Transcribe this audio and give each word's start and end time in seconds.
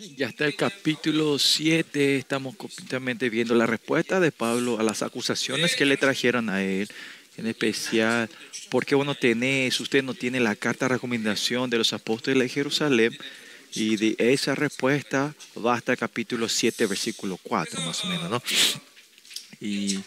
Ya 0.00 0.28
está 0.28 0.46
el 0.46 0.56
capítulo 0.56 1.38
7, 1.38 2.16
estamos 2.16 2.56
completamente 2.56 3.28
viendo 3.28 3.54
la 3.54 3.66
respuesta 3.66 4.18
de 4.18 4.32
Pablo 4.32 4.80
a 4.80 4.82
las 4.82 5.02
acusaciones 5.02 5.76
que 5.76 5.84
le 5.84 5.98
trajeron 5.98 6.48
a 6.48 6.62
él, 6.62 6.88
en 7.36 7.46
especial, 7.46 8.30
porque 8.70 8.94
uno 8.94 9.14
tiene, 9.14 9.68
usted 9.78 10.02
no 10.02 10.14
tiene 10.14 10.40
la 10.40 10.56
carta 10.56 10.86
de 10.86 10.94
recomendación 10.94 11.68
de 11.68 11.76
los 11.76 11.92
apóstoles 11.92 12.38
de 12.38 12.48
Jerusalén, 12.48 13.14
y 13.74 13.96
de 13.96 14.16
esa 14.18 14.54
respuesta 14.54 15.34
va 15.62 15.74
hasta 15.74 15.92
el 15.92 15.98
capítulo 15.98 16.48
7, 16.48 16.86
versículo 16.86 17.38
4, 17.42 17.82
más 17.82 18.02
o 18.02 18.08
menos, 18.08 18.30
¿no? 18.30 18.42
Y 19.60 19.98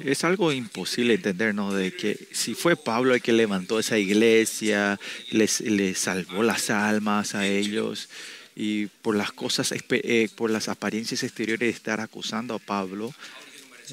es 0.00 0.24
algo 0.24 0.52
imposible 0.52 1.14
entender, 1.14 1.54
¿no? 1.54 1.72
De 1.72 1.94
que 1.94 2.28
si 2.32 2.54
fue 2.54 2.76
Pablo 2.76 3.14
el 3.14 3.22
que 3.22 3.32
levantó 3.32 3.78
esa 3.78 3.98
iglesia, 3.98 4.98
les, 5.30 5.60
les 5.60 5.98
salvó 5.98 6.42
las 6.42 6.70
almas 6.70 7.34
a 7.34 7.46
ellos, 7.46 8.08
y 8.54 8.86
por 8.86 9.14
las 9.14 9.32
cosas, 9.32 9.72
eh, 9.72 10.28
por 10.34 10.50
las 10.50 10.68
apariencias 10.68 11.22
exteriores 11.22 11.60
de 11.60 11.68
estar 11.68 12.00
acusando 12.00 12.54
a 12.54 12.58
Pablo, 12.58 13.14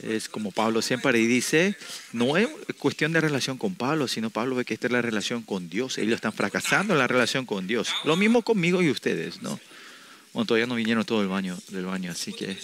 es 0.01 0.29
como 0.29 0.51
Pablo 0.51 0.81
siempre 0.81 1.19
dice, 1.19 1.75
no 2.13 2.37
es 2.37 2.47
cuestión 2.79 3.11
de 3.11 3.21
relación 3.21 3.57
con 3.57 3.75
Pablo, 3.75 4.07
sino 4.07 4.29
Pablo 4.29 4.55
ve 4.55 4.65
que 4.65 4.73
esta 4.73 4.87
es 4.87 4.93
la 4.93 5.01
relación 5.01 5.43
con 5.43 5.69
Dios. 5.69 5.97
Ellos 5.97 6.15
están 6.15 6.33
fracasando 6.33 6.93
en 6.93 6.99
la 6.99 7.07
relación 7.07 7.45
con 7.45 7.67
Dios. 7.67 7.89
Lo 8.05 8.15
mismo 8.15 8.41
conmigo 8.41 8.81
y 8.81 8.89
ustedes, 8.89 9.41
¿no? 9.41 9.59
Bueno, 10.31 10.47
todavía 10.47 10.65
no 10.65 10.75
vinieron 10.75 11.05
todo 11.05 11.21
el 11.21 11.27
baño, 11.27 11.59
del 11.67 11.85
baño, 11.85 12.11
así 12.11 12.33
que 12.33 12.57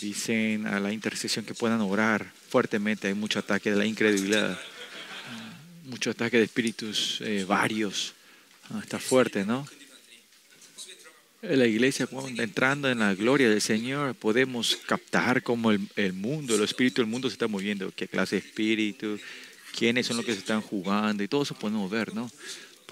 dicen 0.00 0.66
a 0.66 0.80
la 0.80 0.92
intercesión 0.92 1.44
que 1.44 1.54
puedan 1.54 1.80
orar 1.80 2.32
fuertemente. 2.48 3.08
Hay 3.08 3.14
mucho 3.14 3.38
ataque 3.38 3.70
de 3.70 3.76
la 3.76 3.86
incredulidad, 3.86 4.58
mucho 5.84 6.10
ataque 6.10 6.38
de 6.38 6.44
espíritus 6.44 7.20
eh, 7.20 7.44
varios. 7.46 8.14
Ah, 8.70 8.80
está 8.82 8.98
fuerte, 8.98 9.44
¿no? 9.44 9.66
la 11.42 11.66
iglesia, 11.66 12.08
entrando 12.38 12.88
en 12.88 13.00
la 13.00 13.14
gloria 13.14 13.50
del 13.50 13.60
Señor, 13.60 14.14
podemos 14.14 14.76
captar 14.86 15.42
cómo 15.42 15.72
el, 15.72 16.12
mundo, 16.12 16.54
el 16.54 16.62
espíritu 16.62 17.02
del 17.02 17.10
mundo 17.10 17.28
se 17.28 17.32
está 17.32 17.48
moviendo, 17.48 17.92
qué 17.94 18.06
clase 18.06 18.36
de 18.36 18.46
espíritu, 18.46 19.18
quiénes 19.76 20.06
son 20.06 20.18
los 20.18 20.24
que 20.24 20.34
se 20.34 20.38
están 20.38 20.60
jugando, 20.60 21.22
y 21.22 21.28
todo 21.28 21.42
eso 21.42 21.56
podemos 21.56 21.90
ver, 21.90 22.14
¿no? 22.14 22.30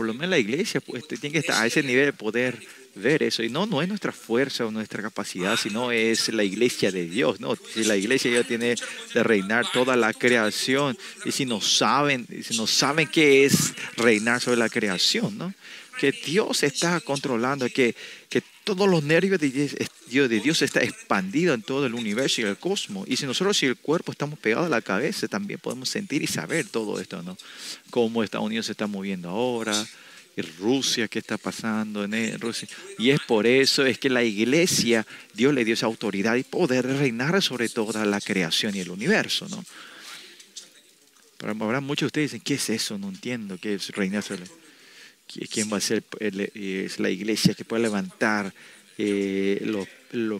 Por 0.01 0.07
lo 0.07 0.15
menos 0.15 0.31
la 0.31 0.39
iglesia 0.39 0.81
pues, 0.81 1.07
tiene 1.07 1.31
que 1.31 1.41
estar 1.41 1.63
a 1.63 1.67
ese 1.67 1.83
nivel 1.83 2.07
de 2.07 2.13
poder 2.15 2.59
ver 2.95 3.23
eso. 3.23 3.43
Y 3.43 3.51
no, 3.51 3.67
no 3.67 3.83
es 3.83 3.89
nuestra 3.91 4.13
fuerza 4.13 4.65
o 4.65 4.71
nuestra 4.71 5.03
capacidad, 5.03 5.59
sino 5.59 5.93
es 5.93 6.33
la 6.33 6.43
iglesia 6.43 6.91
de 6.91 7.05
Dios, 7.05 7.39
¿no? 7.39 7.55
Si 7.55 7.85
la 7.85 7.99
iglesia 7.99 8.31
ya 8.31 8.43
tiene 8.43 8.77
de 9.13 9.23
reinar 9.23 9.71
toda 9.71 9.97
la 9.97 10.15
creación, 10.15 10.97
y 11.27 11.33
si 11.33 11.45
no 11.45 11.61
saben, 11.61 12.27
si 12.43 12.57
no 12.57 12.67
saben 12.67 13.09
qué 13.09 13.45
es 13.45 13.75
reinar 13.99 14.41
sobre 14.41 14.57
la 14.57 14.71
creación, 14.71 15.37
¿no? 15.37 15.53
Que 16.01 16.13
Dios 16.13 16.63
está 16.63 16.99
controlando, 17.01 17.69
que, 17.69 17.95
que 18.31 18.43
todos 18.65 18.89
los 18.89 19.05
nervios 19.05 19.39
de 19.39 19.51
Dios, 19.51 20.31
de 20.31 20.41
Dios 20.41 20.63
está 20.63 20.83
expandido 20.83 21.53
en 21.53 21.61
todo 21.61 21.85
el 21.85 21.93
universo 21.93 22.41
y 22.41 22.45
el 22.45 22.57
cosmos. 22.57 23.07
Y 23.07 23.19
si 23.19 23.27
nosotros, 23.27 23.59
si 23.59 23.67
el 23.67 23.77
cuerpo 23.77 24.11
estamos 24.11 24.39
pegados 24.39 24.65
a 24.65 24.71
la 24.71 24.81
cabeza, 24.81 25.29
también 25.29 25.61
podemos 25.61 25.91
sentir 25.91 26.23
y 26.23 26.27
saber 26.27 26.67
todo 26.69 26.99
esto, 26.99 27.23
¿no? 27.23 27.37
Cómo 27.91 28.25
Estados 28.25 28.47
Unidos 28.47 28.65
se 28.65 28.73
está 28.73 28.87
moviendo 28.87 29.29
ahora, 29.29 29.75
y 30.39 30.41
Rusia, 30.41 31.07
qué 31.07 31.19
está 31.19 31.37
pasando 31.37 32.03
en 32.03 32.41
Rusia. 32.41 32.67
Y 32.99 33.11
es 33.11 33.21
por 33.21 33.47
eso, 33.47 33.85
es 33.85 33.99
que 33.99 34.09
la 34.09 34.25
iglesia, 34.25 35.07
Dios 35.35 35.53
le 35.53 35.67
dio 35.67 35.75
esa 35.75 35.85
autoridad 35.85 36.37
y 36.37 36.45
poder 36.45 36.87
reinar 36.87 37.43
sobre 37.43 37.69
toda 37.69 38.07
la 38.07 38.23
creación 38.23 38.75
y 38.75 38.81
el 38.81 38.89
universo, 38.89 39.51
¿no? 39.51 39.63
Pero 41.37 41.53
habrá 41.63 41.83
muchos 41.83 42.01
de 42.01 42.07
ustedes 42.07 42.33
dicen, 42.33 42.43
¿qué 42.43 42.55
es 42.55 42.71
eso? 42.71 42.97
No 42.97 43.11
entiendo, 43.11 43.59
¿qué 43.61 43.75
es 43.75 43.91
reinar 43.91 44.23
sobre 44.23 44.45
quién 45.51 45.73
va 45.73 45.77
a 45.77 45.81
ser 45.81 46.05
es 46.19 46.99
la 46.99 47.11
iglesia 47.11 47.55
que 47.55 47.65
puede 47.65 47.83
levantar 47.83 48.53
eh, 48.99 49.63
los, 49.65 49.89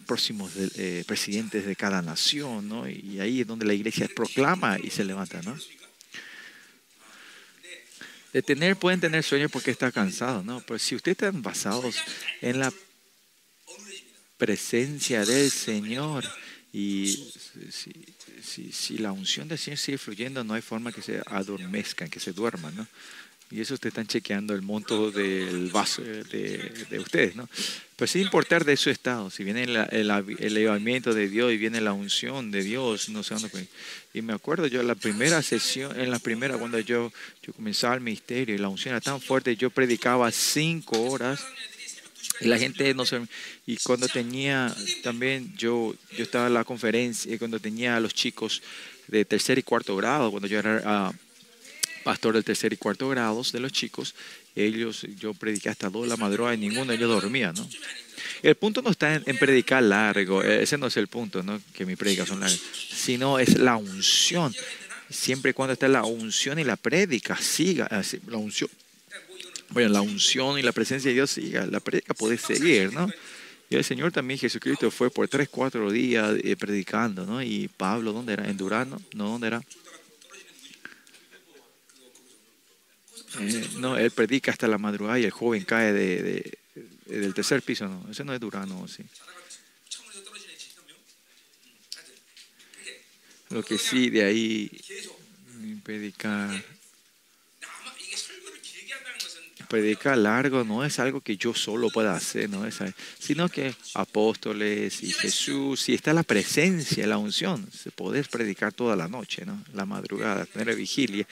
próximos 0.03 0.53
eh, 0.57 1.05
presidentes 1.07 1.65
de 1.65 1.77
cada 1.77 2.03
nación, 2.03 2.69
¿no? 2.69 2.89
Y 2.89 3.21
ahí 3.21 3.41
es 3.41 3.47
donde 3.47 3.65
la 3.65 3.73
iglesia 3.73 4.09
proclama 4.15 4.79
y 4.79 4.91
se 4.91 5.05
levanta, 5.05 5.41
¿no? 5.43 5.57
De 8.33 8.43
tener, 8.43 8.77
pueden 8.77 9.01
tener 9.01 9.23
sueños 9.23 9.51
porque 9.51 9.71
está 9.71 9.91
cansado, 9.91 10.43
¿no? 10.43 10.61
Pero 10.61 10.79
si 10.79 10.95
ustedes 10.95 11.17
están 11.17 11.41
basados 11.41 11.97
en 12.43 12.59
la 12.61 12.73
presencia 14.37 15.25
del 15.25 15.51
Señor 15.51 16.25
y 16.73 17.33
si, 18.43 18.73
si 18.73 18.99
la 18.99 19.13
unción 19.13 19.49
del 19.49 19.59
Señor 19.59 19.79
sigue 19.79 19.99
fluyendo, 19.99 20.45
no 20.45 20.55
hay 20.55 20.63
forma 20.63 20.93
que 20.93 21.01
se 21.01 21.23
adormezcan, 21.27 22.11
que 22.11 22.21
se 22.21 22.33
duerman, 22.33 22.77
¿no? 22.77 22.87
Y 23.51 23.61
eso 23.61 23.75
ustedes 23.75 23.93
están 23.93 24.07
chequeando 24.07 24.55
el 24.55 24.63
monto 24.63 25.11
del 25.11 25.71
vaso 25.71 26.03
de, 26.03 26.73
de 26.89 26.99
ustedes, 27.01 27.35
¿no? 27.35 27.49
Pero 27.97 28.11
sin 28.11 28.23
importar 28.23 28.65
de 28.65 28.77
su 28.79 28.89
estado, 28.89 29.29
si 29.29 29.45
viene 29.45 29.65
el, 29.65 29.77
el, 29.77 30.11
elevamiento 30.39 31.13
de 31.13 31.29
Dios 31.29 31.53
y 31.53 31.59
viene 31.59 31.81
la 31.81 31.93
unción 31.93 32.51
de 32.51 32.63
Dios, 32.63 33.11
no 33.11 33.23
sé 33.23 33.35
dónde. 33.35 33.67
Y 34.15 34.23
me 34.23 34.33
acuerdo 34.33 34.69
yo, 34.69 34.81
en 34.81 34.87
la 34.87 34.95
primera 34.95 35.43
sesión, 35.43 36.01
en 36.01 36.11
la 36.11 36.19
primera, 36.19 36.57
cuando 36.57 36.79
yo, 36.79 37.13
yo 37.43 37.53
comenzaba 37.53 37.95
el 37.97 38.01
misterio 38.01 38.55
y 38.55 38.59
la 38.59 38.69
unción 38.69 38.95
era 38.95 39.03
tan 39.03 39.21
fuerte, 39.21 39.55
yo 39.55 39.69
predicaba 39.69 40.31
cinco 40.31 40.99
horas 41.11 41.45
y 42.41 42.47
la 42.47 42.57
gente 42.57 42.95
no 42.95 43.05
se... 43.05 43.21
Y 43.67 43.77
cuando 43.79 44.09
tenía, 44.09 44.75
también 45.03 45.53
yo, 45.57 45.95
yo 46.17 46.23
estaba 46.23 46.47
en 46.47 46.55
la 46.55 46.65
conferencia, 46.65 47.35
y 47.35 47.39
cuando 47.39 47.61
tenía 47.61 47.97
a 47.97 48.01
los 48.01 48.15
chicos 48.15 48.63
de 49.09 49.27
tercer 49.27 49.59
y 49.59 49.63
cuarto 49.63 49.95
grado, 49.97 50.31
cuando 50.31 50.47
yo 50.49 50.59
era... 50.61 51.11
Uh, 51.11 51.30
pastor 52.03 52.35
del 52.35 52.45
tercer 52.45 52.73
y 52.73 52.77
cuarto 52.77 53.09
grados 53.09 53.53
de 53.53 53.61
los 53.61 53.73
chicos, 53.73 54.15
ellos, 54.55 55.07
yo 55.19 55.35
prediqué 55.35 55.69
hasta 55.69 55.89
dos 55.89 56.03
de 56.03 56.09
la 56.09 56.17
madrugada 56.17 56.55
y 56.55 56.59
ninguno 56.59 56.87
de 56.87 56.97
ellos 56.97 57.09
dormía, 57.09 57.53
¿no? 57.53 57.69
El 58.43 58.55
punto 58.55 58.83
no 58.83 58.91
está 58.91 59.15
en, 59.15 59.39
predicar 59.39 59.83
largo, 59.83 60.43
e, 60.43 60.63
ese 60.63 60.79
no 60.79 60.87
es 60.87 60.97
el 60.97 61.09
punto, 61.09 61.43
¿no? 61.43 61.61
Que 61.75 61.87
mis 61.87 61.97
predicas 61.97 62.29
son 62.29 62.41
largas, 62.41 62.61
sino 62.93 63.39
es 63.39 63.59
la 63.59 63.77
unción. 63.77 64.55
Siempre 65.09 65.51
y 65.51 65.55
cuando 65.55 65.73
está 65.73 65.89
la 65.89 66.05
unción 66.05 66.59
y 66.59 66.65
la 66.65 66.77
prédica, 66.77 67.37
siga, 67.37 67.89
la 68.29 68.37
unción, 68.37 68.71
bueno, 69.71 69.89
la 69.91 70.01
unción 70.01 70.59
y 70.59 70.63
la 70.63 70.73
presencia 70.73 71.11
de 71.11 71.15
Dios 71.15 71.31
siga, 71.31 71.67
la 71.67 71.81
prédica 71.81 72.15
puede 72.15 72.39
seguir, 72.39 72.93
¿no? 72.93 73.11
Y 73.69 73.77
el 73.77 73.85
Señor 73.85 74.11
también, 74.11 74.41
Jesucristo, 74.41 74.91
fue 74.91 75.11
por 75.11 75.29
tres, 75.29 75.49
cuatro 75.49 75.93
días 75.93 76.37
eh, 76.43 76.57
predicando, 76.57 77.25
¿no? 77.25 77.41
Y 77.41 77.69
Pablo, 77.69 78.13
¿dónde 78.13 78.33
era? 78.33 78.49
¿En 78.49 78.57
Durano? 78.57 79.01
No, 79.15 79.29
¿dónde 79.29 79.47
era? 79.47 79.63
Eh, 83.39 83.69
no, 83.79 83.97
él 83.97 84.11
predica 84.11 84.51
hasta 84.51 84.67
la 84.67 84.79
madrugada 84.79 85.19
y 85.19 85.25
el 85.25 85.31
joven 85.31 85.65
cae 85.65 85.93
de, 85.93 86.59
del 87.07 87.35
tercer 87.35 87.63
piso. 87.63 87.87
No, 87.87 88.07
no 88.25 88.35
es 88.35 88.41
Durano, 88.41 88.89
sí. 88.89 89.05
Lo 93.51 93.65
que 93.65 93.79
sí, 93.79 94.11
de 94.11 94.25
ahí 94.25 94.71
predicar. 95.83 96.65
Predicar 99.69 100.19
largo 100.19 100.65
no 100.65 100.85
es 100.85 100.99
algo 100.99 101.21
que 101.21 101.37
yo 101.37 101.55
solo 101.55 101.91
pueda 101.91 102.15
hacer, 102.15 102.51
no 102.51 102.67
es, 102.67 102.79
sino 103.21 103.49
que 103.49 103.73
apóstoles 103.95 105.01
y 105.05 105.13
Jesús, 105.13 105.81
si 105.83 105.95
está 105.95 106.13
la 106.13 106.25
presencia, 106.25 107.07
la 107.07 107.19
unción, 107.19 107.71
se 107.71 107.93
puede 107.93 108.25
predicar 108.25 108.73
toda 108.73 108.97
la 108.97 109.07
noche, 109.07 109.47
¿no? 109.47 109.63
la 109.73 109.85
madrugada, 109.85 110.45
tener 110.45 110.75
vigilia. 110.75 111.25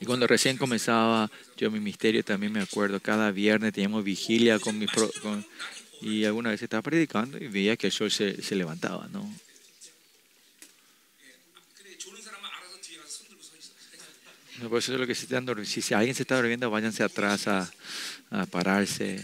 Y 0.00 0.06
cuando 0.06 0.26
recién 0.26 0.56
comenzaba 0.56 1.30
yo 1.58 1.70
mi 1.70 1.78
misterio, 1.78 2.24
también 2.24 2.52
me 2.52 2.60
acuerdo, 2.60 3.00
cada 3.00 3.30
viernes 3.30 3.74
teníamos 3.74 4.02
vigilia 4.02 4.58
con 4.58 4.78
mi... 4.78 4.86
y 6.00 6.24
alguna 6.24 6.50
vez 6.50 6.62
estaba 6.62 6.82
predicando 6.82 7.36
y 7.36 7.48
veía 7.48 7.76
que 7.76 7.88
el 7.88 7.92
sol 7.92 8.10
se, 8.10 8.56
levantaba, 8.56 9.08
¿no? 9.08 9.30
Por 14.68 14.78
eso 14.78 14.92
es 14.92 15.00
lo 15.00 15.06
que 15.06 15.14
se 15.14 15.24
están 15.24 15.46
si, 15.66 15.80
si 15.80 15.94
alguien 15.94 16.14
se 16.14 16.22
está 16.22 16.36
durmiendo, 16.36 16.70
váyanse 16.70 17.02
atrás 17.02 17.46
a, 17.46 17.70
a 18.30 18.46
pararse. 18.46 19.22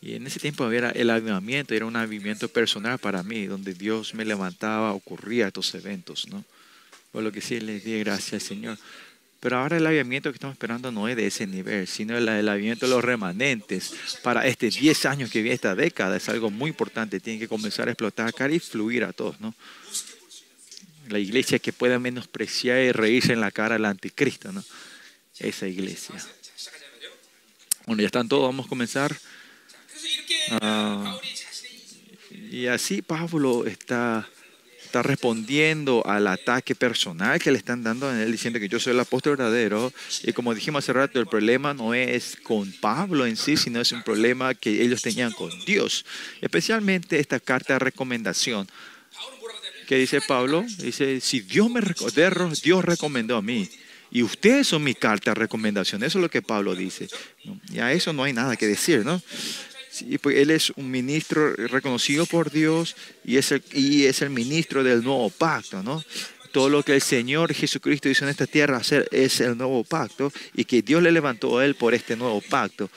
Y 0.00 0.14
en 0.14 0.26
ese 0.26 0.38
tiempo 0.38 0.70
era 0.70 0.90
el 0.90 1.08
avivamiento, 1.08 1.74
era 1.74 1.86
un 1.86 1.96
avivamiento 1.96 2.48
personal 2.48 2.98
para 2.98 3.22
mí, 3.22 3.46
donde 3.46 3.72
Dios 3.72 4.14
me 4.14 4.24
levantaba, 4.24 4.92
ocurría 4.92 5.46
estos 5.46 5.74
eventos, 5.74 6.28
¿no? 6.28 6.44
Por 7.14 7.22
lo 7.22 7.30
que 7.30 7.40
sí 7.40 7.60
les 7.60 7.84
di 7.84 7.96
gracias, 8.00 8.42
Señor. 8.42 8.76
Pero 9.38 9.58
ahora 9.58 9.76
el 9.76 9.86
avivamiento 9.86 10.30
que 10.30 10.34
estamos 10.34 10.54
esperando 10.54 10.90
no 10.90 11.06
es 11.06 11.14
de 11.14 11.28
ese 11.28 11.46
nivel, 11.46 11.86
sino 11.86 12.18
el, 12.18 12.28
avivamiento 12.28 12.86
de 12.86 12.90
los 12.90 13.04
remanentes 13.04 13.94
para 14.24 14.44
este 14.48 14.68
10 14.68 15.06
años 15.06 15.30
que 15.30 15.40
viene 15.40 15.54
esta 15.54 15.76
década. 15.76 16.16
Es 16.16 16.28
algo 16.28 16.50
muy 16.50 16.70
importante. 16.70 17.20
Tiene 17.20 17.38
que 17.38 17.46
comenzar 17.46 17.86
a 17.86 17.92
explotar 17.92 18.26
acá 18.26 18.50
y 18.50 18.58
fluir 18.58 19.04
a 19.04 19.12
todos, 19.12 19.38
¿no? 19.38 19.54
La 21.08 21.20
iglesia 21.20 21.60
que 21.60 21.72
pueda 21.72 22.00
menospreciar 22.00 22.80
y 22.80 22.90
reírse 22.90 23.32
en 23.32 23.40
la 23.40 23.52
cara 23.52 23.76
del 23.76 23.84
anticristo, 23.84 24.50
¿no? 24.50 24.64
Esa 25.38 25.68
iglesia. 25.68 26.16
Bueno, 27.86 28.02
ya 28.02 28.06
están 28.06 28.28
todos. 28.28 28.42
Vamos 28.42 28.66
a 28.66 28.68
comenzar. 28.68 29.16
Ah, 30.50 31.16
y 32.50 32.66
así 32.66 33.02
Pablo 33.02 33.66
está 33.66 34.28
está 34.94 35.02
respondiendo 35.02 36.06
al 36.06 36.28
ataque 36.28 36.76
personal 36.76 37.40
que 37.40 37.50
le 37.50 37.58
están 37.58 37.82
dando 37.82 38.08
a 38.08 38.22
él, 38.22 38.30
diciendo 38.30 38.60
que 38.60 38.68
yo 38.68 38.78
soy 38.78 38.92
el 38.92 39.00
apóstol 39.00 39.36
verdadero. 39.36 39.92
Y 40.22 40.32
como 40.32 40.54
dijimos 40.54 40.84
hace 40.84 40.92
rato, 40.92 41.18
el 41.18 41.26
problema 41.26 41.74
no 41.74 41.94
es 41.94 42.36
con 42.40 42.70
Pablo 42.70 43.26
en 43.26 43.36
sí, 43.36 43.56
sino 43.56 43.80
es 43.80 43.90
un 43.90 44.04
problema 44.04 44.54
que 44.54 44.84
ellos 44.84 45.02
tenían 45.02 45.32
con 45.32 45.50
Dios. 45.64 46.04
Especialmente 46.40 47.18
esta 47.18 47.40
carta 47.40 47.72
de 47.72 47.80
recomendación. 47.80 48.68
que 49.88 49.96
dice 49.96 50.20
Pablo? 50.20 50.64
Dice, 50.78 51.20
si 51.20 51.40
Dios 51.40 51.68
me 51.68 51.80
Dios 52.62 52.84
recomendó 52.84 53.36
a 53.36 53.42
mí. 53.42 53.68
Y 54.12 54.22
ustedes 54.22 54.68
son 54.68 54.84
mi 54.84 54.94
carta 54.94 55.32
de 55.32 55.34
recomendación. 55.34 56.04
Eso 56.04 56.18
es 56.18 56.22
lo 56.22 56.30
que 56.30 56.40
Pablo 56.40 56.76
dice. 56.76 57.08
Y 57.72 57.80
a 57.80 57.92
eso 57.92 58.12
no 58.12 58.22
hay 58.22 58.32
nada 58.32 58.54
que 58.54 58.68
decir, 58.68 59.04
¿no? 59.04 59.20
Pues 60.20 60.36
él 60.36 60.50
es 60.50 60.70
un 60.76 60.90
ministro 60.90 61.54
reconocido 61.54 62.26
por 62.26 62.50
Dios 62.50 62.96
y 63.24 63.36
es, 63.36 63.52
el, 63.52 63.62
y 63.72 64.04
es 64.04 64.22
el 64.22 64.30
ministro 64.30 64.82
del 64.82 65.02
nuevo 65.02 65.30
pacto, 65.30 65.82
¿no? 65.82 66.02
Todo 66.52 66.68
lo 66.68 66.82
que 66.82 66.94
el 66.94 67.02
Señor 67.02 67.52
Jesucristo 67.52 68.08
hizo 68.08 68.24
en 68.24 68.30
esta 68.30 68.46
tierra 68.46 68.76
hacer 68.76 69.08
es 69.10 69.40
el 69.40 69.56
nuevo 69.58 69.82
pacto 69.82 70.32
y 70.54 70.64
que 70.64 70.82
Dios 70.82 71.02
le 71.02 71.10
levantó 71.10 71.58
a 71.58 71.64
él 71.64 71.74
por 71.74 71.94
este 71.94 72.16
nuevo 72.16 72.40
pacto. 72.40 72.88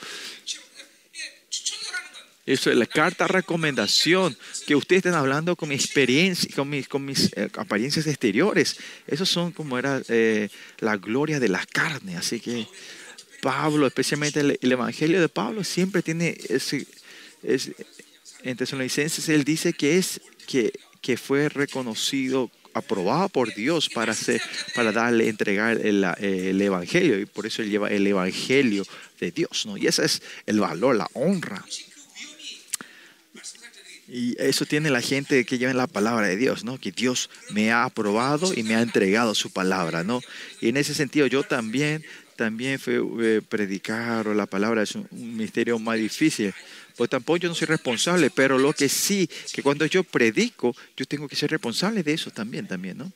Eso 2.48 2.70
es 2.70 2.78
la 2.78 2.86
carta 2.86 3.28
recomendación 3.28 4.34
que 4.66 4.74
ustedes 4.74 5.00
están 5.04 5.20
hablando 5.20 5.54
con 5.54 5.68
mi 5.68 5.74
experiencia, 5.74 6.48
con 6.56 6.70
mis, 6.70 6.88
con 6.88 7.04
mis 7.04 7.30
eh, 7.36 7.50
apariencias 7.58 8.06
exteriores. 8.06 8.78
Esos 9.06 9.28
son 9.28 9.52
como 9.52 9.76
era 9.76 10.00
eh, 10.08 10.48
la 10.78 10.96
gloria 10.96 11.40
de 11.40 11.50
la 11.50 11.66
carne. 11.66 12.16
Así 12.16 12.40
que 12.40 12.66
Pablo, 13.40 13.86
especialmente 13.86 14.40
el, 14.40 14.72
Evangelio 14.72 15.20
de 15.20 15.28
Pablo, 15.28 15.64
siempre 15.64 16.02
tiene 16.02 16.36
ese, 16.48 16.86
en 18.42 18.56
Tesalonicenses 18.56 19.28
él 19.28 19.44
dice 19.44 19.72
que 19.72 19.98
es 19.98 20.20
que, 20.46 20.72
que 21.00 21.16
fue 21.16 21.48
reconocido, 21.48 22.50
aprobado 22.74 23.28
por 23.28 23.54
Dios 23.54 23.88
para 23.88 24.12
hacer, 24.12 24.40
para 24.74 24.92
darle, 24.92 25.28
entregar 25.28 25.78
el, 25.84 26.04
el, 26.18 26.60
Evangelio. 26.60 27.18
Y 27.18 27.26
por 27.26 27.46
eso 27.46 27.62
él 27.62 27.70
lleva 27.70 27.88
el 27.88 28.06
Evangelio 28.06 28.84
de 29.20 29.30
Dios, 29.30 29.66
¿no? 29.66 29.76
Y 29.76 29.86
ese 29.86 30.04
es 30.04 30.22
el 30.46 30.60
valor, 30.60 30.96
la 30.96 31.08
honra. 31.14 31.64
Y 34.10 34.40
eso 34.40 34.64
tiene 34.64 34.88
la 34.88 35.02
gente 35.02 35.44
que 35.44 35.58
lleva 35.58 35.74
la 35.74 35.86
palabra 35.86 36.28
de 36.28 36.36
Dios, 36.36 36.64
¿no? 36.64 36.78
Que 36.78 36.92
Dios 36.92 37.28
me 37.50 37.72
ha 37.72 37.84
aprobado 37.84 38.54
y 38.54 38.62
me 38.62 38.74
ha 38.74 38.80
entregado 38.80 39.34
su 39.34 39.50
palabra, 39.50 40.02
¿no? 40.02 40.22
Y 40.62 40.70
en 40.70 40.78
ese 40.78 40.94
sentido 40.94 41.26
yo 41.26 41.42
también 41.42 42.04
también 42.38 42.78
fue 42.78 43.02
eh, 43.20 43.42
predicar 43.46 44.28
o 44.28 44.32
la 44.32 44.46
palabra 44.46 44.84
es 44.84 44.94
un, 44.94 45.08
misterio 45.10 45.76
más 45.80 45.98
difícil. 45.98 46.54
Pues 46.96 47.10
tampoco 47.10 47.38
yo 47.38 47.48
no 47.48 47.54
soy 47.56 47.66
responsable, 47.66 48.30
pero 48.30 48.58
lo 48.58 48.72
que 48.72 48.88
sí, 48.88 49.28
que 49.52 49.60
cuando 49.60 49.84
yo 49.86 50.04
predico, 50.04 50.74
yo 50.96 51.04
tengo 51.04 51.26
que 51.26 51.34
ser 51.34 51.50
responsable 51.50 52.04
de 52.04 52.12
eso 52.12 52.30
también, 52.30 52.68
también, 52.68 52.98
¿no? 52.98 53.12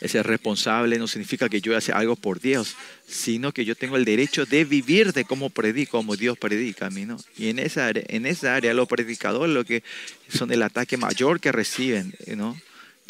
Ese 0.00 0.22
responsable 0.22 0.98
no 0.98 1.06
significa 1.06 1.50
que 1.50 1.60
yo 1.60 1.76
haga 1.76 1.98
algo 1.98 2.16
por 2.16 2.40
Dios, 2.40 2.76
sino 3.06 3.52
que 3.52 3.66
yo 3.66 3.76
tengo 3.76 3.98
el 3.98 4.06
derecho 4.06 4.46
de 4.46 4.64
vivir 4.64 5.12
de 5.12 5.26
cómo 5.26 5.50
predico, 5.50 5.98
como 5.98 6.16
Dios 6.16 6.38
predica 6.38 6.86
a 6.86 6.90
mí, 6.90 7.04
¿no? 7.04 7.18
Y 7.36 7.50
en 7.50 7.58
esa 7.58 7.86
área, 7.88 8.04
en 8.08 8.24
esa 8.24 8.54
área 8.54 8.72
los 8.72 8.88
predicadores 8.88 9.54
lo 9.54 9.66
que 9.66 9.84
son 10.28 10.50
el 10.50 10.62
ataque 10.62 10.96
mayor 10.96 11.40
que 11.40 11.52
reciben, 11.52 12.14
¿no? 12.36 12.56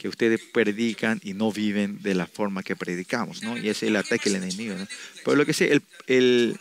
Que 0.03 0.09
ustedes 0.09 0.41
predican 0.53 1.21
y 1.23 1.33
no 1.33 1.53
viven 1.53 2.03
de 2.03 2.17
la 2.17 2.27
forma 2.27 2.65
que 2.65 2.75
predicamos, 2.75 3.41
¿no? 3.45 3.57
Y 3.57 3.69
es 3.69 3.85
el 3.85 3.95
ataque 3.95 4.31
del 4.31 4.43
enemigo, 4.43 4.75
¿no? 4.75 4.89
Pero 5.25 5.37
lo 5.37 5.47
que 5.47 5.53
sé, 5.53 5.71
el, 5.71 5.83
el, 6.09 6.59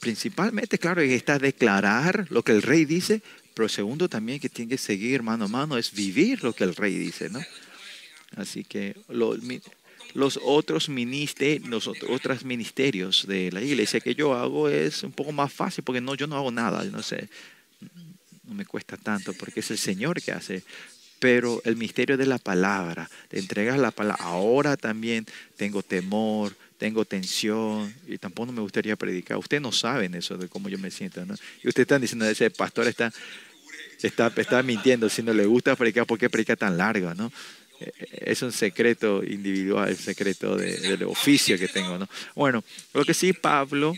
principalmente, 0.00 0.76
claro, 0.76 1.00
está 1.00 1.38
declarar 1.38 2.26
lo 2.30 2.42
que 2.42 2.50
el 2.50 2.62
rey 2.62 2.84
dice, 2.84 3.22
pero 3.54 3.68
segundo 3.68 4.08
también 4.08 4.40
que 4.40 4.48
tiene 4.48 4.70
que 4.70 4.78
seguir 4.78 5.22
mano 5.22 5.44
a 5.44 5.48
mano 5.48 5.78
es 5.78 5.92
vivir 5.92 6.42
lo 6.42 6.52
que 6.52 6.64
el 6.64 6.74
rey 6.74 6.98
dice, 6.98 7.30
¿no? 7.30 7.38
Así 8.34 8.64
que 8.64 8.96
los 10.14 10.40
otros 10.42 10.88
ministerios, 10.88 11.68
los 11.68 11.86
otros 11.86 12.44
ministerios 12.44 13.24
de 13.28 13.52
la 13.52 13.62
iglesia 13.62 14.00
que 14.00 14.16
yo 14.16 14.34
hago 14.34 14.68
es 14.68 15.04
un 15.04 15.12
poco 15.12 15.30
más 15.30 15.52
fácil 15.52 15.84
porque 15.84 16.00
no, 16.00 16.16
yo 16.16 16.26
no 16.26 16.34
hago 16.34 16.50
nada, 16.50 16.82
no 16.82 17.04
sé, 17.04 17.28
no 18.42 18.54
me 18.54 18.64
cuesta 18.66 18.96
tanto 18.96 19.32
porque 19.34 19.60
es 19.60 19.70
el 19.70 19.78
Señor 19.78 20.20
que 20.20 20.32
hace 20.32 20.64
pero 21.18 21.60
el 21.64 21.76
misterio 21.76 22.16
de 22.16 22.26
la 22.26 22.38
palabra, 22.38 23.10
de 23.30 23.38
entregar 23.38 23.78
la 23.78 23.90
palabra, 23.90 24.22
ahora 24.24 24.76
también 24.76 25.26
tengo 25.56 25.82
temor, 25.82 26.54
tengo 26.78 27.04
tensión 27.04 27.92
y 28.06 28.18
tampoco 28.18 28.52
me 28.52 28.60
gustaría 28.60 28.96
predicar. 28.96 29.36
Ustedes 29.36 29.62
no 29.62 29.72
saben 29.72 30.14
eso 30.14 30.38
de 30.38 30.48
cómo 30.48 30.68
yo 30.68 30.78
me 30.78 30.90
siento, 30.90 31.24
¿no? 31.26 31.34
Y 31.62 31.68
ustedes 31.68 31.84
están 31.84 32.00
diciendo, 32.00 32.28
ese 32.28 32.50
pastor 32.50 32.86
está, 32.86 33.12
está, 34.00 34.32
está 34.36 34.62
mintiendo, 34.62 35.08
si 35.08 35.22
no 35.22 35.34
le 35.34 35.44
gusta 35.46 35.74
predicar, 35.76 36.06
¿por 36.06 36.18
qué 36.18 36.30
predica 36.30 36.56
tan 36.56 36.76
largo, 36.78 37.12
no? 37.14 37.32
Eh, 37.80 37.92
es 38.26 38.42
un 38.42 38.52
secreto 38.52 39.22
individual, 39.24 39.88
el 39.88 39.96
secreto 39.96 40.56
del 40.56 41.02
oficio 41.04 41.58
que 41.58 41.68
tengo, 41.68 41.98
¿no? 41.98 42.08
Bueno, 42.34 42.62
lo 42.94 43.04
que 43.04 43.14
sí 43.14 43.32
Pablo 43.32 43.94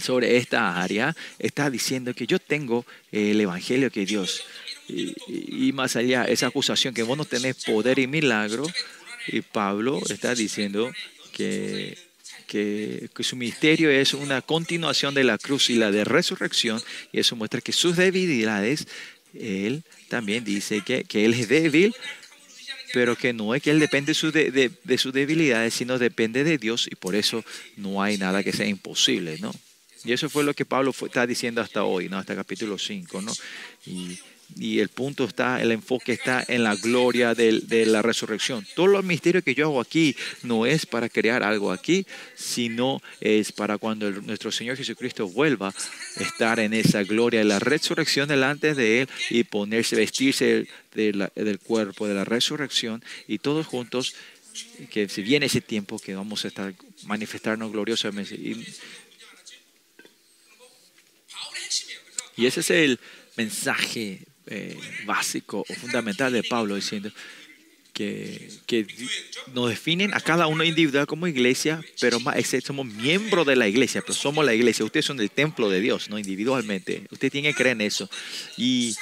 sobre 0.00 0.36
esta 0.36 0.80
área 0.80 1.14
está 1.38 1.70
diciendo 1.70 2.14
que 2.14 2.26
yo 2.26 2.38
tengo 2.38 2.84
el 3.12 3.40
evangelio 3.40 3.90
que 3.90 4.04
Dios 4.04 4.42
y, 4.88 5.72
más 5.72 5.96
allá, 5.96 6.24
esa 6.24 6.46
acusación 6.46 6.94
que 6.94 7.02
vos 7.02 7.18
no 7.18 7.24
tenés 7.24 7.64
poder 7.64 7.98
y 7.98 8.06
milagro, 8.06 8.66
y 9.26 9.40
Pablo 9.40 10.00
está 10.08 10.34
diciendo 10.34 10.92
que, 11.32 11.98
que, 12.46 13.08
su 13.20 13.36
misterio 13.36 13.90
es 13.90 14.14
una 14.14 14.42
continuación 14.42 15.14
de 15.14 15.24
la 15.24 15.38
cruz 15.38 15.70
y 15.70 15.76
la 15.76 15.90
de 15.90 16.04
resurrección, 16.04 16.80
y 17.12 17.20
eso 17.20 17.36
muestra 17.36 17.60
que 17.60 17.72
sus 17.72 17.96
debilidades, 17.96 18.86
él 19.34 19.82
también 20.08 20.44
dice 20.44 20.82
que, 20.82 21.04
que 21.04 21.24
él 21.24 21.34
es 21.34 21.48
débil, 21.48 21.94
pero 22.92 23.16
que 23.16 23.32
no 23.32 23.54
es 23.54 23.62
que 23.62 23.70
él 23.70 23.80
depende 23.80 24.14
de, 24.14 24.70
de, 24.82 24.98
sus 24.98 25.12
debilidades, 25.12 25.74
sino 25.74 25.98
depende 25.98 26.44
de 26.44 26.58
Dios, 26.58 26.88
y 26.90 26.94
por 26.94 27.16
eso 27.16 27.44
no 27.76 28.02
hay 28.02 28.16
nada 28.18 28.42
que 28.44 28.52
sea 28.52 28.66
imposible, 28.66 29.38
¿no? 29.40 29.52
Y 30.04 30.12
eso 30.12 30.30
fue 30.30 30.44
lo 30.44 30.54
que 30.54 30.64
Pablo 30.64 30.94
está 31.04 31.26
diciendo 31.26 31.60
hasta 31.60 31.82
hoy, 31.82 32.08
¿no? 32.08 32.16
Hasta 32.16 32.36
capítulo 32.36 32.78
5, 32.78 33.22
¿no? 33.22 33.32
Y 33.86 34.16
y 34.54 34.78
el 34.78 34.88
punto 34.88 35.24
está, 35.24 35.60
el 35.60 35.72
enfoque 35.72 36.12
está 36.12 36.44
en 36.46 36.62
la 36.62 36.76
gloria 36.76 37.34
de, 37.34 37.86
la 37.86 38.02
resurrección. 38.02 38.66
Todo 38.74 38.86
los 38.86 39.04
misterios 39.04 39.44
que 39.44 39.54
yo 39.54 39.66
hago 39.66 39.80
aquí 39.80 40.16
no 40.42 40.66
es 40.66 40.86
para 40.86 41.08
crear 41.08 41.42
algo 41.42 41.72
aquí, 41.72 42.06
sino 42.34 43.02
es 43.20 43.52
para 43.52 43.78
cuando 43.78 44.10
nuestro 44.10 44.52
Señor 44.52 44.76
Jesucristo 44.76 45.28
vuelva, 45.28 45.74
estar 46.16 46.60
en 46.60 46.74
esa 46.74 47.02
gloria 47.02 47.40
de 47.40 47.46
la 47.46 47.58
resurrección 47.58 48.28
delante 48.28 48.74
de 48.74 49.02
Él 49.02 49.08
y 49.30 49.44
ponerse, 49.44 49.96
vestirse 49.96 50.66
del 50.94 51.58
cuerpo 51.62 52.06
de 52.06 52.14
la 52.14 52.24
resurrección 52.24 53.04
y 53.28 53.38
todos 53.38 53.66
juntos, 53.66 54.14
que 54.90 55.08
si 55.08 55.22
viene 55.22 55.46
ese 55.46 55.60
tiempo 55.60 55.98
que 55.98 56.14
vamos 56.14 56.44
a 56.44 56.48
estar 56.48 56.72
manifestarnos 57.04 57.70
gloriosamente. 57.72 58.36
Y 62.36 62.46
ese 62.46 62.60
es 62.60 62.70
el 62.70 63.00
mensaje 63.36 64.26
eh, 64.46 64.76
básico 65.04 65.64
o 65.68 65.74
fundamental 65.74 66.32
de 66.32 66.42
Pablo 66.42 66.74
diciendo 66.74 67.10
que, 67.96 68.50
que, 68.66 68.86
nos 69.54 69.70
definen 69.70 70.12
a 70.12 70.20
cada 70.20 70.46
uno 70.48 70.62
individual 70.64 71.06
como 71.06 71.26
iglesia, 71.26 71.80
pero 71.98 72.20
más 72.20 72.36
somos 72.62 72.86
miembros 72.86 73.46
de 73.46 73.56
la 73.56 73.68
iglesia, 73.68 74.02
pero 74.02 74.12
somos 74.12 74.44
la 74.44 74.52
iglesia. 74.52 74.84
Ustedes 74.84 75.06
son 75.06 75.18
el 75.18 75.30
templo 75.30 75.70
de 75.70 75.80
Dios, 75.80 76.10
no 76.10 76.18
individualmente. 76.18 77.06
Usted 77.10 77.32
tiene 77.32 77.48
que 77.48 77.54
creer 77.54 77.76
en 77.76 77.80
eso. 77.80 78.10
Y, 78.58 78.94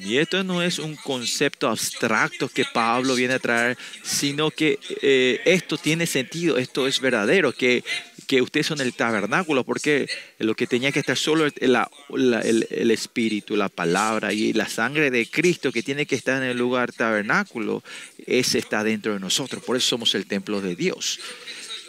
y 0.00 0.16
esto 0.16 0.42
no 0.42 0.62
es 0.62 0.78
un 0.78 0.96
concepto 0.96 1.68
abstracto 1.68 2.48
que 2.48 2.64
Pablo 2.64 3.14
viene 3.14 3.34
a 3.34 3.38
traer, 3.38 3.76
sino 4.02 4.50
que 4.50 4.78
eh, 5.02 5.40
esto 5.44 5.76
tiene 5.76 6.06
sentido, 6.06 6.56
esto 6.56 6.86
es 6.86 7.00
verdadero, 7.00 7.52
que 7.52 7.84
que 8.26 8.42
ustedes 8.42 8.66
son 8.66 8.80
el 8.80 8.94
tabernáculo, 8.94 9.64
porque 9.64 10.08
lo 10.38 10.54
que 10.54 10.66
tenía 10.66 10.92
que 10.92 11.00
estar 11.00 11.16
solo 11.16 11.46
el, 11.46 12.66
el, 12.70 12.90
espíritu, 12.90 13.56
la 13.56 13.68
palabra 13.68 14.32
y 14.32 14.52
la 14.52 14.68
sangre 14.68 15.10
de 15.10 15.26
Cristo 15.26 15.72
que 15.72 15.82
tiene 15.82 16.06
que 16.06 16.14
estar 16.14 16.42
en 16.42 16.48
el 16.48 16.58
lugar 16.58 16.92
tabernáculo, 16.92 17.82
ese 18.26 18.58
está 18.58 18.84
dentro 18.84 19.12
de 19.12 19.20
nosotros. 19.20 19.62
Por 19.62 19.76
eso 19.76 19.88
somos 19.88 20.14
el 20.14 20.26
templo 20.26 20.60
de 20.60 20.76
Dios. 20.76 21.20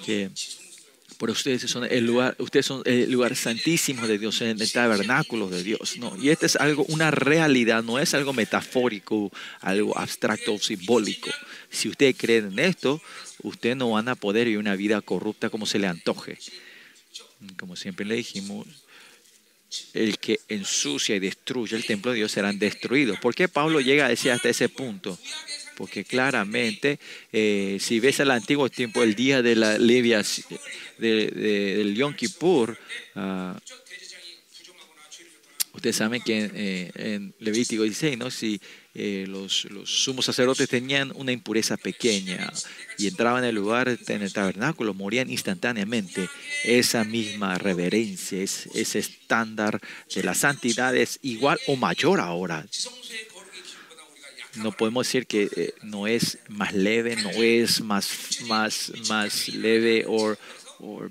Que, 0.05 0.29
por 1.17 1.29
ustedes 1.29 1.61
son 1.69 1.85
el 1.85 2.05
lugar, 2.05 2.35
ustedes 2.39 2.65
son 2.65 2.81
el 2.85 3.11
lugar 3.11 3.35
santísimo 3.35 4.07
de 4.07 4.17
Dios, 4.17 4.41
el 4.41 4.71
tabernáculo 4.71 5.49
de 5.49 5.63
Dios. 5.63 5.97
¿no? 5.97 6.15
Y 6.21 6.29
este 6.29 6.45
es 6.45 6.55
algo, 6.55 6.85
una 6.89 7.11
realidad, 7.11 7.83
no 7.83 7.99
es 7.99 8.13
algo 8.13 8.33
metafórico, 8.33 9.31
algo 9.61 9.97
abstracto 9.97 10.53
o 10.53 10.59
simbólico. 10.59 11.29
Si 11.69 11.89
ustedes 11.89 12.15
creen 12.17 12.51
en 12.53 12.59
esto, 12.59 13.01
ustedes 13.43 13.75
no 13.77 13.91
van 13.91 14.09
a 14.09 14.15
poder 14.15 14.45
vivir 14.45 14.59
una 14.59 14.75
vida 14.75 15.01
corrupta 15.01 15.49
como 15.49 15.65
se 15.65 15.79
le 15.79 15.87
antoje. 15.87 16.37
Como 17.57 17.75
siempre 17.75 18.05
le 18.05 18.15
dijimos, 18.15 18.67
el 19.93 20.19
que 20.19 20.39
ensucia 20.47 21.15
y 21.15 21.19
destruye 21.19 21.75
el 21.75 21.85
templo 21.85 22.11
de 22.11 22.17
Dios 22.17 22.31
serán 22.31 22.59
destruidos. 22.59 23.19
¿Por 23.19 23.35
qué 23.35 23.47
Pablo 23.47 23.79
llega 23.81 24.05
a 24.05 24.09
decir 24.09 24.31
hasta 24.31 24.49
ese 24.49 24.69
punto? 24.69 25.17
Porque 25.75 26.03
claramente, 26.03 26.99
eh, 27.31 27.77
si 27.79 27.99
ves 27.99 28.19
al 28.19 28.31
antiguo 28.31 28.69
tiempo, 28.69 29.03
el 29.03 29.15
día 29.15 29.41
de 29.41 29.55
la 29.55 29.77
de, 29.77 31.31
del 31.31 31.95
Yom 31.95 32.13
Kippur, 32.15 32.77
uh, 33.15 33.53
ustedes 35.75 35.97
saben 35.97 36.21
que 36.21 36.39
en, 36.39 36.51
eh, 36.55 37.31
Levítico 37.39 37.83
16, 37.83 38.17
¿no? 38.17 38.31
si 38.31 38.59
eh, 38.93 39.25
los, 39.27 39.65
los, 39.65 39.89
sumos 39.89 40.25
sacerdotes 40.25 40.69
tenían 40.69 41.11
una 41.15 41.31
impureza 41.31 41.75
pequeña 41.75 42.51
y 42.97 43.07
entraban 43.07 43.43
en 43.43 43.49
el 43.49 43.55
lugar, 43.55 43.89
en 44.07 44.21
el 44.21 44.33
tabernáculo, 44.33 44.93
morían 44.93 45.29
instantáneamente. 45.29 46.29
Esa 46.63 47.03
misma 47.03 47.57
reverencia, 47.57 48.41
ese 48.41 48.99
estándar 48.99 49.79
de 50.13 50.23
la 50.23 50.33
santidad 50.33 50.95
es 50.95 51.19
igual 51.21 51.59
o 51.67 51.75
mayor 51.75 52.19
ahora. 52.19 52.65
No 54.55 54.71
podemos 54.71 55.07
decir 55.07 55.27
que 55.27 55.49
eh, 55.55 55.73
no 55.83 56.07
es 56.07 56.39
más 56.47 56.73
leve, 56.73 57.15
no 57.17 57.29
es 57.31 57.81
más, 57.81 58.39
más, 58.47 58.91
más 59.09 59.49
leve 59.49 60.05
o, 60.07 60.35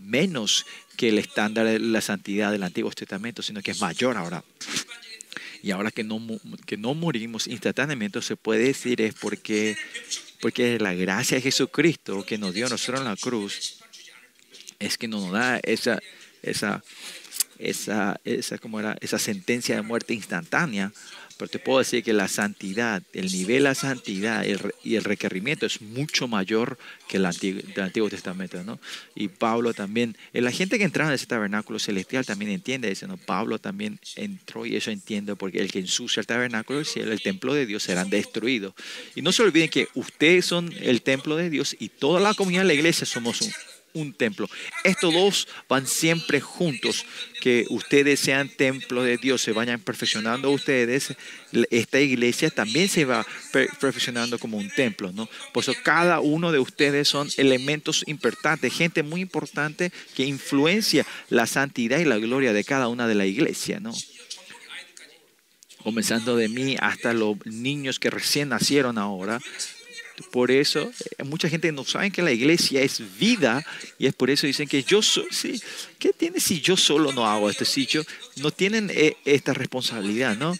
menos 0.00 0.66
que 0.96 1.08
el 1.08 1.18
estándar 1.18 1.66
de 1.66 1.78
la 1.78 2.00
santidad 2.00 2.52
del 2.52 2.62
Antiguo 2.62 2.90
Testamento, 2.92 3.42
sino 3.42 3.60
que 3.62 3.72
es 3.72 3.80
mayor 3.80 4.16
ahora. 4.16 4.44
Y 5.62 5.70
ahora 5.70 5.90
que 5.90 6.04
no, 6.04 6.20
que 6.66 6.76
no 6.76 6.94
morimos 6.94 7.46
instantáneamente, 7.46 8.20
se 8.22 8.36
puede 8.36 8.64
decir 8.64 9.00
es 9.00 9.14
porque, 9.14 9.76
porque 10.40 10.78
la 10.78 10.94
gracia 10.94 11.36
de 11.36 11.42
Jesucristo 11.42 12.24
que 12.24 12.38
nos 12.38 12.52
dio 12.54 12.66
a 12.66 12.68
nosotros 12.68 13.00
en 13.00 13.06
la 13.06 13.16
cruz 13.16 13.78
es 14.78 14.98
que 14.98 15.08
nos 15.08 15.30
da 15.32 15.58
esa, 15.62 15.98
esa, 16.42 16.84
esa, 17.58 18.20
esa, 18.24 18.58
¿cómo 18.58 18.80
era? 18.80 18.96
esa 19.00 19.18
sentencia 19.18 19.76
de 19.76 19.82
muerte 19.82 20.14
instantánea 20.14 20.92
pero 21.36 21.50
te 21.50 21.58
puedo 21.58 21.80
decir 21.80 22.02
que 22.02 22.12
la 22.12 22.28
santidad, 22.28 23.02
el 23.12 23.32
nivel 23.32 23.56
de 23.56 23.60
la 23.60 23.74
santidad 23.74 24.44
y 24.82 24.96
el 24.96 25.04
requerimiento 25.04 25.66
es 25.66 25.80
mucho 25.80 26.28
mayor 26.28 26.78
que 27.08 27.16
el 27.16 27.26
Antiguo, 27.26 27.62
Antiguo 27.76 28.08
Testamento. 28.08 28.62
¿no? 28.62 28.78
Y 29.14 29.28
Pablo 29.28 29.74
también, 29.74 30.16
eh, 30.32 30.40
la 30.40 30.50
gente 30.50 30.78
que 30.78 30.84
entraba 30.84 31.10
en 31.10 31.14
ese 31.14 31.26
tabernáculo 31.26 31.78
celestial 31.78 32.24
también 32.24 32.50
entiende 32.50 32.90
eso. 32.90 33.06
¿no? 33.06 33.16
Pablo 33.16 33.58
también 33.58 33.98
entró 34.16 34.66
y 34.66 34.76
eso 34.76 34.90
entiende 34.90 35.34
porque 35.36 35.58
el 35.58 35.70
que 35.70 35.80
ensucia 35.80 36.20
el 36.20 36.26
tabernáculo 36.26 36.78
del 36.78 36.86
cielo, 36.86 37.12
el 37.12 37.22
templo 37.22 37.54
de 37.54 37.66
Dios, 37.66 37.82
serán 37.82 38.10
destruidos. 38.10 38.74
Y 39.14 39.22
no 39.22 39.32
se 39.32 39.42
olviden 39.42 39.68
que 39.68 39.88
ustedes 39.94 40.46
son 40.46 40.72
el 40.80 41.02
templo 41.02 41.36
de 41.36 41.50
Dios 41.50 41.76
y 41.78 41.88
toda 41.88 42.20
la 42.20 42.34
comunidad 42.34 42.62
de 42.62 42.68
la 42.68 42.74
iglesia 42.74 43.06
somos 43.06 43.40
un, 43.40 43.50
un 43.94 44.12
templo. 44.12 44.48
Estos 44.82 45.14
dos 45.14 45.48
van 45.68 45.86
siempre 45.86 46.40
juntos, 46.40 47.06
que 47.40 47.64
ustedes 47.70 48.20
sean 48.20 48.48
templo 48.48 49.02
de 49.02 49.16
Dios, 49.16 49.40
se 49.40 49.52
vayan 49.52 49.80
perfeccionando 49.80 50.50
ustedes. 50.50 51.14
Esta 51.70 52.00
iglesia 52.00 52.50
también 52.50 52.88
se 52.88 53.04
va 53.04 53.24
perfeccionando 53.52 54.38
como 54.38 54.58
un 54.58 54.68
templo, 54.70 55.12
¿no? 55.12 55.28
Por 55.52 55.62
eso 55.62 55.74
cada 55.82 56.20
uno 56.20 56.52
de 56.52 56.58
ustedes 56.58 57.08
son 57.08 57.28
elementos 57.36 58.04
importantes, 58.06 58.74
gente 58.74 59.02
muy 59.02 59.20
importante 59.20 59.92
que 60.14 60.24
influencia 60.24 61.06
la 61.30 61.46
santidad 61.46 61.98
y 62.00 62.04
la 62.04 62.18
gloria 62.18 62.52
de 62.52 62.64
cada 62.64 62.88
una 62.88 63.06
de 63.06 63.14
la 63.14 63.26
iglesia, 63.26 63.80
¿no? 63.80 63.94
Comenzando 65.82 66.36
de 66.36 66.48
mí 66.48 66.76
hasta 66.80 67.12
los 67.12 67.36
niños 67.44 67.98
que 67.98 68.08
recién 68.08 68.48
nacieron 68.48 68.96
ahora, 68.96 69.38
por 70.30 70.50
eso, 70.50 70.92
eh, 71.18 71.24
mucha 71.24 71.48
gente 71.48 71.72
no 71.72 71.84
sabe 71.84 72.10
que 72.10 72.22
la 72.22 72.32
iglesia 72.32 72.82
es 72.82 73.02
vida 73.18 73.64
y 73.98 74.06
es 74.06 74.14
por 74.14 74.30
eso 74.30 74.46
dicen 74.46 74.68
que 74.68 74.82
yo 74.82 75.02
soy, 75.02 75.26
sí, 75.30 75.60
¿qué 75.98 76.12
tiene 76.12 76.40
si 76.40 76.60
yo 76.60 76.76
solo 76.76 77.12
no 77.12 77.26
hago 77.26 77.50
esto? 77.50 77.64
Si 77.64 77.86
yo, 77.86 78.02
no 78.36 78.50
tienen 78.50 78.90
eh, 78.92 79.16
esta 79.24 79.54
responsabilidad, 79.54 80.36
¿no? 80.36 80.56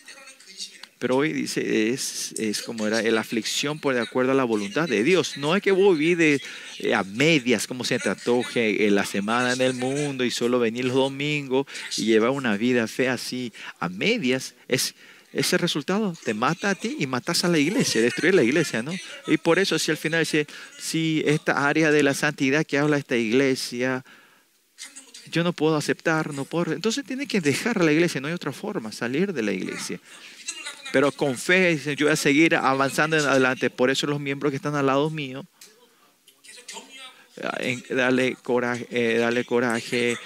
Pero 0.98 1.16
hoy 1.18 1.32
dice, 1.32 1.90
es, 1.90 2.32
es 2.38 2.62
como 2.62 2.86
era 2.86 3.02
la 3.02 3.20
aflicción 3.20 3.78
por 3.78 3.94
de 3.94 4.00
acuerdo 4.00 4.32
a 4.32 4.34
la 4.34 4.44
voluntad 4.44 4.88
de 4.88 5.04
Dios. 5.04 5.36
No 5.36 5.54
es 5.54 5.62
que 5.62 5.70
vos 5.70 5.98
vivís 5.98 6.40
eh, 6.78 6.94
a 6.94 7.04
medias, 7.04 7.66
como 7.66 7.84
se 7.84 7.98
te 7.98 8.08
antoje 8.08 8.90
la 8.90 9.04
semana 9.04 9.52
en 9.52 9.60
el 9.60 9.74
mundo 9.74 10.24
y 10.24 10.30
solo 10.30 10.58
venir 10.58 10.86
los 10.86 10.94
domingos 10.94 11.66
y 11.98 12.06
llevar 12.06 12.30
una 12.30 12.56
vida 12.56 12.86
fea 12.86 13.14
así 13.14 13.52
a 13.80 13.88
medias. 13.88 14.54
Es, 14.66 14.94
ese 15.34 15.58
resultado 15.58 16.14
te 16.24 16.32
mata 16.32 16.70
a 16.70 16.74
ti 16.74 16.96
y 16.98 17.06
matas 17.06 17.44
a 17.44 17.48
la 17.48 17.58
iglesia, 17.58 18.00
destruye 18.00 18.32
la 18.32 18.42
iglesia, 18.42 18.82
¿no? 18.82 18.92
Y 19.26 19.36
por 19.36 19.58
eso 19.58 19.78
si 19.78 19.90
al 19.90 19.96
final 19.96 20.20
dice, 20.20 20.46
si 20.78 21.22
esta 21.26 21.66
área 21.66 21.90
de 21.90 22.02
la 22.02 22.14
santidad 22.14 22.64
que 22.64 22.78
habla 22.78 22.96
esta 22.96 23.16
iglesia, 23.16 24.04
yo 25.30 25.42
no 25.42 25.52
puedo 25.52 25.76
aceptar, 25.76 26.32
no 26.32 26.44
puedo, 26.44 26.72
entonces 26.72 27.04
tiene 27.04 27.26
que 27.26 27.40
dejar 27.40 27.82
la 27.84 27.92
iglesia, 27.92 28.20
no 28.20 28.28
hay 28.28 28.34
otra 28.34 28.52
forma, 28.52 28.92
salir 28.92 29.32
de 29.32 29.42
la 29.42 29.52
iglesia. 29.52 30.00
Pero 30.92 31.10
con 31.10 31.36
fe, 31.36 31.76
yo 31.96 32.06
voy 32.06 32.12
a 32.12 32.16
seguir 32.16 32.54
avanzando 32.54 33.18
en 33.18 33.26
adelante. 33.26 33.68
Por 33.68 33.90
eso 33.90 34.06
los 34.06 34.20
miembros 34.20 34.52
que 34.52 34.56
están 34.56 34.76
al 34.76 34.86
lado 34.86 35.10
mío, 35.10 35.44
darle 37.90 38.36
coraje, 38.36 38.86
eh, 38.90 39.44
coraje 39.44 40.16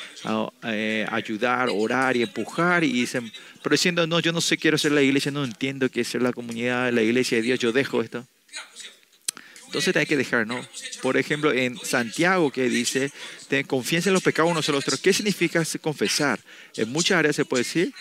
eh, 0.65 1.07
ayudar, 1.11 1.71
orar 1.73 2.19
y 2.19 2.23
empujar. 2.23 2.85
Y 2.85 2.93
dicen, 2.93 3.33
pero 3.63 3.75
diciendo, 3.75 4.07
no, 4.07 4.21
yo 4.21 4.33
no 4.33 4.41
sé, 4.41 4.57
quiero 4.57 4.79
ser 4.79 4.93
la 4.93 5.03
iglesia, 5.03 5.31
no 5.31 5.45
entiendo 5.45 5.91
que 5.91 6.03
es 6.03 6.09
ser 6.09 6.23
la 6.23 6.33
comunidad, 6.33 6.93
la 6.93 7.03
iglesia 7.03 7.39
de 7.39 7.43
Dios, 7.43 7.59
yo 7.59 7.73
dejo 7.73 8.03
esto. 8.03 8.27
Entonces 9.67 9.95
hay 9.97 10.07
que 10.07 10.17
dejar, 10.17 10.47
¿no? 10.47 10.67
Por 11.03 11.19
ejemplo, 11.19 11.53
en 11.53 11.77
Santiago 11.77 12.51
que 12.51 12.71
dice, 12.71 13.13
ten 13.49 13.67
confianza 13.67 14.09
en 14.09 14.15
los 14.15 14.23
pecados 14.23 14.51
unos 14.51 14.67
a 14.69 14.73
los 14.73 14.83
otros. 14.83 14.99
¿Qué 14.99 15.13
significa 15.13 15.63
confesar? 15.81 16.41
En 16.75 16.91
muchas 16.91 17.19
áreas 17.19 17.37
se 17.37 17.45
puede 17.45 17.65
decir, 17.65 17.93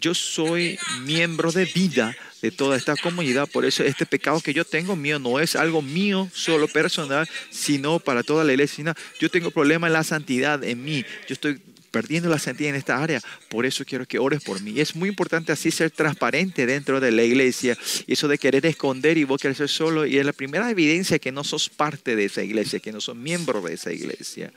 yo 0.00 0.14
soy 0.14 0.78
miembro 1.02 1.52
de 1.52 1.66
vida 1.66 2.16
de 2.40 2.50
toda 2.50 2.78
esta 2.78 2.96
comunidad. 2.96 3.46
Por 3.46 3.66
eso 3.66 3.84
este 3.84 4.06
pecado 4.06 4.40
que 4.40 4.54
yo 4.54 4.64
tengo 4.64 4.96
mío 4.96 5.18
no 5.18 5.38
es 5.38 5.54
algo 5.54 5.82
mío 5.82 6.30
solo 6.32 6.66
personal, 6.66 7.28
sino 7.50 7.98
para 7.98 8.22
toda 8.22 8.42
la 8.42 8.52
iglesia. 8.52 8.94
Yo 9.20 9.30
tengo 9.30 9.50
problema 9.50 9.86
en 9.86 9.92
la 9.92 10.04
santidad 10.04 10.64
en 10.64 10.82
mí. 10.82 11.04
Yo 11.28 11.34
estoy 11.34 11.60
perdiendo 11.94 12.28
la 12.28 12.40
santidad 12.40 12.70
en 12.70 12.74
esta 12.74 13.00
área. 13.00 13.20
Por 13.48 13.64
eso 13.64 13.84
quiero 13.84 14.04
que 14.04 14.18
ores 14.18 14.42
por 14.42 14.60
mí. 14.60 14.80
es 14.80 14.96
muy 14.96 15.08
importante 15.08 15.52
así 15.52 15.70
ser 15.70 15.92
transparente 15.92 16.66
dentro 16.66 16.98
de 16.98 17.12
la 17.12 17.22
iglesia. 17.22 17.78
Y 18.08 18.14
eso 18.14 18.26
de 18.26 18.36
querer 18.36 18.66
esconder 18.66 19.16
y 19.16 19.22
vos 19.22 19.40
querer 19.40 19.56
ser 19.56 19.68
solo. 19.68 20.04
Y 20.04 20.18
es 20.18 20.26
la 20.26 20.32
primera 20.32 20.68
evidencia 20.68 21.20
que 21.20 21.30
no 21.30 21.44
sos 21.44 21.68
parte 21.68 22.16
de 22.16 22.24
esa 22.24 22.42
iglesia, 22.42 22.80
que 22.80 22.90
no 22.90 23.00
sos 23.00 23.14
miembro 23.14 23.60
de 23.60 23.74
esa 23.74 23.92
iglesia. 23.92 24.52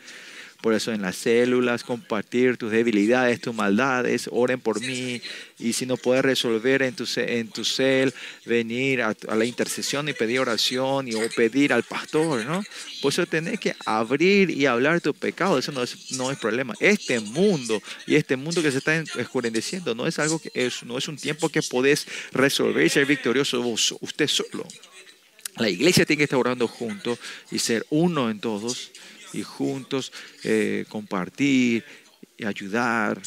Por 0.62 0.74
eso 0.74 0.92
en 0.92 1.02
las 1.02 1.16
células, 1.16 1.84
compartir 1.84 2.58
tus 2.58 2.72
debilidades, 2.72 3.40
tus 3.40 3.54
maldades, 3.54 4.30
oren 4.32 4.60
por 4.60 4.82
mí. 4.82 5.22
Y 5.60 5.74
si 5.74 5.86
no 5.86 5.98
puedes 5.98 6.24
resolver 6.24 6.82
en 6.82 6.96
tu, 6.96 7.06
en 7.18 7.48
tu 7.50 7.64
cel, 7.64 8.14
venir 8.46 9.02
a, 9.02 9.16
la 9.36 9.46
intercesión 9.46 10.10
y 10.10 10.14
pedir 10.14 10.40
oración 10.40 11.08
y, 11.08 11.14
o 11.14 11.30
pedir 11.36 11.74
al 11.74 11.84
pastor, 11.84 12.46
¿no? 12.46 12.64
Por 13.02 13.14
eso 13.14 13.26
tenés 13.28 13.60
que 13.60 13.76
abrir 13.86 14.50
y 14.50 14.66
hablar 14.66 15.00
tu 15.02 15.14
pecado. 15.14 15.58
Eso 15.58 15.72
no 15.72 15.84
es, 15.84 16.12
no 16.12 16.32
es 16.32 16.40
problema. 16.40 16.74
Este 16.80 17.20
mundo 17.20 17.82
y 18.06 18.16
este 18.16 18.36
mundo 18.36 18.62
que 18.62 18.72
se 18.72 18.80
está 18.80 18.96
escureciendo 19.18 19.96
no 19.96 20.08
es 20.08 20.20
algo 20.20 20.40
que 20.40 20.52
es, 20.54 20.84
no 20.84 20.98
es 20.98 21.08
un 21.08 21.18
tiempo 21.18 21.50
que 21.50 21.62
podés 21.62 22.08
resolver 22.32 22.86
y 22.86 22.90
ser 22.90 23.06
victorioso 23.06 23.62
usted 24.02 24.28
solo. 24.28 24.66
La 25.58 25.70
iglesia 25.70 26.06
tiene 26.06 26.20
que 26.20 26.24
estar 26.26 26.40
orando 26.40 26.68
juntos 26.68 27.20
y 27.52 27.60
ser 27.60 27.86
uno 27.90 28.30
en 28.30 28.40
todos 28.40 28.92
y 29.34 29.44
juntos 29.44 30.12
eh, 30.44 30.86
compartir 30.90 31.84
y 32.38 32.46
ayudar. 32.46 33.22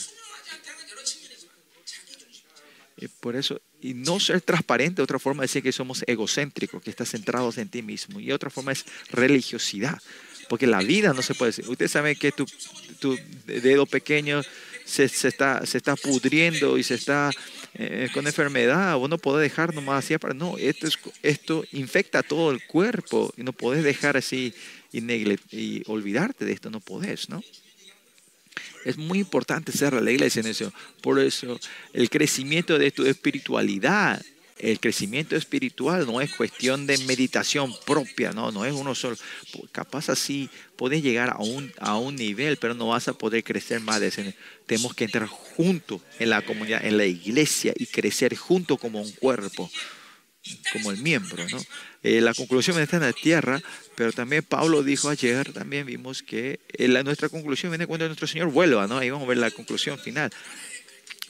Y 2.97 3.09
por 3.09 3.37
eso, 3.37 3.61
y 3.81 3.95
no 3.95 4.21
ser 4.21 4.41
transparente, 4.43 5.01
otra 5.03 5.19
forma 5.19 5.43
de 5.43 5.45
decir 5.47 5.63
que 5.63 5.73
somos 5.73 6.05
egocéntricos, 6.07 6.83
que 6.83 6.91
estás 6.91 7.11
centrados 7.11 7.57
en 7.59 7.69
ti 7.69 7.83
mismo. 7.83 8.21
Y 8.21 8.31
otra 8.31 8.51
forma 8.51 8.73
es 8.73 8.85
religiosidad, 9.11 9.99
porque 10.49 10.67
la 10.67 10.81
vida 10.81 11.13
no 11.15 11.23
se 11.23 11.35
puede 11.35 11.51
decir. 11.51 11.69
Usted 11.69 11.89
sabe 11.89 12.17
que 12.17 12.33
tu, 12.33 12.45
tu 12.99 13.19
dedo 13.47 13.87
pequeño 13.87 14.43
se, 14.85 15.09
se, 15.09 15.29
está, 15.29 15.65
se 15.65 15.79
está 15.79 15.97
pudriendo 15.97 16.77
y 16.77 16.83
se 16.83 16.95
está 16.95 17.31
eh, 17.75 18.09
con 18.13 18.27
enfermedad, 18.27 18.97
vos 18.97 19.09
no 19.09 19.19
podés 19.19 19.49
dejar 19.49 19.73
nomás 19.73 20.05
así, 20.05 20.17
no, 20.35 20.59
esto, 20.59 20.89
es, 20.89 20.99
esto 21.23 21.65
infecta 21.73 22.25
todo 22.25 22.51
el 22.51 22.67
cuerpo 22.67 23.33
y 23.37 23.45
no 23.45 23.53
podés 23.53 23.85
dejar 23.85 24.17
así 24.17 24.53
y, 24.93 25.83
olvidarte 25.87 26.45
de 26.45 26.53
esto, 26.53 26.71
no 26.71 26.81
podés, 26.81 27.29
¿no? 27.29 27.43
Es 28.85 28.97
muy 28.97 29.19
importante 29.19 29.73
ser 29.73 29.93
la 29.95 30.11
iglesia 30.11 30.41
en 30.41 30.47
eso. 30.47 30.73
Por 31.03 31.19
eso, 31.21 31.61
el 31.93 32.09
crecimiento 32.09 32.79
de 32.79 32.91
tu 32.91 33.05
espiritualidad, 33.05 34.21
el 34.59 34.81
crecimiento 34.81 35.37
espiritual 35.37 36.07
no 36.07 36.21
es 36.21 36.35
cuestión 36.35 36.87
de 36.87 36.99
meditación 36.99 37.75
propia, 37.87 38.33
no, 38.33 38.51
no 38.51 38.65
es 38.65 38.73
uno 38.73 38.95
solo. 38.95 39.17
Capaz 39.73 40.09
así 40.11 40.51
puedes 40.77 41.03
llegar 41.03 41.31
a 41.31 41.39
un, 41.39 41.73
a 41.79 41.97
un 41.97 42.17
nivel, 42.17 42.57
pero 42.57 42.75
no 42.75 42.89
vas 42.89 43.09
a 43.09 43.15
poder 43.15 43.45
crecer 43.45 43.81
más 43.81 44.01
de 44.01 44.35
Tenemos 44.67 44.95
que 44.95 45.05
entrar 45.05 45.27
juntos 45.27 46.01
en 46.19 46.31
la 46.31 46.43
comunidad, 46.43 46.85
en 46.85 46.97
la 46.97 47.07
iglesia 47.07 47.73
y 47.77 47.87
crecer 47.87 48.37
juntos 48.37 48.79
como 48.79 49.01
un 49.01 49.13
cuerpo, 49.13 49.71
como 50.73 50.91
el 50.91 50.99
miembro, 50.99 51.47
¿no? 51.49 51.59
Eh, 52.03 52.21
la 52.21 52.35
conclusión 52.35 52.81
está 52.81 52.97
en 52.97 53.03
la 53.03 53.13
tierra, 53.13 53.63
pero 54.01 54.13
también 54.13 54.43
Pablo 54.43 54.83
dijo 54.83 55.11
ayer, 55.11 55.53
también 55.53 55.85
vimos 55.85 56.23
que 56.23 56.59
eh, 56.73 56.89
la, 56.89 57.03
nuestra 57.03 57.29
conclusión 57.29 57.71
viene 57.71 57.87
cuando 57.87 58.07
nuestro 58.07 58.27
Señor 58.27 58.49
vuelva, 58.49 58.87
¿no? 58.87 58.97
Ahí 58.97 59.11
vamos 59.11 59.27
a 59.27 59.29
ver 59.29 59.37
la 59.37 59.51
conclusión 59.51 59.99
final. 59.99 60.31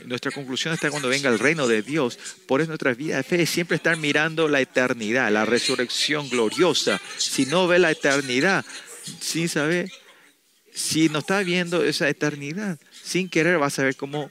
Nuestra 0.04 0.30
conclusión 0.30 0.72
está 0.72 0.88
cuando 0.88 1.08
venga 1.08 1.28
el 1.28 1.40
reino 1.40 1.66
de 1.66 1.82
Dios. 1.82 2.16
Por 2.46 2.60
eso 2.60 2.68
nuestra 2.68 2.94
vida 2.94 3.16
de 3.16 3.24
fe 3.24 3.42
es 3.42 3.50
siempre 3.50 3.74
estar 3.74 3.96
mirando 3.96 4.46
la 4.46 4.60
eternidad, 4.60 5.32
la 5.32 5.44
resurrección 5.44 6.30
gloriosa. 6.30 7.00
Si 7.16 7.44
no 7.44 7.66
ve 7.66 7.80
la 7.80 7.90
eternidad, 7.90 8.64
sin 9.20 9.48
saber, 9.48 9.90
si 10.72 11.08
no 11.08 11.18
está 11.18 11.42
viendo 11.42 11.82
esa 11.82 12.08
eternidad, 12.08 12.78
sin 13.02 13.28
querer 13.28 13.58
vas 13.58 13.80
a 13.80 13.82
ver 13.82 13.96
cómo 13.96 14.30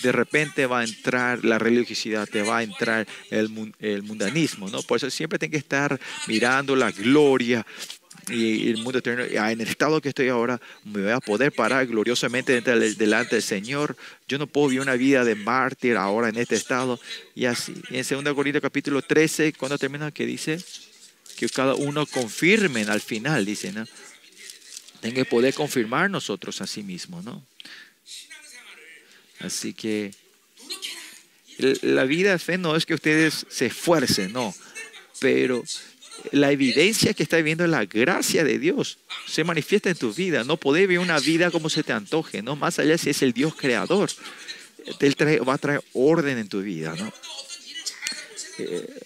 de 0.00 0.12
repente 0.12 0.66
va 0.66 0.80
a 0.80 0.84
entrar 0.84 1.44
la 1.44 1.58
religiosidad, 1.58 2.28
te 2.28 2.42
va 2.42 2.58
a 2.58 2.62
entrar 2.62 3.06
el, 3.30 3.48
mundanismo, 3.50 4.68
¿no? 4.70 4.82
Por 4.82 4.96
eso 4.96 5.10
siempre 5.10 5.38
tengo 5.38 5.52
que 5.52 5.58
estar 5.58 6.00
mirando 6.26 6.74
la 6.74 6.90
gloria 6.90 7.64
y 8.28 8.70
el 8.70 8.78
mundo 8.78 9.00
eterno, 9.00 9.24
en 9.24 9.60
el 9.60 9.68
estado 9.68 10.00
que 10.00 10.10
estoy 10.10 10.28
ahora, 10.28 10.60
me 10.84 11.02
voy 11.02 11.10
a 11.10 11.20
poder 11.20 11.50
parar 11.52 11.86
gloriosamente 11.86 12.60
delante 12.60 13.36
del 13.36 13.42
Señor. 13.42 13.96
Yo 14.28 14.38
no 14.38 14.46
puedo 14.46 14.68
vivir 14.68 14.80
una 14.80 14.94
vida 14.94 15.24
de 15.24 15.34
mártir 15.34 15.96
ahora 15.96 16.28
en 16.28 16.36
este 16.36 16.54
estado. 16.54 17.00
Y 17.34 17.46
así, 17.46 17.74
en 17.90 18.24
2 18.24 18.34
Corintios 18.34 18.62
capítulo 18.62 19.02
13, 19.02 19.54
cuando 19.54 19.76
termina, 19.76 20.12
que 20.12 20.24
dice 20.24 20.58
que 21.36 21.48
cada 21.48 21.74
uno 21.74 22.06
confirmen 22.06 22.90
al 22.90 23.00
final, 23.00 23.44
dice, 23.44 23.72
¿no? 23.72 23.84
Tengo 25.00 25.16
que 25.16 25.24
poder 25.24 25.52
confirmar 25.52 26.08
nosotros 26.08 26.60
a 26.60 26.66
sí 26.68 26.84
mismos, 26.84 27.24
¿no? 27.24 27.44
Así 29.42 29.74
que 29.74 30.12
la 31.82 32.04
vida 32.04 32.32
de 32.32 32.38
fe 32.38 32.58
no 32.58 32.76
es 32.76 32.86
que 32.86 32.94
ustedes 32.94 33.46
se 33.48 33.66
esfuercen, 33.66 34.32
no, 34.32 34.54
pero 35.20 35.64
la 36.30 36.52
evidencia 36.52 37.14
que 37.14 37.22
estás 37.22 37.42
viendo 37.42 37.64
es 37.64 37.70
la 37.70 37.84
gracia 37.84 38.44
de 38.44 38.58
Dios. 38.58 38.98
Se 39.26 39.44
manifiesta 39.44 39.90
en 39.90 39.96
tu 39.96 40.12
vida. 40.12 40.44
No 40.44 40.56
podés 40.56 40.82
vivir 40.82 41.00
una 41.00 41.18
vida 41.18 41.50
como 41.50 41.68
se 41.68 41.82
te 41.82 41.92
antoje, 41.92 42.42
¿no? 42.42 42.54
Más 42.54 42.78
allá 42.78 42.96
si 42.98 43.10
es 43.10 43.22
el 43.22 43.32
Dios 43.32 43.54
creador. 43.54 44.10
Él 45.00 45.16
va 45.48 45.54
a 45.54 45.58
traer 45.58 45.82
orden 45.92 46.38
en 46.38 46.48
tu 46.48 46.60
vida, 46.60 46.94
¿no? 46.96 47.12
Eh, 48.58 49.00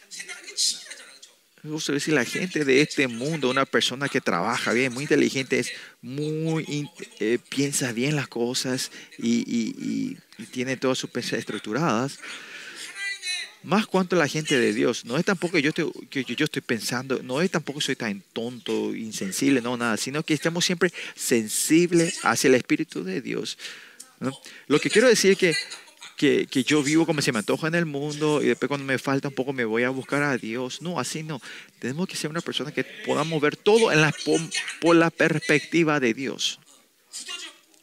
si 2.00 2.10
la 2.10 2.24
gente 2.24 2.64
de 2.64 2.80
este 2.80 3.08
mundo, 3.08 3.50
una 3.50 3.66
persona 3.66 4.08
que 4.08 4.20
trabaja 4.20 4.72
bien, 4.72 4.92
muy 4.92 5.04
inteligente, 5.04 5.58
es 5.58 5.72
muy 6.00 6.88
eh, 7.20 7.38
piensa 7.48 7.92
bien 7.92 8.16
las 8.16 8.28
cosas 8.28 8.90
y, 9.18 10.16
tiene 10.52 10.76
todas 10.76 10.98
sus 10.98 11.08
pensamientos 11.08 11.40
estructuradas, 11.40 12.18
más 13.62 13.86
cuanto 13.86 14.16
la 14.16 14.28
gente 14.28 14.58
de 14.58 14.72
Dios. 14.72 15.04
No 15.04 15.16
es 15.16 15.24
tampoco 15.24 15.58
yo 15.58 15.70
estoy, 15.70 15.90
que 16.10 16.24
yo 16.24 16.44
estoy 16.44 16.62
pensando, 16.62 17.20
no 17.22 17.40
es 17.40 17.50
tampoco 17.50 17.80
soy 17.80 17.96
tan 17.96 18.22
tonto, 18.32 18.94
insensible, 18.94 19.60
no, 19.60 19.76
nada, 19.76 19.96
sino 19.96 20.22
que 20.22 20.34
estamos 20.34 20.64
siempre 20.64 20.92
sensibles 21.14 22.20
hacia 22.22 22.48
el 22.48 22.54
Espíritu 22.54 23.02
de 23.02 23.20
Dios. 23.20 23.58
Lo 24.66 24.78
que 24.78 24.90
quiero 24.90 25.08
decir 25.08 25.32
es 25.32 25.38
que, 25.38 25.54
que, 26.16 26.46
que, 26.46 26.64
yo 26.64 26.82
vivo 26.82 27.06
como 27.06 27.20
se 27.20 27.32
me 27.32 27.38
antoja 27.38 27.68
en 27.68 27.74
el 27.74 27.86
mundo 27.86 28.42
y 28.42 28.46
después 28.46 28.68
cuando 28.68 28.86
me 28.86 28.98
falta 28.98 29.28
un 29.28 29.34
poco 29.34 29.52
me 29.52 29.64
voy 29.64 29.82
a 29.82 29.90
buscar 29.90 30.22
a 30.22 30.36
Dios. 30.36 30.82
No, 30.82 30.98
así 30.98 31.22
no. 31.22 31.40
Tenemos 31.78 32.08
que 32.08 32.16
ser 32.16 32.30
una 32.30 32.40
persona 32.40 32.72
que 32.72 32.84
podamos 32.84 33.40
ver 33.40 33.56
todo 33.56 33.92
en 33.92 34.00
la, 34.00 34.14
por 34.80 34.96
la 34.96 35.10
perspectiva 35.10 36.00
de 36.00 36.14
Dios. 36.14 36.58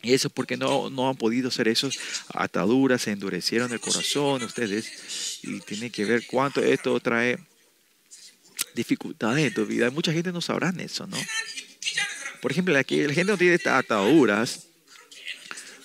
Y 0.01 0.13
eso 0.13 0.29
porque 0.29 0.57
no, 0.57 0.89
no 0.89 1.09
han 1.09 1.15
podido 1.15 1.47
hacer 1.47 1.69
esos 1.69 1.97
ataduras, 2.33 3.03
se 3.03 3.11
endurecieron 3.11 3.71
el 3.71 3.79
corazón 3.79 4.43
ustedes. 4.43 5.39
Y 5.43 5.61
tiene 5.61 5.89
que 5.91 6.03
ver 6.03 6.25
cuánto 6.27 6.61
esto 6.61 6.99
trae 6.99 7.39
dificultades 8.75 9.47
en 9.47 9.53
tu 9.53 9.65
vida. 9.65 9.89
Mucha 9.91 10.11
gente 10.11 10.31
no 10.31 10.41
sabrá 10.41 10.73
eso, 10.77 11.07
¿no? 11.07 11.17
Por 12.41 12.51
ejemplo, 12.51 12.77
aquí 12.77 13.01
la 13.03 13.13
gente 13.13 13.31
no 13.31 13.37
tiene 13.37 13.57
ataduras. 13.63 14.67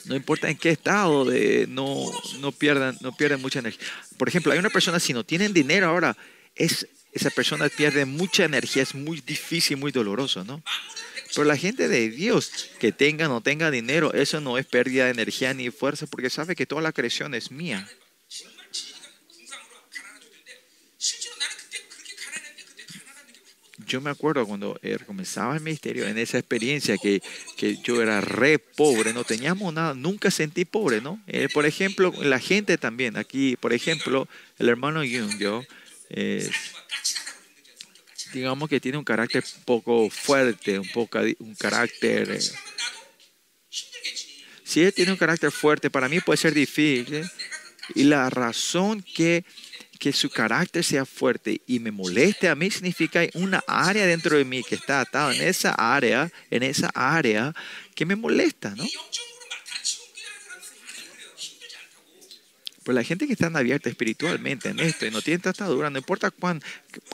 No 0.09 0.17
importa 0.17 0.49
en 0.49 0.57
qué 0.57 0.71
estado 0.71 1.25
de 1.25 1.67
no, 1.69 2.07
no 2.41 2.53
pierdan, 2.53 2.97
no 3.01 3.15
pierden 3.15 3.41
mucha 3.41 3.59
energía. 3.59 3.87
Por 4.17 4.29
ejemplo, 4.29 4.53
hay 4.53 4.59
una 4.59 4.71
persona, 4.71 4.99
si 4.99 5.13
no 5.13 5.25
tienen 5.25 5.53
dinero 5.53 5.87
ahora, 5.87 6.17
es, 6.55 6.89
esa 7.13 7.31
persona 7.31 7.69
pierde 7.69 8.05
mucha 8.05 8.45
energía, 8.45 8.83
es 8.83 8.95
muy 8.95 9.21
difícil, 9.21 9.77
muy 9.77 9.93
doloroso, 9.93 10.45
¿no? 10.45 10.63
Pero 11.35 11.45
la 11.45 11.57
gente 11.57 11.89
de 11.89 12.09
Dios, 12.09 12.71
que 12.79 12.91
tenga 12.91 13.27
o 13.27 13.29
no 13.29 13.43
tenga 13.43 13.71
dinero, 13.71 14.15
eso 14.15 14.41
no 14.41 14.57
es 14.57 14.65
pérdida 14.65 15.05
de 15.05 15.11
energía 15.11 15.53
ni 15.53 15.71
fuerza, 15.71 16.07
porque 16.07 16.31
sabe 16.31 16.57
que 16.57 16.67
toda 16.67 16.81
la 16.81 16.93
creación 16.93 17.35
es 17.35 17.51
mía. 17.51 17.87
Yo 23.89 24.01
me 24.01 24.11
acuerdo 24.11 24.47
cuando 24.47 24.79
eh, 24.83 24.99
comenzaba 25.07 25.57
el 25.57 25.63
ministerio, 25.63 26.07
en 26.07 26.19
esa 26.19 26.39
experiencia 26.39 26.97
que, 26.99 27.23
que, 27.57 27.79
yo 27.79 28.01
era 28.03 28.21
re 28.21 28.59
pobre, 28.59 29.13
no 29.13 29.25
teníamos 29.25 29.73
nada, 29.73 29.95
nunca 29.95 30.31
sentí 30.31 30.65
pobre, 30.65 31.01
¿no? 31.01 31.21
Eh, 31.27 31.49
por 31.53 31.67
ejemplo, 31.67 32.13
la 32.21 32.39
gente 32.39 32.77
también, 32.79 33.17
aquí, 33.17 33.57
por 33.57 33.73
ejemplo, 33.73 34.29
el 34.59 34.69
hermano 34.69 35.01
Jung, 35.01 35.39
yo, 35.39 35.63
eh, 36.11 36.49
digamos 38.33 38.69
que 38.69 38.81
tiene 38.81 38.99
un 38.99 39.05
carácter 39.05 39.45
poco 39.65 40.11
fuerte, 40.11 40.79
un, 40.79 40.89
poco, 40.89 41.19
un 41.39 41.55
carácter... 41.55 42.31
Eh, 42.31 42.41
si 44.65 44.83
él 44.83 44.93
tiene 44.93 45.13
un 45.13 45.17
carácter 45.17 45.51
fuerte, 45.51 45.89
para 45.89 46.11
mí 46.11 46.21
puede 46.21 46.37
ser 46.37 46.53
difícil. 46.53 47.25
Y 47.95 48.05
la 48.05 48.29
razón 48.29 49.03
que, 49.03 49.47
que 49.99 50.13
su 50.13 50.31
carácter 50.31 50.85
sea 50.85 51.05
fuerte 51.05 51.61
y 51.67 51.81
me 51.81 51.91
moleste 51.91 52.49
a 52.49 52.55
mí 52.55 52.71
significa 52.71 53.23
una 53.35 53.63
área 53.67 54.07
dentro 54.07 54.37
de 54.37 54.45
mí 54.45 54.63
que 54.63 54.77
está 54.77 55.01
atada 55.01 55.35
en 55.35 55.43
esa 55.43 55.73
área, 55.73 56.31
en 56.51 56.63
esa 56.63 56.91
área 56.95 57.55
que 57.95 58.07
me 58.07 58.17
molesta, 58.17 58.75
¿no? 58.77 58.85
Pues 62.89 62.95
la 62.95 63.05
gente 63.05 63.27
que 63.27 63.35
está 63.35 63.49
abierta 63.49 63.91
espiritualmente 63.91 64.71
en 64.71 64.81
esto 64.81 65.05
y 65.05 65.11
no 65.11 65.21
tiene 65.21 65.41
tratadura, 65.41 65.91
no 65.91 65.99
importa 65.99 66.31
cuán 66.31 66.63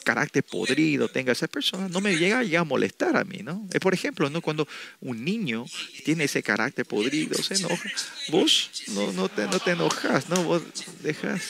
carácter 0.05 0.45
podrido 0.45 1.09
tenga 1.09 1.33
esa 1.33 1.49
persona, 1.49 1.89
no 1.89 2.01
me 2.01 2.17
llega 2.17 2.61
a 2.61 2.63
molestar 2.63 3.17
a 3.17 3.25
mí, 3.25 3.39
¿no? 3.43 3.69
Por 3.81 3.93
ejemplo, 3.93 4.31
¿no? 4.31 4.41
Cuando 4.41 4.69
un 5.01 5.25
niño 5.25 5.67
tiene 6.05 6.25
ese 6.25 6.45
carácter 6.45 6.87
podrido, 6.87 7.43
se 7.43 7.55
enoja, 7.55 7.91
vos 8.29 8.71
no, 8.87 9.13
no, 9.15 9.29
te, 9.29 9.47
no 9.47 9.59
te 9.59 9.73
enojas, 9.73 10.29
¿no? 10.29 10.45
Vos 10.45 10.63
dejas. 11.03 11.43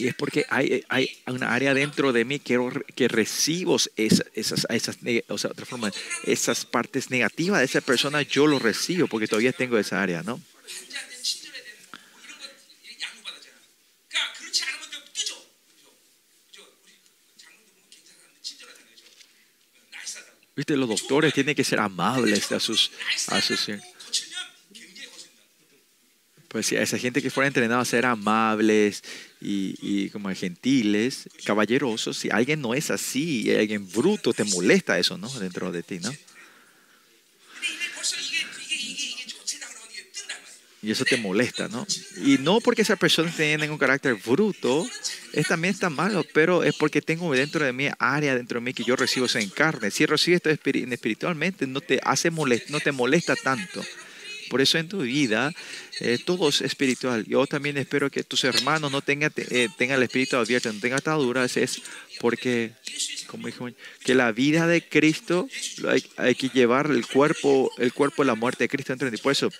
Y 0.00 0.08
es 0.08 0.14
porque 0.14 0.46
hay, 0.48 0.82
hay 0.88 1.18
una 1.26 1.52
área 1.52 1.74
dentro 1.74 2.10
de 2.10 2.24
mí 2.24 2.38
que, 2.38 2.58
que 2.94 3.06
recibo 3.06 3.76
esas, 3.96 4.24
esas, 4.32 4.66
esas, 4.70 4.96
o 5.28 5.36
sea, 5.36 5.50
otra 5.50 5.66
forma, 5.66 5.92
esas 6.24 6.64
partes 6.64 7.10
negativas 7.10 7.58
de 7.58 7.66
esa 7.66 7.82
persona, 7.82 8.22
yo 8.22 8.46
lo 8.46 8.58
recibo 8.58 9.08
porque 9.08 9.28
todavía 9.28 9.52
tengo 9.52 9.76
esa 9.76 10.02
área, 10.02 10.22
¿no? 10.22 10.40
Viste, 20.56 20.76
los 20.76 20.88
doctores 20.88 21.34
tienen 21.34 21.54
que 21.54 21.64
ser 21.64 21.78
amables 21.78 22.52
a 22.52 22.60
sus, 22.60 22.90
a 23.28 23.40
sus 23.42 23.68
pues 26.50 26.72
esa 26.72 26.98
gente 26.98 27.22
que 27.22 27.30
fuera 27.30 27.46
entrenada 27.46 27.80
a 27.80 27.84
ser 27.84 28.04
amables 28.04 29.04
y, 29.40 30.08
como 30.10 30.34
gentiles, 30.34 31.28
caballerosos, 31.44 32.16
si 32.18 32.28
alguien 32.28 32.60
no 32.60 32.74
es 32.74 32.90
así, 32.90 33.54
alguien 33.54 33.88
bruto, 33.88 34.32
te 34.32 34.42
molesta 34.42 34.98
eso, 34.98 35.16
¿no? 35.16 35.28
Dentro 35.38 35.70
de 35.70 35.84
ti, 35.84 36.00
¿no? 36.00 36.12
Y 40.82 40.90
eso 40.90 41.04
te 41.04 41.18
molesta, 41.18 41.68
¿no? 41.68 41.86
Y 42.16 42.38
no 42.38 42.60
porque 42.60 42.82
esa 42.82 42.96
persona 42.96 43.32
tenga 43.36 43.70
un 43.70 43.78
carácter 43.78 44.14
bruto, 44.14 44.84
es 45.32 45.46
también 45.46 45.72
está 45.72 45.88
malo, 45.88 46.26
pero 46.34 46.64
es 46.64 46.74
porque 46.74 47.00
tengo 47.00 47.32
dentro 47.32 47.64
de 47.64 47.72
mí 47.72 47.88
área 48.00 48.34
dentro 48.34 48.58
de 48.58 48.64
mí 48.64 48.74
que 48.74 48.82
yo 48.82 48.96
recibo 48.96 49.26
eso 49.26 49.38
en 49.38 49.50
carne. 49.50 49.92
Si 49.92 50.04
recibes 50.04 50.42
esto 50.44 50.50
espiritualmente, 50.50 51.68
no 51.68 51.80
te 51.80 52.00
hace 52.02 52.32
molest, 52.32 52.70
no 52.70 52.80
te 52.80 52.90
molesta 52.90 53.36
tanto. 53.36 53.84
Por 54.50 54.60
eso 54.60 54.78
en 54.78 54.88
tu 54.88 55.02
vida 55.02 55.54
eh, 56.00 56.18
todo 56.22 56.48
es 56.48 56.60
espiritual. 56.60 57.24
Yo 57.24 57.46
también 57.46 57.76
espero 57.76 58.10
que 58.10 58.24
tus 58.24 58.42
hermanos 58.42 58.90
no 58.90 59.00
tengan, 59.00 59.32
eh, 59.36 59.68
tengan 59.78 59.98
el 59.98 60.02
espíritu 60.02 60.36
abierto, 60.36 60.72
no 60.72 60.80
tengan 60.80 60.98
ataduras. 60.98 61.56
Es 61.56 61.80
porque, 62.20 62.72
como 63.28 63.46
dijo, 63.46 63.68
que 64.04 64.16
la 64.16 64.32
vida 64.32 64.66
de 64.66 64.86
Cristo 64.86 65.48
hay, 66.16 66.34
que 66.34 66.48
llevar 66.48 66.90
el 66.90 67.06
cuerpo, 67.06 67.70
el 67.78 67.92
cuerpo 67.92 68.22
de 68.22 68.26
la 68.26 68.34
muerte 68.34 68.64
de 68.64 68.68
Cristo 68.68 68.92
dentro 68.92 69.08
de 69.08 69.16
ti. 69.16 69.22
Por 69.22 69.30
eso, 69.30 69.52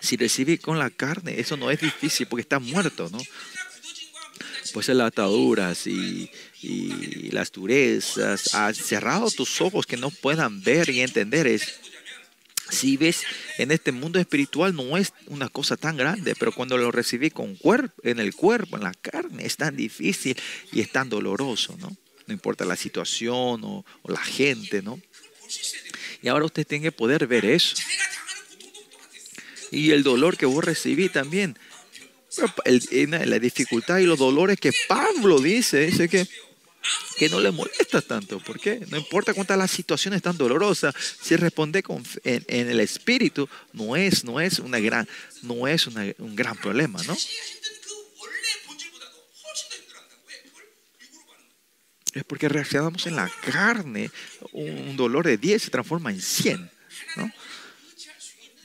si 0.00 0.16
recibes 0.16 0.58
con 0.58 0.80
la 0.80 0.90
carne, 0.90 1.38
eso 1.38 1.56
no 1.56 1.70
es 1.70 1.80
difícil 1.80 2.26
porque 2.26 2.42
está 2.42 2.58
muerto, 2.58 3.08
¿no? 3.12 3.20
Pues 4.72 4.88
las 4.88 5.06
ataduras 5.06 5.86
y, 5.86 6.28
y 6.60 7.30
las 7.30 7.52
durezas, 7.52 8.52
has 8.52 8.76
cerrado 8.76 9.30
tus 9.30 9.60
ojos 9.60 9.86
que 9.86 9.96
no 9.96 10.10
puedan 10.10 10.60
ver 10.60 10.90
y 10.90 11.02
entender. 11.02 11.46
Es, 11.46 11.87
si 12.70 12.96
ves 12.96 13.22
en 13.58 13.70
este 13.70 13.92
mundo 13.92 14.18
espiritual 14.18 14.74
no 14.74 14.96
es 14.96 15.12
una 15.26 15.48
cosa 15.48 15.76
tan 15.76 15.96
grande, 15.96 16.34
pero 16.38 16.52
cuando 16.52 16.76
lo 16.76 16.90
recibí 16.90 17.30
con 17.30 17.54
cuerpo, 17.56 17.94
en 18.02 18.18
el 18.18 18.34
cuerpo, 18.34 18.76
en 18.76 18.84
la 18.84 18.94
carne, 18.94 19.46
es 19.46 19.56
tan 19.56 19.76
difícil 19.76 20.36
y 20.72 20.80
es 20.80 20.90
tan 20.90 21.08
doloroso, 21.08 21.76
¿no? 21.78 21.96
No 22.26 22.34
importa 22.34 22.64
la 22.64 22.76
situación 22.76 23.62
o, 23.64 23.84
la 24.06 24.22
gente, 24.22 24.82
¿no? 24.82 25.00
Y 26.22 26.28
ahora 26.28 26.44
usted 26.44 26.66
tiene 26.66 26.84
que 26.84 26.92
poder 26.92 27.26
ver 27.26 27.44
eso. 27.44 27.76
Y 29.70 29.92
el 29.92 30.02
dolor 30.02 30.36
que 30.36 30.46
vos 30.46 30.64
recibí 30.64 31.08
también. 31.08 31.58
la 32.66 33.38
dificultad 33.38 33.98
y 33.98 34.04
los 34.04 34.18
dolores 34.18 34.58
que 34.60 34.72
Pablo 34.88 35.40
dice, 35.40 35.86
dice 35.86 36.08
que 36.08 36.28
que 37.18 37.28
no 37.28 37.40
le 37.40 37.50
molesta 37.50 38.00
tanto. 38.00 38.38
¿Por 38.38 38.60
qué? 38.60 38.84
No 38.88 38.96
importa 38.96 39.34
cuántas 39.34 39.58
las 39.58 39.70
situaciones 39.70 40.22
tan 40.22 40.36
dolorosas, 40.36 40.94
si 41.20 41.36
responde 41.36 41.82
con, 41.82 42.02
en, 42.24 42.44
en, 42.48 42.70
el 42.70 42.80
espíritu, 42.80 43.48
no 43.72 43.96
es, 43.96 44.24
no 44.24 44.40
es, 44.40 44.58
una 44.58 44.78
gran, 44.78 45.08
no 45.42 45.66
es 45.66 45.86
un 45.86 46.36
gran 46.36 46.56
problema, 46.56 47.02
¿no? 47.04 47.16
Es 52.14 52.24
porque 52.24 52.48
reaccionamos 52.48 53.06
en 53.06 53.16
la 53.16 53.30
carne, 53.42 54.10
un 54.52 54.96
dolor 54.96 55.26
de 55.26 55.36
10 55.36 55.62
se 55.62 55.70
transforma 55.70 56.10
en 56.10 56.20
100, 56.20 56.70
¿no? 57.16 57.30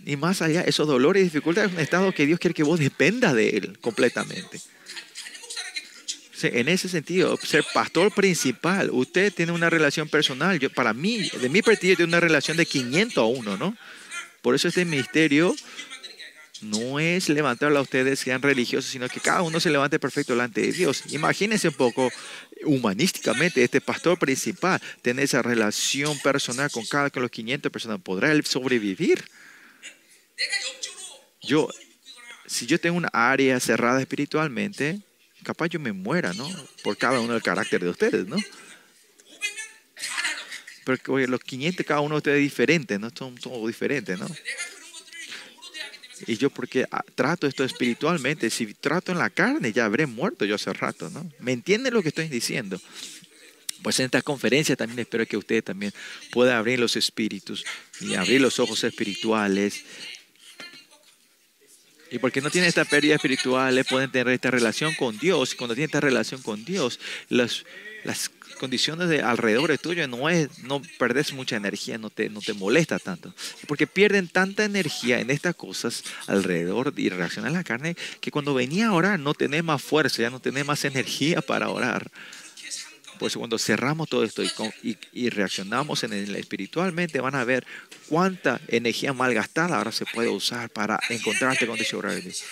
Y 0.06 0.16
más 0.18 0.42
allá, 0.42 0.62
esos 0.62 0.88
dolores 0.88 1.22
y 1.22 1.26
dificultades 1.26 1.72
es 1.72 1.76
un 1.76 1.82
estado 1.82 2.14
que 2.14 2.26
Dios 2.26 2.40
quiere 2.40 2.54
que 2.54 2.64
vos 2.64 2.80
dependa 2.80 3.34
de 3.34 3.50
Él 3.50 3.80
completamente 3.80 4.60
en 6.44 6.68
ese 6.70 6.90
sentido, 6.90 7.38
ser 7.38 7.64
pastor 7.74 8.14
principal, 8.14 8.90
usted 8.92 9.34
tiene 9.34 9.52
una 9.52 9.70
relación 9.70 10.10
personal. 10.10 10.60
Yo, 10.60 10.70
para 10.70 10.94
mí, 10.94 11.30
de 11.30 11.50
mi 11.50 11.62
partido, 11.62 11.96
tiene 11.96 12.10
una 12.10 12.20
relación 12.20 12.58
de 12.58 12.66
500 12.66 13.18
a 13.18 13.26
1, 13.26 13.58
¿no? 13.58 13.78
Por 14.42 14.56
eso 14.56 14.68
este 14.68 14.86
ministerio 14.86 15.56
no 16.64 17.00
es 17.00 17.30
levantarlo 17.30 17.80
a 17.80 17.82
ustedes 17.82 18.20
sean 18.20 18.42
religiosos, 18.42 18.90
sino 18.90 19.08
que 19.10 19.20
cada 19.20 19.42
uno 19.42 19.60
se 19.60 19.70
levante 19.70 20.00
perfecto 20.00 20.34
delante 20.34 20.62
de 20.62 20.72
Dios. 20.72 21.04
Imagínense 21.10 21.68
un 21.68 21.74
poco 21.74 22.12
humanísticamente, 22.66 23.64
este 23.64 23.82
pastor 23.82 24.18
principal 24.18 24.82
tiene 25.02 25.24
esa 25.24 25.42
relación 25.42 26.18
personal 26.20 26.72
con 26.72 26.86
cada 26.86 27.10
con 27.10 27.22
los 27.22 27.32
500 27.32 27.72
personas. 27.72 28.00
¿Podrá 28.02 28.32
él 28.32 28.46
sobrevivir? 28.46 29.24
Yo, 31.42 31.70
si 32.46 32.66
yo 32.66 32.80
tengo 32.80 32.98
una 32.98 33.10
área 33.12 33.60
cerrada 33.60 34.00
espiritualmente, 34.00 35.02
capaz 35.44 35.68
yo 35.68 35.80
me 35.80 35.92
muera, 35.92 36.34
¿no? 36.34 36.50
Por 36.84 36.98
cada 36.98 37.20
uno 37.20 37.34
del 37.34 37.44
carácter 37.44 37.82
de 37.82 37.90
ustedes, 37.90 38.28
¿no? 38.28 38.38
Pero 40.86 41.28
los 41.28 41.40
500, 41.40 41.86
cada 41.86 42.02
uno 42.02 42.16
de 42.16 42.18
ustedes 42.18 42.38
es 42.38 42.44
diferente, 42.44 43.00
¿no? 43.00 43.10
Son 43.18 43.36
todos 43.36 43.68
diferentes, 43.68 44.20
¿no? 44.20 44.28
Y 46.28 46.38
yo 46.38 46.50
porque 46.50 46.86
ah, 46.92 47.04
trato 47.16 47.48
esto 47.48 47.64
espiritualmente, 47.64 48.50
si 48.50 48.74
trato 48.74 49.12
en 49.12 49.18
la 49.18 49.30
carne 49.30 49.74
ya 49.74 49.86
habré 49.86 50.06
muerto 50.06 50.46
yo 50.46 50.56
hace 50.56 50.72
rato, 50.74 51.10
¿no? 51.10 51.30
¿Me 51.40 51.52
entienden 51.52 51.94
lo 51.94 52.02
que 52.02 52.10
estoy 52.10 52.28
diciendo? 52.28 52.80
Pues 53.82 54.00
en 54.00 54.06
esta 54.06 54.22
conferencia 54.22 54.78
también 54.78 55.00
espero 55.00 55.26
que 55.26 55.36
ustedes 55.36 55.66
también 55.66 55.94
puedan 56.32 56.58
abrir 56.58 56.80
los 56.80 56.96
espíritus 56.96 57.66
y 58.00 58.16
abrir 58.16 58.40
los 58.40 58.60
ojos 58.60 58.84
espirituales 58.86 59.84
y 62.14 62.20
porque 62.20 62.42
no 62.42 62.52
tienen 62.52 62.70
esta 62.70 62.86
pérdida 62.86 63.16
espiritual, 63.16 63.84
pueden 63.90 64.12
tener 64.12 64.32
esta 64.32 64.52
relación 64.52 64.94
con 64.94 65.18
Dios. 65.18 65.56
Cuando 65.56 65.74
tienen 65.74 65.88
esta 65.88 66.00
relación 66.00 66.44
con 66.44 66.64
Dios, 66.64 67.00
las, 67.28 67.66
las 68.04 68.30
condiciones 68.60 69.10
de 69.10 69.24
alrededor 69.24 69.72
de 69.72 69.80
tuyo 69.80 70.08
no 70.08 70.30
es, 70.30 70.60
no 70.60 70.80
perdes 71.00 71.34
mucha 71.34 71.56
energía, 71.56 71.98
no 71.98 72.12
te, 72.12 72.30
no 72.30 72.40
te 72.40 72.54
molesta 72.54 73.00
tanto. 73.00 73.34
Porque 73.68 73.88
pierden 73.88 74.28
tanta 74.28 74.64
energía 74.64 75.22
en 75.22 75.32
estas 75.32 75.56
cosas 75.56 76.04
alrededor 76.28 76.94
y 76.98 77.10
reaccionan 77.10 77.56
a 77.56 77.58
la 77.58 77.64
carne 77.64 77.96
que 78.22 78.30
cuando 78.30 78.54
venía 78.54 78.90
a 78.90 78.94
orar 78.94 79.20
no 79.20 79.34
tenés 79.34 79.64
más 79.64 79.82
fuerza, 79.82 80.22
ya 80.22 80.30
no 80.30 80.40
tenés 80.40 80.68
más 80.68 80.86
energía 80.86 81.42
para 81.42 81.70
orar. 81.70 82.12
Por 83.24 83.30
eso 83.30 83.40
cuando 83.40 83.58
cerramos 83.58 84.10
todo 84.10 84.26
esto 84.26 84.44
y, 85.14 85.30
reaccionamos 85.30 86.04
espiritualmente, 86.04 87.22
van 87.22 87.36
a 87.36 87.46
ver 87.46 87.66
cuánta 88.10 88.60
energía 88.68 89.14
malgastada 89.14 89.78
ahora 89.78 89.94
se 89.94 90.06
puede 90.06 90.28
usar 90.28 90.70
para 90.70 91.00
encontrarte 91.08 91.66
con 91.66 91.78
Dios 91.78 92.44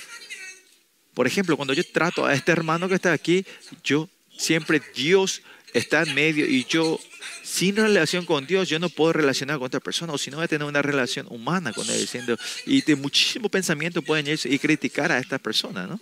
Por 1.14 1.28
ejemplo, 1.28 1.58
cuando 1.58 1.74
yo 1.74 1.84
trato 1.92 2.26
a 2.26 2.34
este 2.34 2.54
hermano 2.54 2.88
que 2.88 2.96
está 2.96 3.12
aquí, 3.12 3.46
yo 3.84 4.08
siempre 4.38 4.82
Dios 4.96 5.42
está 5.74 6.04
en 6.04 6.16
medio 6.16 6.46
y 6.46 6.64
yo 6.64 6.98
sin 7.44 7.76
relación 7.76 8.26
con 8.26 8.48
Dios, 8.48 8.70
yo 8.70 8.80
no 8.80 8.88
puedo 8.88 9.12
relacionar 9.12 9.58
con 9.58 9.66
otra 9.66 9.82
persona, 9.82 10.14
o 10.14 10.18
si 10.18 10.32
no 10.32 10.38
voy 10.38 10.46
a 10.46 10.48
tener 10.48 10.66
una 10.66 10.82
relación 10.82 11.28
humana 11.30 11.74
con 11.74 11.86
él, 11.90 12.00
diciendo, 12.00 12.38
y 12.66 12.82
de 12.82 12.96
muchísimo 12.96 13.50
pensamiento 13.50 14.02
pueden 14.02 14.26
ir 14.28 14.40
y 14.46 14.58
criticar 14.58 15.12
a 15.12 15.20
esta 15.20 15.38
persona, 15.38 15.86
¿no? 15.86 16.00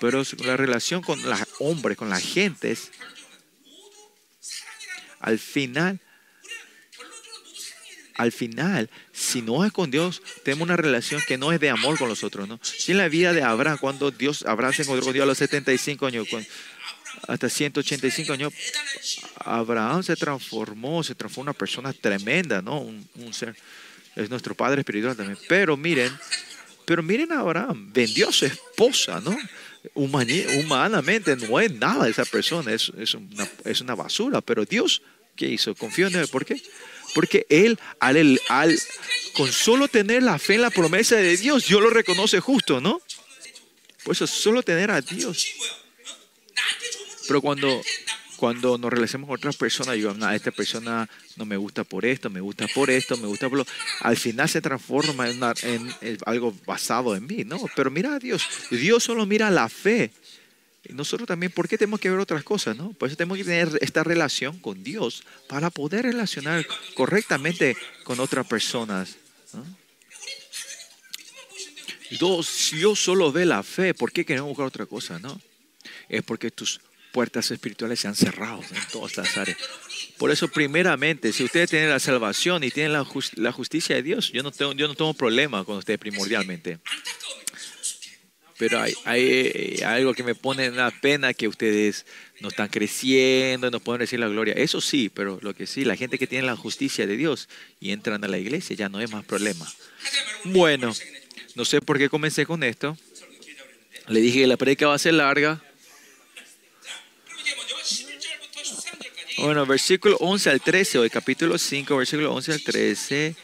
Pero 0.00 0.22
la 0.44 0.56
relación 0.56 1.02
con 1.02 1.20
los 1.20 1.40
hombres, 1.58 1.98
con 1.98 2.08
la 2.08 2.20
gente, 2.20 2.70
es 2.70 2.90
al 5.20 5.38
final, 5.38 6.00
al 8.16 8.32
final, 8.32 8.90
si 9.12 9.42
no 9.42 9.64
es 9.64 9.72
con 9.72 9.90
Dios, 9.90 10.22
tenemos 10.42 10.64
una 10.64 10.76
relación 10.76 11.22
que 11.26 11.38
no 11.38 11.52
es 11.52 11.60
de 11.60 11.70
amor 11.70 11.98
con 11.98 12.08
los 12.08 12.24
otros, 12.24 12.48
¿no? 12.48 12.58
Si 12.62 12.92
en 12.92 12.98
la 12.98 13.08
vida 13.08 13.32
de 13.32 13.42
Abraham, 13.42 13.78
cuando 13.80 14.10
Dios, 14.10 14.44
Abraham 14.46 14.74
se 14.74 14.82
encontró 14.82 15.04
con 15.04 15.12
Dios 15.12 15.22
a 15.22 15.26
los 15.26 15.38
75 15.38 16.06
años, 16.06 16.26
hasta 17.28 17.48
185 17.48 18.32
años, 18.32 18.52
Abraham 19.36 20.02
se 20.02 20.16
transformó, 20.16 21.02
se 21.02 21.14
transformó 21.14 21.50
una 21.50 21.58
persona 21.58 21.92
tremenda, 21.92 22.62
¿no? 22.62 22.80
Un, 22.80 23.34
ser, 23.34 23.54
es 24.16 24.30
nuestro 24.30 24.54
padre 24.54 24.80
espiritual 24.80 25.16
también. 25.16 25.38
Pero 25.48 25.76
miren, 25.76 26.12
pero 26.84 27.02
miren 27.02 27.32
a 27.32 27.40
Abraham, 27.40 27.92
vendió 27.92 28.28
a 28.28 28.32
su 28.32 28.46
esposa, 28.46 29.20
¿no? 29.20 29.36
Humanamente 29.94 31.36
no 31.36 31.60
es 31.60 31.72
nada 31.72 32.08
esa 32.08 32.24
persona, 32.24 32.72
es, 32.72 32.92
es, 32.98 33.14
una, 33.14 33.48
es 33.64 33.80
una 33.80 33.94
basura, 33.94 34.40
pero 34.40 34.64
Dios, 34.64 35.02
¿qué 35.36 35.46
hizo? 35.46 35.74
Confió 35.74 36.08
en 36.08 36.16
él, 36.16 36.28
¿por 36.28 36.44
qué? 36.44 36.60
Porque 37.14 37.46
él, 37.48 37.78
al, 37.98 38.40
al, 38.48 38.78
con 39.34 39.50
solo 39.50 39.88
tener 39.88 40.22
la 40.22 40.38
fe 40.38 40.54
en 40.54 40.62
la 40.62 40.70
promesa 40.70 41.16
de 41.16 41.36
Dios, 41.36 41.66
Dios 41.66 41.80
lo 41.80 41.90
reconoce 41.90 42.40
justo, 42.40 42.80
¿no? 42.80 43.00
Por 44.04 44.14
eso, 44.14 44.26
solo 44.26 44.62
tener 44.62 44.90
a 44.90 45.00
Dios. 45.00 45.46
Pero 47.26 47.40
cuando 47.40 47.82
cuando 48.40 48.78
nos 48.78 48.90
relacionamos 48.90 49.28
con 49.28 49.36
otras 49.36 49.54
personas, 49.54 49.98
yo, 49.98 50.16
esta 50.32 50.50
persona 50.50 51.06
no 51.36 51.44
me 51.44 51.58
gusta 51.58 51.84
por 51.84 52.06
esto, 52.06 52.30
me 52.30 52.40
gusta 52.40 52.66
por 52.74 52.88
esto, 52.88 53.18
me 53.18 53.26
gusta 53.26 53.50
por 53.50 53.58
lo... 53.58 53.66
Al 54.00 54.16
final 54.16 54.48
se 54.48 54.62
transforma 54.62 55.28
en, 55.28 55.94
algo 56.24 56.54
basado 56.64 57.14
en 57.14 57.26
mí, 57.26 57.44
¿no? 57.44 57.60
Pero 57.76 57.90
mira 57.90 58.14
a 58.14 58.18
Dios, 58.18 58.42
Dios 58.70 59.04
solo 59.04 59.26
mira 59.26 59.50
la 59.50 59.68
fe. 59.68 60.10
Nosotros 60.88 61.28
también, 61.28 61.52
¿por 61.52 61.68
qué 61.68 61.76
tenemos 61.76 62.00
que 62.00 62.08
ver 62.08 62.18
otras 62.18 62.42
cosas, 62.42 62.74
no? 62.78 62.94
Por 62.94 63.08
eso 63.08 63.16
tenemos 63.16 63.36
que 63.36 63.44
tener 63.44 63.78
esta 63.82 64.02
relación 64.02 64.58
con 64.58 64.82
Dios 64.82 65.22
para 65.46 65.68
poder 65.68 66.06
relacionar 66.06 66.66
correctamente 66.94 67.76
con 68.04 68.20
otras 68.20 68.46
personas. 68.46 69.16
Dios 72.10 72.98
solo 72.98 73.30
ve 73.30 73.44
la 73.44 73.62
fe, 73.62 73.92
¿por 73.92 74.12
qué 74.12 74.24
queremos 74.24 74.48
buscar 74.48 74.66
otra 74.66 74.86
cosa, 74.86 75.18
no? 75.18 75.38
Es 76.08 76.22
porque 76.22 76.50
tus 76.50 76.80
puertas 77.12 77.50
espirituales 77.50 78.00
se 78.00 78.08
han 78.08 78.14
cerrado 78.14 78.62
en 78.62 78.88
todas 78.92 79.16
las 79.16 79.36
áreas. 79.36 79.58
Por 80.18 80.30
eso, 80.30 80.48
primeramente, 80.48 81.32
si 81.32 81.44
ustedes 81.44 81.70
tienen 81.70 81.88
la 81.88 81.98
salvación 81.98 82.62
y 82.62 82.70
tienen 82.70 82.92
la, 82.92 83.52
justicia 83.52 83.96
de 83.96 84.02
Dios, 84.02 84.32
yo 84.32 84.42
no, 84.42 84.50
tengo, 84.50 84.72
yo 84.72 84.86
no 84.86 84.94
tengo 84.94 85.14
problema 85.14 85.64
con 85.64 85.78
ustedes 85.78 85.98
primordialmente. 85.98 86.78
Pero 88.58 88.78
hay, 88.78 88.92
hay, 89.06 89.80
algo 89.86 90.12
que 90.12 90.22
me 90.22 90.34
pone 90.34 90.66
en 90.66 90.76
la 90.76 90.90
pena 90.90 91.32
que 91.32 91.48
ustedes 91.48 92.04
no 92.40 92.48
están 92.48 92.68
creciendo, 92.68 93.70
no 93.70 93.80
pueden 93.80 94.00
decir 94.00 94.20
la 94.20 94.28
gloria. 94.28 94.52
Eso 94.52 94.82
sí, 94.82 95.08
pero 95.08 95.38
lo 95.40 95.54
que 95.54 95.66
sí, 95.66 95.86
la 95.86 95.96
gente 95.96 96.18
que 96.18 96.26
tiene 96.26 96.46
la 96.46 96.56
justicia 96.56 97.06
de 97.06 97.16
Dios 97.16 97.48
y 97.80 97.92
entran 97.92 98.22
a 98.22 98.28
la 98.28 98.36
iglesia 98.36 98.76
ya 98.76 98.90
no 98.90 99.00
es 99.00 99.10
más 99.10 99.24
problema. 99.24 99.66
Bueno, 100.44 100.94
no 101.54 101.64
sé 101.64 101.80
por 101.80 101.96
qué 101.96 102.10
comencé 102.10 102.44
con 102.44 102.62
esto. 102.62 102.98
Le 104.08 104.20
dije 104.20 104.40
que 104.40 104.46
la 104.46 104.58
predica 104.58 104.88
va 104.88 104.94
a 104.94 104.98
ser 104.98 105.14
larga. 105.14 105.62
Bueno, 109.40 109.64
versículo 109.64 110.16
11 110.18 110.50
al 110.50 110.60
13, 110.60 110.98
hoy 110.98 111.08
capítulo 111.08 111.56
5, 111.56 111.96
versículo 111.96 112.34
11 112.34 112.52
al 112.52 112.62
13, 112.62 113.36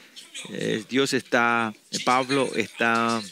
eh, 0.51 0.85
Dios 0.91 1.15
está, 1.15 1.73
Pablo 2.05 2.51
está, 2.55 3.23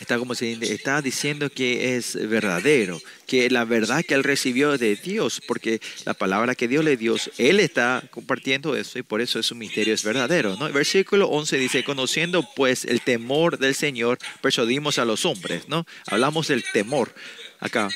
está 0.00 0.18
como 0.18 0.34
se 0.34 0.52
está 0.52 1.02
diciendo 1.02 1.50
que 1.50 1.96
es 1.96 2.16
verdadero, 2.28 2.98
que 3.26 3.50
la 3.50 3.66
verdad 3.66 4.04
que 4.08 4.14
él 4.14 4.24
recibió 4.24 4.78
de 4.78 4.96
Dios, 4.96 5.42
porque 5.46 5.82
la 6.06 6.14
palabra 6.14 6.54
que 6.54 6.66
Dios 6.66 6.82
le 6.82 6.96
dio, 6.96 7.16
él 7.36 7.60
está 7.60 8.02
compartiendo 8.10 8.74
eso 8.74 8.98
y 8.98 9.02
por 9.02 9.20
eso 9.20 9.38
es 9.38 9.50
un 9.52 9.58
misterio, 9.58 9.92
es 9.92 10.02
verdadero. 10.02 10.56
¿no? 10.56 10.72
Versículo 10.72 11.28
11 11.28 11.58
dice, 11.58 11.84
conociendo 11.84 12.42
pues 12.56 12.86
el 12.86 13.02
temor 13.02 13.58
del 13.58 13.74
Señor, 13.74 14.18
persuadimos 14.40 14.98
a 14.98 15.04
los 15.04 15.26
hombres, 15.26 15.68
¿no? 15.68 15.86
Hablamos 16.06 16.48
del 16.48 16.64
temor 16.72 17.14
acá. 17.60 17.90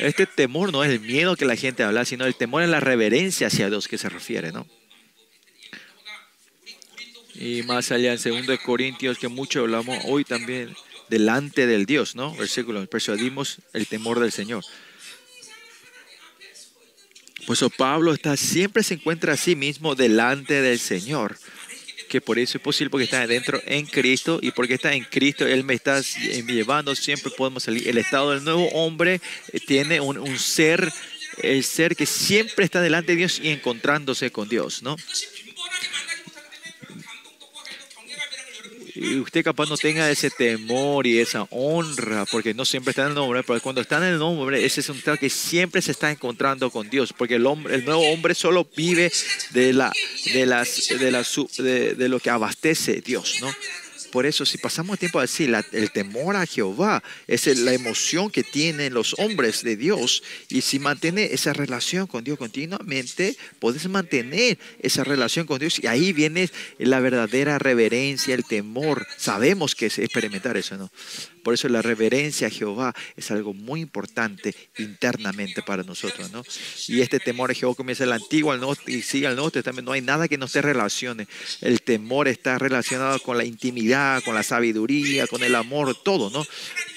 Este 0.00 0.26
temor 0.26 0.72
no 0.72 0.84
es 0.84 0.90
el 0.90 1.00
miedo 1.00 1.36
que 1.36 1.44
la 1.44 1.56
gente 1.56 1.82
habla, 1.82 2.04
sino 2.04 2.24
el 2.24 2.34
temor 2.34 2.62
es 2.62 2.68
la 2.68 2.80
reverencia 2.80 3.48
hacia 3.48 3.68
Dios 3.68 3.88
que 3.88 3.98
se 3.98 4.08
refiere, 4.08 4.52
¿no? 4.52 4.66
Y 7.34 7.62
más 7.62 7.92
allá 7.92 8.14
en 8.14 8.46
2 8.46 8.58
Corintios, 8.60 9.18
que 9.18 9.28
mucho 9.28 9.60
hablamos 9.60 9.98
hoy 10.06 10.24
también, 10.24 10.74
delante 11.08 11.66
del 11.66 11.86
Dios, 11.86 12.14
¿no? 12.14 12.34
Versículo, 12.34 12.84
persuadimos 12.86 13.58
el 13.72 13.86
temor 13.86 14.20
del 14.20 14.32
Señor. 14.32 14.64
Pues 17.46 17.64
Pablo 17.76 18.12
está, 18.12 18.36
siempre 18.36 18.82
se 18.82 18.94
encuentra 18.94 19.32
a 19.32 19.36
sí 19.36 19.56
mismo 19.56 19.94
delante 19.94 20.60
del 20.60 20.78
Señor. 20.78 21.38
Que 22.08 22.20
por 22.20 22.38
eso 22.38 22.58
es 22.58 22.62
posible, 22.62 22.90
porque 22.90 23.04
está 23.04 23.22
adentro 23.22 23.60
en 23.66 23.86
Cristo 23.86 24.38
y 24.42 24.50
porque 24.50 24.74
está 24.74 24.92
en 24.94 25.04
Cristo, 25.04 25.46
Él 25.46 25.64
me 25.64 25.74
está 25.74 26.00
llevando, 26.00 26.94
siempre 26.94 27.30
podemos 27.30 27.62
salir. 27.62 27.86
El 27.88 27.98
estado 27.98 28.30
del 28.32 28.44
nuevo 28.44 28.68
hombre 28.70 29.20
eh, 29.52 29.60
tiene 29.60 30.00
un, 30.00 30.18
un 30.18 30.38
ser, 30.38 30.92
el 31.42 31.62
ser 31.62 31.94
que 31.94 32.06
siempre 32.06 32.64
está 32.64 32.80
delante 32.80 33.12
de 33.12 33.18
Dios 33.18 33.40
y 33.42 33.48
encontrándose 33.48 34.30
con 34.30 34.48
Dios, 34.48 34.82
¿no? 34.82 34.96
Y 39.00 39.18
usted 39.20 39.44
capaz 39.44 39.68
no 39.68 39.76
tenga 39.76 40.10
ese 40.10 40.30
temor 40.30 41.06
y 41.06 41.18
esa 41.18 41.46
honra, 41.50 42.24
porque 42.26 42.52
no 42.54 42.64
siempre 42.64 42.90
está 42.90 43.02
en 43.02 43.08
el 43.08 43.14
nombre, 43.14 43.42
pero 43.44 43.60
cuando 43.60 43.80
está 43.80 43.98
en 43.98 44.14
el 44.14 44.18
nombre, 44.18 44.64
ese 44.64 44.80
es 44.80 44.88
un 44.88 44.98
estado 44.98 45.16
que 45.16 45.30
siempre 45.30 45.80
se 45.80 45.92
está 45.92 46.10
encontrando 46.10 46.70
con 46.70 46.90
Dios, 46.90 47.12
porque 47.12 47.36
el 47.36 47.46
hombre, 47.46 47.76
el 47.76 47.84
nuevo 47.84 48.02
hombre 48.10 48.34
solo 48.34 48.68
vive 48.76 49.12
de 49.50 49.72
la, 49.72 49.92
de 50.32 50.46
las, 50.46 50.88
de, 50.88 51.10
la, 51.10 51.24
de, 51.58 51.94
de 51.94 52.08
lo 52.08 52.18
que 52.18 52.30
abastece 52.30 53.00
Dios, 53.00 53.36
¿no? 53.40 53.48
Por 54.10 54.26
eso, 54.26 54.44
si 54.46 54.58
pasamos 54.58 54.98
tiempo 54.98 55.20
así, 55.20 55.50
el 55.72 55.90
temor 55.92 56.36
a 56.36 56.46
Jehová 56.46 57.02
es 57.26 57.46
la 57.58 57.72
emoción 57.72 58.30
que 58.30 58.42
tienen 58.42 58.94
los 58.94 59.14
hombres 59.18 59.62
de 59.62 59.76
Dios. 59.76 60.22
Y 60.48 60.62
si 60.62 60.78
mantiene 60.78 61.24
esa 61.32 61.52
relación 61.52 62.06
con 62.06 62.24
Dios 62.24 62.38
continuamente, 62.38 63.36
puedes 63.58 63.88
mantener 63.88 64.58
esa 64.80 65.04
relación 65.04 65.46
con 65.46 65.58
Dios. 65.58 65.78
Y 65.82 65.86
ahí 65.86 66.12
viene 66.12 66.50
la 66.78 67.00
verdadera 67.00 67.58
reverencia, 67.58 68.34
el 68.34 68.44
temor. 68.44 69.06
Sabemos 69.16 69.74
que 69.74 69.86
es 69.86 69.98
experimentar 69.98 70.56
eso, 70.56 70.76
¿no? 70.76 70.90
Por 71.42 71.54
eso 71.54 71.68
la 71.68 71.80
reverencia 71.80 72.48
a 72.48 72.50
Jehová 72.50 72.94
es 73.16 73.30
algo 73.30 73.54
muy 73.54 73.80
importante 73.80 74.54
internamente 74.76 75.62
para 75.62 75.82
nosotros, 75.82 76.30
¿no? 76.30 76.42
Y 76.88 77.00
este 77.00 77.20
temor 77.20 77.50
a 77.50 77.54
Jehová 77.54 77.74
comienza 77.74 78.04
el 78.04 78.12
antiguo 78.12 78.52
al 78.52 78.60
norte 78.60 78.92
y 78.92 79.00
sigue 79.02 79.26
al 79.26 79.36
norte 79.36 79.62
también. 79.62 79.86
No 79.86 79.92
hay 79.92 80.02
nada 80.02 80.28
que 80.28 80.36
no 80.36 80.46
se 80.46 80.60
relacione. 80.60 81.26
El 81.62 81.80
temor 81.80 82.28
está 82.28 82.58
relacionado 82.58 83.18
con 83.20 83.38
la 83.38 83.44
intimidad, 83.44 83.97
con 84.24 84.34
la 84.34 84.42
sabiduría, 84.42 85.26
con 85.26 85.42
el 85.42 85.54
amor, 85.54 85.94
todo, 86.02 86.30
¿no? 86.30 86.46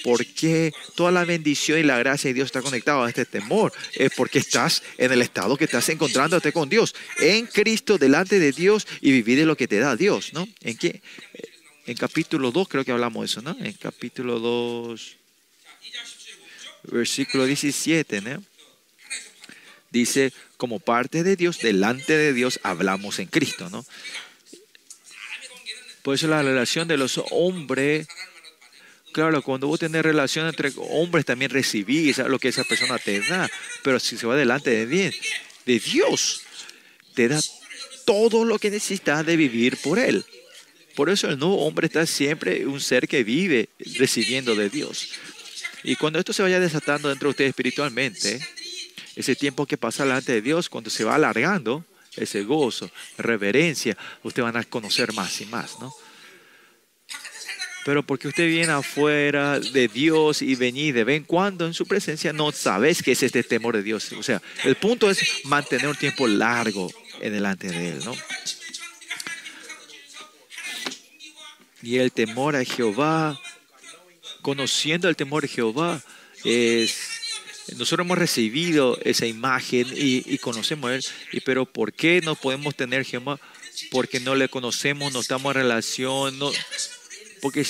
Porque 0.04 0.72
toda 0.94 1.10
la 1.12 1.24
bendición 1.24 1.78
y 1.78 1.82
la 1.82 1.98
gracia 1.98 2.28
de 2.28 2.34
Dios 2.34 2.46
está 2.46 2.62
conectada 2.62 3.04
a 3.04 3.08
este 3.08 3.24
temor. 3.24 3.72
Es 3.94 4.12
porque 4.16 4.38
estás 4.38 4.82
en 4.98 5.12
el 5.12 5.22
estado 5.22 5.56
que 5.56 5.64
estás 5.64 5.88
encontrándote 5.88 6.52
con 6.52 6.68
Dios, 6.68 6.94
en 7.18 7.46
Cristo, 7.46 7.98
delante 7.98 8.38
de 8.38 8.52
Dios 8.52 8.86
y 9.00 9.12
vivir 9.12 9.38
de 9.38 9.46
lo 9.46 9.56
que 9.56 9.68
te 9.68 9.78
da 9.78 9.96
Dios, 9.96 10.32
¿no? 10.32 10.48
¿En 10.62 10.76
qué? 10.76 11.02
En 11.86 11.96
capítulo 11.96 12.52
2 12.52 12.68
creo 12.68 12.84
que 12.84 12.92
hablamos 12.92 13.22
de 13.22 13.26
eso, 13.26 13.42
¿no? 13.42 13.56
En 13.64 13.72
capítulo 13.72 14.38
2, 14.38 15.16
versículo 16.84 17.44
17, 17.44 18.20
¿no? 18.20 18.42
Dice, 19.90 20.32
como 20.56 20.78
parte 20.78 21.22
de 21.22 21.36
Dios, 21.36 21.58
delante 21.58 22.16
de 22.16 22.32
Dios 22.32 22.60
hablamos 22.62 23.18
en 23.18 23.26
Cristo, 23.26 23.68
¿no? 23.68 23.84
Por 26.02 26.14
eso 26.14 26.26
la 26.26 26.42
relación 26.42 26.88
de 26.88 26.96
los 26.96 27.20
hombres, 27.30 28.08
claro, 29.12 29.40
cuando 29.42 29.68
vos 29.68 29.78
tenés 29.78 30.02
relación 30.02 30.48
entre 30.48 30.72
hombres 30.76 31.24
también 31.24 31.50
recibís 31.50 32.18
lo 32.18 32.38
que 32.38 32.48
esa 32.48 32.64
persona 32.64 32.98
te 32.98 33.20
da, 33.20 33.48
pero 33.82 34.00
si 34.00 34.16
se 34.16 34.26
va 34.26 34.36
delante 34.36 34.70
de 34.70 34.86
Dios, 34.86 35.14
de 35.64 35.78
Dios, 35.78 36.42
te 37.14 37.28
da 37.28 37.40
todo 38.04 38.44
lo 38.44 38.58
que 38.58 38.70
necesitas 38.70 39.24
de 39.24 39.36
vivir 39.36 39.76
por 39.76 39.98
Él. 39.98 40.24
Por 40.96 41.08
eso 41.08 41.28
el 41.28 41.38
nuevo 41.38 41.64
hombre 41.64 41.86
está 41.86 42.04
siempre 42.04 42.66
un 42.66 42.80
ser 42.80 43.08
que 43.08 43.24
vive 43.24 43.68
recibiendo 43.96 44.54
de 44.54 44.68
Dios. 44.68 45.08
Y 45.84 45.96
cuando 45.96 46.18
esto 46.18 46.32
se 46.32 46.42
vaya 46.42 46.60
desatando 46.60 47.08
dentro 47.08 47.28
de 47.28 47.30
usted 47.30 47.44
espiritualmente, 47.46 48.40
ese 49.16 49.36
tiempo 49.36 49.66
que 49.66 49.76
pasa 49.76 50.04
delante 50.04 50.32
de 50.32 50.42
Dios, 50.42 50.68
cuando 50.68 50.90
se 50.90 51.04
va 51.04 51.14
alargando, 51.14 51.84
ese 52.16 52.44
gozo, 52.44 52.90
reverencia, 53.18 53.96
usted 54.22 54.42
van 54.42 54.56
a 54.56 54.64
conocer 54.64 55.12
más 55.12 55.40
y 55.40 55.46
más, 55.46 55.78
¿no? 55.80 55.92
Pero 57.84 58.04
porque 58.04 58.28
usted 58.28 58.46
viene 58.46 58.72
afuera 58.72 59.58
de 59.58 59.88
Dios 59.88 60.40
y 60.42 60.54
venís 60.54 60.94
de 60.94 61.02
vez 61.04 61.16
en 61.16 61.24
cuando 61.24 61.66
en 61.66 61.74
su 61.74 61.86
presencia, 61.86 62.32
no 62.32 62.52
sabes 62.52 63.02
qué 63.02 63.12
es 63.12 63.22
este 63.22 63.42
temor 63.42 63.76
de 63.76 63.82
Dios. 63.82 64.12
O 64.12 64.22
sea, 64.22 64.40
el 64.64 64.76
punto 64.76 65.10
es 65.10 65.44
mantener 65.44 65.88
un 65.88 65.96
tiempo 65.96 66.28
largo 66.28 66.88
en 67.20 67.32
delante 67.32 67.68
de 67.68 67.90
Él, 67.90 68.04
¿no? 68.04 68.14
Y 71.82 71.98
el 71.98 72.12
temor 72.12 72.54
a 72.54 72.64
Jehová, 72.64 73.40
conociendo 74.42 75.08
el 75.08 75.16
temor 75.16 75.42
de 75.42 75.48
Jehová, 75.48 76.00
es, 76.44 77.11
nosotros 77.76 78.04
hemos 78.04 78.18
recibido 78.18 78.98
esa 79.04 79.26
imagen 79.26 79.86
y, 79.94 80.38
conocemos 80.38 80.90
a 80.90 80.94
Él, 80.94 81.04
pero 81.44 81.64
¿por 81.64 81.92
qué 81.92 82.20
no 82.22 82.34
podemos 82.34 82.74
tener 82.74 83.04
Jehová? 83.04 83.38
Porque 83.90 84.20
no 84.20 84.34
le 84.34 84.48
conocemos, 84.48 85.12
no 85.12 85.20
estamos 85.20 85.54
en 85.54 85.62
relación, 85.62 86.38
no, 86.38 86.50
porque, 87.40 87.66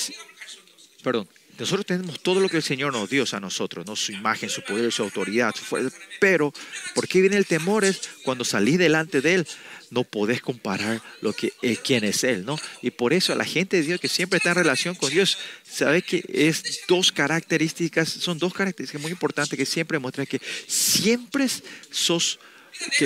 perdón, 1.03 1.27
nosotros 1.57 1.85
tenemos 1.85 2.19
todo 2.19 2.39
lo 2.39 2.49
que 2.49 2.57
el 2.57 2.63
Señor 2.63 2.93
nos 2.93 3.09
dio 3.09 3.25
a 3.31 3.39
nosotros, 3.39 3.85
¿no? 3.85 3.95
su 3.95 4.11
imagen, 4.11 4.49
su 4.49 4.63
poder, 4.63 4.91
su 4.91 5.03
autoridad, 5.03 5.53
su 5.55 5.63
fuerza. 5.63 5.95
Pero, 6.19 6.53
¿por 6.95 7.07
qué 7.07 7.21
viene 7.21 7.37
el 7.37 7.45
temor? 7.45 7.85
Es 7.85 8.01
cuando 8.23 8.43
salí 8.43 8.77
delante 8.77 9.21
de 9.21 9.35
Él, 9.35 9.47
no 9.93 10.03
podés 10.03 10.41
comparar 10.41 11.01
lo 11.21 11.33
que 11.33 11.53
es, 11.61 11.79
quién 11.79 12.03
es 12.03 12.23
Él, 12.23 12.45
¿no? 12.45 12.57
Y 12.81 12.91
por 12.91 13.13
eso 13.13 13.35
la 13.35 13.45
gente 13.45 13.77
de 13.77 13.83
Dios 13.83 13.99
que 13.99 14.07
siempre 14.09 14.37
está 14.37 14.49
en 14.49 14.55
relación 14.55 14.95
con 14.95 15.11
Dios, 15.11 15.37
sabe 15.63 16.01
que 16.01 16.23
es 16.27 16.81
dos 16.87 17.11
características, 17.11 18.09
son 18.09 18.39
dos 18.39 18.53
características 18.53 19.01
muy 19.01 19.11
importantes 19.11 19.57
que 19.57 19.65
siempre 19.65 19.99
muestran 19.99 20.27
que 20.27 20.41
siempre 20.67 21.47
sos, 21.91 22.39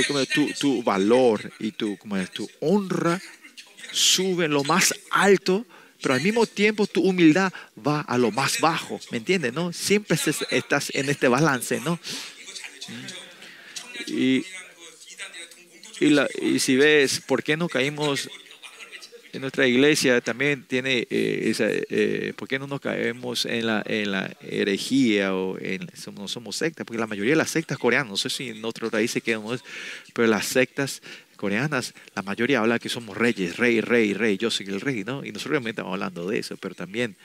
como 0.08 0.26
tu, 0.26 0.84
valor 0.84 1.52
y 1.60 1.72
tu, 1.72 1.98
como 1.98 2.24
tu 2.28 2.50
honra 2.60 3.22
suben 3.92 4.52
lo 4.52 4.64
más 4.64 4.94
alto 5.12 5.66
pero 6.02 6.14
al 6.14 6.22
mismo 6.22 6.46
tiempo 6.46 6.86
tu 6.86 7.02
humildad 7.02 7.52
va 7.86 8.02
a 8.02 8.18
lo 8.18 8.32
más 8.32 8.60
bajo, 8.60 9.00
¿me 9.12 9.18
entiendes? 9.18 9.54
¿no? 9.54 9.74
Siempre 9.74 10.18
estás 10.52 10.92
en 10.94 11.10
este 11.10 11.28
balance, 11.28 11.82
¿no? 11.82 12.00
Y, 14.08 14.46
y, 16.00 16.60
si 16.60 16.76
ves, 16.76 17.22
¿por 17.22 17.44
qué 17.44 17.58
no 17.58 17.68
caímos 17.68 18.30
en 19.34 19.42
nuestra 19.42 19.68
iglesia? 19.68 20.22
También 20.22 20.64
tiene 20.64 21.08
eh, 21.10 21.44
esa, 21.46 21.66
eh, 21.70 22.34
¿por 22.36 22.48
qué 22.48 22.60
no 22.60 22.68
nos 22.68 22.80
caemos 22.80 23.46
en 23.46 23.68
la, 23.68 23.84
en 23.86 24.12
la 24.12 24.36
herejía 24.42 25.34
o 25.34 25.58
en, 25.60 25.88
no 26.14 26.28
somos 26.28 26.56
sectas? 26.56 26.86
Porque 26.86 27.00
la 27.00 27.08
mayoría 27.08 27.32
de 27.32 27.38
las 27.38 27.52
sectas 27.52 27.78
coreanas, 27.78 28.10
no 28.10 28.18
sé 28.18 28.30
si 28.30 28.50
en 28.50 28.64
otros 28.64 28.92
países 28.92 29.24
quedamos, 29.24 29.64
pero 30.14 30.28
las 30.28 30.46
sectas 30.46 31.02
coreanas, 31.36 31.94
la 32.16 32.22
mayoría 32.22 32.60
habla 32.60 32.80
que 32.80 32.90
somos 32.90 33.18
reyes, 33.18 33.58
rey, 33.58 33.82
rey, 33.82 34.14
rey, 34.14 34.38
yo 34.38 34.52
soy 34.52 34.68
el 34.68 34.82
rey, 34.82 35.04
¿no? 35.04 35.24
Y 35.24 35.32
nosotros 35.32 35.52
realmente 35.52 35.82
estamos 35.82 35.94
hablando 35.94 36.28
de 36.28 36.40
eso, 36.40 36.58
pero 36.58 36.76
también, 36.76 37.16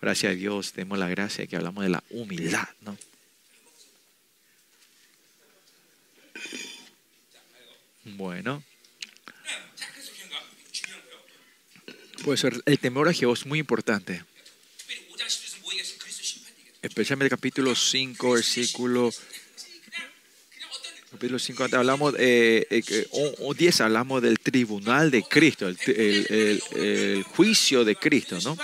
gracias 0.00 0.32
a 0.32 0.34
Dios, 0.34 0.72
tenemos 0.72 0.98
la 0.98 1.08
gracia 1.08 1.46
que 1.46 1.56
hablamos 1.56 1.84
de 1.84 1.90
la 1.90 2.02
humildad, 2.10 2.68
¿no? 2.82 2.96
Bueno. 8.04 8.62
Pues 12.24 12.44
el 12.44 12.78
temor 12.78 13.08
a 13.08 13.12
Jehová 13.12 13.34
es 13.34 13.46
muy 13.46 13.58
importante. 13.58 14.24
Especialmente 16.82 17.26
el 17.26 17.38
capítulo 17.38 17.74
5, 17.74 18.32
versículo 18.32 19.10
capítulo 21.12 21.38
5 21.38 21.68
hablamos, 21.72 22.14
eh, 22.18 22.66
eh, 22.70 23.06
o, 23.40 23.54
10 23.54 23.80
hablamos 23.82 24.22
del 24.22 24.40
tribunal 24.40 25.10
de 25.10 25.22
Cristo, 25.22 25.68
el, 25.68 27.22
juicio 27.36 27.84
de 27.84 27.96
Cristo, 27.96 28.38
¿no? 28.42 28.56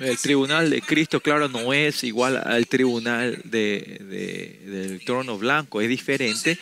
El 0.00 0.16
tribunal 0.16 0.70
de 0.70 0.80
Cristo, 0.80 1.20
claro, 1.20 1.48
no 1.48 1.74
es 1.74 2.04
igual 2.04 2.38
al 2.38 2.66
tribunal 2.66 3.38
de, 3.44 3.98
del 4.64 5.04
trono 5.04 5.36
blanco, 5.36 5.82
es 5.82 5.90
diferente, 5.90 6.58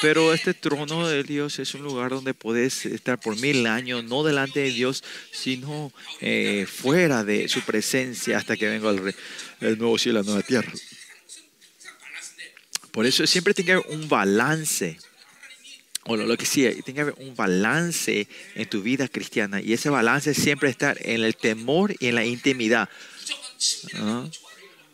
pero 0.00 0.32
este 0.32 0.54
trono 0.54 1.06
de 1.06 1.22
Dios 1.22 1.58
es 1.58 1.74
un 1.74 1.82
lugar 1.82 2.12
donde 2.12 2.32
puedes 2.32 2.86
estar 2.86 3.20
por 3.20 3.38
mil 3.38 3.66
años, 3.66 4.04
no 4.04 4.24
delante 4.24 4.60
de 4.60 4.70
Dios, 4.70 5.04
sino 5.30 5.92
eh, 6.22 6.66
fuera 6.66 7.24
de 7.24 7.48
su 7.48 7.60
presencia 7.60 8.38
hasta 8.38 8.56
que 8.56 8.68
venga 8.68 8.88
el, 8.88 9.14
el 9.60 9.76
nuevo 9.76 9.98
cielo 9.98 10.20
y 10.20 10.22
la 10.22 10.26
nueva 10.26 10.42
tierra. 10.42 10.72
Por 12.90 13.04
eso 13.04 13.26
siempre 13.26 13.52
tiene 13.52 13.66
que 13.66 13.72
haber 13.74 13.86
un 13.90 14.08
balance 14.08 14.98
o 16.08 16.16
lo, 16.16 16.36
que 16.36 16.46
sea, 16.46 16.72
que 16.74 17.00
haber 17.00 17.14
un 17.18 17.36
balance 17.36 18.26
en 18.54 18.68
tu 18.68 18.82
vida 18.82 19.08
cristiana 19.08 19.60
y 19.60 19.72
ese 19.72 19.90
balance 19.90 20.34
siempre 20.34 20.70
estar 20.70 20.96
en 21.00 21.22
el 21.22 21.36
temor 21.36 21.94
y 22.00 22.06
en 22.06 22.14
la 22.14 22.24
intimidad. 22.24 22.88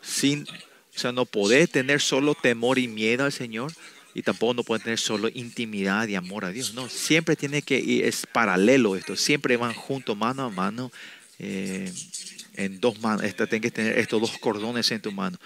Sin, 0.03 0.43
o 0.43 0.99
sea, 0.99 1.13
no 1.13 1.25
podés 1.25 1.71
tener 1.71 2.01
solo 2.01 2.35
temor 2.35 2.79
y 2.79 2.89
miedo 2.89 3.25
al 3.25 3.33
Señor 3.33 3.73
y 4.15 4.23
tampoco 4.23 4.55
no 4.55 4.63
puedes 4.63 4.85
tener 4.85 4.99
solo 4.99 5.29
intimidad 5.29 6.07
y 6.09 6.15
amor 6.15 6.45
a 6.45 6.51
Dios. 6.51 6.75
No, 6.75 6.89
siempre 6.89 7.37
tiene 7.37 7.63
que 7.63 7.79
ir, 7.79 8.05
es 8.05 8.27
paralelo 8.31 8.97
esto, 8.97 9.17
siempre 9.17 9.57
van 9.57 9.75
juntos, 9.75 10.17
mano 10.17 10.45
a 10.45 10.51
mano. 10.51 10.93
Eh, 11.39 11.93
en 12.57 12.79
dos 12.79 13.01
manos, 13.01 13.23
tienes 13.35 13.61
que 13.61 13.71
tener 13.71 13.99
estos 13.99 14.21
dos 14.21 14.39
cordones 14.39 14.89
en 14.93 15.01
tu 15.01 15.11
mano. 15.11 15.39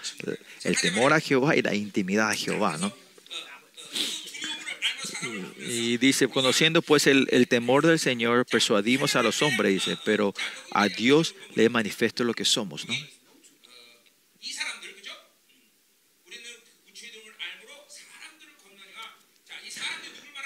El 0.63 0.77
temor 0.77 1.13
a 1.13 1.19
Jehová 1.19 1.55
y 1.55 1.63
la 1.63 1.73
intimidad 1.73 2.29
a 2.29 2.35
Jehová, 2.35 2.77
¿no? 2.77 2.93
Y 5.57 5.97
dice, 5.97 6.27
conociendo 6.27 6.81
pues 6.81 7.07
el, 7.07 7.47
temor 7.47 7.85
del 7.85 7.99
Señor, 7.99 8.45
persuadimos 8.45 9.15
a 9.15 9.23
los 9.23 9.41
hombres, 9.41 9.73
dice, 9.73 9.97
pero 10.05 10.33
a 10.71 10.87
Dios 10.87 11.35
le 11.55 11.69
manifiesto 11.69 12.23
lo 12.23 12.33
que 12.33 12.45
somos, 12.45 12.87
¿no? 12.87 12.93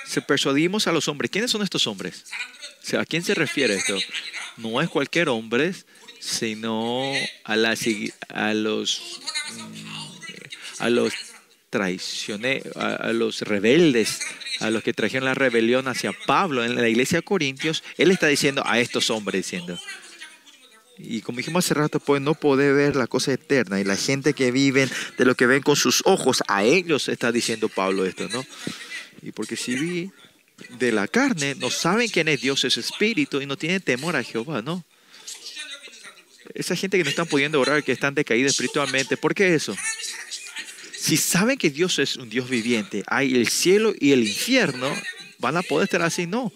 Se 0.06 0.22
persuadimos 0.22 0.86
a 0.86 0.92
los 0.92 1.08
hombres. 1.08 1.32
¿Quiénes 1.32 1.50
son 1.50 1.64
estos 1.64 1.88
hombres? 1.88 2.26
O 2.84 2.86
sea, 2.86 3.02
¿A 3.02 3.06
quién 3.06 3.24
se 3.24 3.34
refiere 3.34 3.74
esto? 3.74 3.98
No 4.58 4.80
es 4.80 4.88
cualquier 4.88 5.28
hombre, 5.30 5.74
sino 6.20 7.12
a, 7.44 7.56
la, 7.56 7.76
a 8.30 8.54
los 8.54 9.20
a 10.80 10.90
los 10.90 11.14
traicioneros, 11.74 12.78
a, 12.78 13.12
los 13.14 13.42
rebeldes, 13.42 14.20
a 14.60 14.70
los 14.70 14.84
que 14.84 14.94
trajeron 14.94 15.26
la 15.26 15.34
rebelión 15.34 15.88
hacia 15.88 16.14
Pablo 16.28 16.64
en 16.64 16.76
la 16.76 16.88
iglesia 16.88 17.18
de 17.18 17.24
Corintios, 17.24 17.84
él 17.98 18.12
está 18.12 18.28
diciendo 18.28 18.62
a 18.64 18.80
estos 18.80 19.10
hombres, 19.10 19.44
diciendo, 19.44 19.80
y 21.00 21.22
como 21.22 21.40
dijimos 21.40 21.66
hace 21.66 21.74
rato, 21.74 22.00
pues 22.00 22.22
no 22.22 22.36
poder 22.36 22.76
ver 22.76 22.96
la 22.96 23.08
cosa 23.08 23.34
eterna. 23.34 23.82
Y 23.82 23.86
la 23.86 23.96
gente 23.96 24.36
que 24.36 24.52
vive 24.52 24.88
de 25.18 25.26
lo 25.26 25.34
que 25.34 25.48
ven 25.48 25.64
con 25.64 25.76
sus 25.76 26.04
ojos, 26.06 26.44
a 26.48 26.64
ellos 26.64 27.10
está 27.10 27.32
diciendo 27.32 27.70
Pablo 27.70 28.06
esto, 28.06 28.30
¿no? 28.30 28.46
Y 29.24 29.32
porque 29.32 29.56
si 29.56 29.74
vi 29.74 30.12
de 30.78 30.92
la 30.92 31.08
carne, 31.08 31.56
no 31.56 31.72
saben 31.72 32.08
quién 32.08 32.28
es 32.28 32.42
Dios, 32.42 32.64
es 32.66 32.78
espíritu, 32.78 33.42
y 33.42 33.48
no 33.48 33.58
tienen 33.58 33.82
temor 33.82 34.16
a 34.16 34.22
Jehová, 34.22 34.62
¿no? 34.62 34.86
Esa 36.54 36.76
gente 36.76 37.00
que 37.00 37.04
no 37.04 37.10
están 37.10 37.26
pudiendo 37.26 37.60
orar, 37.60 37.84
que 37.84 37.94
están 37.94 38.14
decaídos 38.14 38.52
espiritualmente, 38.52 39.18
¿por 39.18 39.34
qué 39.34 39.56
eso? 39.56 39.76
Si 41.04 41.18
saben 41.18 41.58
que 41.58 41.70
Dios 41.70 42.00
es 42.00 42.16
un 42.16 42.30
Dios 42.30 42.50
viviente, 42.50 43.04
hay 43.08 43.36
el 43.36 43.50
cielo 43.50 43.94
y 44.00 44.14
el 44.14 44.26
infierno, 44.26 44.90
¿van 45.38 45.58
a 45.58 45.62
poder 45.62 45.84
estar 45.84 46.02
así? 46.02 46.28
No. 46.28 46.54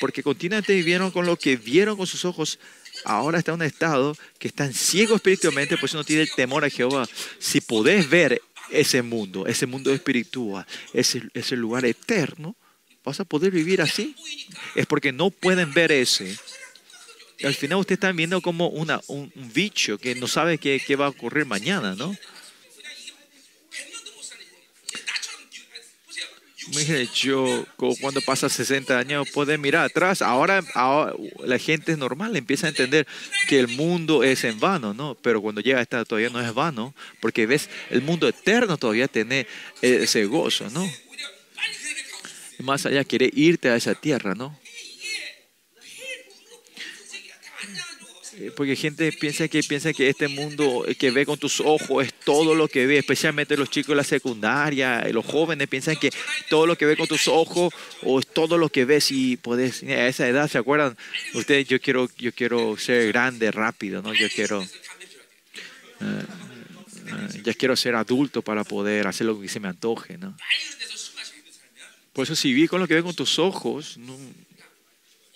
Porque 0.00 0.22
continuamente 0.22 0.72
vivieron 0.74 1.10
con 1.10 1.26
lo 1.26 1.36
que 1.36 1.58
vieron 1.58 1.98
con 1.98 2.06
sus 2.06 2.24
ojos. 2.24 2.58
Ahora 3.04 3.36
está 3.36 3.50
en 3.50 3.56
un 3.56 3.66
estado 3.66 4.16
que 4.38 4.48
están 4.48 4.72
ciegos 4.72 5.16
espiritualmente, 5.16 5.76
pues 5.76 5.92
no 5.92 6.02
tiene 6.02 6.26
temor 6.28 6.64
a 6.64 6.70
Jehová. 6.70 7.06
Si 7.38 7.60
podés 7.60 8.08
ver 8.08 8.40
ese 8.70 9.02
mundo, 9.02 9.46
ese 9.46 9.66
mundo 9.66 9.92
espiritual, 9.92 10.64
ese, 10.94 11.24
ese 11.34 11.56
lugar 11.56 11.84
eterno, 11.84 12.56
vas 13.04 13.20
a 13.20 13.26
poder 13.26 13.50
vivir 13.50 13.82
así. 13.82 14.16
Es 14.74 14.86
porque 14.86 15.12
no 15.12 15.28
pueden 15.28 15.74
ver 15.74 15.92
ese. 15.92 16.38
Al 17.42 17.54
final 17.54 17.80
ustedes 17.80 17.98
están 17.98 18.16
viendo 18.16 18.40
como 18.40 18.68
una, 18.68 19.02
un, 19.08 19.30
bicho 19.52 19.98
que 19.98 20.14
no 20.14 20.26
sabe 20.26 20.56
qué 20.56 20.96
va 20.96 21.04
a 21.04 21.10
ocurrir 21.10 21.44
mañana, 21.44 21.94
¿no? 21.94 22.16
Yo 27.14 27.66
cuando 28.00 28.20
pasa 28.22 28.48
60 28.48 28.98
años 28.98 29.28
puede 29.32 29.58
mirar 29.58 29.84
atrás. 29.84 30.22
Ahora, 30.22 30.62
la 31.44 31.58
gente 31.58 31.92
es 31.92 31.98
normal, 31.98 32.36
empieza 32.36 32.66
a 32.66 32.70
entender 32.70 33.06
que 33.48 33.58
el 33.58 33.68
mundo 33.68 34.24
es 34.24 34.44
en 34.44 34.58
vano, 34.60 34.94
¿no? 34.94 35.16
Pero 35.20 35.42
cuando 35.42 35.60
llega 35.60 35.78
a 35.78 35.82
esta 35.82 36.04
todavía 36.04 36.30
no 36.30 36.40
es 36.40 36.52
vano, 36.54 36.94
porque 37.20 37.46
ves, 37.46 37.68
el 37.90 38.02
mundo 38.02 38.28
eterno 38.28 38.76
todavía 38.76 39.08
tiene 39.08 39.46
ese 39.82 40.24
gozo, 40.26 40.68
¿no? 40.70 40.88
más 42.62 42.86
allá 42.86 43.04
quiere 43.04 43.30
irte 43.34 43.68
a 43.68 43.76
esa 43.76 43.94
tierra, 43.94 44.34
¿no? 44.34 44.58
Porque 48.56 48.76
gente 48.76 49.12
piensa 49.12 49.48
que 49.48 49.62
piensa 49.62 49.92
que 49.92 50.08
este 50.08 50.28
mundo 50.28 50.84
que 50.98 51.10
ve 51.10 51.24
con 51.24 51.38
tus 51.38 51.60
ojos 51.60 52.06
es 52.06 52.14
todo 52.14 52.54
lo 52.54 52.68
que 52.68 52.86
ve, 52.86 52.98
especialmente 52.98 53.56
los 53.56 53.70
chicos 53.70 53.90
de 53.90 53.96
la 53.96 54.04
secundaria, 54.04 55.06
los 55.12 55.24
jóvenes 55.24 55.68
piensan 55.68 55.96
que 55.96 56.10
todo 56.48 56.66
lo 56.66 56.76
que 56.76 56.86
ve 56.86 56.96
con 56.96 57.06
tus 57.06 57.28
ojos 57.28 57.72
o 58.02 58.18
es 58.18 58.26
todo 58.26 58.58
lo 58.58 58.68
que 58.68 58.84
ves 58.84 59.10
y 59.10 59.36
puedes 59.36 59.82
a 59.84 60.08
esa 60.08 60.28
edad, 60.28 60.48
¿se 60.48 60.58
acuerdan? 60.58 60.96
Ustedes 61.34 61.68
yo 61.68 61.80
quiero 61.80 62.08
yo 62.18 62.32
quiero 62.32 62.76
ser 62.76 63.08
grande 63.08 63.50
rápido, 63.50 64.02
¿no? 64.02 64.12
Yo 64.14 64.28
quiero 64.28 64.62
eh, 64.62 66.24
eh, 67.06 67.40
ya 67.44 67.54
quiero 67.54 67.76
ser 67.76 67.94
adulto 67.94 68.42
para 68.42 68.64
poder 68.64 69.06
hacer 69.06 69.26
lo 69.26 69.40
que 69.40 69.48
se 69.48 69.60
me 69.60 69.68
antoje, 69.68 70.18
¿no? 70.18 70.36
Por 72.12 72.24
eso 72.24 72.34
si 72.34 72.52
vi 72.52 72.68
con 72.68 72.80
lo 72.80 72.88
que 72.88 72.94
ve 72.94 73.02
con 73.02 73.14
tus 73.14 73.38
ojos, 73.38 73.98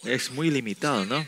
es 0.05 0.31
muy 0.31 0.51
limitado, 0.51 1.05
¿no? 1.05 1.27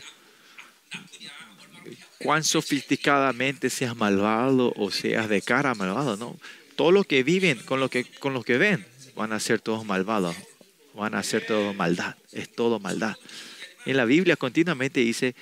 Cuán 2.23 2.43
sofisticadamente 2.43 3.69
seas 3.69 3.95
malvado 3.95 4.73
o 4.75 4.91
seas 4.91 5.29
de 5.29 5.41
cara 5.41 5.75
malvado, 5.75 6.17
¿no? 6.17 6.37
Todos 6.75 6.93
los 6.93 7.05
que 7.05 7.23
viven 7.23 7.59
con 7.59 7.79
lo 7.79 7.89
que, 7.89 8.05
con 8.05 8.41
que 8.43 8.57
ven 8.57 8.85
van 9.15 9.33
a 9.33 9.39
ser 9.39 9.59
todos 9.59 9.85
malvados, 9.85 10.35
van 10.93 11.15
a 11.15 11.23
ser 11.23 11.45
todo 11.45 11.73
maldad, 11.73 12.15
es 12.31 12.51
todo 12.53 12.79
maldad. 12.79 13.15
En 13.85 13.97
la 13.97 14.05
Biblia 14.05 14.35
continuamente 14.35 14.99
dice, 15.01 15.35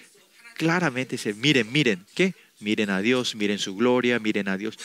claramente 0.55 1.15
dice, 1.15 1.33
miren, 1.33 1.71
miren, 1.71 2.05
¿qué? 2.15 2.33
Miren 2.59 2.89
a 2.89 3.01
Dios, 3.01 3.35
miren 3.35 3.59
su 3.59 3.75
gloria, 3.75 4.19
miren 4.19 4.49
a 4.49 4.57
Dios. 4.57 4.77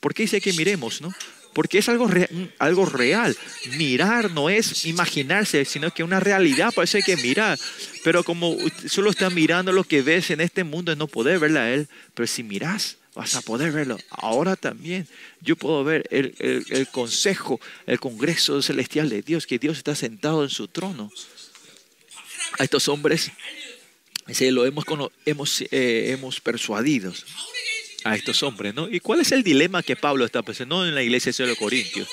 ¿Por 0.00 0.12
qué 0.12 0.24
dice 0.24 0.40
que 0.40 0.52
miremos, 0.52 1.00
no? 1.00 1.12
Porque 1.52 1.78
es 1.78 1.88
algo, 1.88 2.08
algo 2.58 2.86
real. 2.86 3.36
Mirar 3.76 4.30
no 4.30 4.50
es 4.50 4.84
imaginarse, 4.84 5.64
sino 5.64 5.92
que 5.92 6.02
una 6.02 6.20
realidad, 6.20 6.72
hay 6.76 7.02
que 7.02 7.16
mirar. 7.16 7.58
Pero 8.04 8.24
como 8.24 8.56
solo 8.88 9.10
estás 9.10 9.32
mirando 9.32 9.72
lo 9.72 9.84
que 9.84 10.02
ves 10.02 10.30
en 10.30 10.40
este 10.40 10.64
mundo, 10.64 10.94
no 10.96 11.06
poder 11.06 11.38
verla 11.38 11.62
a 11.62 11.72
Él, 11.72 11.88
pero 12.14 12.26
si 12.26 12.42
miras, 12.42 12.96
vas 13.14 13.34
a 13.34 13.42
poder 13.42 13.72
verlo. 13.72 13.98
Ahora 14.10 14.56
también 14.56 15.06
yo 15.40 15.56
puedo 15.56 15.84
ver 15.84 16.06
el, 16.10 16.34
el, 16.38 16.88
consejo, 16.88 17.60
el 17.86 18.00
congreso 18.00 18.62
celestial 18.62 19.08
de 19.08 19.22
Dios, 19.22 19.46
que 19.46 19.58
Dios 19.58 19.78
está 19.78 19.94
sentado 19.94 20.42
en 20.42 20.50
su 20.50 20.68
trono. 20.68 21.10
A 22.58 22.64
estos 22.64 22.88
hombres 22.88 23.30
lo 24.50 24.64
hemos, 24.66 24.84
hemos, 25.26 25.60
eh, 25.70 26.12
hemos 26.12 26.40
persuadido 26.40 27.12
a 28.04 28.16
estos 28.16 28.42
hombres, 28.42 28.74
¿no? 28.74 28.88
¿Y 28.88 29.00
cuál 29.00 29.20
es 29.20 29.32
el 29.32 29.42
dilema 29.42 29.82
que 29.82 29.96
Pablo 29.96 30.24
está 30.24 30.42
pensando 30.42 30.86
en 30.86 30.94
la 30.94 31.02
iglesia 31.02 31.32
de 31.36 31.46
los 31.46 31.58
Corintios? 31.58 32.08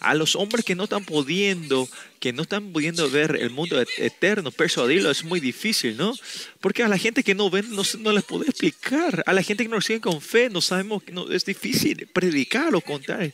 A 0.00 0.14
los 0.14 0.36
hombres 0.36 0.64
que 0.64 0.74
no 0.74 0.84
están 0.84 1.04
pudiendo, 1.04 1.88
que 2.20 2.32
no 2.32 2.42
están 2.42 2.72
pudiendo 2.72 3.08
ver 3.08 3.36
el 3.40 3.50
mundo 3.50 3.80
eterno, 3.98 4.50
persuadirlo 4.50 5.10
es 5.10 5.24
muy 5.24 5.40
difícil, 5.40 5.96
¿no? 5.96 6.14
Porque 6.60 6.82
a 6.82 6.88
la 6.88 6.98
gente 6.98 7.22
que 7.22 7.34
no 7.34 7.50
ven 7.50 7.66
no, 7.70 8.12
les 8.12 8.24
puede 8.24 8.50
explicar. 8.50 9.22
A 9.26 9.32
la 9.32 9.42
gente 9.42 9.64
que 9.64 9.70
no 9.70 9.80
sigue 9.80 10.00
con 10.00 10.20
fe, 10.20 10.50
no 10.50 10.60
sabemos, 10.60 11.02
no, 11.12 11.30
es 11.30 11.44
difícil 11.44 12.08
predicar 12.12 12.74
o 12.74 12.80
contar. 12.80 13.32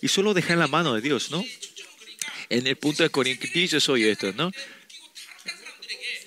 Y 0.00 0.08
solo 0.08 0.34
dejar 0.34 0.52
en 0.52 0.60
la 0.60 0.68
mano 0.68 0.94
de 0.94 1.00
Dios, 1.02 1.30
¿no? 1.30 1.44
En 2.48 2.66
el 2.66 2.76
punto 2.76 3.02
de 3.02 3.10
Corintios 3.10 3.82
soy 3.82 4.04
esto, 4.04 4.32
¿no? 4.32 4.50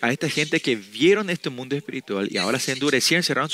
A 0.02 0.12
esta 0.12 0.28
gente 0.28 0.60
que 0.60 0.76
vieron 0.76 1.30
este 1.30 1.50
mundo 1.50 1.76
espiritual 1.76 2.28
y 2.32 2.38
ahora 2.38 2.60
se 2.60 2.72
endurecieron, 2.72 3.24
cerraron 3.24 3.50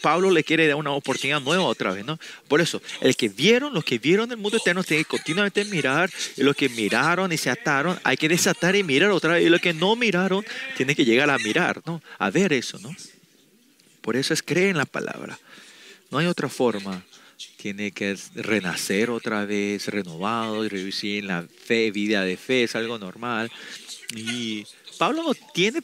Pablo 0.00 0.30
le 0.30 0.44
quiere 0.44 0.66
dar 0.68 0.76
una 0.76 0.92
oportunidad 0.92 1.40
nueva 1.40 1.64
otra 1.64 1.92
vez, 1.92 2.04
¿no? 2.04 2.18
Por 2.48 2.60
eso, 2.60 2.80
el 3.00 3.16
que 3.16 3.28
vieron, 3.28 3.74
los 3.74 3.84
que 3.84 3.98
vieron 3.98 4.30
el 4.30 4.36
mundo 4.36 4.58
eterno, 4.58 4.84
tienen 4.84 5.04
que 5.04 5.10
continuamente 5.10 5.64
mirar, 5.64 6.10
y 6.36 6.42
los 6.42 6.54
que 6.54 6.68
miraron 6.68 7.32
y 7.32 7.36
se 7.36 7.50
ataron, 7.50 7.98
hay 8.04 8.16
que 8.16 8.28
desatar 8.28 8.76
y 8.76 8.84
mirar 8.84 9.10
otra 9.10 9.34
vez, 9.34 9.44
y 9.44 9.48
los 9.48 9.60
que 9.60 9.74
no 9.74 9.96
miraron, 9.96 10.44
tienen 10.76 10.94
que 10.94 11.04
llegar 11.04 11.28
a 11.30 11.38
mirar, 11.38 11.82
¿no? 11.84 12.00
A 12.18 12.30
ver 12.30 12.52
eso, 12.52 12.78
¿no? 12.78 12.94
Por 14.00 14.14
eso 14.14 14.32
es 14.32 14.42
creer 14.42 14.68
en 14.68 14.78
la 14.78 14.86
palabra. 14.86 15.38
No 16.10 16.18
hay 16.18 16.26
otra 16.26 16.48
forma. 16.48 17.04
Tiene 17.56 17.90
que 17.90 18.16
renacer 18.36 19.10
otra 19.10 19.44
vez, 19.44 19.88
renovado, 19.88 20.64
y 20.64 21.18
en 21.18 21.26
la 21.26 21.42
fe, 21.42 21.90
vida 21.90 22.22
de 22.22 22.36
fe, 22.36 22.62
es 22.62 22.76
algo 22.76 22.98
normal. 22.98 23.50
Y 24.14 24.64
Pablo 24.98 25.22
no 25.22 25.34
tiene 25.52 25.80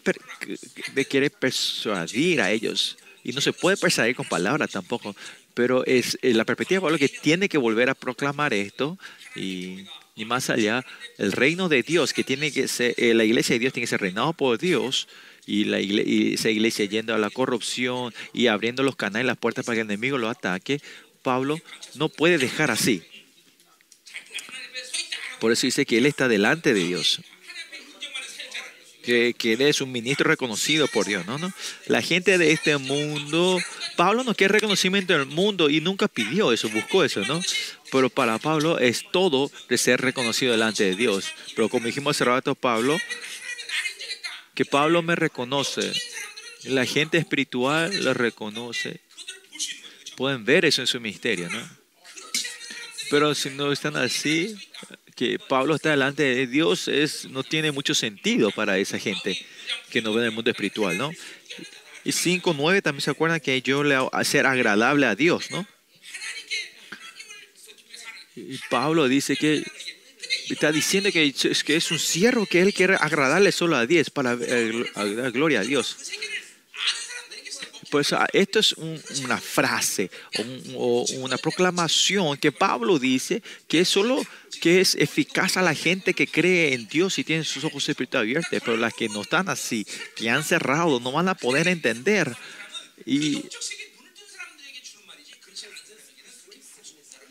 de 0.95 1.05
quiere 1.05 1.31
persuadir 1.31 2.41
a 2.41 2.51
ellos 2.51 2.97
y 3.25 3.33
no 3.33 3.41
se 3.41 3.53
puede 3.53 3.77
persuadir 3.77 4.17
con 4.17 4.27
palabras 4.27 4.71
tampoco, 4.71 5.15
pero 5.55 5.85
es 5.87 6.19
eh, 6.23 6.35
la 6.35 6.45
perspectiva 6.45 6.79
de 6.79 6.83
Pablo 6.83 6.99
que 6.99 7.09
tiene 7.09 7.49
que 7.49 7.59
volver 7.59 7.91
a 7.91 7.95
proclamar 7.95 8.53
esto 8.53 8.99
y, 9.37 9.85
más 10.27 10.51
allá, 10.51 10.85
el 11.19 11.33
reino 11.33 11.69
de 11.69 11.83
Dios, 11.83 12.13
que 12.13 12.25
tiene 12.25 12.53
que 12.53 12.69
ser, 12.69 12.95
eh, 12.97 13.15
la 13.15 13.25
iglesia 13.25 13.55
de 13.55 13.61
Dios 13.61 13.73
tiene 13.73 13.85
que 13.85 13.91
ser 13.91 14.01
reinado 14.01 14.33
por 14.33 14.59
Dios 14.59 15.09
y, 15.47 15.65
la 15.65 15.81
y 15.81 16.35
esa 16.35 16.51
iglesia 16.51 16.85
yendo 16.85 17.15
a 17.15 17.19
la 17.19 17.31
corrupción 17.31 18.15
y 18.33 18.47
abriendo 18.47 18.83
los 18.83 18.97
canales, 18.97 19.27
las 19.27 19.39
puertas 19.39 19.65
para 19.65 19.77
que 19.77 19.81
el 19.83 19.89
enemigo 19.89 20.19
lo 20.19 20.29
ataque, 20.29 20.81
Pablo 21.23 21.59
no 21.95 22.09
puede 22.09 22.39
dejar 22.39 22.71
así. 22.71 23.03
Por 25.41 25.51
eso 25.51 25.67
dice 25.67 25.87
que 25.87 25.99
él 25.99 26.07
está 26.07 26.29
delante 26.29 26.73
de 26.73 26.85
Dios 26.85 27.21
que, 29.03 29.35
que 29.37 29.53
eres 29.53 29.81
un 29.81 29.93
ministro 29.93 30.29
reconocido 30.29 30.87
por 30.89 31.07
Dios, 31.07 31.27
¿no? 31.27 31.39
¿no? 31.39 31.53
La 31.87 32.03
gente 32.03 32.39
de 32.39 32.53
este 32.53 32.77
mundo, 32.79 33.59
Pablo 33.97 34.25
no 34.25 34.35
quiere 34.35 34.53
reconocimiento 34.53 35.13
del 35.13 35.27
mundo 35.27 35.69
y 35.69 35.81
nunca 35.81 36.09
pidió 36.09 36.53
eso, 36.53 36.69
buscó 36.69 37.05
eso, 37.05 37.21
¿no? 37.23 37.41
Pero 37.91 38.09
para 38.09 38.39
Pablo 38.39 38.79
es 38.79 39.05
todo 39.11 39.51
de 39.69 39.77
ser 39.77 40.01
reconocido 40.01 40.53
delante 40.53 40.85
de 40.85 40.97
Dios. 40.97 41.27
Pero 41.55 41.69
como 41.69 41.87
dijimos 41.87 42.17
hace 42.17 42.25
rato, 42.25 42.55
Pablo, 42.55 42.99
que 44.55 44.65
Pablo 44.65 45.03
me 45.03 45.17
reconoce, 45.17 45.93
la 46.65 46.87
gente 46.87 47.19
espiritual 47.19 48.05
lo 48.05 48.15
reconoce. 48.15 49.01
Pueden 50.17 50.45
ver 50.45 50.65
eso 50.65 50.81
en 50.81 50.87
su 50.87 51.01
misterio, 51.01 51.51
¿no? 51.51 51.83
Pero 53.11 53.35
si 53.35 53.51
no 53.51 53.73
están 53.73 53.97
así, 53.97 54.57
que 55.23 55.39
Pablo 55.39 55.77
está 55.77 55.91
delante 55.91 56.25
de 56.25 56.49
Dios 56.49 56.89
es, 56.89 57.27
no 57.27 57.45
tiene 57.45 57.71
mucho 57.71 57.95
sentido 57.95 58.51
para 58.51 58.79
esa 58.79 58.99
gente 58.99 59.41
que 59.89 60.03
no 60.03 60.13
ve 60.13 60.23
en 60.23 60.27
el 60.27 60.33
mundo 60.33 60.51
espiritual, 60.51 60.99
¿no? 60.99 61.13
Y 62.03 62.11
5.9 62.11 62.83
también 62.83 63.03
se 63.03 63.13
acuerdan 63.13 63.39
que 63.39 63.63
yo 63.63 63.85
le 63.85 63.95
hago 63.95 64.11
ser 64.25 64.47
agradable 64.47 65.07
a 65.07 65.15
Dios, 65.15 65.53
¿no? 65.53 65.65
Y 68.35 68.59
Pablo 68.69 69.07
dice 69.07 69.37
que 69.37 69.63
está 70.51 70.73
diciendo 70.73 71.13
que 71.13 71.27
es, 71.27 71.63
que 71.63 71.77
es 71.77 71.91
un 71.93 72.01
siervo 72.01 72.45
que 72.45 72.61
él 72.61 72.75
quiere 72.75 72.97
agradarle 72.99 73.53
solo 73.53 73.77
a 73.77 73.87
Dios 73.87 74.11
para 74.11 74.37
eh, 74.41 74.85
gloria 75.33 75.61
a 75.61 75.65
Dios. 75.65 75.97
Pues 77.93 78.15
esto 78.33 78.59
es 78.59 78.73
una 78.73 79.37
frase 79.37 80.11
o, 80.77 81.05
una 81.19 81.37
proclamación 81.37 82.39
que 82.39 82.51
Pablo 82.51 82.99
dice 82.99 83.43
que 83.69 83.81
es 83.81 83.89
solo 83.91 84.25
que 84.63 84.81
es 84.81 84.95
eficaz 84.95 85.59
a 85.59 85.63
la 85.63 85.75
gente 85.75 86.15
que 86.15 86.27
cree 86.27 86.73
en 86.73 86.89
Dios 86.89 87.19
y 87.19 87.25
tiene 87.25 87.45
sus 87.45 87.65
ojos 87.65 87.87
espirituales 87.87 88.25
abiertos, 88.25 88.63
pero 88.65 88.79
las 88.79 88.95
que 88.95 89.11
no 89.11 89.21
están 89.21 89.51
así, 89.51 89.87
que 90.17 90.31
han 90.31 90.43
cerrado, 90.43 91.01
no 91.01 91.13
van 91.13 91.29
a 91.29 91.35
poder 91.35 91.69
entender. 91.69 92.35
Y, 93.05 93.45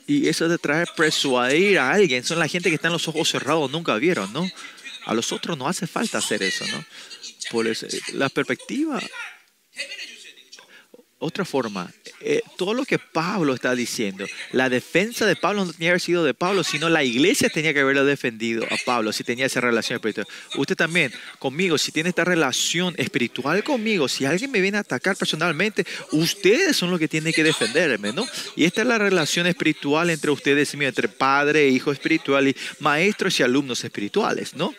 y 0.05 0.27
eso 0.27 0.47
de 0.47 0.59
traer 0.59 0.89
persuadir 0.95 1.79
a 1.79 1.91
alguien, 1.91 2.23
son 2.23 2.37
la 2.37 2.47
gente 2.47 2.69
que 2.69 2.75
está 2.75 2.89
en 2.89 2.93
los 2.93 3.07
ojos 3.07 3.31
cerrados, 3.31 3.71
nunca 3.71 3.95
vieron, 3.95 4.31
¿no? 4.31 4.47
A 5.07 5.15
los 5.15 5.31
otros 5.31 5.57
no 5.57 5.67
hace 5.67 5.87
falta 5.87 6.19
hacer 6.19 6.43
eso, 6.43 6.67
¿no? 6.67 6.85
Por 7.49 7.67
eso, 7.67 7.87
la 8.13 8.29
perspectiva 8.29 9.01
otra 11.21 11.45
forma, 11.45 11.93
eh, 12.19 12.41
todo 12.57 12.73
lo 12.73 12.83
que 12.83 12.97
Pablo 12.97 13.53
está 13.53 13.75
diciendo, 13.75 14.25
la 14.51 14.69
defensa 14.69 15.27
de 15.27 15.35
Pablo 15.35 15.63
no 15.63 15.71
tenía 15.71 15.89
que 15.89 15.91
haber 15.91 16.01
sido 16.01 16.23
de 16.23 16.33
Pablo, 16.33 16.63
sino 16.63 16.89
la 16.89 17.03
iglesia 17.03 17.47
tenía 17.47 17.75
que 17.75 17.81
haberlo 17.81 18.03
defendido 18.05 18.65
a 18.65 18.75
Pablo 18.85 19.13
si 19.13 19.23
tenía 19.23 19.45
esa 19.45 19.61
relación 19.61 19.97
espiritual. 19.97 20.27
Usted 20.57 20.75
también, 20.75 21.13
conmigo, 21.37 21.77
si 21.77 21.91
tiene 21.91 22.09
esta 22.09 22.25
relación 22.25 22.95
espiritual 22.97 23.63
conmigo, 23.63 24.07
si 24.07 24.25
alguien 24.25 24.49
me 24.49 24.61
viene 24.61 24.77
a 24.77 24.81
atacar 24.81 25.15
personalmente, 25.15 25.85
ustedes 26.11 26.75
son 26.75 26.89
los 26.89 26.99
que 26.99 27.07
tienen 27.07 27.33
que 27.33 27.43
defenderme, 27.43 28.11
¿no? 28.11 28.25
Y 28.55 28.65
esta 28.65 28.81
es 28.81 28.87
la 28.87 28.97
relación 28.97 29.45
espiritual 29.45 30.09
entre 30.09 30.31
ustedes 30.31 30.73
y 30.73 30.77
mí, 30.77 30.85
entre 30.85 31.07
padre 31.07 31.65
e 31.65 31.69
hijo 31.69 31.91
espiritual 31.91 32.47
y 32.47 32.55
maestros 32.79 33.39
y 33.39 33.43
alumnos 33.43 33.83
espirituales, 33.83 34.55
¿no? 34.55 34.73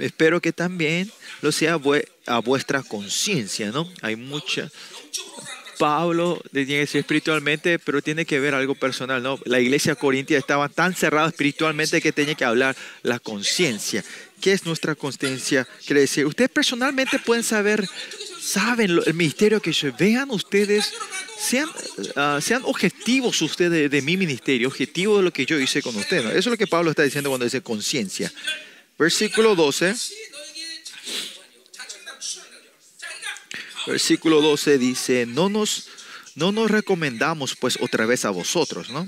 Espero 0.00 0.40
que 0.40 0.52
también 0.52 1.10
lo 1.46 1.52
sea 1.52 1.78
a 2.26 2.38
vuestra 2.40 2.82
conciencia, 2.82 3.70
¿no? 3.70 3.90
Hay 4.02 4.16
mucha... 4.16 4.70
Pablo 5.78 6.42
tiene 6.52 6.80
que 6.80 6.86
ser 6.86 7.00
espiritualmente, 7.00 7.78
pero 7.78 8.00
tiene 8.00 8.24
que 8.24 8.40
ver 8.40 8.54
algo 8.54 8.74
personal, 8.74 9.22
¿no? 9.22 9.38
La 9.44 9.60
iglesia 9.60 9.94
corintia 9.94 10.38
estaba 10.38 10.68
tan 10.68 10.94
cerrada 10.94 11.28
espiritualmente 11.28 12.00
que 12.00 12.12
tenía 12.12 12.34
que 12.34 12.46
hablar 12.46 12.74
la 13.02 13.18
conciencia. 13.18 14.02
¿Qué 14.40 14.52
es 14.52 14.64
nuestra 14.64 14.94
conciencia? 14.94 15.66
Quiere 15.84 16.00
decir, 16.00 16.26
ustedes 16.26 16.50
personalmente 16.50 17.18
pueden 17.18 17.44
saber, 17.44 17.86
saben 18.40 18.98
el 19.04 19.14
misterio 19.14 19.60
que 19.60 19.72
yo, 19.72 19.92
vean 19.98 20.30
ustedes, 20.30 20.92
sean, 21.38 21.68
ah, 22.16 22.38
sean 22.42 22.62
objetivos 22.64 23.40
ustedes 23.42 23.90
de, 23.90 24.02
mi 24.02 24.16
ministerio, 24.16 24.68
objetivos 24.68 25.18
de 25.18 25.24
lo 25.24 25.32
que 25.32 25.46
yo 25.46 25.58
hice 25.58 25.82
con 25.82 25.94
ustedes. 25.96 26.26
Eso 26.26 26.38
es 26.38 26.46
lo 26.46 26.56
que 26.56 26.66
Pablo 26.66 26.90
está 26.90 27.02
diciendo 27.02 27.30
cuando 27.30 27.44
dice 27.44 27.60
conciencia. 27.60 28.32
Versículo 28.98 29.54
12. 29.54 29.94
Versículo 33.86 34.40
12 34.40 34.78
dice, 34.78 35.26
no 35.26 35.48
nos, 35.48 35.88
no 36.34 36.50
nos 36.50 36.70
recomendamos 36.70 37.54
pues 37.54 37.78
otra 37.80 38.04
vez 38.04 38.24
a 38.24 38.30
vosotros, 38.30 38.90
¿no? 38.90 39.06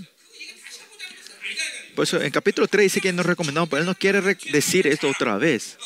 Pues 1.96 2.12
en 2.12 2.30
capítulo 2.30 2.68
3 2.68 2.84
dice 2.84 3.00
que 3.00 3.12
nos 3.12 3.26
recomendamos, 3.26 3.68
pero 3.68 3.80
él 3.80 3.86
no 3.86 3.94
quiere 3.96 4.20
decir 4.52 4.86
esto 4.86 5.08
otra 5.08 5.36
vez. 5.36 5.76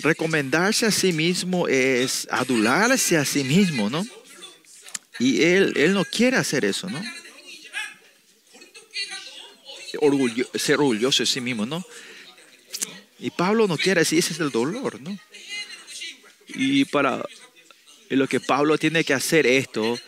Recomendarse 0.00 0.84
a 0.84 0.90
sí 0.90 1.14
mismo 1.14 1.66
es 1.66 2.28
adularse 2.30 3.16
a 3.16 3.24
sí 3.24 3.42
mismo, 3.42 3.88
¿no? 3.88 4.06
Y 5.18 5.42
él, 5.42 5.72
él 5.76 5.94
no 5.94 6.04
quiere 6.04 6.36
hacer 6.36 6.64
eso, 6.64 6.90
¿no? 6.90 7.02
ser 10.54 10.80
orgulloso 10.80 11.22
de 11.22 11.26
sí 11.26 11.40
mismo, 11.40 11.66
¿no? 11.66 11.84
Y 13.18 13.30
Pablo 13.30 13.66
no 13.66 13.76
quiere 13.76 14.02
decir, 14.02 14.18
ese 14.18 14.34
es 14.34 14.40
el 14.40 14.50
dolor, 14.50 15.00
¿no? 15.00 15.18
Y 16.48 16.84
para 16.86 17.24
lo 18.10 18.26
que 18.26 18.40
Pablo 18.40 18.78
tiene 18.78 19.04
que 19.04 19.14
hacer 19.14 19.46
esto, 19.46 19.98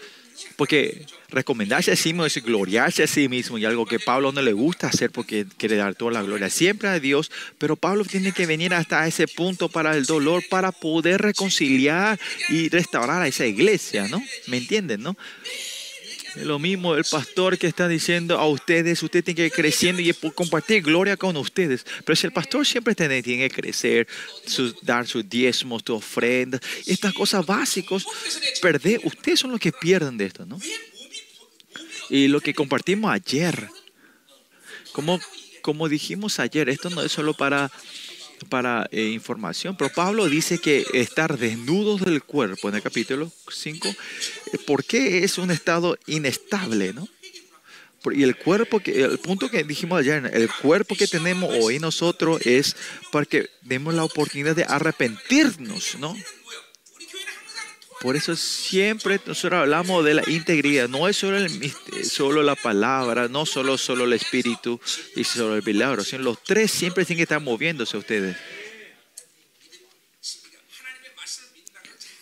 porque 0.56 1.06
recomendarse 1.30 1.92
a 1.92 1.96
sí 1.96 2.12
mismo 2.12 2.26
es 2.26 2.42
gloriarse 2.42 3.02
a 3.02 3.06
sí 3.06 3.28
mismo 3.28 3.58
y 3.58 3.64
algo 3.64 3.86
que 3.86 4.00
Pablo 4.00 4.32
no 4.32 4.42
le 4.42 4.52
gusta 4.52 4.88
hacer 4.88 5.10
porque 5.10 5.46
quiere 5.56 5.76
dar 5.76 5.94
toda 5.94 6.12
la 6.12 6.22
gloria 6.22 6.50
siempre 6.50 6.88
a 6.88 6.98
Dios, 6.98 7.30
pero 7.58 7.76
Pablo 7.76 8.04
tiene 8.04 8.32
que 8.32 8.46
venir 8.46 8.74
hasta 8.74 9.06
ese 9.06 9.28
punto 9.28 9.68
para 9.68 9.96
el 9.96 10.06
dolor 10.06 10.42
para 10.48 10.72
poder 10.72 11.22
reconciliar 11.22 12.18
y 12.48 12.68
restaurar 12.68 13.22
a 13.22 13.28
esa 13.28 13.46
iglesia, 13.46 14.08
¿no? 14.08 14.22
¿Me 14.46 14.58
entienden, 14.58 15.02
no? 15.02 15.16
Lo 16.36 16.58
mismo 16.58 16.94
el 16.94 17.04
pastor 17.04 17.58
que 17.58 17.66
está 17.66 17.88
diciendo 17.88 18.38
a 18.38 18.46
ustedes, 18.46 19.02
usted 19.02 19.24
tiene 19.24 19.36
que 19.36 19.46
ir 19.46 19.52
creciendo 19.52 20.00
y 20.00 20.12
compartir 20.34 20.82
gloria 20.82 21.16
con 21.16 21.36
ustedes. 21.36 21.84
Pero 22.04 22.16
si 22.16 22.26
el 22.26 22.32
pastor 22.32 22.66
siempre 22.66 22.94
tiene, 22.94 23.22
que 23.22 23.50
crecer, 23.50 24.06
dar 24.82 25.06
sus 25.06 25.28
diezmos, 25.28 25.82
sus 25.84 25.96
ofrendas, 25.96 26.60
estas 26.86 27.12
cosas 27.12 27.44
básicas, 27.44 28.04
perder, 28.62 29.00
ustedes 29.04 29.40
son 29.40 29.50
los 29.50 29.60
que 29.60 29.72
pierden 29.72 30.16
de 30.16 30.26
esto, 30.26 30.46
¿no? 30.46 30.60
Y 32.08 32.28
lo 32.28 32.40
que 32.40 32.54
compartimos 32.54 33.12
ayer, 33.12 33.68
como, 34.92 35.20
como 35.62 35.88
dijimos 35.88 36.38
ayer, 36.38 36.68
esto 36.68 36.90
no 36.90 37.02
es 37.02 37.12
solo 37.12 37.34
para 37.34 37.70
para 38.48 38.88
eh, 38.90 39.08
información, 39.08 39.76
pero 39.76 39.90
Pablo 39.92 40.28
dice 40.28 40.58
que 40.58 40.86
estar 40.94 41.38
desnudos 41.38 42.00
del 42.00 42.22
cuerpo 42.22 42.68
en 42.68 42.76
el 42.76 42.82
capítulo 42.82 43.30
5, 43.48 43.88
eh, 43.88 43.94
¿por 44.66 44.84
qué 44.84 45.24
es 45.24 45.38
un 45.38 45.50
estado 45.50 45.98
inestable? 46.06 46.92
¿no? 46.92 47.08
Y 48.12 48.22
el 48.22 48.36
cuerpo, 48.36 48.80
que, 48.80 49.02
el 49.02 49.18
punto 49.18 49.50
que 49.50 49.62
dijimos 49.62 50.00
ayer, 50.00 50.30
el 50.32 50.48
cuerpo 50.62 50.94
que 50.96 51.06
tenemos 51.06 51.54
hoy 51.60 51.78
nosotros 51.78 52.40
es 52.46 52.74
para 53.12 53.26
que 53.26 53.50
demos 53.62 53.92
la 53.92 54.04
oportunidad 54.04 54.56
de 54.56 54.64
arrepentirnos, 54.64 55.96
¿no? 55.98 56.16
Por 58.00 58.16
eso 58.16 58.34
siempre 58.34 59.20
nosotros 59.26 59.60
hablamos 59.60 60.02
de 60.06 60.14
la 60.14 60.22
integridad. 60.26 60.88
No 60.88 61.06
es 61.06 61.16
solo, 61.18 61.36
el, 61.36 61.72
solo 62.02 62.42
la 62.42 62.54
palabra, 62.54 63.28
no 63.28 63.44
solo, 63.44 63.76
solo 63.76 64.04
el 64.04 64.14
espíritu 64.14 64.80
y 65.14 65.24
solo 65.24 65.54
el 65.54 65.62
milagro, 65.62 66.02
sino 66.02 66.22
los 66.22 66.42
tres 66.42 66.70
siempre 66.70 67.04
tienen 67.04 67.18
que 67.18 67.22
estar 67.24 67.42
moviéndose 67.42 67.98
ustedes. 67.98 68.38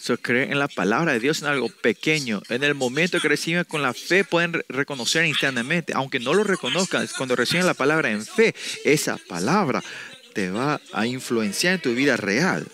So, 0.00 0.16
creer 0.16 0.50
en 0.50 0.58
la 0.58 0.66
palabra 0.66 1.12
de 1.12 1.20
Dios 1.20 1.42
en 1.42 1.48
algo 1.48 1.68
pequeño. 1.68 2.42
En 2.48 2.64
el 2.64 2.74
momento 2.74 3.20
que 3.20 3.28
reciben 3.28 3.62
con 3.64 3.80
la 3.80 3.94
fe 3.94 4.24
pueden 4.24 4.64
reconocer 4.68 5.26
instantáneamente. 5.26 5.92
Aunque 5.94 6.18
no 6.18 6.34
lo 6.34 6.42
reconozcan, 6.42 7.08
cuando 7.16 7.36
reciben 7.36 7.66
la 7.66 7.74
palabra 7.74 8.10
en 8.10 8.26
fe, 8.26 8.52
esa 8.84 9.16
palabra 9.28 9.84
te 10.32 10.50
va 10.50 10.80
a 10.92 11.06
influenciar 11.06 11.74
en 11.74 11.82
tu 11.82 11.94
vida 11.94 12.16
real 12.16 12.66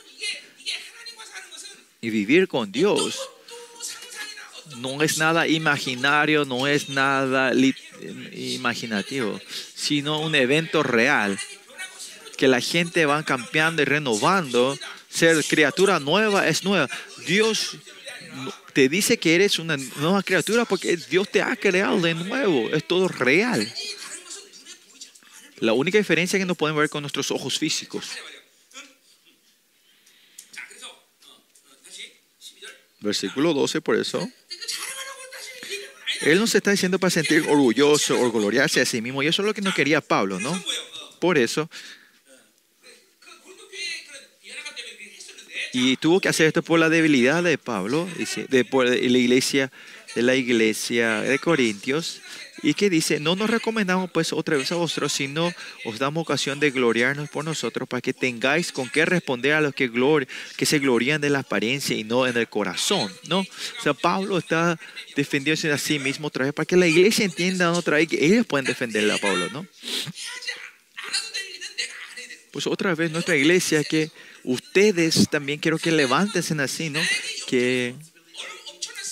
y 2.04 2.10
vivir 2.10 2.48
con 2.48 2.70
Dios 2.70 3.18
no 4.76 5.02
es 5.02 5.16
nada 5.16 5.48
imaginario, 5.48 6.44
no 6.44 6.66
es 6.66 6.90
nada 6.90 7.52
imaginativo, 8.32 9.40
sino 9.74 10.20
un 10.20 10.34
evento 10.34 10.82
real 10.82 11.38
que 12.36 12.46
la 12.46 12.60
gente 12.60 13.06
va 13.06 13.22
cambiando 13.22 13.82
y 13.82 13.84
renovando. 13.86 14.78
Ser 15.08 15.42
criatura 15.44 15.98
nueva 15.98 16.46
es 16.46 16.64
nueva. 16.64 16.90
Dios 17.26 17.76
te 18.72 18.88
dice 18.88 19.18
que 19.18 19.34
eres 19.34 19.58
una 19.58 19.76
nueva 19.76 20.22
criatura 20.22 20.64
porque 20.66 20.96
Dios 20.96 21.28
te 21.30 21.40
ha 21.40 21.56
creado 21.56 22.00
de 22.00 22.14
nuevo. 22.14 22.68
Es 22.70 22.86
todo 22.86 23.08
real. 23.08 23.72
La 25.60 25.72
única 25.72 25.96
diferencia 25.96 26.38
que 26.38 26.44
no 26.44 26.54
podemos 26.54 26.80
ver 26.80 26.90
con 26.90 27.02
nuestros 27.02 27.30
ojos 27.30 27.58
físicos. 27.58 28.10
Versículo 33.04 33.52
12, 33.52 33.82
por 33.82 33.96
eso. 33.96 34.26
Él 36.22 36.38
nos 36.38 36.54
está 36.54 36.70
diciendo 36.70 36.98
para 36.98 37.10
sentir 37.10 37.44
orgulloso 37.48 38.18
o 38.18 38.32
gloriarse 38.32 38.80
a 38.80 38.86
sí 38.86 39.02
mismo. 39.02 39.22
Y 39.22 39.26
eso 39.26 39.42
es 39.42 39.46
lo 39.46 39.52
que 39.52 39.60
no 39.60 39.74
quería 39.74 40.00
Pablo, 40.00 40.40
¿no? 40.40 40.58
Por 41.20 41.36
eso. 41.36 41.70
Y 45.74 45.96
tuvo 45.98 46.20
que 46.20 46.28
hacer 46.28 46.46
esto 46.46 46.62
por 46.62 46.78
la 46.78 46.88
debilidad 46.88 47.42
de 47.42 47.58
Pablo, 47.58 48.08
de, 48.48 48.66
la 49.10 49.18
iglesia, 49.18 49.70
de 50.14 50.22
la 50.22 50.34
iglesia 50.34 51.20
de 51.20 51.38
Corintios. 51.38 52.22
Y 52.64 52.72
que 52.72 52.88
dice, 52.88 53.20
no 53.20 53.36
nos 53.36 53.50
recomendamos 53.50 54.10
pues 54.10 54.32
otra 54.32 54.56
vez 54.56 54.72
a 54.72 54.76
vosotros, 54.76 55.12
sino 55.12 55.52
os 55.84 55.98
damos 55.98 56.22
ocasión 56.22 56.58
de 56.58 56.70
gloriarnos 56.70 57.28
por 57.28 57.44
nosotros 57.44 57.86
para 57.86 58.00
que 58.00 58.14
tengáis 58.14 58.72
con 58.72 58.88
qué 58.88 59.04
responder 59.04 59.52
a 59.52 59.60
los 59.60 59.74
que, 59.74 59.92
que 60.56 60.64
se 60.66 60.78
glorían 60.78 61.20
de 61.20 61.28
la 61.28 61.40
apariencia 61.40 61.94
y 61.94 62.04
no 62.04 62.26
en 62.26 62.38
el 62.38 62.48
corazón, 62.48 63.12
¿no? 63.28 63.40
O 63.40 63.82
sea, 63.82 63.92
Pablo 63.92 64.38
está 64.38 64.78
defendiéndose 65.14 65.70
a 65.70 65.78
sí 65.78 65.98
mismo 65.98 66.28
otra 66.28 66.46
vez 66.46 66.54
para 66.54 66.64
que 66.64 66.76
la 66.76 66.86
iglesia 66.86 67.26
entienda 67.26 67.70
otra 67.72 67.98
vez 67.98 68.08
que 68.08 68.24
ellos 68.24 68.46
pueden 68.46 68.64
defenderle 68.64 69.12
a 69.12 69.18
Pablo, 69.18 69.50
¿no? 69.50 69.66
Pues 72.50 72.66
otra 72.66 72.94
vez 72.94 73.10
nuestra 73.10 73.36
iglesia 73.36 73.84
que 73.84 74.10
ustedes 74.42 75.28
también 75.28 75.58
quiero 75.58 75.78
que 75.78 75.92
levanten 75.92 76.60
así, 76.60 76.88
¿no? 76.88 77.00
Que, 77.46 77.94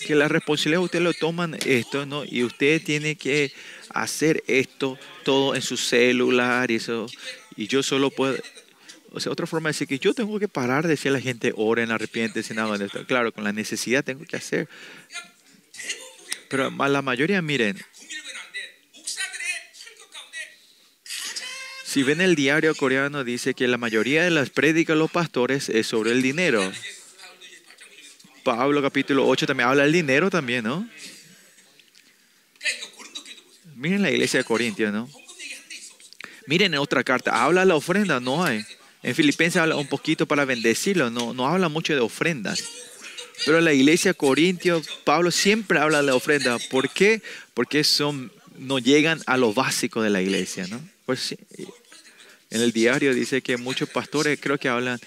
que 0.02 0.14
la 0.14 0.28
responsabilidad 0.28 0.82
ustedes 0.82 1.04
lo 1.04 1.14
toman 1.14 1.56
esto, 1.66 2.06
¿no? 2.06 2.24
Y 2.24 2.44
usted 2.44 2.82
tiene 2.82 3.16
que 3.16 3.52
hacer 3.90 4.42
esto 4.46 4.98
todo 5.24 5.54
en 5.54 5.62
su 5.62 5.76
celular 5.76 6.70
y 6.70 6.76
eso. 6.76 7.06
Y 7.56 7.66
yo 7.66 7.82
solo 7.82 8.10
puedo... 8.10 8.36
O 9.14 9.20
sea, 9.20 9.30
otra 9.30 9.46
forma 9.46 9.68
de 9.68 9.74
decir 9.74 9.88
que 9.88 9.98
yo 9.98 10.14
tengo 10.14 10.38
que 10.38 10.48
parar 10.48 10.84
de 10.84 10.90
decir 10.90 11.10
a 11.10 11.14
la 11.14 11.20
gente, 11.20 11.52
oren, 11.54 11.90
arrepiéntense, 11.90 12.54
nada 12.54 12.78
de 12.78 12.86
esto. 12.86 13.06
Claro, 13.06 13.32
con 13.32 13.44
la 13.44 13.52
necesidad 13.52 14.02
tengo 14.02 14.24
que 14.24 14.36
hacer. 14.36 14.68
Pero 16.48 16.70
la 16.70 17.02
mayoría, 17.02 17.42
miren, 17.42 17.78
Si 21.92 22.02
ven 22.02 22.22
el 22.22 22.36
diario 22.36 22.74
coreano, 22.74 23.22
dice 23.22 23.52
que 23.52 23.68
la 23.68 23.76
mayoría 23.76 24.24
de 24.24 24.30
las 24.30 24.48
prédicas 24.48 24.96
de 24.96 24.98
los 24.98 25.10
pastores 25.10 25.68
es 25.68 25.86
sobre 25.86 26.12
el 26.12 26.22
dinero. 26.22 26.72
Pablo 28.42 28.82
capítulo 28.82 29.26
8 29.26 29.46
también 29.46 29.68
habla 29.68 29.84
del 29.84 29.92
dinero 29.92 30.30
también, 30.30 30.64
¿no? 30.64 30.88
Miren 33.76 34.02
la 34.02 34.10
iglesia 34.10 34.38
de 34.38 34.44
Corintios, 34.44 34.92
¿no? 34.92 35.08
Miren 36.46 36.74
en 36.74 36.80
otra 36.80 37.04
carta, 37.04 37.42
habla 37.42 37.64
la 37.64 37.76
ofrenda, 37.76 38.20
no 38.20 38.44
hay. 38.44 38.64
En 39.02 39.14
Filipenses 39.14 39.60
habla 39.60 39.76
un 39.76 39.86
poquito 39.86 40.26
para 40.26 40.44
bendecirlo, 40.44 41.10
no, 41.10 41.34
no 41.34 41.48
habla 41.48 41.68
mucho 41.68 41.94
de 41.94 42.00
ofrendas. 42.00 42.62
Pero 43.44 43.58
en 43.58 43.64
la 43.64 43.72
iglesia 43.72 44.12
de 44.12 44.16
Corintios, 44.16 44.86
Pablo 45.04 45.30
siempre 45.30 45.78
habla 45.78 45.98
de 45.98 46.06
la 46.06 46.14
ofrenda. 46.14 46.58
¿Por 46.70 46.88
qué? 46.90 47.22
Porque 47.54 47.82
son, 47.82 48.32
no 48.56 48.78
llegan 48.78 49.20
a 49.26 49.36
lo 49.36 49.52
básico 49.52 50.02
de 50.02 50.10
la 50.10 50.22
iglesia, 50.22 50.66
¿no? 50.68 50.80
Pues 51.06 51.34
en 52.50 52.60
el 52.60 52.72
diario 52.72 53.14
dice 53.14 53.42
que 53.42 53.56
muchos 53.56 53.88
pastores 53.88 54.38
creo 54.40 54.58
que 54.58 54.68
hablan 54.68 55.00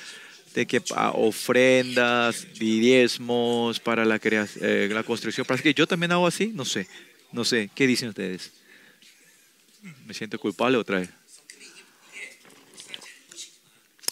de 0.56 0.66
que 0.66 0.82
ofrendas, 1.14 2.48
diezmos 2.58 3.80
para 3.82 4.06
la, 4.06 4.20
eh, 4.24 4.90
la 4.90 5.04
construcción. 5.04 5.46
Parece 5.46 5.64
que 5.64 5.74
yo 5.74 5.86
también 5.86 6.14
hago 6.14 6.26
así, 6.26 6.48
no 6.48 6.64
sé, 6.64 6.88
no 7.34 7.44
sé, 7.44 7.70
¿qué 7.76 7.86
dicen 7.86 8.10
ustedes? 8.10 8.54
Me 10.06 10.14
siento 10.14 10.40
culpable 10.40 10.78
otra 10.78 11.00
vez. 11.00 11.10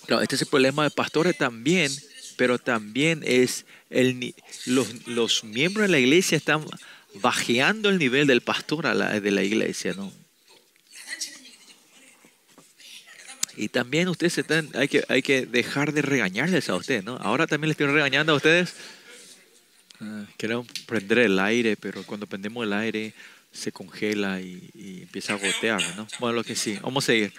Claro, 0.05 0.21
este 0.21 0.35
es 0.35 0.41
el 0.41 0.49
problema 0.49 0.83
de 0.83 0.91
pastores 0.91 1.37
también, 1.37 1.89
pero 2.35 2.59
también 2.59 3.21
es 3.25 3.65
el, 3.89 4.35
los, 4.65 5.07
los 5.07 5.45
miembros 5.45 5.87
de 5.87 5.91
la 5.93 5.99
iglesia 5.99 6.37
están 6.37 6.65
bajeando 7.21 7.89
el 7.89 7.97
nivel 7.99 8.27
del 8.27 8.41
pastor 8.41 8.85
de 9.21 9.31
la 9.31 9.43
iglesia, 9.43 9.93
¿no? 9.93 10.11
Y 13.55 13.69
también 13.69 14.07
ustedes 14.07 14.37
están, 14.37 14.69
hay 14.73 14.87
que, 14.87 15.03
hay 15.07 15.21
que 15.21 15.45
dejar 15.45 15.93
de 15.93 16.01
regañarles 16.01 16.69
a 16.69 16.75
ustedes, 16.75 17.03
¿no? 17.03 17.17
Ahora 17.17 17.47
también 17.47 17.69
les 17.69 17.75
estoy 17.75 17.87
regañando 17.87 18.33
a 18.33 18.35
ustedes. 18.35 18.75
Ah, 19.99 20.25
queremos 20.37 20.67
prender 20.85 21.19
el 21.19 21.39
aire, 21.39 21.77
pero 21.77 22.03
cuando 22.03 22.27
prendemos 22.27 22.65
el 22.65 22.73
aire 22.73 23.13
se 23.51 23.71
congela 23.71 24.41
y, 24.41 24.71
empieza 25.03 25.33
a 25.33 25.37
gotear, 25.37 25.81
¿no? 25.95 26.07
Bueno, 26.19 26.37
lo 26.37 26.43
que 26.43 26.55
sí. 26.55 26.79
Vamos 26.81 27.05
a 27.05 27.07
seguir. 27.07 27.33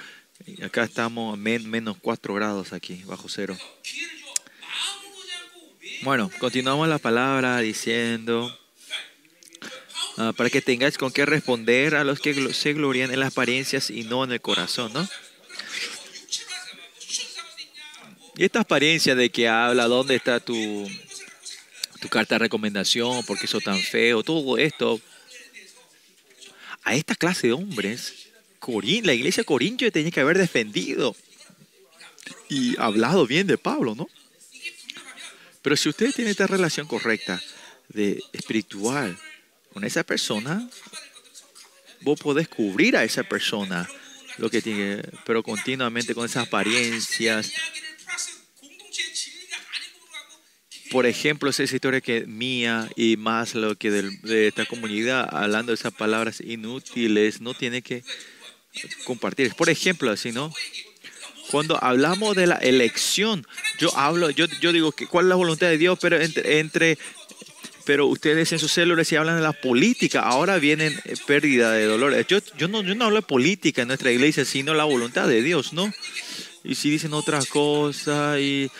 Acá 0.62 0.84
estamos 0.84 1.34
a 1.34 1.36
menos 1.36 1.96
4 2.00 2.34
grados 2.34 2.72
aquí, 2.72 3.02
bajo 3.04 3.28
cero. 3.28 3.56
Bueno, 6.02 6.30
continuamos 6.38 6.88
la 6.88 6.98
palabra 6.98 7.58
diciendo, 7.60 8.56
ah, 10.18 10.32
para 10.36 10.50
que 10.50 10.60
tengáis 10.60 10.98
con 10.98 11.12
qué 11.12 11.24
responder 11.24 11.94
a 11.94 12.04
los 12.04 12.20
que 12.20 12.52
se 12.52 12.72
glorían 12.72 13.10
en 13.10 13.20
las 13.20 13.32
apariencias 13.32 13.90
y 13.90 14.04
no 14.04 14.22
en 14.22 14.32
el 14.32 14.40
corazón, 14.40 14.92
¿no? 14.92 15.08
Y 18.37 18.45
esta 18.45 18.61
apariencia 18.61 19.14
de 19.14 19.30
que 19.30 19.49
habla, 19.49 19.87
¿dónde 19.87 20.16
está 20.16 20.41
tu, 20.41 20.89
tu 22.01 22.09
carta 22.09 22.35
de 22.35 22.41
recomendación? 22.41 23.24
¿Por 23.24 23.39
qué 23.39 23.47
sos 23.47 23.62
tan 23.62 23.78
feo? 23.78 24.22
Todo 24.22 24.59
esto. 24.59 25.01
A 26.82 26.95
esta 26.95 27.14
clase 27.14 27.47
de 27.47 27.53
hombres, 27.53 28.24
la 29.03 29.12
iglesia 29.12 29.45
corintia 29.45 29.91
tenía 29.91 30.11
que 30.11 30.20
haber 30.20 30.39
defendido 30.39 31.14
y 32.49 32.78
hablado 32.78 33.26
bien 33.26 33.47
de 33.47 33.59
Pablo, 33.59 33.95
¿no? 33.95 34.09
Pero 35.62 35.76
si 35.76 35.89
usted 35.89 36.12
tiene 36.14 36.30
esta 36.30 36.47
relación 36.47 36.87
correcta 36.87 37.41
de 37.89 38.22
espiritual 38.32 39.18
con 39.72 39.85
esa 39.85 40.03
persona, 40.03 40.68
vos 42.01 42.20
podés 42.20 42.49
cubrir 42.49 42.97
a 42.97 43.05
esa 43.05 43.22
persona 43.22 43.89
lo 44.39 44.51
que 44.51 44.61
tiene, 44.61 45.03
pero 45.24 45.43
continuamente 45.43 46.14
con 46.14 46.26
esas 46.26 46.47
apariencias, 46.47 47.53
por 50.91 51.07
ejemplo, 51.07 51.51
esa 51.51 51.62
historia 51.62 52.01
que 52.01 52.26
mía 52.26 52.89
y 52.97 53.16
más 53.16 53.55
lo 53.55 53.76
que 53.76 53.91
de, 53.91 54.49
esta 54.49 54.66
comunidad, 54.66 55.28
hablando 55.30 55.72
de 55.72 55.76
esas 55.76 55.93
palabras 55.93 56.41
inútiles, 56.41 57.41
no 57.41 57.55
tiene 57.55 57.82
que 57.82 58.03
compartir. 59.05 59.55
Por 59.55 59.70
ejemplo, 59.70 60.11
así, 60.11 60.32
¿no? 60.32 60.53
Cuando 61.51 61.82
hablamos 61.82 62.37
de 62.37 62.47
la 62.47 62.57
elección, 62.57 63.47
yo 63.78 63.97
hablo, 63.97 64.30
yo, 64.30 64.47
yo 64.61 64.72
digo 64.72 64.93
que 64.93 65.07
cuál 65.07 65.26
es 65.26 65.28
la 65.30 65.35
voluntad 65.37 65.68
de 65.68 65.78
Dios, 65.78 65.99
pero 66.01 66.20
entre, 66.20 66.59
entre 66.59 66.99
pero 67.85 68.07
ustedes 68.07 68.51
en 68.53 68.59
sus 68.59 68.72
células 68.72 69.07
si 69.07 69.16
hablan 69.16 69.37
de 69.37 69.43
la 69.43 69.53
política, 69.53 70.20
ahora 70.20 70.59
vienen 70.59 70.99
eh, 71.05 71.14
pérdida 71.26 71.72
de 71.72 71.85
dolores. 71.85 72.26
Yo, 72.26 72.39
yo, 72.57 72.68
no, 72.68 72.82
yo 72.82 72.95
no 72.95 73.05
hablo 73.05 73.16
de 73.16 73.26
política 73.26 73.82
en 73.82 73.89
nuestra 73.89 74.11
iglesia, 74.11 74.45
sino 74.45 74.74
la 74.74 74.85
voluntad 74.85 75.28
de 75.28 75.43
Dios, 75.43 75.72
¿no? 75.72 75.93
Y 76.62 76.76
si 76.76 76.91
dicen 76.91 77.12
otra 77.12 77.41
cosa 77.45 78.41
y 78.41 78.70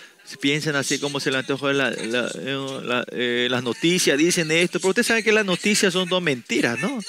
piensan 0.41 0.77
así 0.77 0.99
como 0.99 1.21
se 1.21 1.31
le 1.31 1.39
antojó 1.39 1.73
la, 1.73 1.95
eh, 1.97 3.49
las 3.51 3.63
noticias, 3.63 4.19
dicen 4.19 4.51
esto, 4.51 4.81
pero 4.81 4.91
usted 4.91 5.03
sabe 5.03 5.23
que 5.23 5.33
las 5.33 5.45
noticias 5.45 5.93
son 5.93 6.09
dos 6.09 6.23
mentiras, 6.23 6.79
¿no? 6.79 7.01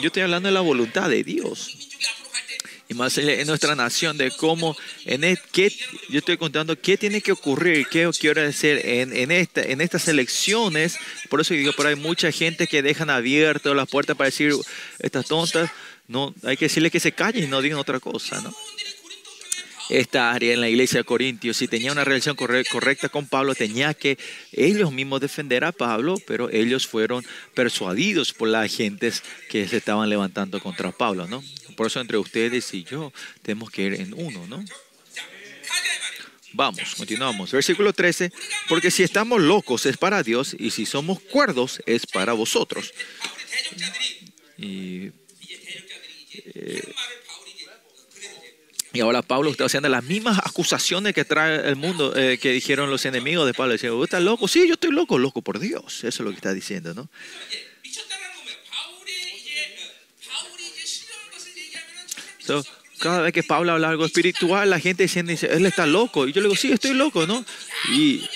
Yo 0.00 0.06
estoy 0.06 0.22
hablando 0.22 0.48
de 0.48 0.54
la 0.54 0.60
voluntad 0.60 1.08
de 1.08 1.22
Dios. 1.22 1.76
Y 2.88 2.94
más 2.94 3.16
en 3.18 3.46
nuestra 3.46 3.76
nación, 3.76 4.16
de 4.16 4.32
cómo, 4.32 4.76
en 5.04 5.38
qué, 5.52 5.72
yo 6.08 6.18
estoy 6.18 6.36
contando 6.36 6.76
qué 6.76 6.96
tiene 6.96 7.20
que 7.20 7.30
ocurrir, 7.30 7.86
qué 7.86 8.10
quiero 8.18 8.42
hacer 8.42 8.84
en, 8.84 9.16
en, 9.16 9.30
esta, 9.30 9.62
en 9.62 9.80
estas 9.80 10.08
elecciones. 10.08 10.96
Por 11.28 11.40
eso 11.40 11.54
digo, 11.54 11.72
por 11.72 11.86
hay 11.86 11.94
mucha 11.94 12.32
gente 12.32 12.66
que 12.66 12.82
dejan 12.82 13.08
abiertas 13.08 13.76
las 13.76 13.88
puertas 13.88 14.16
para 14.16 14.26
decir 14.26 14.52
estas 14.98 15.26
tontas. 15.26 15.70
No, 16.08 16.34
hay 16.42 16.56
que 16.56 16.64
decirle 16.64 16.90
que 16.90 16.98
se 16.98 17.12
callen 17.12 17.44
y 17.44 17.46
no 17.46 17.62
digan 17.62 17.78
otra 17.78 18.00
cosa, 18.00 18.40
¿no? 18.40 18.52
Esta 19.90 20.32
área 20.32 20.54
en 20.54 20.60
la 20.60 20.68
iglesia 20.68 21.00
de 21.00 21.04
Corintios, 21.04 21.56
si 21.56 21.68
tenía 21.68 21.92
una 21.92 22.04
relación 22.04 22.36
correcta 22.36 23.08
con 23.08 23.26
Pablo, 23.26 23.54
tenía 23.54 23.92
que 23.92 24.18
ellos 24.52 24.92
mismos 24.92 25.20
defender 25.20 25.64
a 25.64 25.72
Pablo, 25.72 26.16
pero 26.26 26.48
ellos 26.50 26.86
fueron 26.86 27.24
persuadidos 27.54 28.32
por 28.32 28.48
las 28.48 28.74
gentes 28.74 29.22
que 29.48 29.66
se 29.66 29.78
estaban 29.78 30.08
levantando 30.08 30.60
contra 30.60 30.92
Pablo, 30.92 31.26
¿no? 31.26 31.42
Por 31.76 31.88
eso 31.88 32.00
entre 32.00 32.18
ustedes 32.18 32.72
y 32.72 32.84
yo 32.84 33.12
tenemos 33.42 33.70
que 33.70 33.82
ir 33.82 33.94
en 33.94 34.14
uno, 34.14 34.46
¿no? 34.46 34.64
Vamos, 36.52 36.94
continuamos. 36.96 37.52
Versículo 37.52 37.92
13, 37.92 38.32
porque 38.68 38.90
si 38.90 39.02
estamos 39.02 39.40
locos 39.40 39.86
es 39.86 39.96
para 39.96 40.22
Dios 40.22 40.56
y 40.58 40.70
si 40.70 40.84
somos 40.84 41.20
cuerdos 41.20 41.80
es 41.86 42.06
para 42.06 42.32
vosotros. 42.32 42.92
Y 44.58 45.10
eh, 46.54 46.82
y 48.92 49.00
ahora 49.00 49.22
Pablo 49.22 49.50
está 49.50 49.66
haciendo 49.66 49.88
las 49.88 50.02
mismas 50.02 50.38
acusaciones 50.38 51.14
que 51.14 51.24
trae 51.24 51.68
el 51.68 51.76
mundo, 51.76 52.16
eh, 52.16 52.38
que 52.38 52.50
dijeron 52.50 52.90
los 52.90 53.04
enemigos 53.04 53.46
de 53.46 53.54
Pablo. 53.54 53.72
Diciendo, 53.72 54.02
¿estás 54.02 54.22
loco? 54.22 54.48
Sí, 54.48 54.66
yo 54.66 54.74
estoy 54.74 54.90
loco, 54.90 55.18
loco 55.18 55.42
por 55.42 55.60
Dios. 55.60 55.98
Eso 55.98 56.06
es 56.08 56.20
lo 56.20 56.30
que 56.30 56.36
está 56.36 56.52
diciendo, 56.52 56.94
¿no? 56.94 57.08
cada 62.98 63.22
vez 63.22 63.32
que 63.32 63.44
Pablo 63.44 63.72
habla 63.72 63.88
algo 63.88 64.04
espiritual, 64.04 64.68
la 64.68 64.80
gente 64.80 65.04
dice, 65.04 65.46
él 65.50 65.66
está 65.66 65.86
loco. 65.86 66.26
Y 66.26 66.32
yo 66.32 66.40
le 66.40 66.48
digo, 66.48 66.56
sí, 66.56 66.72
estoy 66.72 66.94
loco, 66.94 67.26
¿no? 67.26 67.44
Y, 67.92 68.28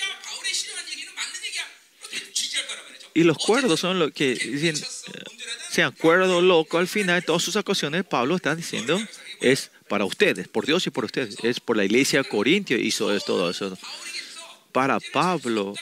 y 3.13 3.25
los 3.25 3.37
cuerdos 3.39 3.81
son 3.81 3.99
los 3.99 4.13
que 4.13 4.37
dicen, 4.37 4.77
sean 5.71 5.93
cuerdo 5.93 6.41
loco, 6.41 6.79
al 6.79 6.87
final, 6.87 7.25
todas 7.25 7.43
sus 7.43 7.57
acusaciones, 7.57 8.05
Pablo 8.05 8.37
está 8.37 8.55
diciendo, 8.55 9.01
es 9.41 9.71
para 9.89 10.05
ustedes, 10.05 10.49
por 10.49 10.67
Dios 10.67 10.87
y 10.87 10.91
por 10.91 11.05
ustedes. 11.05 11.37
Es 11.43 11.61
por 11.61 11.77
la 11.77 11.85
iglesia 11.85 12.23
de 12.23 12.29
Corintio 12.29 12.79
hizo 12.79 13.19
todo 13.21 13.51
eso. 13.51 13.77
Para 14.73 14.99
Pablo, 15.01 15.75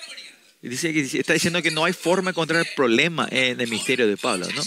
dice 0.61 0.93
que 0.93 1.01
está 1.01 1.33
diciendo 1.33 1.63
que 1.63 1.71
no 1.71 1.85
hay 1.85 1.93
forma 1.93 2.31
de 2.31 2.33
encontrar 2.33 2.67
problema 2.77 3.29
en 3.31 3.61
el 3.61 3.69
misterio 3.69 4.07
de 4.07 4.17
Pablo, 4.17 4.47
¿no? 4.55 4.63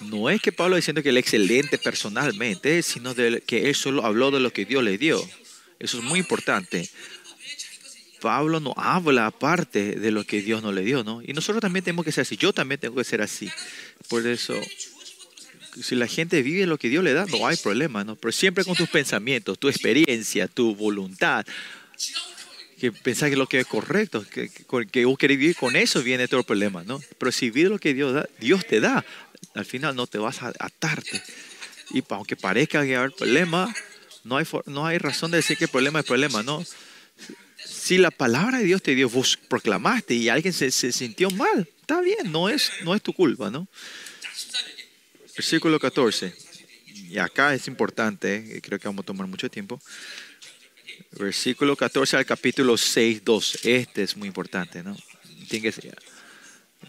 no 0.00 0.30
es 0.30 0.40
que 0.40 0.52
Pablo 0.52 0.76
diciendo 0.76 1.02
que 1.02 1.10
él 1.10 1.16
es 1.16 1.24
excelente 1.24 1.78
personalmente, 1.78 2.82
sino 2.82 3.14
que 3.14 3.68
él 3.68 3.74
solo 3.74 4.04
habló 4.04 4.30
de 4.30 4.40
lo 4.40 4.52
que 4.52 4.64
Dios 4.64 4.82
le 4.82 4.98
dio. 4.98 5.22
Eso 5.78 5.98
es 5.98 6.04
muy 6.04 6.18
importante. 6.18 6.88
Pablo 8.20 8.58
no 8.60 8.72
habla 8.76 9.26
aparte 9.26 9.96
de 9.96 10.10
lo 10.10 10.24
que 10.24 10.40
Dios 10.40 10.62
no 10.62 10.72
le 10.72 10.82
dio, 10.82 11.04
¿no? 11.04 11.20
Y 11.22 11.32
nosotros 11.34 11.60
también 11.60 11.84
tenemos 11.84 12.04
que 12.04 12.12
ser 12.12 12.22
así. 12.22 12.36
Yo 12.36 12.52
también 12.52 12.80
tengo 12.80 12.96
que 12.96 13.04
ser 13.04 13.20
así. 13.20 13.50
Por 14.08 14.26
eso, 14.26 14.54
si 15.82 15.94
la 15.94 16.06
gente 16.06 16.42
vive 16.42 16.66
lo 16.66 16.78
que 16.78 16.88
Dios 16.88 17.02
le 17.02 17.12
da, 17.12 17.26
no 17.26 17.46
hay 17.46 17.56
problema, 17.56 18.04
¿no? 18.04 18.16
Pero 18.16 18.32
siempre 18.32 18.64
con 18.64 18.74
tus 18.74 18.88
pensamientos, 18.88 19.58
tu 19.58 19.68
experiencia, 19.68 20.48
tu 20.48 20.74
voluntad, 20.74 21.44
que 22.78 22.92
pensar 22.92 23.30
que 23.30 23.36
lo 23.36 23.46
que 23.46 23.60
es 23.60 23.66
correcto, 23.66 24.24
que, 24.28 24.50
que 24.90 25.04
vos 25.04 25.18
querés 25.18 25.38
vivir 25.38 25.56
con 25.56 25.76
eso, 25.76 26.02
viene 26.02 26.28
todo 26.28 26.40
el 26.40 26.46
problema, 26.46 26.84
¿no? 26.84 27.00
Pero 27.18 27.32
si 27.32 27.50
vives 27.50 27.70
lo 27.70 27.78
que 27.78 27.94
Dios, 27.94 28.14
da, 28.14 28.28
Dios 28.38 28.66
te 28.66 28.80
da, 28.80 29.04
al 29.54 29.64
final 29.64 29.94
no 29.96 30.06
te 30.06 30.18
vas 30.18 30.42
a 30.42 30.52
atarte. 30.58 31.22
Y 31.90 32.02
aunque 32.08 32.36
parezca 32.36 32.84
que 32.84 32.96
hay 32.96 33.10
problema, 33.10 33.74
no 34.24 34.36
hay, 34.36 34.46
no 34.66 34.86
hay 34.86 34.98
razón 34.98 35.30
de 35.30 35.38
decir 35.38 35.56
que 35.56 35.64
el 35.64 35.70
problema 35.70 36.00
es 36.00 36.06
problema, 36.06 36.42
¿no? 36.42 36.64
Si 37.64 37.98
la 37.98 38.10
palabra 38.10 38.58
de 38.58 38.64
Dios 38.64 38.82
te 38.82 38.94
dio, 38.94 39.08
vos 39.08 39.38
proclamaste 39.48 40.14
y 40.14 40.28
alguien 40.28 40.52
se, 40.52 40.70
sintió 40.70 41.30
mal, 41.30 41.68
está 41.80 42.00
bien, 42.00 42.30
no 42.30 42.48
es, 42.48 42.70
no 42.82 42.94
es 42.94 43.02
tu 43.02 43.12
culpa, 43.12 43.50
¿no? 43.50 43.68
Versículo 45.36 45.80
14. 45.80 46.34
Y 47.10 47.18
acá 47.18 47.54
es 47.54 47.66
importante, 47.68 48.56
eh, 48.56 48.60
creo 48.60 48.78
que 48.78 48.88
vamos 48.88 49.02
a 49.02 49.06
tomar 49.06 49.26
mucho 49.26 49.50
tiempo. 49.50 49.80
Versículo 51.12 51.76
14 51.76 52.16
al 52.16 52.26
capítulo 52.26 52.76
6, 52.76 53.24
2. 53.24 53.58
Este 53.64 54.02
es 54.02 54.16
muy 54.16 54.28
importante, 54.28 54.82
¿no? 54.82 54.96
Tiene 55.48 55.70
que 55.70 55.92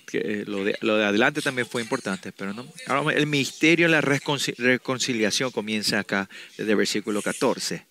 que 0.06 0.44
lo, 0.46 0.64
de, 0.64 0.78
lo 0.82 0.98
de 0.98 1.06
adelante 1.06 1.42
también 1.42 1.68
fue 1.68 1.82
importante, 1.82 2.32
pero 2.32 2.54
no. 2.54 2.68
Ahora, 2.88 3.16
el 3.16 3.28
misterio 3.28 3.88
de 3.88 3.92
la 3.92 4.02
reconciliación 4.02 5.52
comienza 5.52 6.00
acá 6.00 6.30
desde 6.58 6.72
el 6.72 6.78
versículo 6.78 7.22
14. 7.22 7.86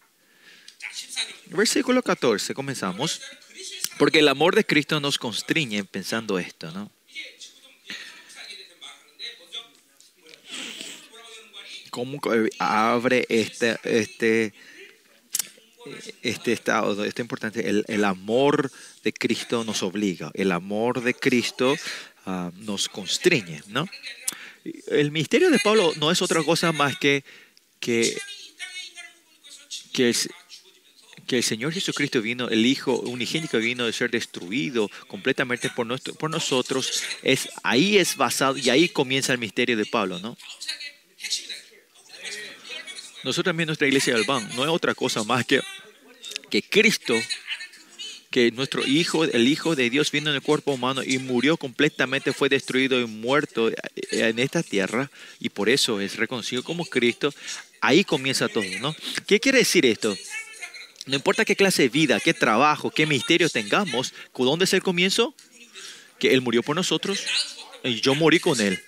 Versículo 1.47 2.03
14, 2.03 2.55
comenzamos. 2.55 3.21
Porque 3.99 4.19
el 4.19 4.29
amor 4.29 4.55
de 4.55 4.65
Cristo 4.65 4.99
nos 5.01 5.19
constriñe 5.19 5.85
pensando 5.85 6.39
esto, 6.39 6.71
¿no? 6.73 6.91
¿Cómo 11.95 12.21
abre 12.59 13.25
este, 13.29 13.79
este, 13.85 14.53
este 16.23 16.53
estado, 16.53 17.05
este 17.05 17.23
importante? 17.23 17.69
El, 17.71 17.85
el 17.87 18.03
amor 18.03 18.69
de 19.05 19.13
Cristo 19.13 19.63
nos 19.63 19.85
obliga, 19.85 20.33
el 20.35 20.51
amor 20.51 21.05
de 21.05 21.15
Cristo 21.15 21.77
uh, 22.27 22.51
nos 22.57 22.89
constriñe, 22.89 23.63
¿no? 23.69 23.87
El 24.89 25.13
misterio 25.13 25.51
de 25.53 25.61
Pablo 25.61 25.93
no 26.01 26.11
es 26.11 26.21
otra 26.21 26.43
cosa 26.43 26.73
más 26.73 26.99
que 26.99 27.23
que, 27.79 28.17
que, 29.93 30.09
el, 30.09 30.17
que 31.29 31.37
el 31.37 31.45
Señor 31.45 31.73
Jesucristo 31.73 32.21
vino, 32.21 32.49
el 32.49 32.67
Hijo 32.67 32.99
unigénico 32.99 33.59
vino 33.59 33.87
de 33.87 33.93
ser 33.93 34.11
destruido 34.11 34.91
completamente 35.07 35.71
por, 35.71 35.87
nuestro, 35.87 36.13
por 36.15 36.29
nosotros. 36.29 37.05
Es, 37.23 37.49
ahí 37.63 37.99
es 37.99 38.17
basado 38.17 38.57
y 38.59 38.69
ahí 38.71 38.89
comienza 38.89 39.33
el 39.33 39.39
misterio 39.39 39.77
de 39.77 39.87
Pablo, 39.87 40.19
¿no? 40.19 40.37
Nosotros 43.25 43.45
también 43.45 43.67
nuestra 43.67 43.89
iglesia 43.89 44.15
del 44.15 44.25
Ban 44.25 44.49
no 44.55 44.63
es 44.63 44.69
otra 44.69 44.95
cosa 44.95 45.25
más 45.25 45.45
que 45.45 45.61
que 46.51 46.63
Cristo 46.63 47.15
que 48.31 48.51
nuestro 48.51 48.85
Hijo, 48.85 49.25
el 49.25 49.47
Hijo 49.47 49.77
de 49.77 49.91
Dios 49.91 50.11
vino 50.11 50.29
en 50.29 50.35
el 50.35 50.43
cuerpo 50.43 50.73
humano 50.73 51.05
y 51.05 51.19
murió 51.19 51.57
completamente, 51.57 52.33
fue 52.33 52.49
destruido 52.49 53.01
y 53.01 53.07
muerto 53.07 53.71
en 54.11 54.39
esta 54.41 54.63
tierra 54.65 55.09
y 55.39 55.51
por 55.51 55.69
eso 55.69 56.01
es 56.01 56.17
reconocido 56.17 56.65
como 56.65 56.85
Cristo. 56.85 57.33
Ahí 57.81 58.03
comienza 58.03 58.49
todo, 58.49 58.65
¿no? 58.81 58.95
¿Qué 59.27 59.39
quiere 59.39 59.59
decir 59.59 59.87
esto? 59.87 60.17
No 61.07 61.15
importa 61.15 61.45
qué 61.45 61.55
clase 61.55 61.83
de 61.83 61.91
vida, 61.91 62.19
qué 62.19 62.35
trabajo, 62.35 62.91
qué 62.91 63.07
misterio 63.07 63.49
tengamos, 63.49 64.13
¿dónde 64.37 64.65
es 64.65 64.73
el 64.73 64.83
comienzo? 64.83 65.33
Que 66.19 66.35
Él 66.35 66.41
murió 66.41 66.65
por 66.65 66.75
nosotros 66.75 67.21
y 67.85 68.01
yo 68.01 68.17
morí 68.17 68.41
con 68.41 68.61
Él. 68.61 68.83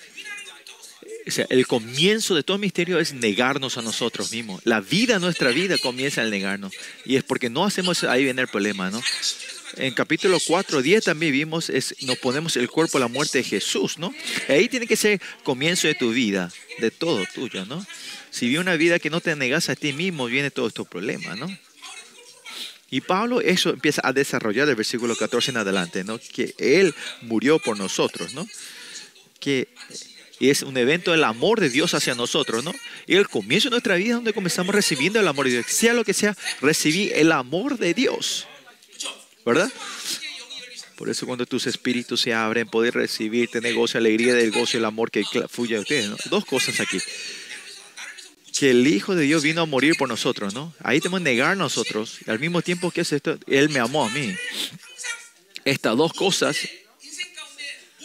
El 1.49 1.67
comienzo 1.67 2.37
de 2.37 2.45
todo 2.45 2.57
misterio 2.57 3.01
es 3.01 3.13
negarnos 3.13 3.77
a 3.77 3.83
nosotros 3.83 4.31
mismos. 4.31 4.61
La 4.65 4.81
vida, 4.81 5.19
nuestra 5.19 5.51
vida, 5.51 5.77
comienza 5.77 6.21
al 6.21 6.31
negarnos. 6.31 6.73
Y 7.05 7.17
es 7.17 7.25
porque 7.25 7.51
no 7.51 7.65
hacemos, 7.65 8.05
ahí 8.05 8.23
viene 8.23 8.43
el 8.43 8.49
problema, 8.49 8.91
¿no? 8.91 9.03
En 9.77 9.93
capítulo 9.93 10.39
4, 10.47 10.83
10 10.83 11.05
también 11.05 11.33
vimos, 11.33 11.69
es, 11.69 11.97
nos 12.03 12.17
ponemos 12.19 12.57
el 12.57 12.71
cuerpo 12.71 12.99
a 12.99 13.01
la 13.01 13.09
muerte 13.09 13.39
de 13.39 13.45
Jesús, 13.45 13.99
¿no? 13.99 14.15
Ahí 14.49 14.69
tiene 14.69 14.87
que 14.87 14.95
ser 14.95 15.21
comienzo 15.43 15.89
de 15.89 15.97
tu 15.97 16.13
vida, 16.13 16.53
de 16.79 16.93
todo 16.93 17.27
tuyo, 17.35 17.67
¿no? 17.67 17.85
Si 18.31 18.47
vive 18.47 18.61
una 18.61 18.77
vida 18.77 19.01
que 19.01 19.11
no 19.11 19.21
te 19.21 19.35
negas 19.35 19.69
a 19.69 19.75
ti 19.75 19.93
mismo, 19.93 20.27
viene 20.27 20.53
todo 20.53 20.69
estos 20.69 20.87
problemas, 20.87 21.37
¿no? 21.37 21.49
Y 22.89 23.01
Pablo 23.01 23.41
eso 23.41 23.71
empieza 23.71 24.01
a 24.05 24.13
desarrollar 24.13 24.69
del 24.69 24.77
versículo 24.77 25.17
14 25.17 25.51
en 25.51 25.57
adelante, 25.57 26.05
¿no? 26.05 26.21
Que 26.21 26.55
Él 26.59 26.95
murió 27.23 27.59
por 27.59 27.77
nosotros, 27.77 28.33
¿no? 28.33 28.47
Que 29.41 29.69
y 30.39 30.51
es 30.51 30.63
un 30.63 30.77
evento 30.77 31.13
del 31.13 31.25
amor 31.25 31.61
de 31.61 31.71
Dios 31.71 31.95
hacia 31.95 32.15
nosotros, 32.15 32.63
¿no? 32.63 32.75
Y 33.07 33.17
el 33.17 33.29
comienzo 33.29 33.69
de 33.69 33.73
nuestra 33.73 33.97
vida 33.97 34.11
es 34.11 34.15
donde 34.17 34.33
comenzamos 34.33 34.75
recibiendo 34.75 35.19
el 35.19 35.29
amor 35.29 35.47
de 35.47 35.53
Dios. 35.53 35.67
Sea 35.69 35.95
lo 35.95 36.05
que 36.05 36.13
sea, 36.13 36.37
recibí 36.61 37.11
el 37.15 37.33
amor 37.33 37.79
de 37.79 37.95
Dios. 37.95 38.47
¿Verdad? 39.45 39.73
Por 40.97 41.09
eso 41.09 41.27
cuando 41.27 41.47
tus 41.47 41.67
espíritus 41.67 42.23
se 42.23 42.35
abren, 42.35 42.69
poder 42.69 42.95
recibir, 42.95 43.51
tener 43.51 43.75
gozo, 43.75 43.99
alegría 43.99 44.35
del 44.35 44.51
gozo 44.51 44.77
y 44.77 44.79
el 44.79 44.85
amor 44.85 45.11
que 45.11 45.25
fluye 45.49 45.77
a 45.77 45.81
ustedes. 45.81 46.09
¿no? 46.09 46.17
Dos 46.31 46.45
cosas 46.45 46.81
aquí. 46.81 46.99
Que 48.59 48.71
el 48.71 48.87
Hijo 48.87 49.15
de 49.15 49.25
Dios 49.25 49.43
vino 49.43 49.63
a 49.63 49.67
morir 49.67 49.97
por 49.99 50.09
nosotros, 50.09 50.55
¿no? 50.55 50.75
Ahí 50.83 51.01
tenemos 51.01 51.21
que 51.21 51.25
negar 51.25 51.59
nosotros. 51.59 52.19
Y 52.27 52.31
al 52.31 52.39
mismo 52.39 52.63
tiempo 52.63 52.91
que 52.91 53.03
es 53.03 53.13
esto, 53.13 53.39
Él 53.47 53.69
me 53.69 53.79
amó 53.79 54.07
a 54.07 54.09
mí. 54.09 54.35
Estas 55.67 55.95
dos 55.97 56.15
cosas 56.15 56.57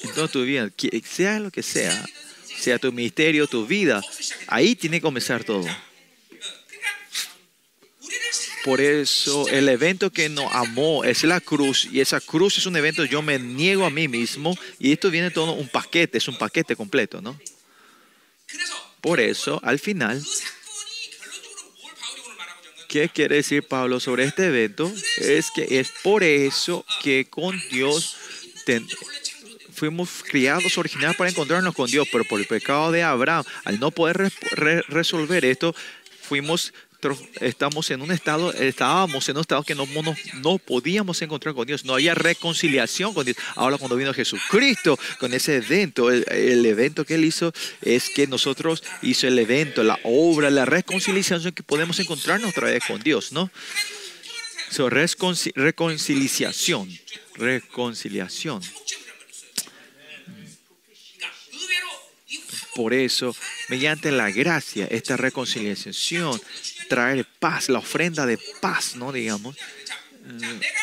en 0.03 0.13
toda 0.13 0.27
tu 0.27 0.43
vida, 0.43 0.69
sea 1.05 1.39
lo 1.39 1.51
que 1.51 1.63
sea, 1.63 2.05
sea 2.61 2.77
tu 2.79 2.91
ministerio, 2.91 3.47
tu 3.47 3.65
vida, 3.65 4.01
ahí 4.47 4.75
tiene 4.75 4.97
que 4.97 5.01
comenzar 5.01 5.43
todo. 5.43 5.65
Por 8.63 8.79
eso 8.79 9.47
el 9.47 9.67
evento 9.69 10.11
que 10.11 10.29
nos 10.29 10.53
amó 10.53 11.03
es 11.03 11.23
la 11.23 11.41
cruz 11.41 11.87
y 11.91 11.99
esa 11.99 12.21
cruz 12.21 12.59
es 12.59 12.67
un 12.67 12.75
evento, 12.75 13.05
yo 13.05 13.23
me 13.23 13.39
niego 13.39 13.85
a 13.85 13.89
mí 13.89 14.07
mismo 14.07 14.55
y 14.77 14.91
esto 14.91 15.09
viene 15.09 15.31
todo 15.31 15.53
un 15.53 15.67
paquete, 15.67 16.19
es 16.19 16.27
un 16.27 16.37
paquete 16.37 16.75
completo, 16.75 17.21
¿no? 17.21 17.39
Por 19.01 19.19
eso, 19.19 19.59
al 19.63 19.79
final, 19.79 20.23
¿qué 22.87 23.09
quiere 23.09 23.37
decir 23.37 23.67
Pablo 23.67 23.99
sobre 23.99 24.25
este 24.25 24.45
evento? 24.45 24.93
Es 25.17 25.49
que 25.49 25.79
es 25.79 25.89
por 26.03 26.23
eso 26.23 26.85
que 27.01 27.25
con 27.27 27.59
Dios 27.69 28.15
fuimos 29.81 30.23
criados 30.23 30.77
originalmente 30.77 31.17
para 31.17 31.31
encontrarnos 31.31 31.73
con 31.73 31.89
Dios, 31.89 32.07
pero 32.11 32.23
por 32.23 32.39
el 32.39 32.45
pecado 32.45 32.91
de 32.91 33.01
Abraham, 33.01 33.43
al 33.63 33.79
no 33.79 33.89
poder 33.89 34.31
resolver 34.87 35.43
esto, 35.43 35.73
fuimos 36.21 36.71
estamos 37.39 37.89
en 37.89 38.03
un 38.03 38.11
estado, 38.11 38.53
estábamos 38.53 39.27
en 39.27 39.37
un 39.37 39.41
estado 39.41 39.63
que 39.63 39.73
no, 39.73 39.87
no, 40.43 40.57
podíamos 40.59 41.19
encontrar 41.23 41.55
con 41.55 41.65
Dios, 41.65 41.83
no 41.83 41.95
había 41.95 42.13
reconciliación 42.13 43.15
con 43.15 43.25
Dios. 43.25 43.37
Ahora 43.55 43.79
cuando 43.79 43.95
vino 43.95 44.13
Jesucristo 44.13 44.99
con 45.19 45.33
ese 45.33 45.55
evento, 45.55 46.11
el, 46.11 46.63
evento 46.63 47.03
que 47.03 47.15
él 47.15 47.25
hizo 47.25 47.51
es 47.81 48.07
que 48.11 48.27
nosotros 48.27 48.83
hizo 49.01 49.27
el 49.27 49.39
evento, 49.39 49.83
la 49.83 49.99
obra, 50.03 50.51
la 50.51 50.65
reconciliación 50.65 51.41
que 51.53 51.63
podemos 51.63 51.99
encontrarnos 51.99 52.51
otra 52.51 52.67
vez 52.67 52.83
con 52.85 53.01
Dios, 53.01 53.31
¿no? 53.31 53.49
So, 54.69 54.91
reconciliación, 54.91 56.87
reconciliación. 57.33 58.61
Por 62.75 62.93
eso, 62.93 63.35
mediante 63.69 64.11
la 64.11 64.31
gracia, 64.31 64.87
esta 64.89 65.17
reconciliación, 65.17 66.41
traer 66.87 67.25
paz, 67.39 67.69
la 67.69 67.79
ofrenda 67.79 68.25
de 68.25 68.39
paz, 68.61 68.95
¿no? 68.95 69.11
Digamos, 69.11 69.57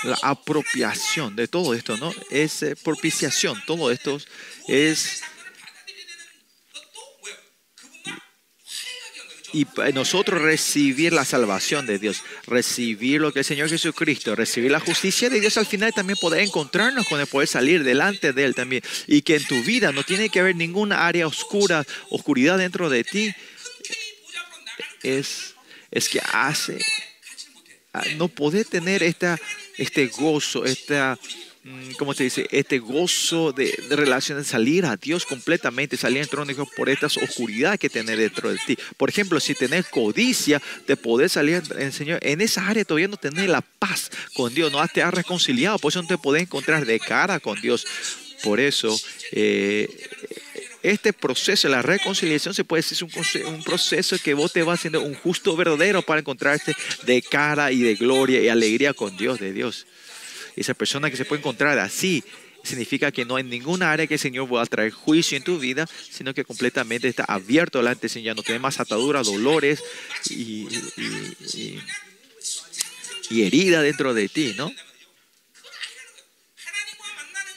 la 0.02 0.18
apropiación 0.22 1.36
de 1.36 1.48
todo 1.48 1.74
esto, 1.74 1.96
¿no? 1.96 2.12
Es 2.30 2.64
propiciación, 2.82 3.62
todo 3.66 3.90
esto 3.90 4.18
es 4.66 5.22
y 9.52 9.66
nosotros 9.94 10.42
recibir 10.42 11.12
la 11.12 11.24
salvación 11.24 11.86
de 11.86 11.98
Dios, 11.98 12.22
recibir 12.46 13.20
lo 13.20 13.32
que 13.32 13.40
el 13.40 13.44
Señor 13.44 13.68
Jesucristo, 13.68 14.34
recibir 14.34 14.70
la 14.70 14.80
justicia 14.80 15.30
de 15.30 15.40
Dios 15.40 15.56
al 15.56 15.66
final 15.66 15.92
también 15.92 16.18
poder 16.20 16.42
encontrarnos 16.42 17.06
con 17.06 17.20
Él, 17.20 17.26
poder 17.26 17.48
salir 17.48 17.82
delante 17.82 18.32
de 18.32 18.44
Él 18.44 18.54
también. 18.54 18.82
Y 19.06 19.22
que 19.22 19.36
en 19.36 19.44
tu 19.44 19.62
vida 19.62 19.92
no 19.92 20.02
tiene 20.02 20.28
que 20.28 20.40
haber 20.40 20.56
ninguna 20.56 21.06
área 21.06 21.26
oscura, 21.26 21.86
oscuridad 22.10 22.58
dentro 22.58 22.90
de 22.90 23.04
ti. 23.04 23.32
Es, 25.02 25.54
es 25.90 26.08
que 26.08 26.20
hace, 26.32 26.78
no 28.16 28.28
poder 28.28 28.66
tener 28.66 29.02
esta, 29.02 29.38
este 29.78 30.08
gozo, 30.08 30.64
esta 30.64 31.18
mm, 31.68 31.92
¿cómo 31.98 32.14
te 32.14 32.24
dice? 32.24 32.46
Este 32.50 32.78
gozo 32.78 33.52
de, 33.52 33.78
de 33.88 33.96
relación, 33.96 34.38
de 34.38 34.44
salir 34.44 34.86
a 34.86 34.96
Dios 34.96 35.26
completamente, 35.26 35.96
salir 35.96 36.22
al 36.22 36.28
trono 36.28 36.46
de 36.46 36.54
Dios 36.54 36.68
por 36.76 36.88
estas 36.88 37.16
oscuridades 37.16 37.78
que 37.78 37.90
tenés 37.90 38.18
dentro 38.18 38.50
de 38.50 38.58
ti. 38.66 38.78
Por 38.96 39.08
ejemplo, 39.10 39.40
si 39.40 39.54
tenés 39.54 39.86
codicia, 39.86 40.60
te 40.86 40.96
podés 40.96 41.32
salir 41.32 41.62
en 41.76 41.92
Señor. 41.92 42.18
En 42.22 42.40
esa 42.40 42.66
área 42.66 42.84
todavía 42.84 43.08
no 43.08 43.16
tenés 43.16 43.48
la 43.48 43.60
paz 43.60 44.10
con 44.34 44.54
Dios, 44.54 44.72
no 44.72 44.86
te 44.88 45.02
has 45.02 45.12
reconciliado, 45.12 45.78
por 45.78 45.92
eso 45.92 46.02
no 46.02 46.08
te 46.08 46.18
podés 46.18 46.42
encontrar 46.42 46.86
de 46.86 46.98
cara 46.98 47.40
con 47.40 47.60
Dios. 47.60 47.86
Por 48.42 48.60
eso, 48.60 48.96
eh, 49.32 49.88
este 50.82 51.12
proceso, 51.12 51.68
la 51.68 51.82
reconciliación, 51.82 52.54
se 52.54 52.64
puede 52.64 52.82
decir 52.82 53.04
un, 53.04 53.54
un 53.54 53.64
proceso 53.64 54.16
que 54.22 54.34
vos 54.34 54.52
te 54.52 54.62
vas 54.62 54.78
haciendo 54.78 55.02
un 55.02 55.14
justo 55.14 55.56
verdadero 55.56 56.02
para 56.02 56.20
encontrarte 56.20 56.74
de 57.04 57.20
cara 57.22 57.72
y 57.72 57.80
de 57.80 57.96
gloria 57.96 58.40
y 58.40 58.48
alegría 58.48 58.94
con 58.94 59.16
Dios, 59.16 59.40
de 59.40 59.52
Dios. 59.52 59.86
Esa 60.56 60.74
persona 60.74 61.10
que 61.10 61.16
se 61.16 61.24
puede 61.24 61.40
encontrar 61.40 61.78
así 61.78 62.22
significa 62.64 63.12
que 63.12 63.24
no 63.24 63.36
hay 63.36 63.44
ninguna 63.44 63.92
área 63.92 64.06
que 64.06 64.14
el 64.14 64.20
Señor 64.20 64.52
va 64.52 64.62
a 64.62 64.66
traer 64.66 64.90
juicio 64.90 65.36
en 65.36 65.44
tu 65.44 65.58
vida, 65.58 65.88
sino 66.10 66.34
que 66.34 66.44
completamente 66.44 67.08
está 67.08 67.24
abierto 67.24 67.78
delante 67.78 68.02
del 68.02 68.10
Señor. 68.10 68.36
No 68.36 68.42
tiene 68.42 68.58
más 68.58 68.80
ataduras, 68.80 69.26
dolores 69.26 69.82
y, 70.28 70.68
y, 70.96 71.80
y 73.30 73.42
herida 73.42 73.82
dentro 73.82 74.12
de 74.14 74.28
ti, 74.28 74.54
¿no? 74.56 74.72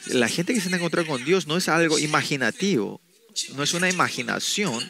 La 0.07 0.27
gente 0.27 0.53
que 0.53 0.61
se 0.61 0.69
encuentra 0.69 1.03
con 1.05 1.23
Dios 1.23 1.47
no 1.47 1.57
es 1.57 1.69
algo 1.69 1.99
imaginativo 1.99 3.01
no 3.55 3.63
es 3.63 3.73
una 3.73 3.89
imaginación 3.89 4.89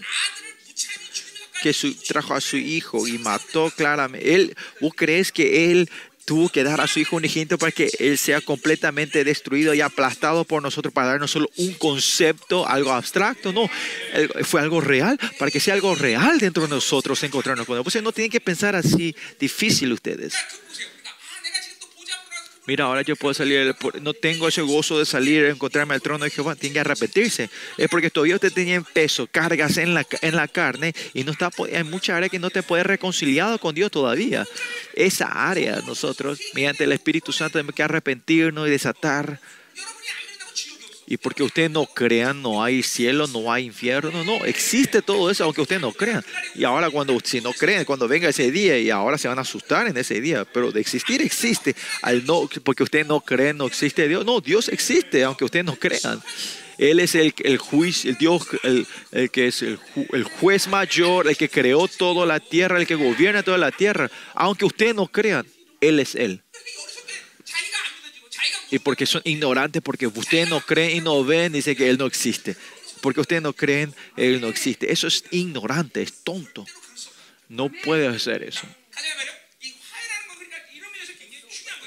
que 1.61 1.73
trajo 2.07 2.33
a 2.33 2.41
su 2.41 2.57
hijo 2.57 3.07
y 3.07 3.17
mató 3.19 3.71
claramente. 3.75 4.33
Él, 4.33 4.55
¿Vos 4.79 4.93
crees 4.95 5.31
que 5.31 5.71
él 5.71 5.89
tuvo 6.25 6.49
que 6.49 6.63
dar 6.63 6.81
a 6.81 6.87
su 6.87 6.99
hijo 6.99 7.15
un 7.15 7.21
unigénito 7.21 7.57
para 7.57 7.71
que 7.71 7.89
él 7.99 8.17
sea 8.17 8.41
completamente 8.41 9.23
destruido 9.23 9.73
y 9.73 9.81
aplastado 9.81 10.43
por 10.45 10.61
nosotros 10.61 10.93
para 10.93 11.07
darnos 11.07 11.31
solo 11.31 11.49
un 11.57 11.73
concepto, 11.73 12.67
algo 12.67 12.91
abstracto? 12.91 13.51
No, 13.53 13.69
fue 14.43 14.61
algo 14.61 14.81
real, 14.81 15.19
para 15.37 15.51
que 15.51 15.59
sea 15.59 15.73
algo 15.73 15.95
real 15.95 16.39
dentro 16.39 16.63
de 16.63 16.69
nosotros 16.69 17.21
encontrarnos 17.23 17.65
con 17.65 17.77
él. 17.77 17.83
Pues 17.83 18.01
no 18.01 18.11
tienen 18.11 18.31
que 18.31 18.41
pensar 18.41 18.75
así 18.75 19.15
difícil 19.39 19.91
ustedes. 19.93 20.33
Mira, 22.71 22.85
ahora 22.85 23.01
yo 23.01 23.17
puedo 23.17 23.33
salir, 23.33 23.75
no 24.01 24.13
tengo 24.13 24.47
ese 24.47 24.61
gozo 24.61 24.97
de 24.97 25.05
salir, 25.05 25.43
encontrarme 25.43 25.93
al 25.93 26.01
trono 26.01 26.23
de 26.23 26.31
Jehová. 26.31 26.55
Tiene 26.55 26.75
que 26.75 26.79
arrepentirse. 26.79 27.49
Es 27.77 27.89
porque 27.89 28.09
todavía 28.09 28.35
usted 28.35 28.53
tenía 28.53 28.75
en 28.75 28.85
peso, 28.85 29.27
cargas 29.29 29.75
en 29.75 29.93
la, 29.93 30.07
en 30.21 30.37
la 30.37 30.47
carne 30.47 30.93
y 31.13 31.25
no 31.25 31.33
está, 31.33 31.49
hay 31.75 31.83
mucha 31.83 32.15
área 32.15 32.29
que 32.29 32.39
no 32.39 32.49
te 32.49 32.63
puede 32.63 32.83
reconciliado 32.83 33.59
con 33.59 33.75
Dios 33.75 33.91
todavía. 33.91 34.45
Esa 34.93 35.49
área 35.49 35.81
nosotros, 35.85 36.39
mediante 36.53 36.85
el 36.85 36.93
Espíritu 36.93 37.33
Santo, 37.33 37.57
tenemos 37.57 37.75
que 37.75 37.83
arrepentirnos 37.83 38.65
y 38.69 38.71
desatar 38.71 39.41
y 41.11 41.17
porque 41.17 41.43
ustedes 41.43 41.69
no 41.69 41.85
crean, 41.85 42.41
no 42.41 42.63
hay 42.63 42.81
cielo, 42.81 43.27
no 43.27 43.51
hay 43.51 43.65
infierno. 43.65 44.23
No, 44.23 44.45
existe 44.45 45.01
todo 45.01 45.29
eso, 45.29 45.43
aunque 45.43 45.59
ustedes 45.59 45.81
no 45.81 45.91
crean. 45.91 46.23
Y 46.55 46.63
ahora 46.63 46.89
cuando, 46.89 47.17
si 47.21 47.41
no 47.41 47.51
creen, 47.51 47.83
cuando 47.83 48.07
venga 48.07 48.29
ese 48.29 48.49
día, 48.49 48.79
y 48.79 48.89
ahora 48.89 49.17
se 49.17 49.27
van 49.27 49.37
a 49.37 49.41
asustar 49.41 49.87
en 49.87 49.97
ese 49.97 50.21
día. 50.21 50.45
Pero 50.45 50.71
de 50.71 50.79
existir 50.79 51.21
existe. 51.21 51.75
No, 52.25 52.47
porque 52.63 52.83
ustedes 52.83 53.07
no 53.07 53.19
creen, 53.19 53.57
no 53.57 53.65
existe 53.65 54.07
Dios. 54.07 54.25
No, 54.25 54.39
Dios 54.39 54.69
existe, 54.69 55.25
aunque 55.25 55.43
ustedes 55.43 55.65
no 55.65 55.75
crean. 55.75 56.23
Él 56.77 57.01
es 57.01 57.13
el, 57.15 57.33
el 57.43 57.57
juicio, 57.57 58.09
el 58.09 58.17
Dios, 58.17 58.47
el 58.63 59.29
que 59.31 59.47
es 59.47 59.63
el, 59.63 59.79
el, 60.13 60.23
juez 60.23 60.69
mayor, 60.69 61.27
el 61.27 61.35
que 61.35 61.49
creó 61.49 61.89
toda 61.89 62.25
la 62.25 62.39
tierra, 62.39 62.79
el 62.79 62.87
que 62.87 62.95
gobierna 62.95 63.43
toda 63.43 63.57
la 63.57 63.71
tierra. 63.71 64.09
Aunque 64.33 64.63
ustedes 64.63 64.95
no 64.95 65.07
crean, 65.07 65.45
Él 65.81 65.99
es 65.99 66.15
Él 66.15 66.41
y 68.69 68.79
porque 68.79 69.05
son 69.05 69.21
ignorantes, 69.25 69.81
porque 69.81 70.07
ustedes 70.07 70.49
no 70.49 70.61
creen 70.61 70.97
y 70.97 71.01
no 71.01 71.23
ven, 71.23 71.53
dice 71.53 71.75
que 71.75 71.89
Él 71.89 71.97
no 71.97 72.05
existe. 72.05 72.55
Porque 73.01 73.19
ustedes 73.19 73.41
no 73.41 73.53
creen, 73.53 73.93
Él 74.15 74.41
no 74.41 74.47
existe. 74.47 74.91
Eso 74.91 75.07
es 75.07 75.23
ignorante, 75.31 76.01
es 76.01 76.23
tonto. 76.23 76.65
No 77.49 77.69
puede 77.83 78.07
hacer 78.07 78.43
eso. 78.43 78.67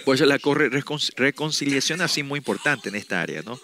Por 0.05 0.17
eso 0.17 0.27
la 0.27 0.39
reconciliación 1.17 2.03
así 2.03 2.23
muy 2.23 2.39
importante 2.39 2.91
en 2.91 2.95
esta 2.97 3.23
área, 3.23 3.43
¿no? 3.43 3.59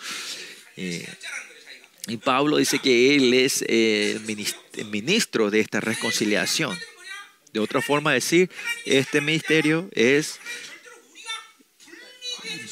Y 2.06 2.16
Pablo 2.16 2.56
dice 2.56 2.78
que 2.78 3.14
él 3.14 3.34
es 3.34 3.62
eh, 3.68 4.18
ministro 4.90 5.50
de 5.50 5.60
esta 5.60 5.80
reconciliación. 5.80 6.78
De 7.52 7.60
otra 7.60 7.82
forma 7.82 8.10
de 8.10 8.16
decir, 8.16 8.50
este 8.86 9.20
ministerio 9.20 9.88
es 9.92 10.40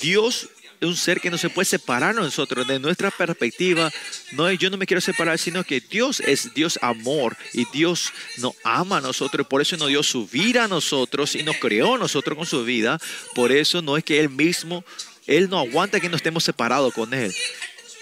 Dios 0.01 0.49
es 0.81 0.89
un 0.89 0.97
ser 0.97 1.21
que 1.21 1.31
no 1.31 1.39
se 1.39 1.51
puede 1.51 1.67
separar 1.67 2.15
de 2.15 2.21
nosotros, 2.21 2.67
de 2.67 2.79
nuestra 2.79 3.11
perspectiva. 3.11 3.91
No, 4.33 4.51
yo 4.53 4.71
no 4.71 4.77
me 4.77 4.87
quiero 4.87 5.01
separar, 5.01 5.39
sino 5.39 5.65
que 5.65 5.81
Dios 5.81 6.21
es 6.21 6.55
Dios 6.55 6.79
amor 6.83 7.37
y 7.53 7.65
Dios 7.73 8.13
nos 8.39 8.55
ama 8.63 8.99
a 8.99 9.01
nosotros. 9.01 9.47
Por 9.47 9.61
eso 9.61 9.77
nos 9.77 9.89
dio 9.89 10.03
su 10.03 10.29
vida 10.29 10.65
a 10.65 10.69
nosotros 10.69 11.35
y 11.35 11.43
nos 11.43 11.57
creó 11.57 11.97
a 11.97 11.99
nosotros 11.99 12.37
con 12.37 12.47
su 12.47 12.65
vida. 12.65 13.01
Por 13.35 13.51
eso 13.51 13.83
no 13.83 13.97
es 13.97 14.05
que 14.05 14.21
Él 14.21 14.31
mismo, 14.31 14.85
Él 15.27 15.51
no 15.51 15.59
aguanta 15.59 16.01
que 16.01 16.09
nos 16.09 16.19
estemos 16.19 16.45
separados 16.45 16.95
con 16.95 17.13
Él. 17.13 17.35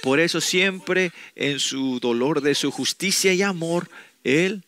Por 0.03 0.21
eso 0.21 0.41
siempre 0.41 1.13
en 1.35 1.59
su 1.59 1.99
dolor 1.99 2.43
de 2.43 2.55
su 2.55 2.71
justicia 2.71 3.33
y 3.33 3.41
amor, 3.41 3.89
Él 4.23 4.66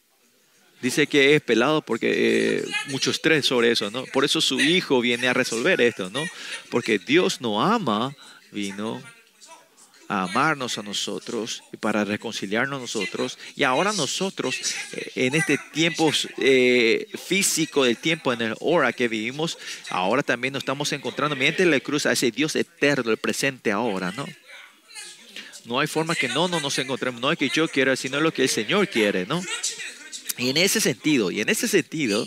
dice 0.81 1.07
que 1.07 1.35
es 1.35 1.43
pelado 1.43 1.83
porque 1.83 2.59
eh, 2.59 2.65
mucho 2.89 3.11
estrés 3.11 3.47
sobre 3.47 3.71
eso, 3.71 3.91
¿no? 3.91 4.05
Por 4.07 4.25
eso 4.25 4.41
su 4.41 4.61
hijo 4.61 5.01
viene 5.01 5.29
a 5.29 5.35
resolver 5.35 5.81
esto, 5.81 6.11
¿no? 6.11 6.25
Porque 6.71 6.99
Dios 6.99 7.41
no 7.41 7.63
ama, 7.63 8.15
vino 8.53 9.03
a 10.09 10.23
amarnos 10.23 10.79
a 10.79 10.83
nosotros 10.83 11.63
y 11.73 11.77
para 11.77 12.05
reconciliarnos 12.05 12.81
nosotros. 12.81 13.39
Y 13.57 13.65
ahora 13.65 13.93
nosotros, 13.93 14.57
eh, 14.93 15.11
en 15.17 15.35
este 15.35 15.59
tiempo 15.73 16.11
eh, 16.39 17.07
físico, 17.23 17.85
del 17.85 17.99
tiempo 17.99 18.33
en 18.33 18.41
el 18.41 18.55
hora 18.61 18.93
que 18.93 19.09
vivimos, 19.09 19.59
ahora 19.91 20.23
también 20.23 20.55
nos 20.55 20.63
estamos 20.63 20.93
encontrando 20.93 21.37
mediante 21.37 21.67
la 21.67 21.81
cruz 21.81 22.07
a 22.07 22.13
ese 22.13 22.31
Dios 22.31 22.57
eterno, 22.57 23.11
el 23.11 23.19
presente 23.19 23.71
ahora, 23.71 24.13
¿no? 24.13 24.25
No 25.67 25.81
hay 25.81 25.87
forma 25.87 26.15
que 26.15 26.29
no, 26.29 26.49
no 26.49 26.61
nos 26.61 26.79
encontremos, 26.79 27.21
no 27.21 27.31
es 27.31 27.37
que 27.37 27.51
yo 27.51 27.69
quiera, 27.69 27.95
sino 27.95 28.21
lo 28.21 28.33
que 28.33 28.43
el 28.43 28.49
Señor 28.49 28.89
quiere, 28.89 29.27
¿no? 29.27 29.43
Y 30.39 30.51
en 30.51 30.57
ese 30.57 30.81
sentido, 30.81 31.31
y 31.31 31.41
en 31.41 31.49
ese 31.49 31.69
sentido, 31.69 32.27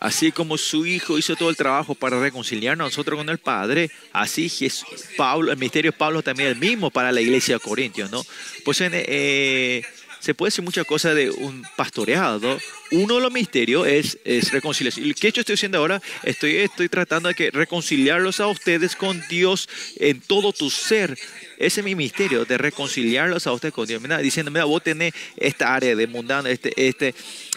Así 0.00 0.30
como 0.30 0.56
su 0.56 0.86
Hijo 0.86 1.18
hizo 1.18 1.34
todo 1.34 1.50
el 1.50 1.56
trabajo 1.56 1.92
para 1.96 2.20
reconciliarnos 2.20 2.86
nosotros 2.86 3.18
con 3.18 3.28
el 3.28 3.38
Padre, 3.38 3.90
así 4.12 4.48
Pablo, 5.16 5.50
el 5.50 5.58
misterio 5.58 5.90
de 5.90 5.98
Pablo 5.98 6.22
también 6.22 6.50
es 6.50 6.54
el 6.54 6.60
mismo 6.60 6.90
para 6.90 7.10
la 7.10 7.20
iglesia 7.20 7.56
de 7.56 7.60
Corintios, 7.60 8.08
¿no? 8.08 8.24
Pues 8.64 8.80
eh, 8.80 9.82
se 10.20 10.34
puede 10.34 10.48
decir 10.48 10.64
muchas 10.64 10.86
cosas 10.86 11.14
de 11.14 11.30
un 11.30 11.64
pastoreado. 11.76 12.58
Uno 12.90 13.16
de 13.16 13.20
los 13.20 13.32
misterios 13.32 13.86
es, 13.86 14.18
es 14.24 14.50
reconciliación. 14.52 15.12
¿Qué 15.14 15.30
yo 15.30 15.40
estoy 15.40 15.54
haciendo 15.54 15.78
ahora? 15.78 16.00
Estoy, 16.22 16.56
estoy 16.56 16.88
tratando 16.88 17.28
de 17.28 17.34
que 17.34 17.50
reconciliarlos 17.50 18.40
a 18.40 18.46
ustedes 18.46 18.96
con 18.96 19.22
Dios 19.28 19.68
en 19.96 20.20
todo 20.20 20.52
tu 20.52 20.70
ser. 20.70 21.18
Ese 21.58 21.80
es 21.80 21.84
mi 21.84 21.94
misterio, 21.94 22.44
de 22.44 22.56
reconciliarlos 22.56 23.46
a 23.46 23.52
ustedes 23.52 23.74
con 23.74 23.86
Dios. 23.86 24.00
Mira, 24.00 24.18
diciendo, 24.18 24.50
mira, 24.50 24.64
vos 24.64 24.82
tenés 24.82 25.12
esta 25.36 25.74
área 25.74 25.94
de 25.94 26.06
mundano, 26.06 26.48
este, 26.48 26.72
este, 26.76 27.14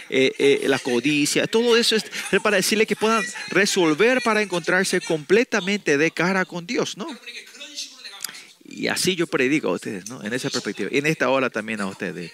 eh, 0.10 0.34
eh, 0.38 0.62
la 0.68 0.80
codicia, 0.80 1.48
todo 1.48 1.78
eso 1.78 1.96
es 1.96 2.04
para 2.44 2.58
decirle 2.58 2.86
que 2.86 2.98
puedan 2.98 3.24
resolver 3.50 4.22
para 4.22 4.42
encontrarse 4.42 5.00
completamente 5.00 5.98
de 5.98 6.12
cara 6.12 6.44
con 6.44 6.66
Dios, 6.66 6.98
¿no? 6.98 7.08
Y 8.66 8.88
así 8.88 9.16
yo 9.16 9.28
predico 9.28 9.70
a 9.70 9.74
ustedes, 9.74 10.10
¿no? 10.10 10.24
En 10.24 10.34
esa 10.34 10.50
perspectiva. 10.50 10.90
Y 10.92 10.98
en 10.98 11.06
esta 11.06 11.30
hora 11.30 11.50
también 11.50 11.82
a 11.82 11.88
ustedes. 11.88 12.32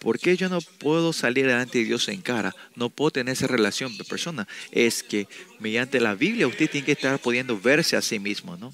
¿Por 0.00 0.18
qué 0.18 0.36
yo 0.36 0.48
no 0.48 0.60
puedo 0.60 1.12
salir 1.12 1.46
delante 1.46 1.78
de 1.78 1.84
Dios 1.84 2.08
en 2.08 2.22
cara? 2.22 2.54
No 2.76 2.90
puedo 2.90 3.10
tener 3.10 3.32
esa 3.32 3.46
relación 3.46 3.96
de 3.98 4.04
persona. 4.04 4.46
Es 4.70 5.02
que 5.02 5.26
mediante 5.58 6.00
la 6.00 6.14
Biblia 6.14 6.46
usted 6.46 6.70
tiene 6.70 6.84
que 6.84 6.92
estar 6.92 7.18
pudiendo 7.18 7.58
verse 7.58 7.96
a 7.96 8.02
sí 8.02 8.18
mismo, 8.18 8.56
¿no? 8.56 8.72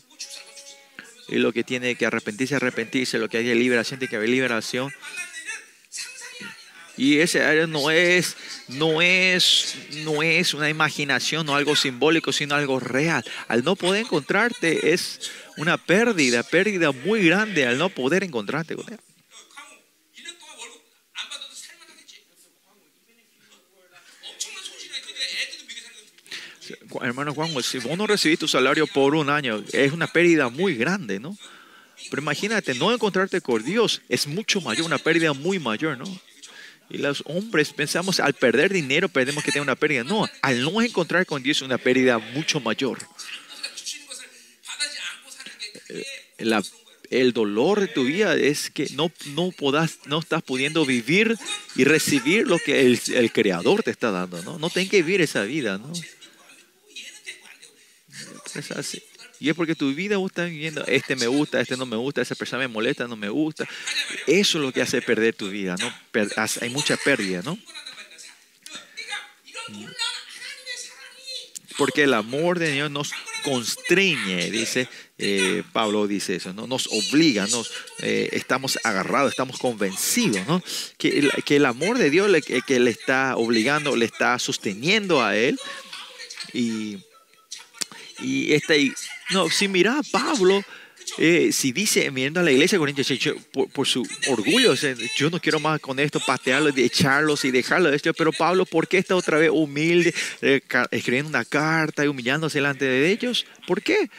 y 1.28 1.36
lo 1.36 1.52
que 1.52 1.64
tiene 1.64 1.94
que 1.94 2.06
arrepentirse, 2.06 2.56
arrepentirse, 2.56 3.18
lo 3.18 3.28
que 3.28 3.38
hay 3.38 3.44
de 3.44 3.54
liberación, 3.54 3.98
tiene 3.98 4.10
que 4.10 4.16
haber 4.16 4.28
liberación. 4.28 4.92
Y 6.96 7.18
ese 7.18 7.66
no 7.66 7.90
es, 7.90 8.36
no 8.68 9.02
es, 9.02 9.74
no 10.04 10.22
es 10.22 10.54
una 10.54 10.68
imaginación, 10.68 11.44
no 11.44 11.56
algo 11.56 11.74
simbólico, 11.74 12.32
sino 12.32 12.54
algo 12.54 12.78
real. 12.78 13.24
Al 13.48 13.64
no 13.64 13.74
poder 13.74 14.02
encontrarte 14.04 14.92
es 14.92 15.32
una 15.56 15.76
pérdida, 15.76 16.44
pérdida 16.44 16.92
muy 16.92 17.26
grande 17.26 17.66
al 17.66 17.78
no 17.78 17.88
poder 17.88 18.22
encontrarte 18.22 18.76
con 18.76 18.92
él. 18.92 19.00
Hermano 27.02 27.34
Juan, 27.34 27.50
si 27.62 27.78
vos 27.78 27.96
no 27.96 28.06
recibís 28.06 28.38
tu 28.38 28.48
salario 28.48 28.86
por 28.86 29.14
un 29.14 29.30
año, 29.30 29.62
es 29.72 29.92
una 29.92 30.06
pérdida 30.06 30.48
muy 30.48 30.74
grande, 30.76 31.18
¿no? 31.20 31.36
Pero 32.10 32.22
imagínate, 32.22 32.74
no 32.74 32.92
encontrarte 32.92 33.40
con 33.40 33.64
Dios 33.64 34.02
es 34.08 34.26
mucho 34.26 34.60
mayor, 34.60 34.86
una 34.86 34.98
pérdida 34.98 35.32
muy 35.32 35.58
mayor, 35.58 35.96
¿no? 35.96 36.20
Y 36.90 36.98
los 36.98 37.22
hombres 37.26 37.72
pensamos 37.72 38.20
al 38.20 38.34
perder 38.34 38.72
dinero 38.72 39.08
perdemos 39.08 39.42
que 39.42 39.50
tener 39.50 39.62
una 39.62 39.74
pérdida. 39.74 40.04
No, 40.04 40.28
al 40.42 40.62
no 40.62 40.82
encontrar 40.82 41.24
con 41.24 41.42
Dios 41.42 41.62
una 41.62 41.78
pérdida 41.78 42.18
mucho 42.18 42.60
mayor. 42.60 42.98
La, 46.38 46.62
el 47.10 47.32
dolor 47.32 47.80
de 47.80 47.88
tu 47.88 48.04
vida 48.04 48.36
es 48.36 48.70
que 48.70 48.88
no, 48.94 49.10
no, 49.34 49.50
podás, 49.52 50.00
no 50.06 50.18
estás 50.18 50.42
pudiendo 50.42 50.84
vivir 50.84 51.36
y 51.74 51.84
recibir 51.84 52.46
lo 52.46 52.58
que 52.58 52.80
el, 52.82 53.00
el 53.14 53.32
Creador 53.32 53.82
te 53.82 53.90
está 53.90 54.10
dando. 54.10 54.42
No, 54.42 54.58
no 54.58 54.68
tenés 54.68 54.90
que 54.90 55.02
vivir 55.02 55.22
esa 55.22 55.42
vida. 55.44 55.78
¿no? 55.78 55.92
Y 59.40 59.48
es 59.50 59.56
porque 59.56 59.74
tu 59.74 59.92
vida 59.94 60.16
vos 60.16 60.32
viviendo, 60.34 60.84
este 60.86 61.16
me 61.16 61.26
gusta, 61.26 61.60
este 61.60 61.76
no 61.76 61.86
me 61.86 61.96
gusta, 61.96 62.22
esa 62.22 62.34
persona 62.34 62.60
me 62.60 62.68
molesta, 62.68 63.06
no 63.06 63.16
me 63.16 63.28
gusta. 63.28 63.68
Eso 64.26 64.58
es 64.58 64.64
lo 64.64 64.72
que 64.72 64.82
hace 64.82 65.02
perder 65.02 65.34
tu 65.34 65.48
vida, 65.50 65.76
¿no? 65.78 65.92
Hay 66.60 66.70
mucha 66.70 66.96
pérdida, 66.96 67.42
¿no? 67.44 67.58
Porque 71.76 72.04
el 72.04 72.14
amor 72.14 72.58
de 72.58 72.70
Dios 72.70 72.90
nos 72.90 73.10
constreñe, 73.42 74.50
dice 74.50 74.88
eh, 75.18 75.62
Pablo, 75.72 76.06
dice 76.06 76.36
eso, 76.36 76.52
¿no? 76.52 76.66
Nos 76.66 76.86
obliga, 76.86 77.46
nos, 77.48 77.70
eh, 77.98 78.28
estamos 78.32 78.78
agarrados, 78.84 79.32
estamos 79.32 79.58
convencidos, 79.58 80.46
¿no? 80.46 80.62
Que 80.96 81.30
el, 81.48 81.66
amor 81.66 81.98
de 81.98 82.10
Dios 82.10 82.30
que 82.66 82.80
le 82.80 82.90
está 82.90 83.36
obligando, 83.36 83.96
le 83.96 84.06
está 84.06 84.38
sosteniendo 84.38 85.22
a 85.22 85.36
él. 85.36 85.58
Y, 86.52 86.98
y 88.24 88.52
este, 88.52 88.92
no, 89.30 89.48
si 89.50 89.68
mira 89.68 89.98
a 89.98 90.02
Pablo, 90.02 90.64
eh, 91.18 91.50
si 91.52 91.72
dice, 91.72 92.10
mirando 92.10 92.40
a 92.40 92.42
la 92.42 92.50
iglesia 92.50 92.78
por, 92.78 93.68
por, 93.70 93.86
su 93.86 94.06
orgullo, 94.28 94.74
yo 95.16 95.30
no 95.30 95.40
quiero 95.40 95.60
más 95.60 95.80
con 95.80 95.98
esto, 95.98 96.20
patearlo, 96.20 96.70
echarlos 96.70 97.44
y 97.44 97.50
dejarlo 97.50 97.90
de 97.90 97.96
esto, 97.96 98.12
pero 98.14 98.32
Pablo, 98.32 98.64
¿por 98.64 98.88
qué 98.88 98.98
está 98.98 99.14
otra 99.14 99.38
vez 99.38 99.50
humilde, 99.52 100.14
eh, 100.40 100.60
escribiendo 100.90 101.28
una 101.28 101.44
carta 101.44 102.04
y 102.04 102.08
humillándose 102.08 102.58
delante 102.58 102.84
de 102.84 103.10
ellos? 103.10 103.46
¿Por 103.66 103.82
qué? 103.82 104.10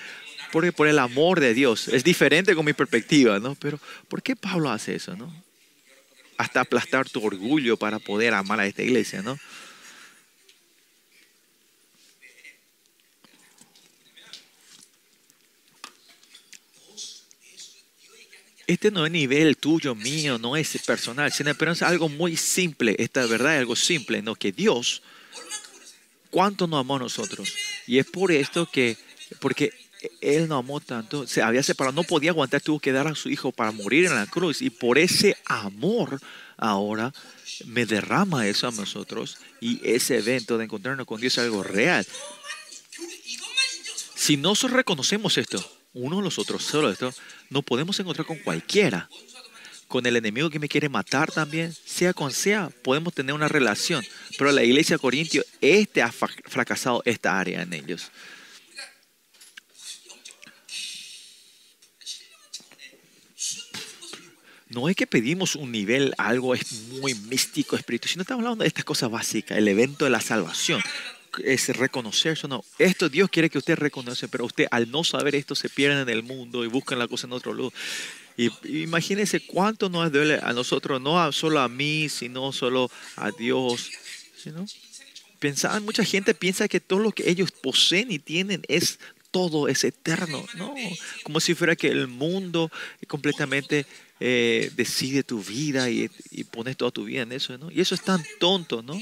Porque 0.51 0.71
por 0.71 0.87
el 0.87 0.99
amor 0.99 1.39
de 1.39 1.53
Dios. 1.53 1.89
Es 1.89 2.03
diferente 2.03 2.55
con 2.55 2.65
mi 2.65 2.73
perspectiva, 2.73 3.39
¿no? 3.39 3.55
Pero 3.55 3.79
¿por 4.07 4.21
qué 4.21 4.35
Pablo 4.35 4.69
hace 4.69 4.95
eso, 4.95 5.15
no? 5.15 5.33
Hasta 6.37 6.61
aplastar 6.61 7.09
tu 7.09 7.25
orgullo 7.25 7.77
para 7.77 7.99
poder 7.99 8.33
amar 8.33 8.59
a 8.59 8.67
esta 8.67 8.83
iglesia, 8.83 9.21
¿no? 9.21 9.37
Este 18.67 18.89
no 18.89 19.05
es 19.05 19.11
nivel 19.11 19.57
tuyo, 19.57 19.93
mío, 19.93 20.39
no 20.39 20.55
es 20.55 20.77
personal, 20.85 21.31
sino 21.31 21.53
pero 21.55 21.71
es 21.71 21.83
algo 21.83 22.09
muy 22.09 22.35
simple. 22.35 22.95
Esta 22.97 23.25
verdad 23.27 23.55
es 23.55 23.59
algo 23.59 23.75
simple, 23.75 24.21
¿no? 24.23 24.35
Que 24.35 24.51
Dios, 24.51 25.03
¿cuánto 26.31 26.65
nos 26.65 26.79
amó 26.79 26.95
a 26.95 26.99
nosotros? 26.99 27.53
Y 27.85 27.99
es 27.99 28.07
por 28.07 28.31
esto 28.31 28.67
que, 28.71 28.97
porque 29.39 29.71
Él 30.19 30.47
nos 30.47 30.59
amó 30.59 30.79
tanto, 30.79 31.27
se 31.27 31.43
había 31.43 31.61
separado, 31.61 31.95
no 31.95 32.03
podía 32.03 32.31
aguantar, 32.31 32.59
tuvo 32.61 32.79
que 32.79 32.91
dar 32.91 33.07
a 33.07 33.13
su 33.13 33.29
hijo 33.29 33.51
para 33.51 33.71
morir 33.71 34.05
en 34.05 34.15
la 34.15 34.25
cruz. 34.25 34.63
Y 34.63 34.71
por 34.71 34.97
ese 34.97 35.37
amor, 35.45 36.19
ahora 36.57 37.13
me 37.65 37.85
derrama 37.85 38.47
eso 38.47 38.67
a 38.67 38.71
nosotros. 38.71 39.37
Y 39.61 39.79
ese 39.87 40.17
evento 40.17 40.57
de 40.57 40.63
encontrarnos 40.63 41.05
con 41.05 41.21
Dios 41.21 41.33
es 41.33 41.43
algo 41.43 41.61
real. 41.61 42.05
Si 44.15 44.37
nosotros 44.37 44.77
reconocemos 44.77 45.37
esto, 45.37 45.63
uno 45.95 46.21
los 46.21 46.37
otros 46.37 46.63
solo 46.63 46.91
esto, 46.91 47.11
no 47.49 47.63
podemos 47.63 47.99
encontrar 47.99 48.27
con 48.27 48.37
cualquiera. 48.37 49.09
Con 49.87 50.05
el 50.05 50.15
enemigo 50.15 50.49
que 50.49 50.59
me 50.59 50.67
quiere 50.67 50.89
matar 50.89 51.31
también, 51.31 51.73
sea 51.85 52.13
con 52.13 52.31
sea, 52.31 52.69
podemos 52.83 53.13
tener 53.13 53.33
una 53.33 53.47
relación. 53.47 54.03
Pero 54.37 54.51
la 54.51 54.63
iglesia 54.63 54.97
Corintio, 54.97 55.43
este 55.61 56.01
ha 56.01 56.11
fracasado 56.11 57.01
esta 57.05 57.39
área 57.39 57.61
en 57.61 57.73
ellos. 57.73 58.11
No 64.67 64.89
es 64.89 64.95
que 64.95 65.07
pedimos 65.07 65.55
un 65.55 65.71
nivel, 65.71 66.13
algo 66.17 66.55
es 66.55 66.71
muy 66.89 67.13
místico, 67.13 67.77
espiritual, 67.77 68.09
sino 68.09 68.21
estamos 68.23 68.43
hablando 68.43 68.63
de 68.63 68.67
estas 68.67 68.83
cosas 68.83 69.09
básicas, 69.09 69.57
el 69.57 69.67
evento 69.67 70.03
de 70.03 70.11
la 70.11 70.19
salvación 70.19 70.81
es 71.43 71.69
reconocer 71.75 72.33
eso, 72.33 72.47
no. 72.47 72.63
Esto 72.77 73.09
Dios 73.09 73.29
quiere 73.29 73.49
que 73.49 73.57
usted 73.57 73.77
reconoce, 73.77 74.27
pero 74.27 74.45
usted 74.45 74.67
al 74.71 74.89
no 74.89 75.03
saber 75.03 75.35
esto 75.35 75.55
se 75.55 75.69
pierde 75.69 76.01
en 76.01 76.09
el 76.09 76.23
mundo 76.23 76.63
y 76.63 76.67
buscan 76.67 76.99
la 76.99 77.07
cosa 77.07 77.27
en 77.27 77.33
otro 77.33 77.53
lugar. 77.53 77.73
Y, 78.37 78.51
imagínense 78.81 79.39
cuánto 79.39 79.89
nos 79.89 80.11
duele 80.11 80.39
a 80.41 80.53
nosotros, 80.53 81.01
no 81.01 81.31
solo 81.31 81.59
a 81.59 81.69
mí, 81.69 82.09
sino 82.09 82.51
solo 82.51 82.91
a 83.15 83.31
Dios. 83.31 83.91
¿no? 84.45 84.65
Pensaban, 85.39 85.83
mucha 85.83 86.03
gente 86.03 86.33
piensa 86.33 86.67
que 86.67 86.79
todo 86.79 86.99
lo 86.99 87.11
que 87.11 87.29
ellos 87.29 87.51
poseen 87.51 88.11
y 88.11 88.19
tienen 88.19 88.61
es 88.67 88.99
todo, 89.31 89.67
es 89.67 89.83
eterno. 89.83 90.45
No, 90.55 90.73
como 91.23 91.39
si 91.39 91.55
fuera 91.55 91.75
que 91.75 91.87
el 91.87 92.07
mundo 92.07 92.71
completamente 93.07 93.85
eh, 94.19 94.71
decide 94.75 95.23
tu 95.23 95.43
vida 95.43 95.89
y, 95.89 96.09
y 96.31 96.43
pones 96.45 96.77
toda 96.77 96.91
tu 96.91 97.05
vida 97.05 97.23
en 97.23 97.31
eso. 97.31 97.57
¿no? 97.57 97.71
Y 97.71 97.81
eso 97.81 97.95
es 97.95 98.01
tan 98.01 98.23
tonto, 98.39 98.81
¿no? 98.81 98.99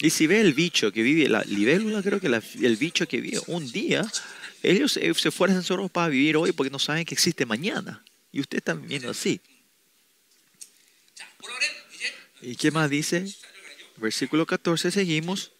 Y 0.00 0.10
si 0.10 0.26
ve 0.26 0.40
el 0.40 0.52
bicho 0.52 0.92
que 0.92 1.02
vive, 1.02 1.28
la 1.28 1.42
libélula, 1.42 2.02
creo 2.02 2.20
que 2.20 2.26
el 2.26 2.76
bicho 2.76 3.08
que 3.08 3.20
vive 3.20 3.40
un 3.46 3.70
día, 3.70 4.04
ellos 4.62 4.92
se, 4.92 5.08
esfuerzan 5.08 5.62
solo 5.62 5.88
para 5.88 6.08
vivir 6.08 6.36
hoy 6.36 6.52
porque 6.52 6.70
no 6.70 6.78
saben 6.78 7.04
que 7.04 7.14
existe 7.14 7.46
mañana. 7.46 8.04
Y 8.30 8.40
usted 8.40 8.58
está 8.58 8.74
viviendo 8.74 9.10
así. 9.10 9.40
¿Y 12.42 12.56
qué 12.56 12.70
más 12.70 12.90
dice? 12.90 13.24
Versículo 13.96 14.44
14, 14.44 14.90
seguimos. 14.90 15.52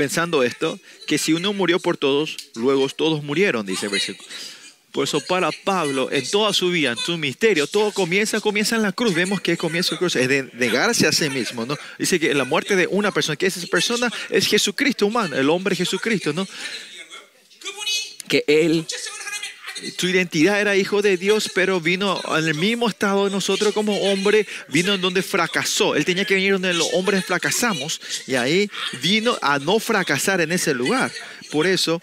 pensando 0.00 0.42
esto, 0.42 0.80
que 1.10 1.18
si 1.18 1.32
uno 1.32 1.52
murió 1.52 1.80
por 1.80 1.96
todos, 1.96 2.36
luego 2.54 2.88
todos 2.88 3.24
murieron, 3.24 3.66
dice 3.66 3.86
el 3.86 3.90
versículo. 3.90 4.28
Por 4.92 5.02
eso 5.02 5.20
para 5.20 5.50
Pablo, 5.50 6.08
en 6.12 6.24
toda 6.30 6.52
su 6.52 6.70
vida, 6.70 6.92
en 6.92 6.98
su 6.98 7.18
misterio, 7.18 7.66
todo 7.66 7.90
comienza, 7.90 8.40
comienza 8.40 8.76
en 8.76 8.82
la 8.82 8.92
cruz. 8.92 9.12
Vemos 9.12 9.40
que 9.40 9.56
comienza 9.56 9.90
la 9.90 9.98
cruz, 9.98 10.14
es 10.14 10.28
de 10.28 10.48
negarse 10.52 11.08
a 11.08 11.12
sí 11.12 11.28
mismo, 11.28 11.66
¿no? 11.66 11.76
Dice 11.98 12.20
que 12.20 12.32
la 12.32 12.44
muerte 12.44 12.76
de 12.76 12.86
una 12.86 13.10
persona, 13.10 13.34
que 13.34 13.46
esa 13.46 13.60
persona 13.66 14.08
es 14.28 14.46
Jesucristo 14.46 15.04
humano, 15.04 15.34
el 15.34 15.50
hombre 15.50 15.74
Jesucristo, 15.74 16.32
¿no? 16.32 16.46
Que 18.28 18.44
él 18.46 18.86
su 19.96 20.08
identidad 20.08 20.60
era 20.60 20.76
hijo 20.76 21.02
de 21.02 21.16
Dios, 21.16 21.50
pero 21.54 21.80
vino 21.80 22.20
en 22.36 22.46
el 22.46 22.54
mismo 22.54 22.88
estado 22.88 23.24
de 23.24 23.30
nosotros 23.30 23.72
como 23.72 23.96
hombre, 24.10 24.46
vino 24.68 24.94
en 24.94 25.00
donde 25.00 25.22
fracasó. 25.22 25.94
Él 25.94 26.04
tenía 26.04 26.24
que 26.24 26.34
venir 26.34 26.52
donde 26.52 26.74
los 26.74 26.88
hombres 26.92 27.24
fracasamos 27.24 28.00
y 28.26 28.34
ahí 28.34 28.70
vino 29.02 29.38
a 29.42 29.58
no 29.58 29.78
fracasar 29.78 30.40
en 30.40 30.52
ese 30.52 30.74
lugar. 30.74 31.10
Por 31.50 31.66
eso, 31.66 32.00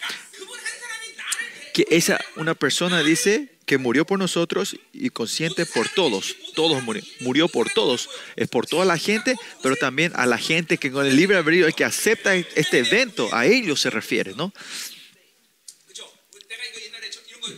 que 1.74 1.86
esa, 1.90 2.20
una 2.36 2.56
persona 2.56 3.04
dice 3.04 3.50
que 3.68 3.78
murió 3.78 4.06
por 4.06 4.18
nosotros 4.18 4.78
y 4.94 5.10
consciente 5.10 5.66
por 5.66 5.90
todos. 5.90 6.36
Todos 6.56 6.82
murió. 6.84 7.04
Murió 7.20 7.50
por 7.50 7.70
todos. 7.70 8.10
Es 8.38 8.48
por 8.48 8.66
toda 8.66 8.86
la 8.86 8.98
gente, 8.98 9.36
pero 9.62 9.76
también 9.76 10.14
a 10.16 10.26
la 10.26 10.38
gente 10.38 10.78
que 10.78 10.90
con 10.90 11.06
el 11.06 11.18
libre 11.18 11.36
albedrío, 11.36 11.68
que 11.76 11.84
acepta 11.84 12.34
este 12.34 12.80
evento, 12.80 13.30
a 13.34 13.46
ellos 13.46 13.82
se 13.82 13.90
refiere, 13.90 14.34
¿no? 14.36 14.54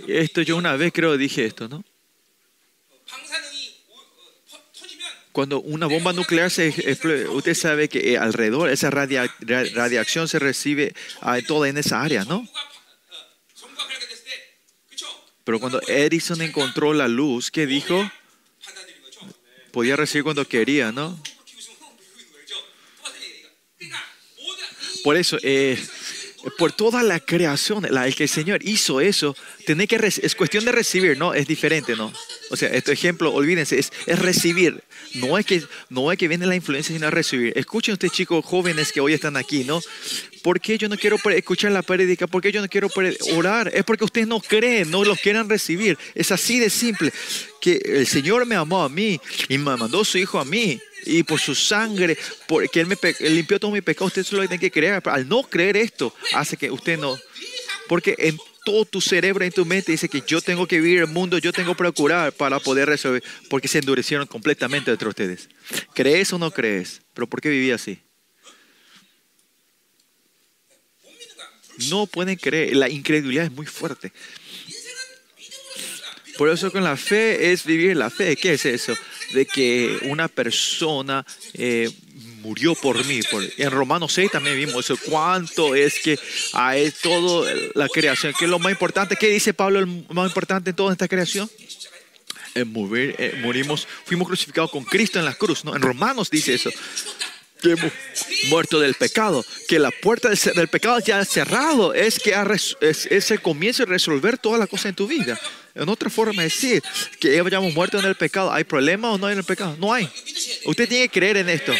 Esto 0.07 0.41
yo 0.41 0.57
una 0.57 0.75
vez 0.75 0.91
creo 0.93 1.17
dije 1.17 1.45
esto, 1.45 1.67
¿no? 1.67 1.83
Cuando 5.31 5.61
una 5.61 5.85
bomba 5.85 6.11
nuclear 6.11 6.49
se 6.49 6.67
explota, 6.67 7.29
usted 7.29 7.53
sabe 7.53 7.87
que 7.87 8.13
eh, 8.13 8.17
alrededor 8.17 8.69
esa 8.69 8.89
radiación 8.89 10.27
se 10.27 10.39
recibe 10.39 10.93
toda 11.47 11.69
en 11.69 11.77
esa 11.77 12.01
área, 12.01 12.25
¿no? 12.25 12.47
Pero 15.43 15.59
cuando 15.59 15.81
Edison 15.87 16.41
encontró 16.41 16.93
la 16.93 17.07
luz, 17.07 17.51
¿qué 17.51 17.65
dijo? 17.65 18.11
Podía 19.71 19.95
recibir 19.95 20.23
cuando 20.23 20.47
quería, 20.47 20.91
¿no? 20.91 21.19
Por 25.03 25.15
eso, 25.15 25.37
eh, 25.41 25.81
por 26.57 26.71
toda 26.71 27.03
la 27.03 27.19
creación, 27.19 27.85
la, 27.89 28.09
que 28.11 28.23
el 28.23 28.29
Señor 28.29 28.61
hizo 28.63 29.01
eso, 29.01 29.35
tiene 29.65 29.87
que 29.87 29.95
es 29.95 30.35
cuestión 30.35 30.65
de 30.65 30.71
recibir, 30.71 31.17
¿no? 31.17 31.33
Es 31.33 31.47
diferente, 31.47 31.95
¿no? 31.95 32.11
O 32.49 32.55
sea, 32.55 32.69
este 32.69 32.91
ejemplo, 32.91 33.31
olvídense, 33.33 33.77
es, 33.77 33.91
recibir. 34.07 34.83
No 35.15 35.37
es, 35.37 35.45
que, 35.45 35.63
no 35.89 36.11
es 36.11 36.17
que 36.17 36.27
viene 36.27 36.45
la 36.45 36.55
influencia, 36.55 36.93
sino 36.93 37.09
recibir. 37.09 37.53
Escuchen 37.55 37.93
ustedes, 37.93 38.13
chicos 38.13 38.43
jóvenes 38.45 38.91
que 38.91 39.01
hoy 39.01 39.13
están 39.13 39.37
aquí, 39.37 39.63
¿no? 39.63 39.81
¿Por 40.41 40.59
qué 40.59 40.77
yo 40.77 40.89
no 40.89 40.97
quiero 40.97 41.17
escuchar 41.35 41.71
la 41.71 41.81
prédica? 41.81 42.27
¿Por 42.27 42.41
qué 42.41 42.51
yo 42.51 42.61
no 42.61 42.67
quiero 42.67 42.89
orar? 43.35 43.71
Es 43.73 43.83
porque 43.83 44.05
ustedes 44.05 44.27
no 44.27 44.39
creen, 44.39 44.89
no 44.89 45.03
los 45.03 45.19
quieran 45.19 45.49
recibir. 45.49 45.97
Es 46.15 46.31
así 46.31 46.59
de 46.59 46.69
simple. 46.69 47.11
Que 47.61 47.81
el 47.83 48.07
Señor 48.07 48.45
me 48.45 48.55
amó 48.55 48.83
a 48.83 48.89
mí 48.89 49.19
y 49.47 49.57
me 49.57 49.75
mandó 49.75 50.03
su 50.05 50.17
Hijo 50.17 50.39
a 50.39 50.45
mí 50.45 50.79
y 51.05 51.23
por 51.23 51.39
su 51.39 51.55
sangre, 51.55 52.17
porque 52.47 52.81
Él 52.81 52.87
me 52.87 52.97
limpió 53.29 53.59
todo 53.59 53.71
mi 53.71 53.81
pecado, 53.81 54.07
usted 54.07 54.23
solo 54.23 54.41
tiene 54.41 54.59
que 54.59 54.71
creer. 54.71 55.01
Al 55.05 55.27
no 55.27 55.43
creer 55.43 55.77
esto, 55.77 56.13
hace 56.33 56.57
que 56.57 56.71
usted 56.71 56.97
no. 56.97 57.17
Porque 57.87 58.15
todo 58.69 58.85
tu 58.85 59.01
cerebro, 59.01 59.43
en 59.43 59.51
tu 59.51 59.65
mente, 59.65 59.91
dice 59.91 60.07
que 60.07 60.21
yo 60.21 60.41
tengo 60.41 60.67
que 60.67 60.79
vivir 60.79 60.99
el 60.99 61.07
mundo, 61.07 61.39
yo 61.39 61.51
tengo 61.51 61.73
que 61.73 61.79
procurar 61.79 62.31
para 62.31 62.59
poder 62.59 62.87
resolver, 62.87 63.23
porque 63.49 63.67
se 63.67 63.79
endurecieron 63.79 64.27
completamente 64.27 64.91
entre 64.91 65.09
ustedes. 65.09 65.49
¿Crees 65.95 66.31
o 66.33 66.37
no 66.37 66.51
crees? 66.51 67.01
¿Pero 67.15 67.25
por 67.25 67.41
qué 67.41 67.49
vivía 67.49 67.75
así? 67.75 67.97
No 71.89 72.05
pueden 72.05 72.35
creer, 72.35 72.75
la 72.75 72.89
incredulidad 72.89 73.45
es 73.45 73.51
muy 73.51 73.65
fuerte. 73.65 74.11
Por 76.37 76.49
eso 76.49 76.71
con 76.71 76.83
la 76.83 76.95
fe 76.95 77.51
es 77.51 77.65
vivir 77.65 77.97
la 77.97 78.11
fe. 78.11 78.35
¿Qué 78.35 78.53
es 78.53 78.65
eso? 78.65 78.93
De 79.33 79.47
que 79.47 79.97
una 80.03 80.27
persona 80.27 81.25
eh, 81.53 81.89
murió 82.41 82.75
por 82.75 83.03
mí. 83.05 83.19
en 83.57 83.71
Romanos 83.71 84.13
6 84.13 84.31
también 84.31 84.55
vimos 84.55 84.85
eso. 84.85 84.97
¿Cuánto 85.05 85.75
es 85.75 85.99
que 85.99 86.17
hay 86.53 86.91
toda 86.91 87.53
la 87.75 87.87
creación? 87.87 88.33
¿Qué 88.37 88.45
es 88.45 88.51
lo 88.51 88.59
más 88.59 88.71
importante? 88.71 89.15
¿Qué 89.15 89.27
dice 89.27 89.53
Pablo, 89.53 89.79
el 89.79 89.87
más 90.09 90.27
importante 90.27 90.71
en 90.71 90.75
toda 90.75 90.91
esta 90.91 91.07
creación? 91.07 91.49
En 92.55 92.71
morir, 92.71 93.15
eh, 93.19 93.39
morimos, 93.41 93.87
fuimos 94.05 94.27
crucificados 94.27 94.71
con 94.71 94.83
Cristo 94.83 95.19
en 95.19 95.25
la 95.25 95.33
cruz. 95.33 95.63
¿no? 95.63 95.75
En 95.75 95.81
Romanos 95.81 96.29
dice 96.29 96.53
eso. 96.53 96.71
Que 97.61 97.71
hemos 97.71 97.91
muerto 98.47 98.79
del 98.79 98.93
pecado, 98.93 99.45
que 99.67 99.79
la 99.79 99.91
puerta 99.91 100.29
del, 100.29 100.69
pecado 100.69 100.97
ya 100.99 101.19
ha 101.19 101.25
cerrado, 101.25 101.93
es 101.93 102.17
que 102.17 102.33
es, 102.79 103.07
es, 103.11 103.31
el 103.31 103.41
comienzo 103.41 103.83
de 103.83 103.91
resolver 103.91 104.37
todas 104.37 104.61
las 104.61 104.69
cosas 104.69 104.85
en 104.87 104.95
tu 104.95 105.07
vida. 105.07 105.37
En 105.75 105.89
otra 105.89 106.09
forma 106.09 106.41
de 106.41 106.47
decir 106.47 106.81
que 107.19 107.35
ya 107.35 107.41
hayamos 107.41 107.73
muerto 107.73 107.99
en 107.99 108.05
el 108.05 108.15
pecado, 108.15 108.49
¿hay 108.53 108.63
problema 108.63 109.11
o 109.11 109.17
no 109.17 109.27
hay 109.27 109.33
en 109.33 109.39
el 109.39 109.43
pecado? 109.43 109.75
No 109.77 109.93
hay. 109.93 110.09
Usted 110.63 110.87
tiene 110.87 111.09
que 111.09 111.19
creer 111.19 111.35
en 111.35 111.49
esto. 111.49 111.73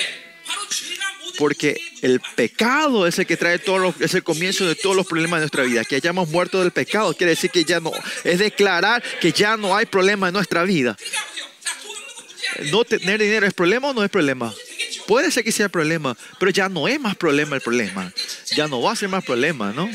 Porque 1.38 1.80
el 2.02 2.20
pecado 2.36 3.08
es 3.08 3.18
el 3.20 3.26
que 3.26 3.38
trae 3.38 3.60
todos 3.60 3.80
los, 3.80 4.02
es 4.02 4.14
el 4.14 4.24
comienzo 4.24 4.68
de 4.68 4.76
todos 4.76 4.96
los 4.96 5.08
problemas 5.08 5.40
de 5.40 5.44
nuestra 5.44 5.64
vida. 5.64 5.84
Que 5.84 5.96
hayamos 5.96 6.30
muerto 6.30 6.60
del 6.60 6.72
pecado 6.72 7.14
quiere 7.14 7.32
decir 7.32 7.50
que 7.50 7.64
ya 7.64 7.80
no, 7.80 7.92
es 8.24 8.40
declarar 8.40 9.02
que 9.22 9.32
ya 9.32 9.56
no 9.56 9.76
hay 9.76 9.86
problema 9.86 10.28
en 10.28 10.34
nuestra 10.34 10.64
vida. 10.64 10.98
No 12.72 12.84
tener 12.84 13.22
dinero 13.22 13.48
es 13.48 13.54
problema 13.54 13.90
o 13.90 13.94
no 13.94 14.04
es 14.04 14.10
problema. 14.10 14.54
Puede 15.08 15.32
ser 15.32 15.44
que 15.44 15.52
sea 15.52 15.70
problema, 15.70 16.16
pero 16.40 16.52
ya 16.52 16.70
no 16.70 16.88
es 16.88 17.00
más 17.00 17.16
problema 17.16 17.56
el 17.56 17.62
problema. 17.62 18.12
Ya 18.56 18.68
no 18.68 18.82
va 18.82 18.92
a 18.92 18.96
ser 18.96 19.10
más 19.10 19.24
problema, 19.24 19.72
¿no? 19.72 19.90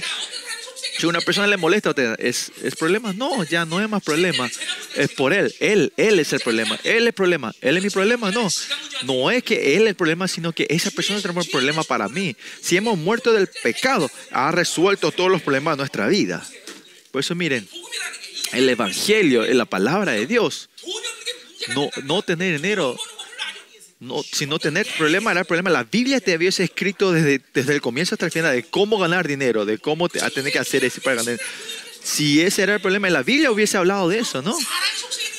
Si 0.97 1.07
a 1.07 1.09
una 1.09 1.21
persona 1.21 1.47
le 1.47 1.57
molesta, 1.57 1.93
¿es, 2.19 2.53
¿es 2.63 2.77
problema? 2.77 3.13
No, 3.13 3.43
ya 3.45 3.65
no 3.65 3.81
es 3.83 3.89
más 3.89 4.03
problema. 4.03 4.49
Es 4.95 5.11
por 5.11 5.33
él. 5.33 5.53
Él, 5.59 5.93
él 5.97 6.21
es 6.21 6.33
el 6.33 6.41
problema. 6.41 6.79
Él 6.85 7.09
es 7.09 7.15
problema. 7.15 7.53
Él 7.61 7.77
es 7.77 7.83
mi 7.83 7.91
problema. 7.91 8.31
No. 8.31 8.49
No 9.03 9.31
es 9.31 9.43
que 9.43 9.77
él 9.77 9.83
es 9.83 9.89
el 9.89 9.95
problema, 9.97 10.29
sino 10.29 10.53
que 10.53 10.67
esa 10.71 10.91
persona 10.93 11.19
es 11.19 11.25
el 11.25 11.51
problema 11.51 11.83
para 11.83 12.09
mí. 12.09 12.37
Si 12.61 12.77
hemos 12.77 12.97
muerto 12.97 13.33
del 13.33 13.49
pecado, 13.63 14.09
ha 14.31 14.53
resuelto 14.53 15.11
todos 15.11 15.31
los 15.31 15.43
problemas 15.43 15.75
de 15.75 15.79
nuestra 15.79 16.07
vida. 16.07 16.47
Por 17.11 17.21
eso 17.21 17.35
miren, 17.35 17.69
el 18.53 18.69
Evangelio 18.69 19.45
la 19.53 19.65
palabra 19.65 20.13
de 20.13 20.27
Dios. 20.27 20.69
No, 21.75 21.91
no 22.05 22.23
tener 22.23 22.61
dinero 22.61 22.97
no, 24.05 24.23
si 24.23 24.47
no 24.47 24.59
tener 24.59 24.87
problema 24.97 25.31
era 25.31 25.41
el 25.41 25.47
problema. 25.47 25.71
La 25.71 25.85
Biblia 25.85 26.21
te 26.21 26.35
había 26.35 26.51
escrito 26.51 27.13
desde, 27.13 27.41
desde 27.53 27.75
el 27.75 27.81
comienzo 27.81 28.15
hasta 28.15 28.27
el 28.27 28.33
final 28.33 28.55
de 28.55 28.63
cómo 28.63 28.99
ganar 28.99 29.27
dinero, 29.27 29.65
de 29.65 29.79
cómo 29.79 30.09
te, 30.09 30.21
tener 30.31 30.53
que 30.53 30.59
hacer 30.59 30.85
eso 30.85 31.01
para 31.01 31.17
ganar. 31.17 31.41
Si 32.03 32.43
ese 32.43 32.63
era 32.63 32.75
el 32.75 32.81
problema, 32.81 33.09
la 33.11 33.23
Biblia 33.23 33.51
hubiese 33.51 33.79
hablado 33.79 34.09
de 34.09 34.19
eso, 34.19 34.43
¿no? 34.43 34.55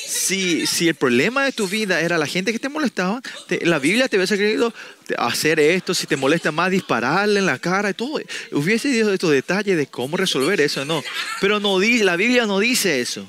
Si, 0.07 0.65
si 0.65 0.87
el 0.87 0.95
problema 0.95 1.45
de 1.45 1.51
tu 1.51 1.67
vida 1.67 2.01
era 2.01 2.17
la 2.17 2.25
gente 2.25 2.51
que 2.51 2.57
te 2.57 2.69
molestaba, 2.69 3.21
la 3.61 3.77
Biblia 3.77 4.07
te 4.07 4.17
hubiese 4.17 4.33
escrito 4.33 4.73
hacer 5.17 5.59
esto, 5.59 5.93
si 5.93 6.07
te 6.07 6.17
molesta 6.17 6.51
más, 6.51 6.71
dispararle 6.71 7.39
en 7.39 7.45
la 7.45 7.59
cara 7.59 7.91
y 7.91 7.93
todo. 7.93 8.19
Hubiese 8.51 8.87
dicho 8.87 9.13
estos 9.13 9.31
detalles 9.31 9.77
de 9.77 9.85
cómo 9.85 10.17
resolver 10.17 10.59
eso, 10.61 10.85
¿no? 10.85 11.03
Pero 11.39 11.59
no, 11.59 11.79
la 11.79 12.15
Biblia 12.15 12.47
no 12.47 12.59
dice 12.59 13.01
eso. 13.01 13.27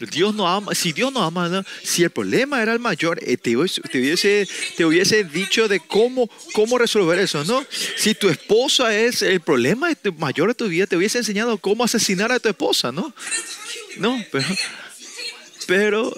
Dios 0.00 0.34
no 0.34 0.46
ama, 0.46 0.74
si 0.74 0.92
Dios 0.92 1.12
no 1.12 1.22
ama, 1.22 1.64
si 1.82 2.02
el 2.02 2.10
problema 2.10 2.62
era 2.62 2.72
el 2.72 2.78
mayor, 2.78 3.18
eh, 3.22 3.36
te, 3.36 3.56
hubiese, 3.56 4.46
te 4.76 4.84
hubiese 4.84 5.24
dicho 5.24 5.68
de 5.68 5.80
cómo, 5.80 6.28
cómo 6.52 6.76
resolver 6.76 7.18
eso, 7.18 7.44
¿no? 7.44 7.64
Si 7.96 8.14
tu 8.14 8.28
esposa 8.28 8.94
es 8.94 9.22
el 9.22 9.40
problema 9.40 9.88
mayor 10.18 10.48
de 10.48 10.54
tu 10.54 10.68
vida, 10.68 10.86
te 10.86 10.96
hubiese 10.96 11.18
enseñado 11.18 11.56
cómo 11.58 11.84
asesinar 11.84 12.30
a 12.30 12.38
tu 12.38 12.48
esposa, 12.48 12.92
¿no? 12.92 13.14
No, 13.96 14.22
pero, 14.30 14.46
pero 15.66 16.16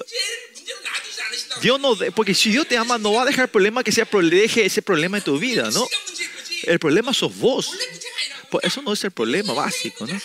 Dios 1.62 1.80
no, 1.80 1.96
porque 2.14 2.34
si 2.34 2.50
Dios 2.50 2.66
te 2.66 2.76
ama, 2.76 2.98
no 2.98 3.12
va 3.12 3.22
a 3.22 3.26
dejar 3.26 3.44
el 3.44 3.50
problema 3.50 3.84
que 3.84 3.92
sea, 3.92 4.08
deje 4.10 4.64
ese 4.64 4.82
problema 4.82 5.18
en 5.18 5.24
tu 5.24 5.38
vida, 5.38 5.70
¿no? 5.70 5.86
El 6.64 6.78
problema 6.80 7.14
sos 7.14 7.36
vos. 7.36 7.70
Pues 8.50 8.64
eso 8.64 8.82
no 8.82 8.92
es 8.92 9.04
el 9.04 9.10
problema 9.10 9.52
básico, 9.52 10.06
¿no? 10.06 10.20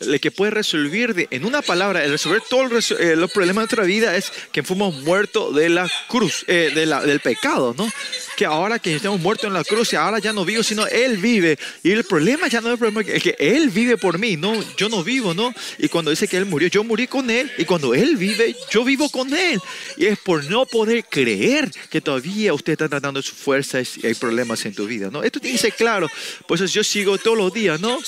El 0.00 0.18
que 0.18 0.30
puede 0.30 0.50
resolver 0.50 1.28
en 1.30 1.44
una 1.44 1.60
palabra, 1.60 2.02
el 2.02 2.10
resolver 2.10 2.42
todos 2.48 2.90
eh, 2.92 3.16
los 3.16 3.30
problemas 3.30 3.56
de 3.56 3.76
nuestra 3.76 3.84
vida 3.84 4.16
es 4.16 4.32
que 4.50 4.62
fuimos 4.62 4.94
muertos 5.02 5.54
de 5.54 5.68
la 5.68 5.90
cruz, 6.08 6.44
eh, 6.48 6.72
de 6.74 6.86
la, 6.86 7.02
del 7.02 7.20
pecado, 7.20 7.74
¿no? 7.76 7.90
Que 8.36 8.46
ahora 8.46 8.78
que 8.78 8.96
estamos 8.96 9.20
muertos 9.20 9.46
en 9.46 9.52
la 9.52 9.62
cruz 9.62 9.92
y 9.92 9.96
ahora 9.96 10.18
ya 10.18 10.32
no 10.32 10.46
vivo, 10.46 10.62
sino 10.62 10.86
Él 10.86 11.18
vive. 11.18 11.58
Y 11.82 11.90
el 11.90 12.04
problema 12.04 12.48
ya 12.48 12.62
no 12.62 12.68
es 12.68 12.72
el 12.72 12.78
problema, 12.78 13.02
es 13.02 13.22
que 13.22 13.36
Él 13.38 13.68
vive 13.68 13.98
por 13.98 14.18
mí, 14.18 14.38
no, 14.38 14.54
yo 14.76 14.88
no 14.88 15.04
vivo, 15.04 15.34
¿no? 15.34 15.52
Y 15.78 15.88
cuando 15.88 16.10
dice 16.10 16.26
que 16.26 16.38
Él 16.38 16.46
murió, 16.46 16.68
yo 16.68 16.82
morí 16.82 17.06
con 17.06 17.28
Él. 17.28 17.52
Y 17.58 17.66
cuando 17.66 17.94
Él 17.94 18.16
vive, 18.16 18.56
yo 18.70 18.84
vivo 18.84 19.10
con 19.10 19.34
Él. 19.34 19.60
Y 19.98 20.06
es 20.06 20.18
por 20.18 20.44
no 20.44 20.64
poder 20.64 21.04
creer 21.04 21.70
que 21.90 22.00
todavía 22.00 22.54
usted 22.54 22.72
está 22.72 22.88
tratando 22.88 23.20
de 23.20 23.26
su 23.26 23.34
fuerza 23.34 23.80
y 23.80 24.06
hay 24.06 24.14
problemas 24.14 24.64
en 24.64 24.74
tu 24.74 24.86
vida, 24.86 25.10
¿no? 25.12 25.22
Esto 25.22 25.40
tiene 25.40 25.56
que 25.56 25.62
ser 25.62 25.74
claro. 25.74 26.08
Por 26.48 26.56
eso 26.56 26.64
yo 26.64 26.82
sigo 26.82 27.18
todos 27.18 27.36
los 27.36 27.52
días, 27.52 27.78
¿no? 27.78 27.98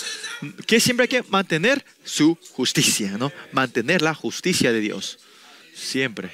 Que 0.66 0.80
siempre 0.80 1.04
hay 1.04 1.08
que 1.08 1.22
mantener 1.28 1.81
su 2.04 2.36
justicia, 2.52 3.12
¿no? 3.18 3.32
Mantener 3.52 4.02
la 4.02 4.14
justicia 4.14 4.72
de 4.72 4.80
Dios. 4.80 5.18
Siempre. 5.74 6.30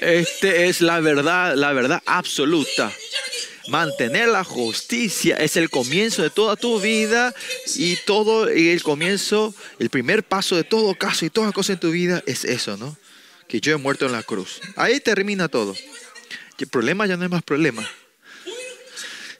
Este 0.00 0.68
es 0.68 0.80
la 0.80 1.00
verdad, 1.00 1.54
la 1.56 1.72
verdad 1.72 2.02
absoluta. 2.06 2.92
Mantener 3.68 4.28
la 4.28 4.42
justicia 4.42 5.36
es 5.36 5.56
el 5.56 5.68
comienzo 5.68 6.22
de 6.22 6.30
toda 6.30 6.56
tu 6.56 6.80
vida 6.80 7.34
y 7.76 7.96
todo 7.96 8.52
y 8.52 8.70
el 8.70 8.82
comienzo, 8.82 9.54
el 9.78 9.90
primer 9.90 10.24
paso 10.24 10.56
de 10.56 10.64
todo 10.64 10.94
caso 10.94 11.24
y 11.26 11.30
toda 11.30 11.52
cosa 11.52 11.74
en 11.74 11.80
tu 11.80 11.90
vida 11.90 12.22
es 12.26 12.44
eso, 12.44 12.76
¿no? 12.76 12.96
Que 13.46 13.60
yo 13.60 13.72
he 13.72 13.76
muerto 13.76 14.06
en 14.06 14.12
la 14.12 14.22
cruz. 14.22 14.60
Ahí 14.76 15.00
termina 15.00 15.48
todo. 15.48 15.76
el 16.58 16.66
problema 16.68 17.06
ya 17.06 17.16
no 17.16 17.24
es 17.24 17.30
más 17.30 17.42
problema. 17.42 17.88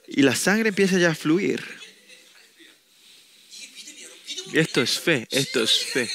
Y 0.07 0.21
la 0.21 0.35
sangre 0.35 0.69
empieza 0.69 0.97
ya 0.97 1.11
a 1.11 1.15
fluir. 1.15 1.80
Esto 4.53 4.81
es 4.81 4.99
fe, 4.99 5.27
esto 5.31 5.63
es 5.63 5.85
fe. 5.85 6.09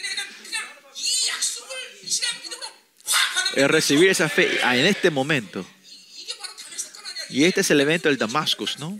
Es 3.54 3.68
recibir 3.68 4.10
esa 4.10 4.28
fe 4.28 4.60
en 4.60 4.86
este 4.86 5.10
momento. 5.10 5.66
Y 7.30 7.44
este 7.44 7.62
es 7.62 7.70
el 7.70 7.80
evento 7.80 8.08
del 8.08 8.18
Damascus, 8.18 8.78
¿no? 8.78 8.98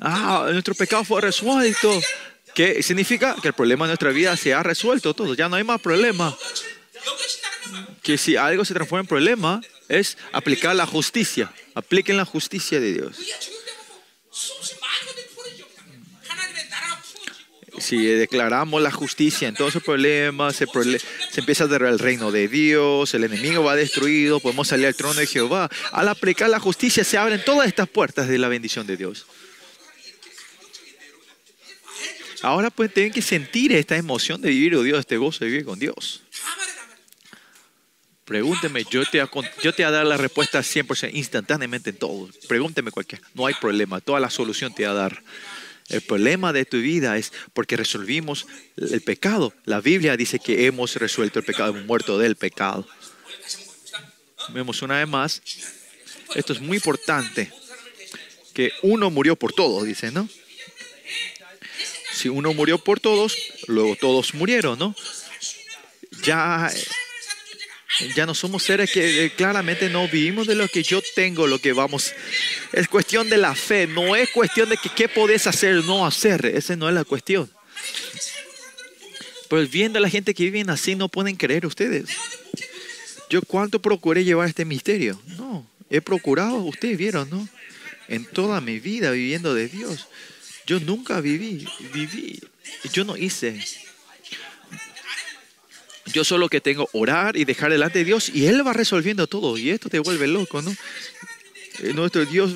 Ah, 0.00 0.48
nuestro 0.50 0.74
pecado 0.74 1.04
fue 1.04 1.20
resuelto. 1.20 2.00
¿Qué 2.54 2.82
significa? 2.82 3.36
Que 3.40 3.48
el 3.48 3.54
problema 3.54 3.84
de 3.84 3.90
nuestra 3.90 4.10
vida 4.10 4.36
se 4.36 4.54
ha 4.54 4.62
resuelto 4.62 5.14
todo. 5.14 5.34
Ya 5.34 5.48
no 5.48 5.56
hay 5.56 5.64
más 5.64 5.80
problema. 5.80 6.36
Que 8.02 8.16
si 8.16 8.36
algo 8.36 8.64
se 8.64 8.74
transforma 8.74 9.02
en 9.02 9.06
problema, 9.06 9.60
es 9.88 10.16
aplicar 10.32 10.74
la 10.74 10.86
justicia. 10.86 11.52
Apliquen 11.74 12.16
la 12.16 12.24
justicia 12.24 12.80
de 12.80 12.92
Dios. 12.94 13.16
Si 17.88 18.04
declaramos 18.04 18.82
la 18.82 18.90
justicia 18.90 19.48
en 19.48 19.54
todos 19.54 19.70
esos 19.70 19.82
problemas, 19.82 20.56
se, 20.56 20.66
se 20.66 21.40
empieza 21.40 21.64
a 21.64 21.66
derribar 21.68 21.94
el 21.94 21.98
reino 21.98 22.30
de 22.30 22.46
Dios, 22.46 23.14
el 23.14 23.24
enemigo 23.24 23.64
va 23.64 23.76
destruido, 23.76 24.40
podemos 24.40 24.68
salir 24.68 24.86
al 24.86 24.94
trono 24.94 25.14
de 25.14 25.26
Jehová. 25.26 25.70
Al 25.92 26.08
aplicar 26.08 26.50
la 26.50 26.60
justicia 26.60 27.02
se 27.02 27.16
abren 27.16 27.42
todas 27.42 27.66
estas 27.66 27.88
puertas 27.88 28.28
de 28.28 28.36
la 28.36 28.48
bendición 28.48 28.86
de 28.86 28.98
Dios. 28.98 29.24
Ahora 32.42 32.68
pues 32.68 32.92
tienen 32.92 33.10
que 33.10 33.22
sentir 33.22 33.72
esta 33.72 33.96
emoción 33.96 34.42
de 34.42 34.50
vivir, 34.50 34.76
oh 34.76 34.82
Dios, 34.82 35.00
este 35.00 35.16
gozo 35.16 35.44
de 35.44 35.50
vivir 35.50 35.64
con 35.64 35.78
Dios. 35.78 36.22
Pregúnteme, 38.26 38.84
yo 38.90 39.02
te, 39.06 39.26
yo 39.62 39.72
te 39.72 39.82
voy 39.82 39.88
a 39.88 39.90
dar 39.90 40.06
la 40.06 40.18
respuesta 40.18 40.60
100% 40.60 41.10
instantáneamente 41.14 41.88
en 41.88 41.96
todo. 41.96 42.28
Pregúnteme 42.48 42.90
cualquier. 42.90 43.22
No 43.32 43.46
hay 43.46 43.54
problema, 43.54 44.02
toda 44.02 44.20
la 44.20 44.28
solución 44.28 44.74
te 44.74 44.84
va 44.84 44.90
a 44.90 44.94
dar. 44.94 45.22
El 45.88 46.02
problema 46.02 46.52
de 46.52 46.64
tu 46.64 46.78
vida 46.78 47.16
es 47.16 47.32
porque 47.52 47.76
resolvimos 47.76 48.46
el 48.76 49.00
pecado. 49.00 49.54
La 49.64 49.80
Biblia 49.80 50.16
dice 50.16 50.38
que 50.38 50.66
hemos 50.66 50.96
resuelto 50.96 51.38
el 51.38 51.44
pecado, 51.44 51.70
hemos 51.70 51.86
muerto 51.86 52.18
del 52.18 52.36
pecado. 52.36 52.86
Vemos 54.50 54.82
una 54.82 54.98
vez 54.98 55.08
más, 55.08 55.42
esto 56.34 56.52
es 56.52 56.60
muy 56.60 56.76
importante, 56.76 57.52
que 58.54 58.72
uno 58.82 59.10
murió 59.10 59.36
por 59.36 59.52
todos, 59.52 59.84
dice, 59.84 60.10
¿no? 60.10 60.28
Si 62.12 62.28
uno 62.28 62.54
murió 62.54 62.78
por 62.78 62.98
todos, 62.98 63.36
luego 63.66 63.94
todos 63.96 64.34
murieron, 64.34 64.78
¿no? 64.78 64.94
ya, 66.22 66.70
ya 68.14 68.26
no 68.26 68.34
somos 68.34 68.62
seres 68.62 68.90
que 68.92 69.24
eh, 69.24 69.30
claramente 69.30 69.88
no 69.88 70.08
vivimos 70.08 70.46
de 70.46 70.54
lo 70.54 70.68
que 70.68 70.82
yo 70.82 71.00
tengo, 71.14 71.46
lo 71.46 71.58
que 71.58 71.72
vamos. 71.72 72.12
Es 72.72 72.86
cuestión 72.86 73.28
de 73.30 73.38
la 73.38 73.54
fe, 73.54 73.86
no 73.86 74.14
es 74.14 74.30
cuestión 74.30 74.68
de 74.68 74.76
que 74.76 74.90
qué 74.90 75.08
podés 75.08 75.46
hacer 75.46 75.84
no 75.84 76.06
hacer. 76.06 76.46
Esa 76.46 76.76
no 76.76 76.88
es 76.88 76.94
la 76.94 77.04
cuestión. 77.04 77.50
Pues 79.48 79.70
viendo 79.70 79.98
a 79.98 80.02
la 80.02 80.10
gente 80.10 80.34
que 80.34 80.44
viven 80.44 80.68
así, 80.70 80.94
no 80.94 81.08
pueden 81.08 81.36
creer 81.36 81.64
ustedes. 81.64 82.10
Yo 83.30 83.42
cuánto 83.42 83.80
procuré 83.80 84.24
llevar 84.24 84.48
este 84.48 84.64
misterio. 84.64 85.20
No, 85.38 85.66
he 85.90 86.00
procurado, 86.00 86.56
ustedes 86.56 86.98
vieron, 86.98 87.28
¿no? 87.30 87.48
En 88.08 88.24
toda 88.26 88.60
mi 88.60 88.78
vida 88.78 89.10
viviendo 89.10 89.54
de 89.54 89.68
Dios. 89.68 90.06
Yo 90.66 90.80
nunca 90.80 91.20
viví, 91.20 91.66
viví, 91.94 92.40
yo 92.92 93.04
no 93.04 93.16
hice. 93.16 93.64
Yo 96.12 96.24
solo 96.24 96.48
que 96.48 96.60
tengo 96.60 96.88
orar 96.92 97.36
y 97.36 97.44
dejar 97.44 97.70
delante 97.70 98.00
de 98.00 98.04
Dios 98.04 98.28
y 98.28 98.46
Él 98.46 98.66
va 98.66 98.72
resolviendo 98.72 99.26
todo. 99.26 99.56
Y 99.58 99.70
esto 99.70 99.88
te 99.88 99.98
vuelve 99.98 100.26
loco, 100.26 100.62
¿no? 100.62 100.74
Eh, 101.80 101.92
nuestro 101.94 102.24
Dios, 102.24 102.54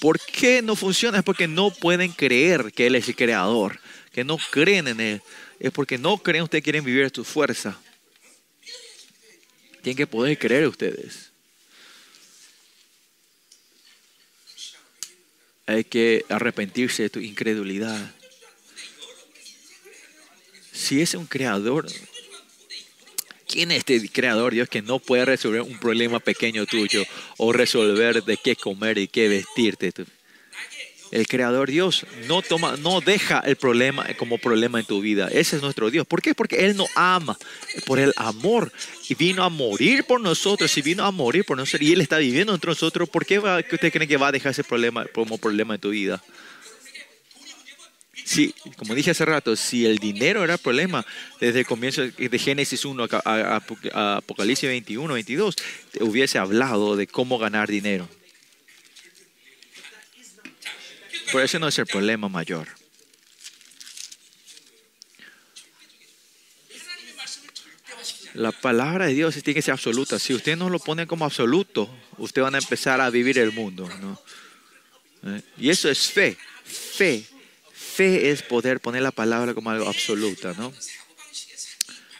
¿por 0.00 0.18
qué 0.20 0.62
no 0.62 0.74
funciona? 0.76 1.18
Es 1.18 1.24
porque 1.24 1.46
no 1.46 1.70
pueden 1.70 2.12
creer 2.12 2.72
que 2.72 2.86
Él 2.86 2.94
es 2.94 3.08
el 3.08 3.16
creador, 3.16 3.80
que 4.12 4.24
no 4.24 4.38
creen 4.50 4.88
en 4.88 5.00
Él. 5.00 5.22
Es 5.60 5.72
porque 5.72 5.98
no 5.98 6.18
creen 6.18 6.44
ustedes 6.44 6.64
quieren 6.64 6.84
vivir 6.84 7.10
su 7.14 7.24
fuerza. 7.24 7.78
Tienen 9.82 9.96
que 9.96 10.06
poder 10.06 10.38
creer 10.38 10.66
ustedes. 10.66 11.30
Hay 15.66 15.84
que 15.84 16.24
arrepentirse 16.28 17.04
de 17.04 17.10
tu 17.10 17.20
incredulidad. 17.20 18.14
Si 20.78 21.02
es 21.02 21.14
un 21.14 21.26
creador, 21.26 21.86
¿quién 23.48 23.72
es 23.72 23.78
este 23.78 24.08
creador, 24.10 24.54
Dios, 24.54 24.68
que 24.68 24.80
no 24.80 25.00
puede 25.00 25.24
resolver 25.24 25.62
un 25.62 25.76
problema 25.80 26.20
pequeño 26.20 26.66
tuyo 26.66 27.04
o 27.36 27.52
resolver 27.52 28.22
de 28.22 28.36
qué 28.36 28.54
comer 28.54 28.96
y 28.96 29.08
qué 29.08 29.28
vestirte? 29.28 29.92
El 31.10 31.26
creador 31.26 31.68
Dios 31.68 32.06
no 32.28 32.42
toma, 32.42 32.76
no 32.76 33.00
deja 33.00 33.40
el 33.40 33.56
problema 33.56 34.06
como 34.18 34.38
problema 34.38 34.78
en 34.78 34.86
tu 34.86 35.00
vida. 35.00 35.28
Ese 35.32 35.56
es 35.56 35.62
nuestro 35.62 35.90
Dios. 35.90 36.06
¿Por 36.06 36.22
qué? 36.22 36.32
Porque 36.32 36.64
Él 36.64 36.76
nos 36.76 36.88
ama 36.94 37.36
por 37.84 37.98
el 37.98 38.12
amor 38.16 38.70
y 39.08 39.14
vino 39.16 39.42
a 39.42 39.48
morir 39.48 40.04
por 40.04 40.20
nosotros 40.20 40.78
y 40.78 40.82
vino 40.82 41.04
a 41.04 41.10
morir 41.10 41.44
por 41.44 41.56
nosotros 41.56 41.82
y 41.82 41.92
Él 41.92 42.00
está 42.00 42.18
viviendo 42.18 42.54
entre 42.54 42.70
nosotros. 42.70 43.08
¿Por 43.08 43.26
qué 43.26 43.40
va, 43.40 43.58
usted 43.58 43.92
cree 43.92 44.06
que 44.06 44.16
va 44.16 44.28
a 44.28 44.32
dejar 44.32 44.52
ese 44.52 44.62
problema 44.62 45.06
como 45.06 45.38
problema 45.38 45.74
en 45.74 45.80
tu 45.80 45.90
vida? 45.90 46.22
Sí, 48.28 48.54
como 48.76 48.94
dije 48.94 49.12
hace 49.12 49.24
rato, 49.24 49.56
si 49.56 49.86
el 49.86 49.96
dinero 49.96 50.44
era 50.44 50.58
problema, 50.58 51.02
desde 51.40 51.60
el 51.60 51.66
comienzo 51.66 52.02
de 52.02 52.38
Génesis 52.38 52.84
1 52.84 53.08
a 53.24 54.16
Apocalipsis 54.18 54.68
21, 54.68 55.14
22, 55.14 55.56
hubiese 56.00 56.36
hablado 56.36 56.94
de 56.94 57.06
cómo 57.06 57.38
ganar 57.38 57.70
dinero. 57.70 58.06
Por 61.32 61.42
eso 61.42 61.58
no 61.58 61.68
es 61.68 61.78
el 61.78 61.86
problema 61.86 62.28
mayor. 62.28 62.68
La 68.34 68.52
palabra 68.52 69.06
de 69.06 69.14
Dios 69.14 69.36
tiene 69.36 69.54
que 69.54 69.62
ser 69.62 69.72
absoluta. 69.72 70.18
Si 70.18 70.34
usted 70.34 70.54
no 70.54 70.68
lo 70.68 70.80
pone 70.80 71.06
como 71.06 71.24
absoluto, 71.24 71.88
usted 72.18 72.42
van 72.42 72.56
a 72.56 72.58
empezar 72.58 73.00
a 73.00 73.08
vivir 73.08 73.38
el 73.38 73.52
mundo. 73.52 73.88
¿Eh? 75.24 75.40
Y 75.56 75.70
eso 75.70 75.88
es 75.88 76.10
fe. 76.10 76.36
Fe. 76.66 77.24
Fe 77.98 78.30
es 78.30 78.42
poder 78.42 78.78
poner 78.78 79.02
la 79.02 79.10
palabra 79.10 79.54
como 79.54 79.70
algo 79.70 79.88
absoluta, 79.88 80.54
¿no? 80.56 80.72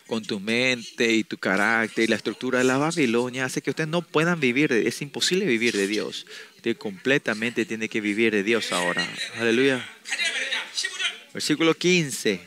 Con 0.08 0.24
tu 0.24 0.40
mente 0.40 1.12
y 1.12 1.22
tu 1.22 1.38
carácter 1.38 2.02
y 2.02 2.08
la 2.08 2.16
estructura 2.16 2.58
de 2.58 2.64
la 2.64 2.78
Babilonia 2.78 3.44
hace 3.44 3.62
que 3.62 3.70
ustedes 3.70 3.88
no 3.88 4.02
puedan 4.02 4.40
vivir. 4.40 4.72
Es 4.72 5.00
imposible 5.02 5.46
vivir 5.46 5.76
de 5.76 5.86
Dios. 5.86 6.26
Usted 6.56 6.76
completamente 6.76 7.64
tiene 7.64 7.88
que 7.88 8.00
vivir 8.00 8.32
de 8.32 8.42
Dios 8.42 8.72
ahora. 8.72 9.08
Aleluya. 9.36 9.88
Versículo 11.32 11.72
15. 11.74 12.40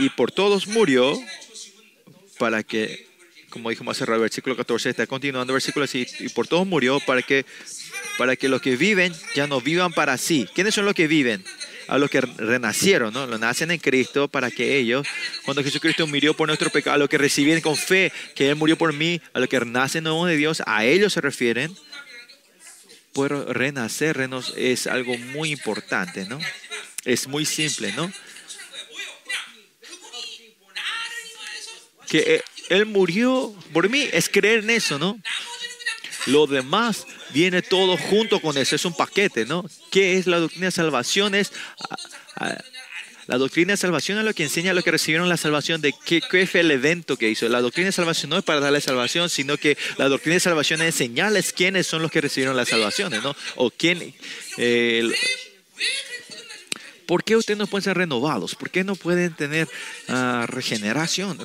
Y 0.00 0.08
por 0.08 0.32
todos 0.32 0.66
murió 0.66 1.16
para 2.36 2.64
que, 2.64 3.06
como 3.50 3.70
dijo 3.70 3.84
más 3.84 3.96
cerrado, 3.96 4.16
el 4.16 4.22
versículo 4.22 4.56
14 4.56 4.90
está 4.90 5.06
continuando, 5.06 5.52
versículo 5.52 5.84
así, 5.84 6.06
y 6.20 6.28
por 6.30 6.46
todos 6.46 6.66
murió 6.66 7.00
para 7.00 7.22
que, 7.22 7.44
para 8.16 8.36
que 8.36 8.48
los 8.48 8.62
que 8.62 8.76
viven 8.76 9.12
ya 9.34 9.46
no 9.46 9.60
vivan 9.60 9.92
para 9.92 10.16
sí. 10.16 10.48
¿Quiénes 10.54 10.74
son 10.74 10.84
los 10.84 10.94
que 10.94 11.06
viven? 11.06 11.44
a 11.90 11.98
los 11.98 12.08
que 12.08 12.20
renacieron, 12.20 13.12
¿no? 13.12 13.26
Lo 13.26 13.36
nacen 13.36 13.72
en 13.72 13.80
Cristo 13.80 14.28
para 14.28 14.48
que 14.52 14.78
ellos, 14.78 15.04
cuando 15.44 15.64
Jesucristo 15.64 16.06
murió 16.06 16.34
por 16.34 16.46
nuestro 16.46 16.70
pecado, 16.70 16.94
a 16.94 16.98
los 16.98 17.08
que 17.08 17.18
reciben 17.18 17.60
con 17.60 17.76
fe 17.76 18.12
que 18.36 18.48
Él 18.48 18.54
murió 18.54 18.78
por 18.78 18.92
mí, 18.92 19.20
a 19.32 19.40
los 19.40 19.48
que 19.48 19.58
nacen 19.58 20.04
nuevos 20.04 20.28
de 20.28 20.36
Dios, 20.36 20.62
a 20.66 20.84
ellos 20.84 21.12
se 21.12 21.20
refieren. 21.20 21.76
Por 23.12 23.56
renacer 23.56 24.20
es 24.56 24.86
algo 24.86 25.18
muy 25.18 25.50
importante, 25.50 26.26
¿no? 26.26 26.38
Es 27.04 27.26
muy 27.26 27.44
simple, 27.44 27.92
¿no? 27.94 28.12
Que 32.06 32.44
Él 32.70 32.86
murió 32.86 33.54
por 33.72 33.90
mí, 33.90 34.08
es 34.12 34.28
creer 34.28 34.60
en 34.60 34.70
eso, 34.70 34.98
¿no? 34.98 35.20
Lo 36.26 36.46
demás 36.46 37.06
viene 37.34 37.62
todo 37.62 37.96
junto 37.96 38.40
con 38.40 38.56
eso, 38.56 38.76
es 38.76 38.84
un 38.84 38.94
paquete, 38.94 39.44
¿no? 39.44 39.68
¿Qué 39.90 40.16
es 40.16 40.26
la 40.26 40.38
doctrina 40.38 40.66
de 40.66 40.72
salvación? 40.72 41.34
Es, 41.34 41.52
la 43.26 43.38
doctrina 43.38 43.72
de 43.72 43.76
salvación 43.76 44.18
es 44.18 44.24
lo 44.24 44.32
que 44.34 44.44
enseña 44.44 44.70
a 44.70 44.74
los 44.74 44.84
que 44.84 44.92
recibieron 44.92 45.28
la 45.28 45.36
salvación 45.36 45.80
de 45.80 45.92
qué, 46.04 46.20
qué, 46.20 46.46
fue 46.46 46.60
el 46.60 46.70
evento 46.70 47.16
que 47.16 47.28
hizo. 47.28 47.48
La 47.48 47.60
doctrina 47.60 47.86
de 47.86 47.92
salvación 47.92 48.30
no 48.30 48.38
es 48.38 48.44
para 48.44 48.60
darle 48.60 48.80
salvación, 48.80 49.28
sino 49.28 49.56
que 49.56 49.76
la 49.98 50.08
doctrina 50.08 50.34
de 50.34 50.40
salvación 50.40 50.80
es 50.82 50.94
enseñarles 50.94 51.52
quiénes 51.52 51.88
son 51.88 52.02
los 52.02 52.10
que 52.10 52.20
recibieron 52.20 52.56
las 52.56 52.68
salvaciones, 52.68 53.22
¿no? 53.22 53.34
O 53.56 53.70
quién... 53.70 54.14
Eh, 54.58 55.10
¿Por 57.06 57.24
qué 57.24 57.34
ustedes 57.34 57.58
no 57.58 57.66
pueden 57.66 57.82
ser 57.82 57.96
renovados? 57.96 58.54
¿Por 58.54 58.70
qué 58.70 58.84
no 58.84 58.94
pueden 58.94 59.34
tener 59.34 59.66
uh, 60.08 60.46
regeneración? 60.46 61.36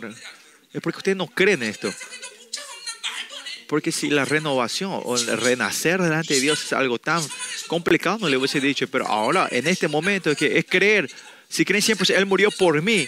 Es 0.75 0.81
porque 0.81 0.97
ustedes 0.97 1.15
no 1.15 1.27
creen 1.27 1.63
esto. 1.63 1.91
Porque 3.67 3.93
si 3.93 4.09
la 4.09 4.25
renovación 4.25 4.99
o 5.05 5.15
el 5.15 5.25
renacer 5.37 6.01
delante 6.01 6.33
de 6.33 6.41
Dios 6.41 6.61
es 6.65 6.73
algo 6.73 6.99
tan 6.99 7.23
complicado, 7.67 8.17
no 8.19 8.27
le 8.27 8.35
hubiese 8.35 8.59
dicho, 8.59 8.85
pero 8.89 9.07
ahora, 9.07 9.47
en 9.51 9.67
este 9.67 9.87
momento, 9.87 10.35
que 10.35 10.57
es 10.57 10.65
creer, 10.65 11.09
si 11.47 11.63
creen 11.63 11.81
siempre, 11.81 12.13
Él 12.13 12.25
murió 12.25 12.51
por 12.51 12.81
mí 12.81 13.07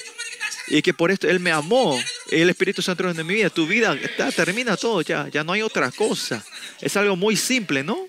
y 0.68 0.82
que 0.82 0.94
por 0.94 1.12
esto 1.12 1.28
Él 1.28 1.42
me 1.42 1.52
amó, 1.52 2.02
el 2.32 2.50
Espíritu 2.50 2.82
Santo 2.82 3.10
en 3.10 3.28
mi 3.28 3.36
vida, 3.36 3.50
tu 3.50 3.68
vida 3.68 3.94
está, 4.02 4.32
termina 4.32 4.78
todo 4.78 5.02
ya, 5.02 5.28
ya 5.28 5.44
no 5.44 5.52
hay 5.52 5.62
otra 5.62 5.92
cosa. 5.92 6.44
Es 6.80 6.96
algo 6.96 7.18
muy 7.18 7.36
simple, 7.36 7.84
¿no? 7.84 8.08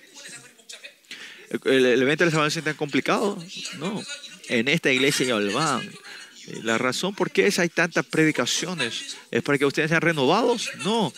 El, 1.64 1.84
evento 2.00 2.22
de 2.22 2.30
la 2.30 2.36
salvación 2.36 2.61
es 2.61 2.64
tan 2.64 2.76
complicado, 2.76 3.42
no. 3.78 4.00
En 4.48 4.68
esta 4.68 4.92
iglesia 4.92 5.26
ya 5.26 5.34
van. 5.52 5.90
La 6.62 6.78
razón 6.78 7.14
por 7.14 7.30
qué 7.30 7.53
hay 7.57 7.68
tantas 7.68 8.07
predicaciones 8.07 9.16
es 9.30 9.42
para 9.42 9.59
que 9.59 9.66
ustedes 9.66 9.90
sean 9.90 10.01
renovados, 10.01 10.70
no 10.84 11.12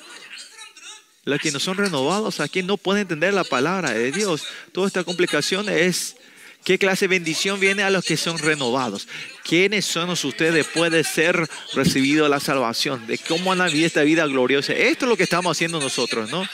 los 1.25 1.41
que 1.41 1.51
no 1.51 1.61
son 1.61 1.77
renovados 1.77 2.41
aquí 2.41 2.63
no 2.63 2.77
pueden 2.77 3.03
entender 3.03 3.35
la 3.35 3.45
palabra 3.45 3.93
de 3.93 4.13
Dios. 4.13 4.45
Toda 4.73 4.87
esta 4.87 5.05
complicación 5.05 5.69
es 5.69 6.17
qué 6.65 6.79
clase 6.79 7.07
de 7.07 7.17
bendición 7.19 7.61
viene 7.61 7.83
a 7.83 7.91
los 7.91 8.05
que 8.05 8.17
son 8.17 8.39
renovados. 8.39 9.07
¿Quiénes 9.45 9.85
son 9.85 10.11
ustedes 10.11 10.55
después 10.55 10.91
de 10.91 11.05
ser 11.05 11.49
recibido 11.75 12.29
la 12.29 12.41
salvación? 12.41 13.07
¿De 13.07 13.19
cómo 13.19 13.51
van 13.51 13.61
a 13.61 13.67
vivir 13.67 13.85
esta 13.85 14.03
vida 14.03 14.27
gloriosa? 14.27 14.73
Esto 14.73 15.05
es 15.05 15.09
lo 15.09 15.17
que 15.17 15.25
estamos 15.25 15.57
haciendo 15.57 15.81
nosotros, 15.81 16.31
¿no? 16.31 16.47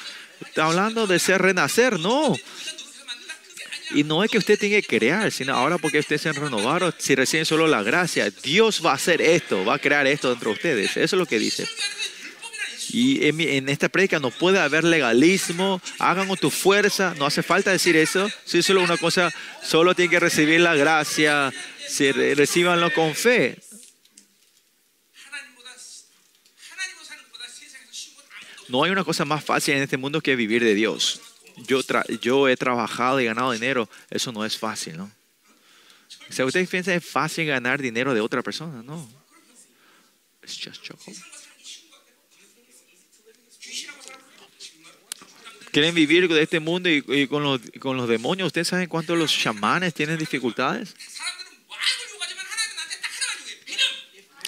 Está 0.44 0.66
hablando 0.66 1.06
de 1.06 1.18
ser 1.18 1.40
renacer, 1.40 1.98
no. 1.98 2.36
Y 3.90 4.02
no 4.02 4.24
es 4.24 4.30
que 4.30 4.38
usted 4.38 4.58
tenga 4.58 4.80
que 4.80 4.86
crear, 4.86 5.30
sino 5.30 5.54
ahora 5.54 5.78
porque 5.78 6.00
ustedes 6.00 6.22
se 6.22 6.28
han 6.28 6.34
renovado, 6.34 6.92
si 6.98 7.14
reciben 7.14 7.46
solo 7.46 7.66
la 7.66 7.82
gracia, 7.82 8.30
Dios 8.42 8.82
va 8.84 8.92
a 8.92 8.94
hacer 8.94 9.22
esto, 9.22 9.64
va 9.64 9.74
a 9.74 9.78
crear 9.78 10.06
esto 10.06 10.30
dentro 10.30 10.50
de 10.50 10.56
ustedes. 10.56 10.90
Eso 10.96 11.16
es 11.16 11.18
lo 11.20 11.26
que 11.26 11.38
dice. 11.38 11.66
Y 12.90 13.26
en, 13.26 13.68
esta 13.68 13.88
prédica 13.88 14.18
no 14.18 14.30
puede 14.30 14.58
haber 14.58 14.84
legalismo, 14.84 15.80
hagan 15.98 16.28
con 16.28 16.36
tu 16.36 16.50
fuerza, 16.50 17.14
no 17.18 17.26
hace 17.26 17.42
falta 17.42 17.70
decir 17.70 17.96
eso, 17.96 18.28
si 18.44 18.62
solo 18.62 18.80
una 18.80 18.96
cosa, 18.96 19.32
solo 19.62 19.94
tiene 19.94 20.10
que 20.10 20.20
recibir 20.20 20.60
la 20.60 20.74
gracia, 20.74 21.52
si 21.88 22.10
recibanlo 22.12 22.92
con 22.92 23.14
fe. 23.14 23.58
No 28.68 28.82
hay 28.82 28.90
una 28.90 29.04
cosa 29.04 29.24
más 29.24 29.44
fácil 29.44 29.74
en 29.74 29.82
este 29.82 29.96
mundo 29.96 30.20
que 30.20 30.34
vivir 30.34 30.64
de 30.64 30.74
Dios. 30.74 31.20
Yo, 31.56 31.80
yo 32.20 32.48
he 32.48 32.56
trabajado 32.56 33.20
y 33.20 33.24
ganado 33.24 33.52
dinero, 33.52 33.88
eso 34.10 34.32
no 34.32 34.44
es 34.44 34.58
fácil, 34.58 34.96
¿no? 34.96 35.10
Si 36.28 36.42
ustedes 36.42 36.68
piensan 36.68 36.94
es 36.94 37.06
fácil 37.06 37.46
ganar 37.46 37.80
dinero 37.80 38.12
de 38.12 38.20
otra 38.20 38.42
persona, 38.42 38.82
no. 38.82 39.08
It's 40.42 40.58
just 40.58 40.86
quieren 45.76 45.94
vivir 45.94 46.26
de 46.26 46.40
este 46.40 46.58
mundo 46.58 46.88
y, 46.88 47.26
con, 47.26 47.42
los, 47.42 47.60
con, 47.80 47.98
los, 47.98 48.08
demonios. 48.08 48.46
¿Ustedes 48.46 48.68
saben 48.68 48.88
cuántos 48.88 49.18
los 49.18 49.30
chamanes 49.30 49.92
tienen 49.92 50.16
dificultades? 50.16 50.96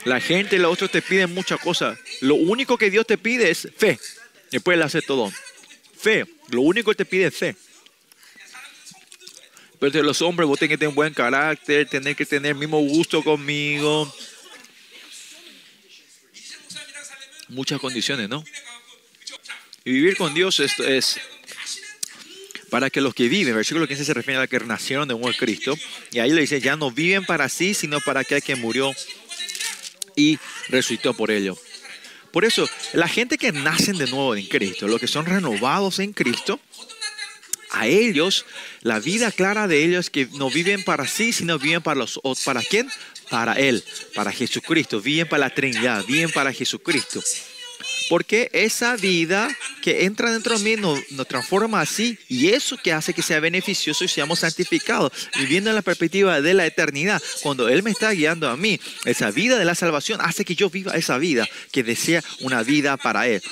La 0.06 0.22
gente 0.22 0.56
y 0.56 0.58
los 0.58 0.72
otros 0.72 0.90
te 0.90 1.02
piden 1.02 1.34
muchas 1.34 1.60
cosas. 1.60 1.98
Lo 2.22 2.34
único 2.34 2.78
que 2.78 2.90
Dios 2.90 3.06
te 3.06 3.18
pide 3.18 3.50
es 3.50 3.68
fe. 3.76 4.00
Después 4.50 4.76
Él 4.76 4.82
hace 4.82 5.02
todo. 5.02 5.30
Fe. 5.98 6.26
Lo 6.50 6.62
único 6.62 6.90
que 6.90 6.96
te 6.96 7.04
pide 7.04 7.26
es 7.26 7.36
fe. 7.36 7.56
Pero 9.78 10.02
los 10.02 10.22
hombres 10.22 10.48
vos 10.48 10.58
tenés 10.58 10.74
que 10.74 10.78
tener 10.78 10.94
buen 10.94 11.14
carácter, 11.14 11.88
tener 11.88 12.16
que 12.16 12.26
tener 12.26 12.52
el 12.52 12.58
mismo 12.58 12.80
gusto 12.80 13.22
conmigo. 13.22 14.12
Muchas 17.48 17.80
condiciones, 17.80 18.28
¿no? 18.28 18.44
Y 19.84 19.92
vivir 19.92 20.16
con 20.16 20.34
Dios 20.34 20.60
esto 20.60 20.84
es 20.84 21.20
para 22.70 22.90
que 22.90 23.00
los 23.00 23.14
que 23.14 23.28
viven, 23.28 23.54
versículo 23.54 23.88
15 23.88 24.04
se 24.04 24.14
refiere 24.14 24.40
a 24.40 24.46
que 24.46 24.58
nacieron 24.60 25.08
de 25.08 25.14
nuevo 25.14 25.34
Cristo, 25.38 25.74
y 26.12 26.18
ahí 26.18 26.30
le 26.30 26.42
dice, 26.42 26.60
ya 26.60 26.76
no 26.76 26.90
viven 26.90 27.24
para 27.24 27.48
sí, 27.48 27.72
sino 27.72 27.98
para 28.00 28.20
aquel 28.20 28.42
que 28.42 28.56
murió 28.56 28.92
y 30.14 30.38
resucitó 30.68 31.14
por 31.14 31.30
ello. 31.30 31.56
Por 32.32 32.44
eso, 32.44 32.68
la 32.92 33.08
gente 33.08 33.38
que 33.38 33.52
nacen 33.52 33.96
de 33.98 34.06
nuevo 34.06 34.34
en 34.34 34.46
Cristo, 34.46 34.86
los 34.86 35.00
que 35.00 35.06
son 35.06 35.26
renovados 35.26 35.98
en 35.98 36.12
Cristo, 36.12 36.60
a 37.70 37.86
ellos, 37.86 38.46
la 38.82 38.98
vida 38.98 39.30
clara 39.30 39.68
de 39.68 39.84
ellos 39.84 40.06
es 40.06 40.10
que 40.10 40.26
no 40.32 40.50
viven 40.50 40.84
para 40.84 41.06
sí, 41.06 41.32
sino 41.32 41.58
viven 41.58 41.82
para 41.82 42.00
los 42.00 42.20
¿Para 42.44 42.62
quién? 42.62 42.88
Para 43.30 43.54
Él, 43.54 43.84
para 44.14 44.32
Jesucristo. 44.32 45.00
Viven 45.00 45.28
para 45.28 45.48
la 45.48 45.54
Trinidad, 45.54 46.04
viven 46.06 46.30
para 46.30 46.52
Jesucristo. 46.52 47.22
Porque 48.08 48.50
esa 48.52 48.96
vida 48.96 49.48
que 49.82 50.04
entra 50.04 50.32
dentro 50.32 50.58
de 50.58 50.64
mí 50.64 50.76
nos, 50.76 51.00
transforma 51.26 51.80
así 51.80 52.18
y 52.28 52.48
eso 52.48 52.76
que 52.76 52.92
hace 52.92 53.12
que 53.12 53.22
sea 53.22 53.40
beneficioso 53.40 54.04
y 54.04 54.08
seamos 54.08 54.40
santificados, 54.40 55.12
viviendo 55.36 55.70
en 55.70 55.76
la 55.76 55.82
perspectiva 55.82 56.40
de 56.40 56.54
la 56.54 56.66
eternidad. 56.66 57.22
Cuando 57.42 57.68
Él 57.68 57.82
me 57.82 57.90
está 57.90 58.10
guiando 58.12 58.48
a 58.48 58.56
mí, 58.56 58.80
esa 59.04 59.30
vida 59.30 59.58
de 59.58 59.64
la 59.64 59.74
salvación 59.74 60.20
hace 60.22 60.44
que 60.44 60.54
yo 60.54 60.70
viva 60.70 60.92
esa 60.92 61.18
vida, 61.18 61.46
que 61.70 61.82
desea 61.82 62.22
una 62.40 62.62
vida 62.62 62.96
para 62.96 63.28
Él. 63.28 63.42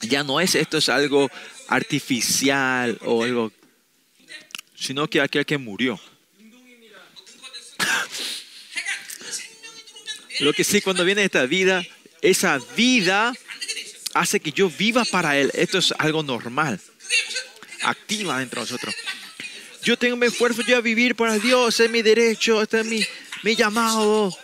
Ya 0.00 0.22
no 0.22 0.40
es 0.40 0.54
esto, 0.54 0.78
es 0.78 0.88
algo 0.88 1.28
artificial 1.68 2.98
o 3.02 3.24
algo, 3.24 3.52
sino 4.74 5.08
que 5.08 5.20
aquel 5.20 5.44
que 5.44 5.58
murió. 5.58 6.00
Lo 10.40 10.52
que 10.52 10.64
sí, 10.64 10.80
cuando 10.80 11.04
viene 11.04 11.24
esta 11.24 11.46
vida, 11.46 11.84
esa 12.22 12.58
vida 12.76 13.32
hace 14.14 14.40
que 14.40 14.52
yo 14.52 14.70
viva 14.70 15.04
para 15.04 15.38
Él. 15.38 15.50
Esto 15.54 15.78
es 15.78 15.92
algo 15.98 16.22
normal, 16.22 16.80
activa 17.82 18.38
dentro 18.38 18.62
de 18.62 18.70
nosotros. 18.70 18.94
Yo 19.82 19.96
tengo 19.96 20.16
mi 20.16 20.26
esfuerzo 20.26 20.62
yo 20.62 20.76
a 20.76 20.80
vivir 20.80 21.14
para 21.14 21.38
Dios, 21.38 21.78
es 21.80 21.90
mi 21.90 22.02
derecho, 22.02 22.60
este 22.62 22.80
es 22.80 22.86
mi, 22.86 23.04
mi 23.42 23.54
llamado. 23.54 24.36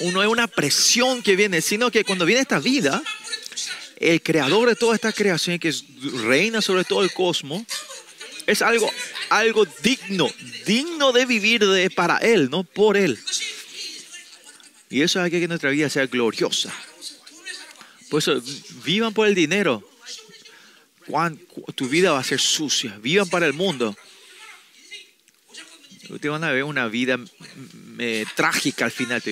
No 0.00 0.22
es 0.22 0.28
una 0.28 0.46
presión 0.46 1.22
que 1.22 1.36
viene, 1.36 1.60
sino 1.60 1.90
que 1.90 2.04
cuando 2.04 2.24
viene 2.24 2.42
esta 2.42 2.58
vida, 2.58 3.02
el 3.96 4.22
creador 4.22 4.68
de 4.68 4.76
toda 4.76 4.94
esta 4.94 5.12
creación 5.12 5.58
que 5.58 5.74
reina 6.24 6.62
sobre 6.62 6.84
todo 6.84 7.02
el 7.02 7.12
cosmos, 7.12 7.62
es 8.46 8.62
algo, 8.62 8.90
algo 9.28 9.66
digno, 9.82 10.28
digno 10.66 11.12
de 11.12 11.26
vivir 11.26 11.66
de, 11.66 11.90
para 11.90 12.16
Él, 12.18 12.50
no 12.50 12.64
por 12.64 12.96
Él. 12.96 13.18
Y 14.90 15.02
eso 15.02 15.20
hace 15.20 15.30
que 15.30 15.48
nuestra 15.48 15.70
vida 15.70 15.88
sea 15.88 16.06
gloriosa. 16.06 16.74
Por 18.10 18.18
eso, 18.18 18.42
vivan 18.84 19.14
por 19.14 19.28
el 19.28 19.36
dinero. 19.36 19.88
tu 21.76 21.88
vida 21.88 22.10
va 22.12 22.18
a 22.18 22.24
ser 22.24 22.40
sucia. 22.40 22.98
Vivan 23.00 23.28
para 23.28 23.46
el 23.46 23.52
mundo. 23.52 23.96
Ustedes 26.10 26.32
van 26.32 26.42
a 26.42 26.50
ver 26.50 26.64
una 26.64 26.88
vida 26.88 27.18
trágica 28.34 28.84
al 28.84 28.90
final. 28.90 29.22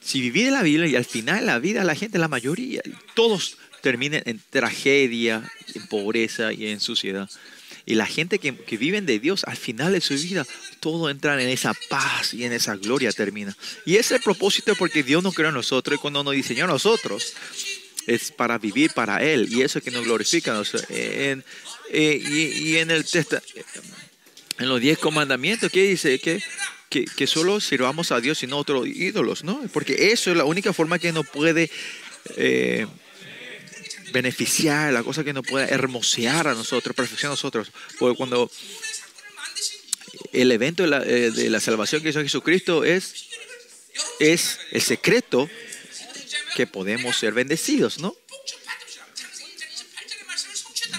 Si 0.00 0.20
vivís 0.20 0.50
la 0.50 0.62
vida 0.62 0.86
y 0.86 0.94
al 0.94 1.06
final 1.06 1.46
la 1.46 1.58
vida, 1.58 1.82
la 1.84 1.94
gente, 1.94 2.18
la 2.18 2.28
mayoría, 2.28 2.82
todos 3.14 3.56
terminen 3.80 4.22
en 4.26 4.42
tragedia, 4.50 5.50
en 5.74 5.86
pobreza 5.86 6.52
y 6.52 6.66
en 6.66 6.80
suciedad. 6.80 7.30
Y 7.90 7.96
la 7.96 8.06
gente 8.06 8.38
que, 8.38 8.54
que 8.54 8.76
viven 8.76 9.04
de 9.04 9.18
Dios, 9.18 9.42
al 9.48 9.56
final 9.56 9.92
de 9.92 10.00
su 10.00 10.14
vida, 10.14 10.46
todo 10.78 11.10
entra 11.10 11.42
en 11.42 11.48
esa 11.48 11.74
paz 11.88 12.32
y 12.32 12.44
en 12.44 12.52
esa 12.52 12.76
gloria 12.76 13.10
termina. 13.10 13.56
Y 13.84 13.94
ese 13.96 14.14
es 14.14 14.20
el 14.20 14.22
propósito 14.22 14.76
porque 14.76 15.02
Dios 15.02 15.24
nos 15.24 15.34
creó 15.34 15.48
a 15.48 15.52
nosotros 15.52 15.96
y 15.96 16.00
cuando 16.00 16.22
nos 16.22 16.32
diseñó 16.34 16.66
a 16.66 16.68
nosotros, 16.68 17.34
es 18.06 18.30
para 18.30 18.58
vivir 18.58 18.92
para 18.92 19.20
Él. 19.24 19.48
Y 19.50 19.62
eso 19.62 19.78
es 19.78 19.84
que 19.84 19.90
nos 19.90 20.04
glorifica. 20.04 20.62
En, 20.88 21.42
eh, 21.90 22.22
y, 22.24 22.76
en 22.76 22.92
el 22.92 23.04
en 24.60 24.68
los 24.68 24.80
diez 24.80 24.98
mandamientos, 25.10 25.68
¿qué 25.72 25.82
dice? 25.82 26.20
Que, 26.20 26.40
que, 26.90 27.06
que, 27.06 27.26
solo 27.26 27.58
sirvamos 27.60 28.12
a 28.12 28.20
Dios 28.20 28.40
y 28.44 28.46
no 28.46 28.54
a 28.54 28.60
otros 28.60 28.86
ídolos, 28.86 29.42
¿no? 29.42 29.62
Porque 29.72 30.12
eso 30.12 30.30
es 30.30 30.36
la 30.36 30.44
única 30.44 30.72
forma 30.72 31.00
que 31.00 31.10
nos 31.10 31.26
puede 31.26 31.68
eh, 32.36 32.86
beneficiar, 34.12 34.92
la 34.92 35.02
cosa 35.02 35.24
que 35.24 35.32
nos 35.32 35.46
pueda 35.46 35.66
hermosear 35.66 36.48
a 36.48 36.54
nosotros, 36.54 36.94
perfeccionar 36.94 37.32
a 37.32 37.36
nosotros. 37.36 37.70
Porque 37.98 38.16
cuando 38.16 38.50
el 40.32 40.52
evento 40.52 40.82
de 40.82 40.88
la, 40.88 41.02
eh, 41.02 41.30
de 41.30 41.50
la 41.50 41.60
salvación 41.60 42.02
que 42.02 42.10
hizo 42.10 42.22
Jesucristo 42.22 42.84
es, 42.84 43.28
es 44.18 44.58
el 44.70 44.82
secreto 44.82 45.48
que 46.54 46.66
podemos 46.66 47.16
ser 47.16 47.32
bendecidos, 47.32 47.98
¿no? 47.98 48.14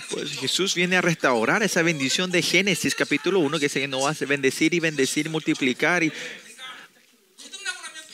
Pues 0.09 0.31
Jesús 0.33 0.75
viene 0.75 0.97
a 0.97 1.01
restaurar 1.01 1.63
esa 1.63 1.83
bendición 1.83 2.31
de 2.31 2.41
Génesis 2.41 2.95
capítulo 2.95 3.39
1 3.39 3.59
que 3.59 3.65
dice 3.65 3.79
que 3.79 3.87
no 3.87 4.07
hace 4.07 4.25
bendecir 4.25 4.73
y 4.73 4.79
bendecir, 4.81 5.29
multiplicar. 5.29 6.03
Y... 6.03 6.11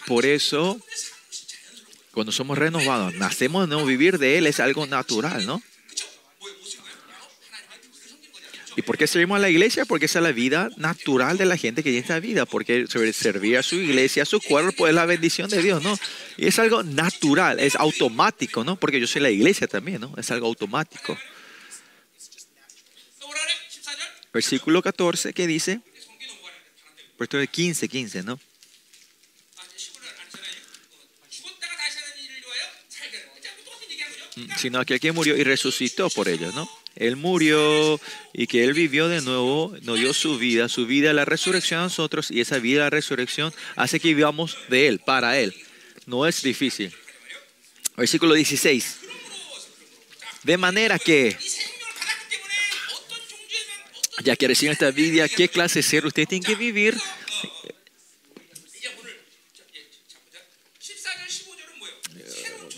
Por 0.06 0.26
eso 0.26 0.80
cuando 2.18 2.32
somos 2.32 2.58
renovados, 2.58 3.14
nacemos 3.14 3.70
de 3.70 3.76
no 3.76 3.86
vivir 3.86 4.18
de 4.18 4.40
Él, 4.40 4.48
es 4.48 4.60
algo 4.60 4.88
natural, 4.88 5.46
¿no? 5.46 5.62
¿Y 8.76 8.82
por 8.82 8.98
qué 8.98 9.06
servimos 9.06 9.36
a 9.36 9.40
la 9.40 9.50
iglesia? 9.52 9.86
Porque 9.86 10.06
esa 10.06 10.18
es 10.18 10.24
la 10.24 10.32
vida 10.32 10.72
natural 10.78 11.38
de 11.38 11.46
la 11.46 11.58
gente 11.58 11.84
que 11.84 11.92
tiene 11.92 12.00
esta 12.00 12.20
vida. 12.20 12.48
Porque 12.48 12.88
servir 13.14 13.60
a 13.60 13.62
su 13.62 13.76
iglesia, 13.76 14.24
a 14.24 14.26
su 14.26 14.42
cuerpo, 14.42 14.88
es 14.88 14.96
la 14.96 15.06
bendición 15.06 15.48
de 15.52 15.62
Dios, 15.62 15.84
¿no? 15.84 15.96
Y 16.38 16.48
es 16.48 16.58
algo 16.58 16.82
natural, 16.82 17.60
es 17.60 17.76
automático, 17.76 18.64
¿no? 18.64 18.78
Porque 18.78 19.00
yo 19.00 19.06
soy 19.06 19.22
la 19.22 19.30
iglesia 19.30 19.68
también, 19.68 20.02
¿no? 20.02 20.16
Es 20.18 20.32
algo 20.32 20.48
automático. 20.48 21.16
Versículo 24.34 24.82
14, 24.82 25.34
¿qué 25.34 25.46
dice? 25.46 25.82
De 27.20 27.48
15, 27.48 27.88
15, 27.88 28.24
¿no? 28.24 28.40
Sino 34.58 34.84
que 34.86 35.12
murió 35.12 35.36
y 35.36 35.44
resucitó 35.44 36.10
por 36.10 36.28
ellos, 36.28 36.54
¿no? 36.54 36.70
Él 36.96 37.16
murió 37.16 38.00
y 38.34 38.48
que 38.48 38.64
Él 38.64 38.74
vivió 38.74 39.08
de 39.08 39.22
nuevo, 39.22 39.76
nos 39.84 40.00
dio 40.00 40.14
su 40.14 40.38
vida, 40.38 40.68
su 40.68 40.88
vida, 40.88 41.14
la 41.14 41.26
resurrección 41.26 41.82
a 41.82 41.84
nosotros 41.84 42.32
y 42.32 42.42
esa 42.42 42.58
vida, 42.58 42.84
la 42.84 42.90
resurrección, 42.90 43.54
hace 43.76 44.00
que 44.00 44.14
vivamos 44.14 44.58
de 44.70 44.88
Él, 44.88 45.00
para 45.00 45.38
Él. 45.40 45.54
No 46.08 46.26
es 46.26 46.42
difícil. 46.42 46.94
Versículo 47.96 48.34
16. 48.34 48.98
De 50.44 50.58
manera 50.58 50.98
que, 50.98 51.38
ya 54.24 54.36
que 54.36 54.48
reciben 54.48 54.74
esta 54.74 54.90
vida, 54.90 55.30
¿qué 55.30 55.50
clase 55.50 55.80
de 55.80 55.84
ser 55.84 56.06
usted 56.06 56.28
tiene 56.28 56.46
que 56.46 56.56
vivir? 56.56 56.96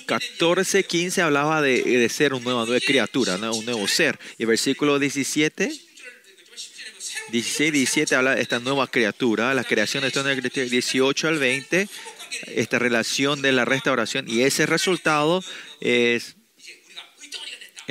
14, 0.09 0.83
15 0.85 1.21
hablaba 1.21 1.61
de, 1.61 2.09
ser 2.09 2.33
una 2.33 2.43
nueva, 2.43 2.79
criatura, 2.79 3.35
un 3.35 3.63
nuevo 3.63 3.87
ser. 3.87 4.17
Y 4.39 4.45
versículo 4.45 4.97
17, 4.97 5.71
16, 7.31 7.73
17 7.73 8.15
habla 8.15 8.33
de 8.33 8.41
esta 8.41 8.57
nueva 8.57 8.87
criatura, 8.87 9.53
la 9.53 9.63
creación 9.63 10.01
de 10.01 10.07
esta 10.07 10.23
nueva 10.23 10.39
criatura. 10.39 10.65
18 10.65 11.27
al 11.27 11.37
20, 11.37 11.87
esta 12.47 12.79
relación 12.79 13.43
de 13.43 13.51
la 13.51 13.65
restauración. 13.65 14.25
Y 14.27 14.41
ese 14.41 14.65
resultado 14.65 15.43
es, 15.79 16.35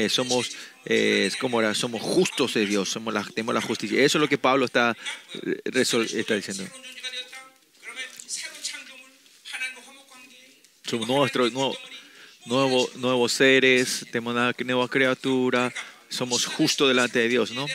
somos 0.08 0.50
es 0.86 1.36
como 1.36 1.74
somos 1.74 2.02
justos 2.02 2.54
de 2.54 2.66
Dios, 2.66 2.88
somos 2.88 3.14
la, 3.14 3.22
tenemos 3.22 3.54
la 3.54 3.60
justicia. 3.60 4.02
Eso 4.02 4.18
es 4.18 4.22
lo 4.22 4.28
que 4.28 4.38
Pablo 4.38 4.64
está, 4.64 4.96
está 5.64 6.34
diciendo. 6.34 6.64
Somos 10.82 11.06
nuestro, 11.06 11.50
no, 11.50 11.74
nuevo, 12.48 12.90
nuevos 12.96 13.32
seres, 13.32 14.06
tenemos 14.10 14.32
una 14.32 14.54
nueva 14.64 14.88
criatura, 14.88 15.72
somos 16.08 16.46
justos 16.46 16.88
delante 16.88 17.20
de 17.20 17.28
Dios, 17.28 17.52
¿no? 17.52 17.66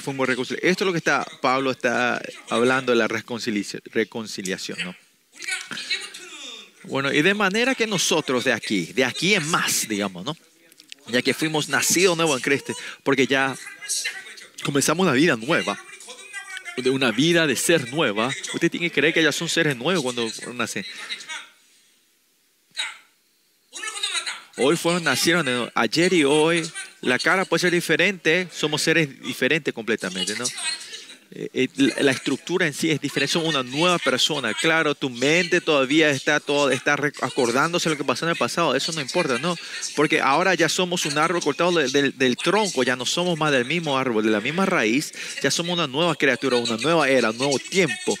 fuimos 0.00 0.28
Esto 0.28 0.60
es 0.62 0.80
lo 0.80 0.92
que 0.92 0.98
está, 0.98 1.26
Pablo 1.40 1.70
está 1.70 2.22
hablando 2.48 2.92
de 2.92 2.98
la 2.98 3.08
reconciliación, 3.08 4.78
¿no? 4.84 4.94
Bueno, 6.84 7.12
y 7.12 7.22
de 7.22 7.34
manera 7.34 7.74
que 7.74 7.86
nosotros 7.86 8.44
de 8.44 8.52
aquí, 8.52 8.86
de 8.92 9.04
aquí 9.04 9.34
en 9.34 9.46
más, 9.48 9.88
digamos, 9.88 10.24
¿no? 10.24 10.36
Ya 11.08 11.22
que 11.22 11.34
fuimos 11.34 11.68
nacidos 11.68 12.16
nuevos 12.16 12.36
en 12.36 12.42
Cristo, 12.42 12.72
porque 13.02 13.26
ya 13.26 13.56
comenzamos 14.62 15.04
una 15.04 15.12
vida 15.12 15.36
nueva. 15.36 15.78
de 16.76 16.90
una 16.90 17.10
vida 17.10 17.46
de 17.46 17.56
ser 17.56 17.90
nueva, 17.90 18.30
usted 18.52 18.70
tiene 18.70 18.90
que 18.90 18.94
creer 18.94 19.14
que 19.14 19.22
ya 19.22 19.32
son 19.32 19.48
seres 19.48 19.76
nuevos 19.76 20.02
cuando 20.02 20.30
nacen. 20.54 20.84
Hoy 24.58 24.76
fueron, 24.76 25.04
nacieron, 25.04 25.70
ayer 25.74 26.12
y 26.14 26.24
hoy, 26.24 26.68
la 27.02 27.18
cara 27.18 27.44
puede 27.44 27.60
ser 27.60 27.72
diferente, 27.72 28.48
somos 28.50 28.80
seres 28.80 29.20
diferentes 29.20 29.74
completamente, 29.74 30.34
¿no? 30.36 30.46
Eh, 31.32 31.48
eh, 31.52 31.68
la 31.98 32.12
estructura 32.12 32.66
en 32.66 32.72
sí 32.72 32.90
es 32.90 33.00
diferente, 33.00 33.32
somos 33.32 33.48
una 33.48 33.62
nueva 33.62 33.98
persona. 33.98 34.54
Claro, 34.54 34.94
tu 34.94 35.10
mente 35.10 35.60
todavía 35.60 36.08
está, 36.10 36.40
todo, 36.40 36.70
está 36.70 36.94
acordándose 37.20 37.90
lo 37.90 37.98
que 37.98 38.04
pasó 38.04 38.24
en 38.24 38.30
el 38.30 38.36
pasado, 38.36 38.74
eso 38.74 38.92
no 38.92 39.02
importa, 39.02 39.38
¿no? 39.38 39.56
Porque 39.94 40.20
ahora 40.20 40.54
ya 40.54 40.70
somos 40.70 41.04
un 41.04 41.18
árbol 41.18 41.42
cortado 41.42 41.72
del, 41.72 42.36
tronco, 42.36 42.82
ya 42.82 42.96
no 42.96 43.04
somos 43.04 43.38
más 43.38 43.52
del 43.52 43.66
mismo 43.66 43.98
árbol, 43.98 44.24
de 44.24 44.30
la 44.30 44.40
misma 44.40 44.64
raíz, 44.64 45.12
ya 45.42 45.50
somos 45.50 45.74
una 45.74 45.86
nueva 45.86 46.14
criatura, 46.14 46.56
una 46.56 46.78
nueva 46.78 47.08
era, 47.08 47.30
un 47.30 47.38
nuevo 47.38 47.58
tiempo. 47.58 48.16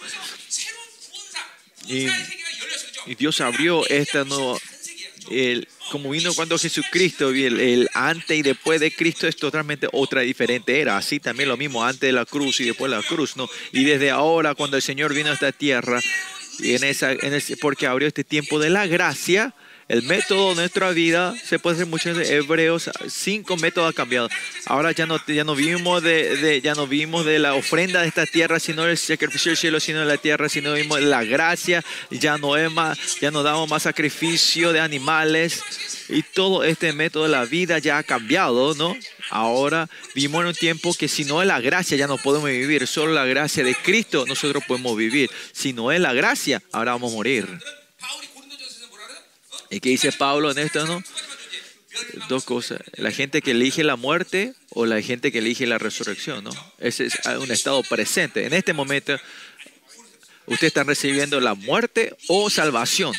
Y 1.86 2.08
Dios 3.14 3.40
abrió 3.40 3.86
esta 3.86 4.24
nueva, 4.24 4.58
el, 5.30 5.68
como 5.90 6.10
vino 6.10 6.34
cuando 6.34 6.58
Jesucristo, 6.58 7.30
el, 7.30 7.60
el, 7.60 7.88
antes 7.94 8.38
y 8.38 8.42
después 8.42 8.80
de 8.80 8.92
Cristo 8.92 9.26
es 9.26 9.36
totalmente 9.36 9.88
otra 9.92 10.22
diferente 10.22 10.80
era. 10.80 10.96
Así 10.96 11.20
también 11.20 11.48
lo 11.48 11.56
mismo 11.56 11.84
antes 11.84 12.00
de 12.00 12.12
la 12.12 12.24
cruz 12.24 12.60
y 12.60 12.64
después 12.64 12.90
de 12.90 12.96
la 12.96 13.02
cruz, 13.02 13.36
¿no? 13.36 13.48
Y 13.72 13.84
desde 13.84 14.10
ahora, 14.10 14.54
cuando 14.54 14.76
el 14.76 14.82
Señor 14.82 15.14
vino 15.14 15.30
a 15.30 15.34
esta 15.34 15.52
tierra, 15.52 16.00
y 16.58 16.74
en 16.74 16.84
esa, 16.84 17.12
en 17.12 17.34
ese, 17.34 17.56
porque 17.56 17.86
abrió 17.86 18.08
este 18.08 18.24
tiempo 18.24 18.58
de 18.58 18.70
la 18.70 18.86
gracia, 18.86 19.54
el 19.88 20.02
método 20.02 20.50
de 20.50 20.56
nuestra 20.56 20.90
vida, 20.90 21.34
se 21.44 21.58
puede 21.60 21.76
hacer 21.76 21.86
muchos 21.86 22.18
hebreos, 22.28 22.90
cinco 23.08 23.56
métodos 23.56 23.88
han 23.88 23.94
cambiado. 23.94 24.28
Ahora 24.66 24.90
ya 24.90 25.06
no, 25.06 25.20
ya 25.26 25.44
no 25.44 25.54
vivimos 25.54 26.02
de, 26.02 26.36
de, 26.36 26.60
ya 26.60 26.74
no 26.74 26.88
vivimos 26.88 27.24
de 27.24 27.38
la 27.38 27.54
ofrenda 27.54 28.02
de 28.02 28.08
esta 28.08 28.26
tierra, 28.26 28.58
sino 28.58 28.84
el 28.84 28.98
sacrificio 28.98 29.50
del 29.50 29.56
cielo, 29.56 29.78
sino 29.78 30.00
de 30.00 30.06
la 30.06 30.16
tierra, 30.16 30.48
sino 30.48 30.72
vivimos 30.72 31.00
la 31.02 31.22
gracia, 31.22 31.84
ya 32.10 32.36
no 32.36 32.56
es 32.56 32.70
más, 32.72 32.98
ya 33.20 33.30
no 33.30 33.44
damos 33.44 33.70
más 33.70 33.84
sacrificio 33.84 34.72
de 34.72 34.80
animales. 34.80 35.62
Y 36.08 36.22
todo 36.22 36.62
este 36.64 36.92
método 36.92 37.24
de 37.24 37.30
la 37.30 37.44
vida 37.44 37.78
ya 37.78 37.98
ha 37.98 38.02
cambiado, 38.02 38.74
¿no? 38.74 38.96
Ahora 39.30 39.88
vivimos 40.14 40.42
en 40.42 40.48
un 40.48 40.54
tiempo 40.54 40.94
que 40.94 41.08
si 41.08 41.24
no 41.24 41.42
es 41.42 41.48
la 41.48 41.60
gracia 41.60 41.96
ya 41.96 42.06
no 42.06 42.16
podemos 42.16 42.48
vivir, 42.48 42.86
solo 42.86 43.12
la 43.12 43.24
gracia 43.24 43.64
de 43.64 43.74
Cristo 43.74 44.24
nosotros 44.26 44.64
podemos 44.66 44.96
vivir. 44.96 45.30
Si 45.52 45.72
no 45.72 45.90
es 45.92 46.00
la 46.00 46.12
gracia, 46.12 46.62
ahora 46.72 46.92
vamos 46.92 47.12
a 47.12 47.16
morir. 47.16 47.46
¿Y 49.70 49.80
qué 49.80 49.90
dice 49.90 50.12
Pablo 50.12 50.50
en 50.50 50.58
esto, 50.58 50.86
no? 50.86 51.02
Dos 52.28 52.44
cosas. 52.44 52.80
La 52.94 53.10
gente 53.10 53.40
que 53.42 53.52
elige 53.52 53.82
la 53.82 53.96
muerte 53.96 54.54
o 54.70 54.86
la 54.86 55.00
gente 55.00 55.32
que 55.32 55.38
elige 55.38 55.66
la 55.66 55.78
resurrección, 55.78 56.44
¿no? 56.44 56.50
Ese 56.78 57.06
es 57.06 57.18
un 57.40 57.50
estado 57.50 57.82
presente. 57.82 58.46
En 58.46 58.52
este 58.52 58.72
momento, 58.72 59.16
usted 60.46 60.66
está 60.66 60.84
recibiendo 60.84 61.40
la 61.40 61.54
muerte 61.54 62.14
o 62.28 62.50
salvación. 62.50 63.14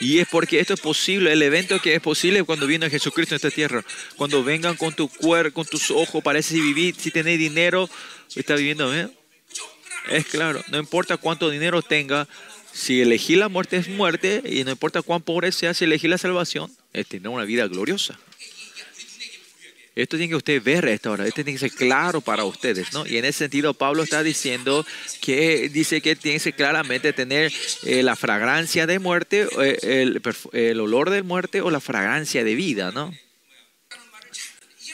Y 0.00 0.18
es 0.18 0.28
porque 0.28 0.60
esto 0.60 0.74
es 0.74 0.80
posible, 0.80 1.32
el 1.32 1.42
evento 1.42 1.80
que 1.80 1.94
es 1.94 2.00
posible 2.00 2.42
cuando 2.44 2.66
viene 2.66 2.90
Jesucristo 2.90 3.34
en 3.34 3.36
esta 3.36 3.50
tierra. 3.50 3.84
Cuando 4.16 4.44
vengan 4.44 4.76
con 4.76 4.94
tu 4.94 5.08
cuerpo, 5.08 5.54
con 5.54 5.66
tus 5.66 5.90
ojos, 5.90 6.22
parece 6.22 6.54
vivir, 6.54 6.94
si 6.98 7.10
tenés 7.10 7.38
dinero, 7.38 7.88
está 8.34 8.56
viviendo 8.56 8.90
bien. 8.90 9.10
Es 10.08 10.26
claro, 10.26 10.62
no 10.68 10.78
importa 10.78 11.16
cuánto 11.16 11.50
dinero 11.50 11.82
tenga, 11.82 12.28
si 12.76 13.00
elegí 13.00 13.36
la 13.36 13.48
muerte 13.48 13.78
es 13.78 13.88
muerte, 13.88 14.42
y 14.44 14.62
no 14.62 14.70
importa 14.70 15.00
cuán 15.00 15.22
pobre 15.22 15.50
sea, 15.50 15.72
si 15.72 15.84
elegí 15.84 16.08
la 16.08 16.18
salvación, 16.18 16.70
es 16.92 17.06
tener 17.06 17.28
una 17.28 17.44
vida 17.44 17.66
gloriosa. 17.66 18.18
Esto 19.94 20.18
tiene 20.18 20.28
que 20.28 20.36
usted 20.36 20.62
ver 20.62 20.86
esta 20.88 21.10
hora, 21.10 21.24
esto 21.24 21.36
tiene 21.36 21.52
que 21.52 21.70
ser 21.70 21.72
claro 21.72 22.20
para 22.20 22.44
ustedes, 22.44 22.92
¿no? 22.92 23.06
Y 23.06 23.16
en 23.16 23.24
ese 23.24 23.38
sentido, 23.38 23.72
Pablo 23.72 24.02
está 24.02 24.22
diciendo 24.22 24.84
que 25.22 25.70
dice 25.70 26.02
que 26.02 26.16
tiene 26.16 26.38
que 26.38 26.52
claramente 26.52 27.14
tener 27.14 27.50
eh, 27.84 28.02
la 28.02 28.14
fragancia 28.14 28.86
de 28.86 28.98
muerte, 28.98 29.48
eh, 29.58 29.78
el, 29.82 30.20
el 30.52 30.80
olor 30.80 31.08
de 31.08 31.22
muerte 31.22 31.62
o 31.62 31.70
la 31.70 31.80
fragancia 31.80 32.44
de 32.44 32.54
vida, 32.54 32.92
¿no? 32.92 33.10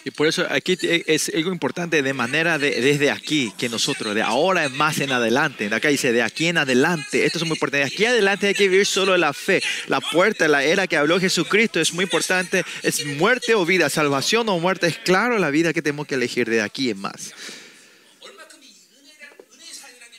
Y 0.05 0.11
por 0.11 0.27
eso 0.27 0.45
aquí 0.51 0.77
es 0.83 1.31
algo 1.33 1.53
importante 1.53 2.03
de 2.03 2.13
manera 2.13 2.59
de, 2.59 2.81
desde 2.81 3.11
aquí, 3.11 3.53
que 3.57 3.69
nosotros, 3.69 4.15
de 4.17 4.23
ahora 4.23 4.65
en 4.65 4.77
más 4.77 4.99
en 4.99 5.13
adelante, 5.13 5.69
de 5.69 5.77
acá 5.77 5.89
dice, 5.89 6.13
de 6.13 6.23
aquí 6.23 6.49
en 6.49 6.59
adelante, 6.59 7.25
esto 7.25 7.39
es 7.39 7.45
muy 7.45 7.55
importante, 7.55 7.79
de 7.79 7.93
aquí 7.93 8.05
adelante 8.05 8.49
hay 8.49 8.55
que 8.55 8.69
vivir 8.69 8.85
solo 8.85 9.17
la 9.17 9.33
fe, 9.33 9.63
la 9.87 10.01
puerta, 10.01 10.49
la 10.49 10.65
era 10.65 10.89
que 10.89 10.97
habló 10.97 11.21
Jesucristo 11.21 11.81
es 11.81 11.95
muy 11.95 12.05
importante, 12.05 12.65
es 12.83 13.07
muerte 13.07 13.55
o 13.55 13.65
vida, 13.65 13.89
salvación 13.89 14.49
o 14.49 14.59
muerte, 14.59 14.89
es 14.89 14.99
claro 14.99 15.39
la 15.39 15.51
vida 15.51 15.73
que 15.73 15.83
tenemos 15.83 16.09
que 16.09 16.17
elegir 16.17 16.51
de 16.51 16.63
aquí 16.63 16.91
en 16.91 16.99
más. 16.99 17.33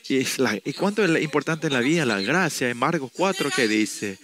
Y, 0.08 0.18
es 0.18 0.38
la, 0.38 0.58
¿Y 0.64 0.72
cuánto 0.74 1.04
es 1.04 1.22
importante 1.22 1.68
la 1.68 1.80
vida, 1.80 2.06
la 2.06 2.20
gracia? 2.20 2.70
En 2.70 2.76
Marcos 2.76 3.10
4 3.14 3.50
que 3.54 3.68
dice, 3.68 4.18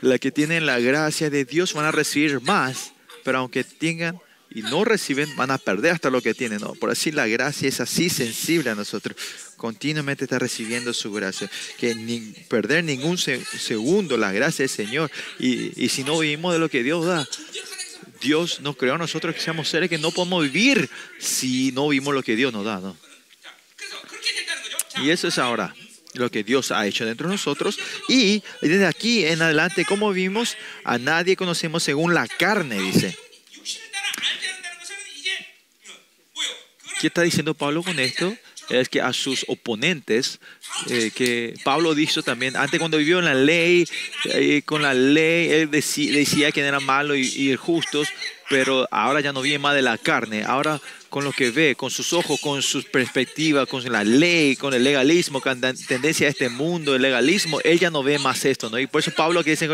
la 0.00 0.18
que 0.18 0.32
tienen 0.32 0.66
la 0.66 0.80
gracia 0.80 1.30
de 1.30 1.44
Dios 1.44 1.72
van 1.74 1.86
a 1.86 1.92
recibir 1.92 2.40
más, 2.40 2.92
pero 3.22 3.38
aunque 3.38 3.64
tengan 3.64 4.20
y 4.54 4.62
no 4.62 4.84
reciben, 4.84 5.34
van 5.36 5.50
a 5.50 5.58
perder 5.58 5.92
hasta 5.92 6.10
lo 6.10 6.22
que 6.22 6.32
tienen. 6.32 6.60
Por 6.78 6.90
así 6.90 7.10
la 7.10 7.26
gracia 7.26 7.68
es 7.68 7.80
así 7.80 8.08
sensible 8.08 8.70
a 8.70 8.76
nosotros. 8.76 9.16
Continuamente 9.56 10.24
está 10.24 10.38
recibiendo 10.38 10.94
su 10.94 11.12
gracia. 11.12 11.50
Que 11.76 11.94
ni 11.94 12.20
perder 12.48 12.84
ningún 12.84 13.18
segundo 13.18 14.16
la 14.16 14.30
gracia 14.30 14.62
del 14.62 14.68
Señor. 14.68 15.10
Y, 15.40 15.84
y 15.84 15.88
si 15.88 16.04
no 16.04 16.18
vivimos 16.20 16.52
de 16.52 16.60
lo 16.60 16.68
que 16.68 16.84
Dios 16.84 17.04
da, 17.04 17.26
Dios 18.20 18.60
nos 18.60 18.76
creó 18.76 18.94
a 18.94 18.98
nosotros 18.98 19.34
que 19.34 19.40
seamos 19.40 19.68
seres 19.68 19.90
que 19.90 19.98
no 19.98 20.12
podemos 20.12 20.44
vivir 20.44 20.88
si 21.18 21.72
no 21.72 21.88
vivimos 21.88 22.14
lo 22.14 22.22
que 22.22 22.36
Dios 22.36 22.52
nos 22.52 22.64
da. 22.64 22.94
Y 25.02 25.10
eso 25.10 25.26
es 25.26 25.38
ahora 25.38 25.74
lo 26.14 26.30
que 26.30 26.44
Dios 26.44 26.70
ha 26.70 26.86
hecho 26.86 27.04
dentro 27.04 27.28
de 27.28 27.34
nosotros. 27.34 27.78
Y 28.08 28.42
desde 28.62 28.86
aquí 28.86 29.24
en 29.24 29.42
adelante, 29.42 29.84
como 29.84 30.12
vimos, 30.12 30.56
a 30.84 30.96
nadie 30.98 31.34
conocemos 31.34 31.82
según 31.82 32.14
la 32.14 32.28
carne, 32.28 32.80
dice. 32.80 33.18
¿Qué 37.00 37.08
está 37.08 37.22
diciendo 37.22 37.54
Pablo 37.54 37.82
con 37.82 37.98
esto? 37.98 38.36
Es 38.70 38.88
que 38.88 39.02
a 39.02 39.12
sus 39.12 39.44
oponentes, 39.48 40.40
eh, 40.88 41.10
que 41.14 41.54
Pablo 41.64 41.94
dijo 41.94 42.22
también, 42.22 42.56
antes 42.56 42.80
cuando 42.80 42.96
vivió 42.96 43.18
en 43.18 43.26
la 43.26 43.34
ley, 43.34 43.84
eh, 44.24 44.62
con 44.64 44.80
la 44.80 44.94
ley, 44.94 45.50
él 45.50 45.70
decía, 45.70 46.12
decía 46.12 46.50
que 46.50 46.60
eran 46.60 46.82
malos 46.82 47.18
y, 47.18 47.50
y 47.50 47.56
justos, 47.56 48.08
pero 48.48 48.88
ahora 48.90 49.20
ya 49.20 49.32
no 49.32 49.42
vive 49.42 49.58
más 49.58 49.74
de 49.74 49.82
la 49.82 49.98
carne, 49.98 50.44
ahora 50.44 50.80
con 51.14 51.22
lo 51.22 51.30
que 51.30 51.50
ve, 51.50 51.76
con 51.76 51.92
sus 51.92 52.12
ojos, 52.12 52.40
con 52.40 52.60
sus 52.60 52.86
perspectivas, 52.86 53.68
con 53.68 53.84
la 53.84 54.02
ley, 54.02 54.56
con 54.56 54.74
el 54.74 54.82
legalismo, 54.82 55.40
con 55.40 55.60
la 55.60 55.72
tendencia 55.72 56.26
a 56.26 56.30
este 56.30 56.48
mundo, 56.48 56.96
el 56.96 57.02
legalismo, 57.02 57.60
él 57.62 57.78
ya 57.78 57.88
no 57.88 58.02
ve 58.02 58.18
más 58.18 58.44
esto, 58.44 58.68
¿no? 58.68 58.80
Y 58.80 58.88
por 58.88 59.00
eso 59.00 59.12
Pablo 59.12 59.44
que 59.44 59.50
dice 59.50 59.66
en 59.66 59.70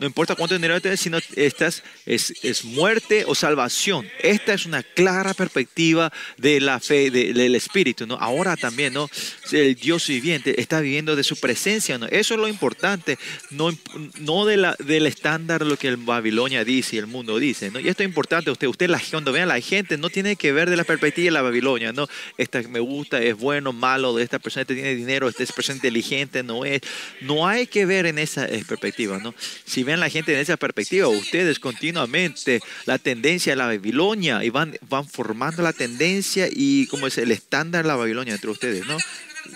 no 0.00 0.06
importa 0.06 0.34
cuánto 0.34 0.54
dinero 0.54 0.80
tienes, 0.80 0.98
sino 0.98 1.18
estas 1.36 1.82
es, 2.06 2.32
es, 2.42 2.64
muerte 2.64 3.24
o 3.26 3.34
salvación. 3.34 4.08
Esta 4.22 4.54
es 4.54 4.64
una 4.64 4.82
clara 4.82 5.34
perspectiva 5.34 6.10
de 6.38 6.58
la 6.58 6.80
fe 6.80 7.10
del 7.10 7.54
Espíritu. 7.54 8.06
¿no? 8.06 8.14
Ahora 8.14 8.56
también, 8.56 8.94
¿no? 8.94 9.10
el 9.52 9.74
Dios 9.74 10.08
viviente 10.08 10.58
está 10.58 10.80
viviendo 10.80 11.16
de 11.16 11.22
su 11.22 11.38
presencia. 11.38 11.98
¿no? 11.98 12.06
Eso 12.06 12.32
es 12.32 12.40
lo 12.40 12.48
importante, 12.48 13.18
no, 13.50 13.76
no 14.20 14.46
de 14.46 14.56
la, 14.56 14.74
del 14.78 15.04
estándar 15.04 15.66
lo 15.66 15.76
que 15.76 15.88
el 15.88 15.98
Babilonia 15.98 16.64
dice 16.64 16.96
y 16.96 16.98
el 16.98 17.06
mundo 17.06 17.38
dice. 17.38 17.70
¿no? 17.70 17.78
Y 17.78 17.88
esto 17.88 18.02
es 18.02 18.08
importante. 18.08 18.50
Usted, 18.50 18.68
usted 18.68 18.90
cuando 19.10 19.32
vean 19.32 19.48
la 19.48 19.60
gente, 19.60 19.98
no 19.98 20.08
tiene 20.08 20.34
que 20.36 20.50
ver 20.52 20.70
de 20.70 20.76
la 20.76 20.84
perspectiva 20.84 21.26
de 21.26 21.30
la 21.32 21.42
Babilonia. 21.42 21.92
¿no? 21.92 22.08
Esta 22.38 22.62
me 22.62 22.80
gusta, 22.80 23.20
es 23.20 23.36
bueno, 23.36 23.74
malo, 23.74 24.18
esta 24.18 24.38
persona 24.38 24.64
tiene 24.64 24.94
dinero, 24.94 25.28
esta 25.28 25.42
es 25.42 25.52
persona 25.52 25.76
inteligente, 25.76 26.42
no 26.42 26.64
es. 26.64 26.80
No 27.20 27.46
hay 27.46 27.66
que 27.66 27.84
ver 27.84 28.06
en 28.06 28.18
esa 28.18 28.46
perspectiva. 28.66 29.18
¿no? 29.18 29.34
Si 29.66 29.89
ven 29.90 30.00
la 30.00 30.10
gente 30.10 30.32
en 30.32 30.40
esa 30.40 30.56
perspectiva. 30.56 31.08
Ustedes 31.08 31.58
continuamente 31.58 32.60
la 32.86 32.98
tendencia 32.98 33.52
de 33.52 33.56
la 33.56 33.66
Babilonia 33.66 34.44
y 34.44 34.50
van, 34.50 34.76
van 34.88 35.06
formando 35.06 35.62
la 35.62 35.72
tendencia 35.72 36.48
y 36.50 36.86
como 36.86 37.06
es 37.06 37.18
el 37.18 37.30
estándar 37.30 37.82
de 37.82 37.88
la 37.88 37.96
Babilonia 37.96 38.34
entre 38.34 38.50
ustedes, 38.50 38.86
¿no? 38.86 38.98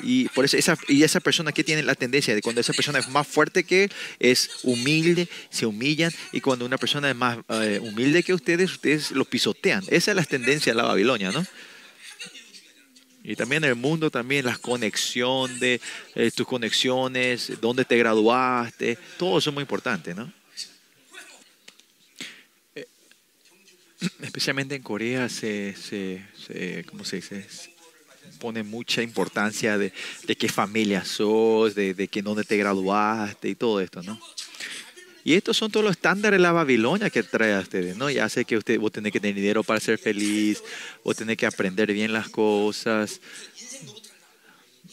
Y 0.02 0.28
por 0.30 0.44
eso 0.44 0.56
esa, 0.56 0.76
y 0.88 1.02
esa 1.02 1.20
persona 1.20 1.52
que 1.52 1.62
tiene 1.62 1.82
la 1.82 1.94
tendencia 1.94 2.34
de 2.34 2.40
cuando 2.40 2.60
esa 2.60 2.72
persona 2.72 2.98
es 2.98 3.08
más 3.08 3.26
fuerte 3.26 3.64
que 3.64 3.84
él, 3.84 3.92
es 4.18 4.50
humilde, 4.62 5.28
se 5.50 5.66
humillan 5.66 6.12
y 6.32 6.40
cuando 6.40 6.64
una 6.64 6.78
persona 6.78 7.10
es 7.10 7.16
más 7.16 7.38
eh, 7.48 7.80
humilde 7.82 8.22
que 8.22 8.34
ustedes, 8.34 8.72
ustedes 8.72 9.10
lo 9.10 9.24
pisotean. 9.24 9.84
Esa 9.88 10.12
es 10.12 10.16
la 10.16 10.24
tendencia 10.24 10.72
de 10.72 10.76
la 10.76 10.84
Babilonia, 10.84 11.30
¿no? 11.32 11.44
Y 13.26 13.36
también 13.36 13.64
el 13.64 13.74
mundo, 13.74 14.10
también 14.10 14.44
la 14.44 14.58
conexión 14.58 15.58
de 15.58 15.80
eh, 16.14 16.30
tus 16.30 16.46
conexiones, 16.46 17.52
dónde 17.58 17.86
te 17.86 17.96
graduaste, 17.96 18.98
todo 19.16 19.38
eso 19.38 19.48
es 19.48 19.54
muy 19.54 19.62
importante, 19.62 20.14
¿no? 20.14 20.30
Eh, 22.74 22.86
especialmente 24.20 24.74
en 24.74 24.82
Corea 24.82 25.30
se, 25.30 25.74
se, 25.74 26.22
se, 26.46 26.84
¿cómo 26.84 27.02
se 27.04 27.16
dice? 27.16 27.46
pone 28.38 28.62
mucha 28.62 29.00
importancia 29.00 29.78
de, 29.78 29.90
de 30.24 30.36
qué 30.36 30.50
familia 30.50 31.02
sos, 31.02 31.74
de, 31.74 31.94
de 31.94 32.08
que 32.08 32.20
dónde 32.20 32.44
te 32.44 32.58
graduaste 32.58 33.48
y 33.48 33.54
todo 33.54 33.80
esto, 33.80 34.02
¿no? 34.02 34.20
Y 35.24 35.34
estos 35.34 35.56
son 35.56 35.70
todos 35.70 35.84
los 35.84 35.92
estándares 35.96 36.38
de 36.38 36.42
la 36.42 36.52
Babilonia 36.52 37.08
que 37.08 37.22
trae 37.22 37.54
a 37.54 37.60
ustedes, 37.60 37.96
¿no? 37.96 38.10
Ya 38.10 38.28
sé 38.28 38.44
que 38.44 38.58
usted, 38.58 38.78
vos 38.78 38.92
tenés 38.92 39.10
que 39.10 39.20
tener 39.20 39.34
dinero 39.34 39.62
para 39.64 39.80
ser 39.80 39.98
feliz, 39.98 40.62
vos 41.02 41.16
tenés 41.16 41.36
que 41.38 41.46
aprender 41.46 41.92
bien 41.92 42.12
las 42.12 42.28
cosas. 42.28 43.20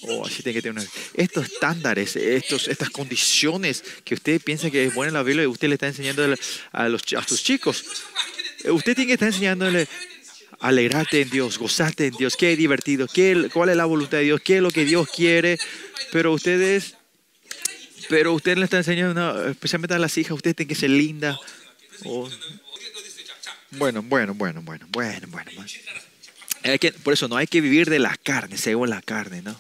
o 0.04 0.26
así 0.26 0.42
tiene 0.42 0.56
que 0.56 0.62
tener 0.64 0.82
una- 0.82 0.92
estos 1.14 1.46
estándares, 1.46 2.16
estos, 2.16 2.68
estas 2.68 2.90
condiciones 2.90 3.84
que 4.04 4.16
usted 4.16 4.42
piensa 4.42 4.72
que 4.72 4.86
es 4.86 4.96
buena 4.96 5.10
en 5.10 5.14
la 5.16 5.22
Biblia 5.22 5.44
y 5.44 5.48
usted 5.48 5.68
le 5.68 5.76
está 5.76 5.86
enseñando 5.88 6.24
a, 6.72 6.90
los, 6.90 7.04
a 7.14 7.24
sus 7.28 7.44
chicos. 7.44 7.84
Usted 8.66 8.96
tiene 8.96 9.08
que 9.08 9.14
estar 9.14 9.28
enseñándole 9.28 9.88
alegrarte 10.60 11.22
en 11.22 11.30
Dios, 11.30 11.60
gozarte 11.60 12.08
en 12.08 12.14
Dios, 12.16 12.36
qué 12.36 12.56
divertido, 12.56 13.06
qué, 13.08 13.50
cuál 13.54 13.70
es 13.70 13.76
la 13.76 13.86
voluntad 13.86 14.18
de 14.20 14.24
Dios, 14.24 14.42
qué 14.42 14.56
es 14.58 14.62
lo 14.64 14.72
que 14.72 14.86
Dios 14.86 15.08
quiere. 15.10 15.60
Pero 16.12 16.34
ustedes, 16.34 16.96
pero 18.12 18.34
usted 18.34 18.58
le 18.58 18.66
está 18.66 18.76
enseñando, 18.76 19.48
especialmente 19.48 19.94
a 19.94 19.98
las 19.98 20.18
hijas, 20.18 20.34
usted 20.34 20.54
tiene 20.54 20.68
que 20.68 20.76
ser 20.76 20.90
linda. 20.90 21.40
Bueno, 23.72 24.04
bueno, 24.04 24.34
bueno, 24.34 24.62
bueno, 24.62 24.62
bueno, 24.90 25.28
bueno. 25.30 25.52
bueno. 25.56 25.72
Hay 26.66 26.78
que, 26.78 26.92
por 26.92 27.14
eso 27.14 27.30
no 27.30 27.38
hay 27.38 27.48
que 27.48 27.62
vivir 27.62 27.90
de 27.90 28.00
la 28.00 28.18
carne, 28.18 28.58
según 28.58 28.90
la 28.90 29.02
carne, 29.02 29.42
¿no? 29.42 29.58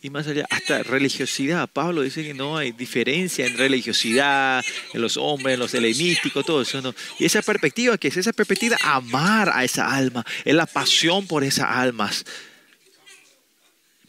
Y 0.00 0.10
más 0.10 0.28
allá, 0.28 0.46
hasta 0.48 0.84
religiosidad. 0.84 1.68
Pablo 1.68 2.02
dice 2.02 2.22
que 2.22 2.34
no 2.34 2.56
hay 2.56 2.70
diferencia 2.70 3.44
en 3.44 3.58
religiosidad, 3.58 4.64
en 4.94 5.02
los 5.02 5.16
hombres, 5.16 5.54
en 5.54 5.60
los 5.60 5.74
helenísticos, 5.74 6.46
todo 6.46 6.62
eso. 6.62 6.80
¿no? 6.80 6.94
Y 7.18 7.24
esa 7.24 7.42
perspectiva, 7.42 7.98
que 7.98 8.06
es 8.06 8.16
esa 8.16 8.32
perspectiva, 8.32 8.76
amar 8.80 9.50
a 9.52 9.64
esa 9.64 9.92
alma, 9.92 10.24
es 10.44 10.54
la 10.54 10.66
pasión 10.66 11.26
por 11.26 11.42
esas 11.42 11.66
almas, 11.68 12.24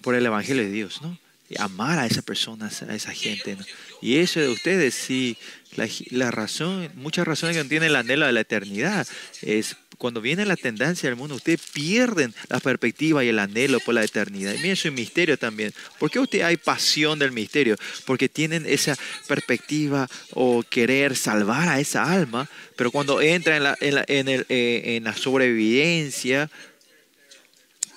por 0.02 0.14
el 0.14 0.24
Evangelio 0.24 0.62
de 0.62 0.70
Dios, 0.70 1.02
¿no? 1.02 1.18
Amar 1.60 1.99
a 1.99 2.06
esas 2.06 2.23
personas, 2.23 2.82
a 2.82 2.95
esa 2.95 3.14
gente. 3.14 3.57
Y 4.02 4.18
eso 4.18 4.40
de 4.40 4.49
ustedes, 4.49 4.94
sí, 4.94 5.38
la, 5.76 6.32
razón, 6.32 6.91
muchas 6.95 7.26
razones 7.26 7.56
que 7.56 7.64
tienen 7.64 7.90
el 7.90 7.95
anhelo 7.95 8.26
de 8.26 8.34
la 8.34 8.41
eternidad, 8.41 9.07
es 9.41 9.78
cuando 9.98 10.19
viene 10.19 10.45
la 10.45 10.56
tendencia 10.56 11.07
del 11.07 11.15
mundo, 11.15 11.36
ustedes 11.36 11.61
pierden 11.73 12.34
la 12.49 12.60
perspectiva 12.60 13.23
y 13.23 13.30
el 13.30 13.40
anhelo 13.40 13.80
por 13.80 13.94
la 13.94 14.03
eternidad. 14.03 14.53
Y 14.53 14.57
miren 14.57 14.76
su 14.76 14.91
misterio 14.91 15.38
también. 15.38 15.73
¿Por 15.99 16.10
qué 16.10 16.19
usted 16.19 16.41
hay 16.41 16.57
pasión 16.57 17.19
del 17.19 17.32
misterio? 17.32 17.76
Porque 18.06 18.28
tienen 18.28 18.65
esa 18.65 18.98
perspectiva 19.28 20.10
o 20.32 20.64
querer 20.64 21.15
salvar 21.15 21.69
a 21.69 21.80
esa 21.80 22.11
alma, 22.11 22.49
pero 22.76 22.91
cuando 22.91 23.22
entra 23.22 23.57
en 23.57 23.64
la, 23.64 23.78
en 23.80 23.95
la, 23.95 24.06
eh, 24.07 24.98
en 24.98 25.03
la 25.03 25.15
sobrevivencia, 25.15 26.49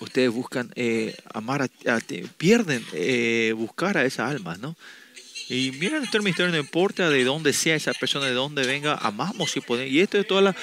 ustedes 0.00 0.30
buscan 0.30 0.70
eh, 0.76 1.16
amar, 1.32 1.62
a, 1.62 1.64
a- 1.64 2.00
pierden 2.36 2.84
eh, 2.92 3.52
buscar 3.56 3.96
a 3.98 4.04
esa 4.04 4.28
alma, 4.28 4.56
¿no? 4.56 4.76
Y 5.48 5.72
miren 5.72 5.98
nuestro 5.98 6.22
misterio, 6.22 6.50
no 6.52 6.58
importa 6.58 7.10
de 7.10 7.24
dónde 7.24 7.52
sea 7.52 7.76
esa 7.76 7.92
persona, 7.92 8.26
de 8.26 8.32
dónde 8.32 8.66
venga, 8.66 8.94
amamos 8.94 9.56
y 9.56 9.60
podemos. 9.60 9.92
Y 9.92 10.00
esto 10.00 10.18
es 10.18 10.26
toda 10.26 10.40
la, 10.40 10.56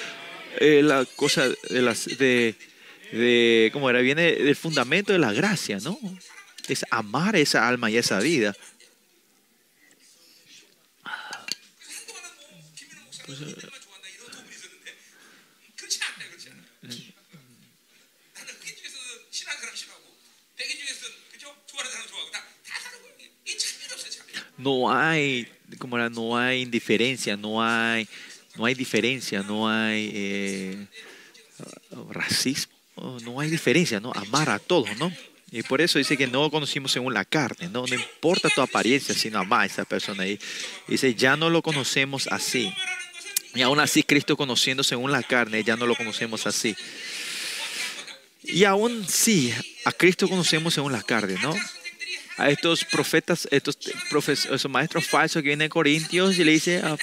eh, 0.58 0.82
la 0.82 1.04
cosa 1.16 1.48
de 1.48 1.82
las 1.82 2.06
de, 2.06 3.70
cómo 3.72 3.90
era, 3.90 4.00
viene 4.00 4.32
del 4.32 4.56
fundamento 4.56 5.12
de 5.12 5.18
la 5.18 5.32
gracia, 5.32 5.78
¿no? 5.82 5.98
Es 6.68 6.84
amar 6.90 7.36
esa 7.36 7.68
alma 7.68 7.90
y 7.90 7.96
esa 7.96 8.18
vida. 8.18 8.54
한 13.32 13.71
No 24.62 24.92
hay, 24.92 25.48
como 25.78 25.98
no 25.98 26.36
hay 26.36 26.62
indiferencia, 26.62 27.36
no 27.36 27.62
hay, 27.62 28.08
no 28.56 28.64
hay 28.64 28.74
diferencia, 28.74 29.42
no 29.42 29.68
hay 29.68 30.10
eh, 30.14 30.86
racismo, 32.10 32.72
no 33.22 33.40
hay 33.40 33.50
diferencia, 33.50 34.00
¿no? 34.00 34.12
Amar 34.14 34.50
a 34.50 34.58
todos, 34.58 34.96
¿no? 34.98 35.12
Y 35.50 35.62
por 35.62 35.82
eso 35.82 35.98
dice 35.98 36.16
que 36.16 36.26
no 36.26 36.50
conocimos 36.50 36.92
según 36.92 37.12
la 37.12 37.26
carne, 37.26 37.68
¿no? 37.68 37.86
No 37.86 37.94
importa 37.94 38.48
tu 38.48 38.62
apariencia, 38.62 39.14
sino 39.14 39.38
amar 39.38 39.60
a 39.60 39.66
esa 39.66 39.84
persona 39.84 40.22
ahí. 40.22 40.38
Dice, 40.88 41.14
ya 41.14 41.36
no 41.36 41.50
lo 41.50 41.60
conocemos 41.60 42.26
así. 42.28 42.72
Y 43.54 43.60
aún 43.60 43.78
así, 43.80 44.02
Cristo 44.02 44.34
conociendo 44.34 44.82
según 44.82 45.12
la 45.12 45.22
carne, 45.22 45.62
ya 45.62 45.76
no 45.76 45.86
lo 45.86 45.94
conocemos 45.94 46.46
así. 46.46 46.74
Y 48.44 48.64
aún 48.64 49.06
sí, 49.06 49.52
a 49.84 49.92
Cristo 49.92 50.26
conocemos 50.26 50.72
según 50.72 50.92
la 50.92 51.02
carne, 51.02 51.36
¿no? 51.42 51.54
A 52.38 52.50
estos 52.50 52.84
profetas, 52.84 53.46
estos 53.50 53.78
profes- 54.10 54.52
esos 54.52 54.70
maestros 54.70 55.06
falsos 55.06 55.42
que 55.42 55.48
vienen 55.48 55.66
de 55.66 55.68
Corintios 55.68 56.38
y 56.38 56.44
le 56.44 56.52
dice, 56.52 56.80
ah, 56.82 56.96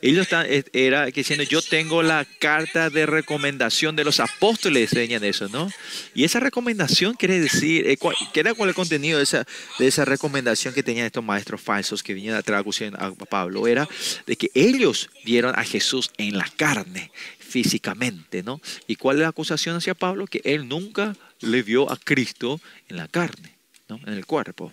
ellos 0.00 0.22
están, 0.22 0.46
era 0.72 1.06
diciendo, 1.06 1.44
yo 1.44 1.62
tengo 1.62 2.02
la 2.02 2.26
carta 2.38 2.90
de 2.90 3.06
recomendación 3.06 3.96
de 3.96 4.04
los 4.04 4.20
apóstoles, 4.20 4.92
enseñan 4.92 5.24
eso, 5.24 5.48
¿no? 5.48 5.70
Y 6.14 6.24
esa 6.24 6.40
recomendación 6.40 7.14
quiere 7.14 7.40
decir, 7.40 7.86
eh, 7.86 7.98
¿qué 8.32 8.40
era 8.40 8.54
cuál 8.54 8.70
el 8.70 8.74
contenido 8.74 9.18
de 9.18 9.24
esa, 9.24 9.46
de 9.78 9.86
esa 9.86 10.04
recomendación 10.04 10.74
que 10.74 10.82
tenían 10.82 11.06
estos 11.06 11.24
maestros 11.24 11.60
falsos 11.60 12.02
que 12.02 12.14
vinieron 12.14 12.38
a 12.38 12.42
traducir 12.42 12.92
a 12.96 13.10
Pablo? 13.12 13.66
Era 13.66 13.88
de 14.26 14.36
que 14.36 14.50
ellos 14.54 15.10
vieron 15.24 15.58
a 15.58 15.64
Jesús 15.64 16.10
en 16.18 16.36
la 16.38 16.48
carne, 16.56 17.10
físicamente, 17.38 18.42
¿no? 18.42 18.60
¿Y 18.86 18.96
cuál 18.96 19.16
es 19.16 19.22
la 19.22 19.28
acusación 19.28 19.76
hacia 19.76 19.94
Pablo? 19.94 20.26
Que 20.26 20.40
él 20.44 20.68
nunca 20.68 21.16
le 21.40 21.62
vio 21.62 21.90
a 21.90 21.96
Cristo 21.96 22.60
en 22.88 22.96
la 22.96 23.08
carne, 23.08 23.49
en 23.96 24.12
el 24.12 24.26
cuerpo. 24.26 24.72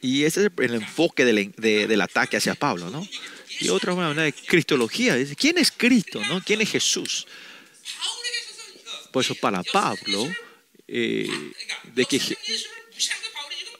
Y 0.00 0.24
ese 0.24 0.46
es 0.46 0.52
el 0.58 0.74
enfoque 0.74 1.24
del, 1.24 1.52
del 1.56 2.00
ataque 2.02 2.36
hacia 2.36 2.54
Pablo, 2.54 2.90
¿no? 2.90 3.08
Y 3.60 3.68
otra 3.68 3.94
manera 3.94 4.22
de 4.22 4.32
cristología, 4.32 5.14
dice, 5.14 5.36
¿quién 5.36 5.58
es 5.58 5.70
Cristo? 5.70 6.20
¿no? 6.28 6.42
¿Quién 6.42 6.60
es 6.60 6.70
Jesús? 6.70 7.26
Por 9.12 9.24
eso 9.24 9.34
para 9.36 9.62
Pablo, 9.62 10.28
eh, 10.88 11.30
de 11.94 12.04
que 12.04 12.20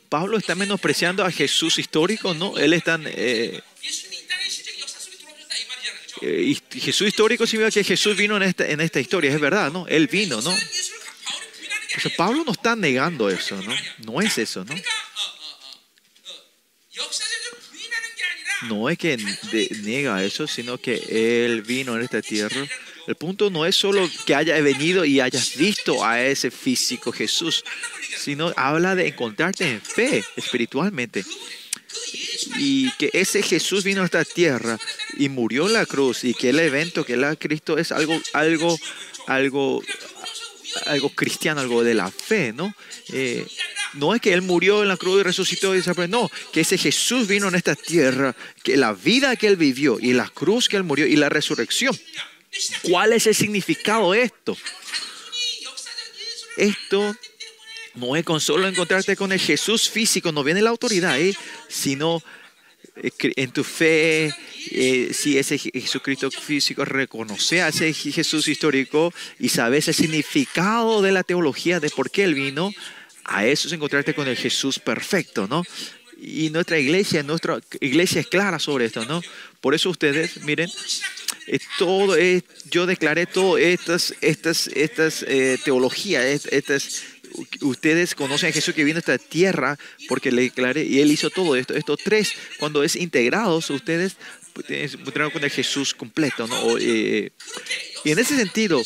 Pablo 0.08 0.38
está 0.38 0.54
menospreciando 0.54 1.24
a 1.24 1.30
Jesús 1.30 1.78
histórico, 1.78 2.34
¿no? 2.34 2.56
Él 2.56 2.72
está... 2.72 3.00
Eh, 3.04 3.60
eh 6.22 6.56
Jesús 6.70 7.08
histórico 7.08 7.46
significa 7.46 7.72
que 7.72 7.84
Jesús 7.84 8.16
vino 8.16 8.36
en 8.36 8.44
esta, 8.44 8.66
en 8.68 8.80
esta 8.80 9.00
historia, 9.00 9.32
es 9.32 9.40
verdad, 9.40 9.72
¿no? 9.72 9.86
Él 9.88 10.06
vino, 10.06 10.40
¿no? 10.40 10.56
Pablo 12.16 12.44
no 12.44 12.52
está 12.52 12.76
negando 12.76 13.28
eso, 13.28 13.56
¿no? 13.62 13.74
No 13.98 14.20
es 14.20 14.38
eso, 14.38 14.64
¿no? 14.64 14.74
No 18.62 18.88
es 18.88 18.98
que 18.98 19.16
niega 19.82 20.24
eso, 20.24 20.46
sino 20.46 20.78
que 20.78 21.44
él 21.44 21.62
vino 21.62 21.96
en 21.96 22.02
esta 22.02 22.22
tierra. 22.22 22.66
El 23.06 23.16
punto 23.16 23.50
no 23.50 23.66
es 23.66 23.76
solo 23.76 24.08
que 24.24 24.34
haya 24.34 24.58
venido 24.60 25.04
y 25.04 25.20
hayas 25.20 25.56
visto 25.56 26.04
a 26.04 26.22
ese 26.22 26.50
físico 26.50 27.12
Jesús, 27.12 27.62
sino 28.16 28.52
habla 28.56 28.94
de 28.94 29.08
encontrarte 29.08 29.70
en 29.70 29.82
fe 29.82 30.24
espiritualmente. 30.36 31.24
Y 32.56 32.90
que 32.92 33.10
ese 33.12 33.42
Jesús 33.42 33.84
vino 33.84 34.02
a 34.02 34.06
esta 34.06 34.24
tierra 34.24 34.78
y 35.18 35.28
murió 35.28 35.66
en 35.66 35.74
la 35.74 35.86
cruz 35.86 36.24
y 36.24 36.34
que 36.34 36.50
el 36.50 36.58
evento 36.58 37.04
que 37.04 37.14
él 37.14 37.24
ha 37.24 37.36
Cristo 37.36 37.76
es 37.76 37.92
algo, 37.92 38.18
algo, 38.32 38.78
algo 39.26 39.82
algo 40.86 41.10
cristiano, 41.10 41.60
algo 41.60 41.82
de 41.82 41.94
la 41.94 42.10
fe, 42.10 42.52
¿no? 42.52 42.74
Eh, 43.12 43.46
no 43.94 44.14
es 44.14 44.20
que 44.20 44.32
Él 44.32 44.42
murió 44.42 44.82
en 44.82 44.88
la 44.88 44.96
cruz 44.96 45.20
y 45.20 45.22
resucitó 45.22 45.74
y 45.74 45.82
se 45.82 46.08
no, 46.08 46.30
que 46.52 46.60
ese 46.60 46.78
Jesús 46.78 47.26
vino 47.26 47.48
en 47.48 47.54
esta 47.54 47.74
tierra, 47.74 48.34
que 48.62 48.76
la 48.76 48.92
vida 48.92 49.36
que 49.36 49.46
Él 49.46 49.56
vivió 49.56 49.98
y 50.00 50.12
la 50.12 50.28
cruz 50.28 50.68
que 50.68 50.76
Él 50.76 50.84
murió 50.84 51.06
y 51.06 51.16
la 51.16 51.28
resurrección. 51.28 51.98
¿Cuál 52.82 53.12
es 53.12 53.26
el 53.26 53.34
significado 53.34 54.12
de 54.12 54.22
esto? 54.22 54.56
Esto 56.56 57.16
no 57.94 58.16
es 58.16 58.24
con 58.24 58.40
solo 58.40 58.68
encontrarte 58.68 59.16
con 59.16 59.32
el 59.32 59.40
Jesús 59.40 59.88
físico, 59.88 60.32
no 60.32 60.44
viene 60.44 60.62
la 60.62 60.70
autoridad, 60.70 61.20
¿eh? 61.20 61.36
sino 61.68 62.22
en 62.96 63.50
tu 63.50 63.64
fe, 63.64 64.32
eh, 64.70 65.10
si 65.12 65.36
ese 65.36 65.56
Je- 65.58 65.72
Jesucristo 65.80 66.30
físico 66.30 66.84
reconoce 66.84 67.60
a 67.62 67.68
ese 67.68 67.90
Je- 67.92 68.12
Jesús 68.12 68.46
histórico 68.48 69.12
y 69.38 69.48
sabes 69.48 69.88
el 69.88 69.94
significado 69.94 71.02
de 71.02 71.12
la 71.12 71.22
teología 71.24 71.80
de 71.80 71.90
por 71.90 72.10
qué 72.10 72.24
Él 72.24 72.34
vino, 72.34 72.72
a 73.24 73.46
eso 73.46 73.66
es 73.68 73.74
encontrarte 73.74 74.14
con 74.14 74.28
el 74.28 74.36
Jesús 74.36 74.78
perfecto, 74.78 75.46
¿no? 75.48 75.64
Y 76.20 76.50
nuestra 76.50 76.78
iglesia, 76.78 77.22
nuestra 77.22 77.58
iglesia 77.80 78.20
es 78.20 78.28
clara 78.28 78.58
sobre 78.58 78.84
esto, 78.86 79.04
¿no? 79.06 79.20
Por 79.60 79.74
eso 79.74 79.90
ustedes, 79.90 80.42
miren, 80.42 80.70
todo 81.78 82.16
es, 82.16 82.44
yo 82.70 82.86
declaré 82.86 83.26
todas 83.26 83.60
estas, 83.62 84.14
estas, 84.20 84.68
estas 84.68 85.24
eh, 85.26 85.58
teologías, 85.64 86.24
es- 86.24 86.46
estas, 86.46 87.02
ustedes 87.60 88.14
conocen 88.14 88.50
a 88.50 88.52
Jesús 88.52 88.74
que 88.74 88.84
vino 88.84 88.98
a 88.98 89.00
esta 89.00 89.18
tierra 89.18 89.78
porque 90.08 90.30
le 90.30 90.42
declaré 90.42 90.84
y 90.84 91.00
él 91.00 91.10
hizo 91.10 91.30
todo 91.30 91.56
esto. 91.56 91.74
Estos 91.74 91.98
tres, 92.02 92.32
cuando 92.58 92.82
es 92.82 92.96
integrados, 92.96 93.70
ustedes 93.70 94.16
tienen 94.62 95.30
con 95.30 95.42
el 95.42 95.50
Jesús 95.50 95.94
completo, 95.94 96.46
¿no? 96.46 96.78
Eh, 96.78 97.30
y 98.04 98.10
en 98.12 98.18
ese 98.18 98.36
sentido, 98.36 98.80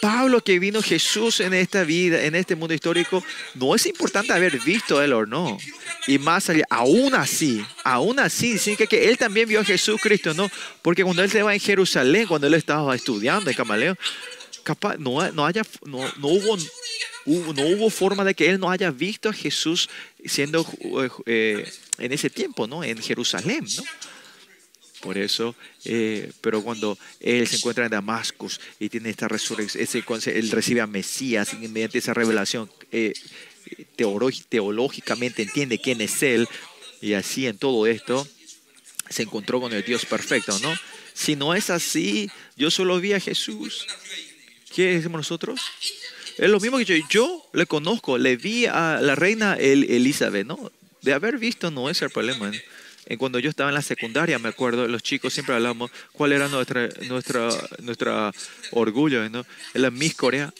Pablo 0.00 0.42
que 0.42 0.58
vino 0.58 0.80
Jesús 0.82 1.40
en 1.40 1.52
esta 1.52 1.82
vida, 1.82 2.24
en 2.24 2.34
este 2.34 2.54
mundo 2.54 2.74
histórico, 2.74 3.24
no 3.54 3.74
es 3.74 3.86
importante 3.86 4.32
haber 4.32 4.58
visto 4.60 5.02
él 5.02 5.12
o 5.12 5.26
no. 5.26 5.58
Y 6.06 6.18
más 6.18 6.48
allá, 6.48 6.64
aún 6.70 7.14
así, 7.14 7.64
aún 7.82 8.20
así, 8.20 8.58
significa 8.58 8.88
que 8.88 9.08
él 9.08 9.18
también 9.18 9.48
vio 9.48 9.60
a 9.60 9.64
Jesucristo, 9.64 10.32
¿no? 10.32 10.48
Porque 10.82 11.02
cuando 11.02 11.22
él 11.22 11.30
se 11.30 11.42
va 11.42 11.54
en 11.54 11.60
Jerusalén, 11.60 12.26
cuando 12.26 12.46
él 12.46 12.54
estaba 12.54 12.94
estudiando 12.94 13.50
en 13.50 13.56
Camaleo, 13.56 13.96
no, 14.98 15.32
no, 15.32 15.46
haya, 15.46 15.62
no, 15.84 15.98
no 16.18 16.28
hubo, 16.28 16.56
no 17.26 17.66
hubo 17.66 17.90
forma 17.90 18.24
de 18.24 18.34
que 18.34 18.48
él 18.48 18.58
no 18.60 18.70
haya 18.70 18.90
visto 18.90 19.28
a 19.28 19.32
Jesús 19.32 19.88
siendo 20.24 20.66
eh, 20.80 21.08
eh, 21.26 21.72
en 21.98 22.12
ese 22.12 22.30
tiempo, 22.30 22.66
¿no? 22.66 22.82
En 22.84 23.00
Jerusalén, 23.02 23.66
¿no? 23.76 23.82
Por 25.00 25.16
eso, 25.16 25.54
eh, 25.84 26.30
pero 26.42 26.62
cuando 26.62 26.98
él 27.20 27.46
se 27.48 27.56
encuentra 27.56 27.86
en 27.86 27.90
Damasco 27.90 28.48
y 28.78 28.90
tiene 28.90 29.08
esta 29.08 29.28
resurrección, 29.28 29.86
él 30.26 30.50
recibe 30.50 30.82
a 30.82 30.86
Mesías 30.86 31.54
y 31.54 31.68
mediante 31.68 31.98
esa 31.98 32.12
revelación 32.12 32.70
eh, 32.92 33.14
teológicamente 33.96 35.42
entiende 35.42 35.78
quién 35.78 36.02
es 36.02 36.22
él 36.22 36.46
y 37.00 37.14
así 37.14 37.46
en 37.46 37.56
todo 37.56 37.86
esto 37.86 38.28
se 39.08 39.22
encontró 39.22 39.60
con 39.60 39.72
el 39.72 39.82
Dios 39.82 40.04
perfecto, 40.04 40.58
¿no? 40.58 40.74
Si 41.14 41.34
no 41.34 41.54
es 41.54 41.70
así, 41.70 42.30
yo 42.56 42.70
solo 42.70 43.00
vi 43.00 43.14
a 43.14 43.20
Jesús. 43.20 43.86
¿Qué 44.74 44.94
decimos 44.94 45.18
nosotros? 45.18 45.60
Es 46.38 46.48
lo 46.48 46.60
mismo 46.60 46.78
que 46.78 46.84
yo. 46.84 46.94
Yo 47.10 47.46
le 47.52 47.66
conozco, 47.66 48.18
le 48.18 48.36
vi 48.36 48.66
a 48.66 49.00
la 49.00 49.14
reina 49.14 49.54
El- 49.54 49.84
Elizabeth, 49.90 50.46
¿no? 50.46 50.70
De 51.02 51.12
haber 51.12 51.38
visto 51.38 51.70
no 51.70 51.90
es 51.90 52.00
el 52.02 52.10
problema. 52.10 52.50
¿eh? 52.50 52.64
En 53.06 53.18
cuando 53.18 53.38
yo 53.38 53.50
estaba 53.50 53.70
en 53.70 53.74
la 53.74 53.82
secundaria, 53.82 54.38
me 54.38 54.48
acuerdo, 54.48 54.86
los 54.86 55.02
chicos 55.02 55.32
siempre 55.34 55.54
hablamos 55.54 55.90
cuál 56.12 56.32
era 56.32 56.48
nuestra, 56.48 56.88
nuestra, 57.08 57.48
nuestra 57.80 58.32
orgullo, 58.70 59.28
¿no? 59.28 59.44
La 59.74 59.90
Miss 59.90 60.14
Corea. 60.14 60.52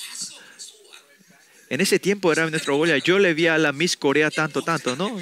En 1.69 1.81
ese 1.81 1.99
tiempo 2.01 2.33
era 2.33 2.51
nuestro 2.51 2.75
orgullo. 2.75 2.97
Yo 2.97 3.19
le 3.19 3.33
vi 3.35 3.47
a 3.47 3.57
la 3.59 3.73
Miss 3.73 3.97
Corea 3.97 4.31
tanto, 4.31 4.63
tanto, 4.63 4.97
¿no? 4.97 5.21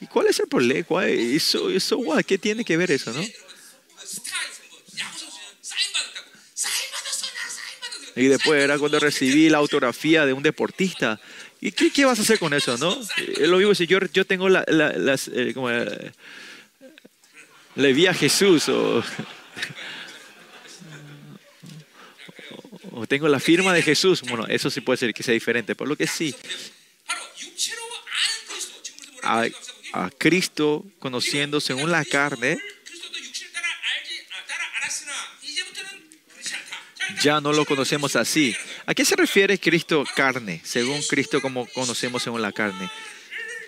¿Y 0.00 0.06
cuál 0.06 0.28
es 0.28 0.38
el 0.38 0.46
problema? 0.46 0.86
¿Cuál- 0.86 1.08
Eso, 1.08 1.70
eso? 1.70 2.00
¿Qué 2.24 2.38
tiene 2.38 2.64
que 2.64 2.76
ver 2.76 2.92
eso, 2.92 3.12
no? 3.12 3.20
Y 8.18 8.26
después 8.26 8.62
era 8.62 8.78
cuando 8.78 8.98
recibí 8.98 9.48
la 9.48 9.58
autografía 9.58 10.26
de 10.26 10.32
un 10.32 10.42
deportista. 10.42 11.20
¿Y 11.60 11.72
qué, 11.72 11.90
qué 11.92 12.04
vas 12.04 12.18
a 12.18 12.22
hacer 12.22 12.38
con 12.38 12.52
eso, 12.52 12.76
no? 12.76 12.98
Eh, 13.16 13.46
lo 13.46 13.58
digo, 13.58 13.74
si 13.74 13.86
yo, 13.86 13.98
yo 14.12 14.24
tengo 14.24 14.48
la, 14.48 14.64
la, 14.66 14.92
las... 14.92 15.28
Eh, 15.28 15.52
como, 15.54 15.70
le 17.76 17.92
vi 17.92 18.06
a 18.06 18.14
Jesús 18.14 18.68
o, 18.68 19.04
o, 22.90 23.06
tengo 23.06 23.28
la 23.28 23.38
firma 23.38 23.72
de 23.72 23.82
Jesús. 23.82 24.22
Bueno, 24.22 24.46
eso 24.48 24.68
sí 24.68 24.80
puede 24.80 24.96
ser 24.96 25.14
que 25.14 25.22
sea 25.22 25.34
diferente, 25.34 25.76
por 25.76 25.86
lo 25.86 25.94
que 25.94 26.08
sí. 26.08 26.34
A, 29.22 29.46
a 29.92 30.10
Cristo 30.10 30.84
conociendo 30.98 31.60
según 31.60 31.92
la 31.92 32.04
carne 32.04 32.58
ya 37.22 37.40
no 37.40 37.52
lo 37.52 37.64
conocemos 37.64 38.16
así. 38.16 38.54
¿A 38.86 38.94
qué 38.94 39.04
se 39.04 39.16
refiere 39.16 39.58
Cristo 39.58 40.04
carne? 40.14 40.60
Según 40.64 41.02
Cristo 41.02 41.40
como 41.40 41.66
conocemos 41.66 42.22
según 42.22 42.42
la 42.42 42.52
carne. 42.52 42.90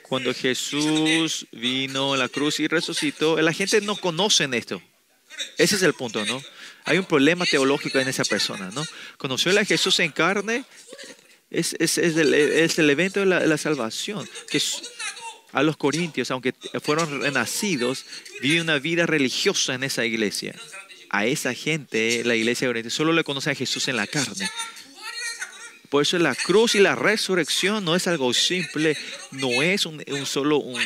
Cuando 0.03 0.35
Jesús 0.35 1.47
vino 1.53 2.15
a 2.15 2.17
la 2.17 2.29
cruz 2.29 2.61
y 2.61 2.67
resucitó, 2.67 3.41
la 3.41 3.53
gente 3.53 3.81
no 3.81 3.97
conoce 3.97 4.49
esto. 4.53 4.83
Ese 5.57 5.77
es 5.77 5.83
el 5.83 5.95
punto, 5.95 6.25
¿no? 6.27 6.43
Hay 6.85 6.99
un 6.99 7.05
problema 7.05 7.47
teológico 7.47 7.99
en 7.99 8.09
esa 8.09 8.25
persona, 8.25 8.71
¿no? 8.75 8.85
Conoció 9.17 9.57
a 9.59 9.65
Jesús 9.65 10.01
en 10.01 10.11
carne, 10.11 10.65
es, 11.51 11.77
es, 11.79 11.99
es 11.99 12.17
el, 12.17 12.35
es 12.35 12.79
el 12.79 12.91
evento 12.91 13.21
de 13.21 13.27
la, 13.27 13.41
la 13.41 13.59
salvación. 13.59 14.29
Que 14.51 14.61
a 15.53 15.63
los 15.63 15.77
corintios, 15.77 16.31
aunque 16.31 16.55
fueron 16.83 17.23
renacidos, 17.23 18.05
vive 18.41 18.61
una 18.61 18.79
vida 18.79 19.07
religiosa 19.07 19.75
en 19.75 19.85
esa 19.85 20.05
iglesia 20.05 20.55
a 21.11 21.27
esa 21.27 21.53
gente, 21.55 22.23
la 22.25 22.37
iglesia 22.37 22.69
Oriente, 22.69 22.91
solo 22.91 23.13
le 23.13 23.25
conoce 23.25 23.51
a 23.51 23.55
Jesús 23.55 23.89
en 23.89 23.97
la 23.97 24.07
carne. 24.07 24.49
Por 25.91 26.03
eso 26.03 26.17
la 26.19 26.37
cruz 26.37 26.77
y 26.77 26.79
la 26.79 26.95
resurrección 26.95 27.85
no 27.85 27.97
es 27.97 28.07
algo 28.07 28.33
simple, 28.33 28.97
no 29.33 29.61
es 29.61 29.87
un, 29.87 30.03
solo 30.25 30.59
un, 30.59 30.81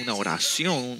una 0.00 0.14
oración, 0.14 0.98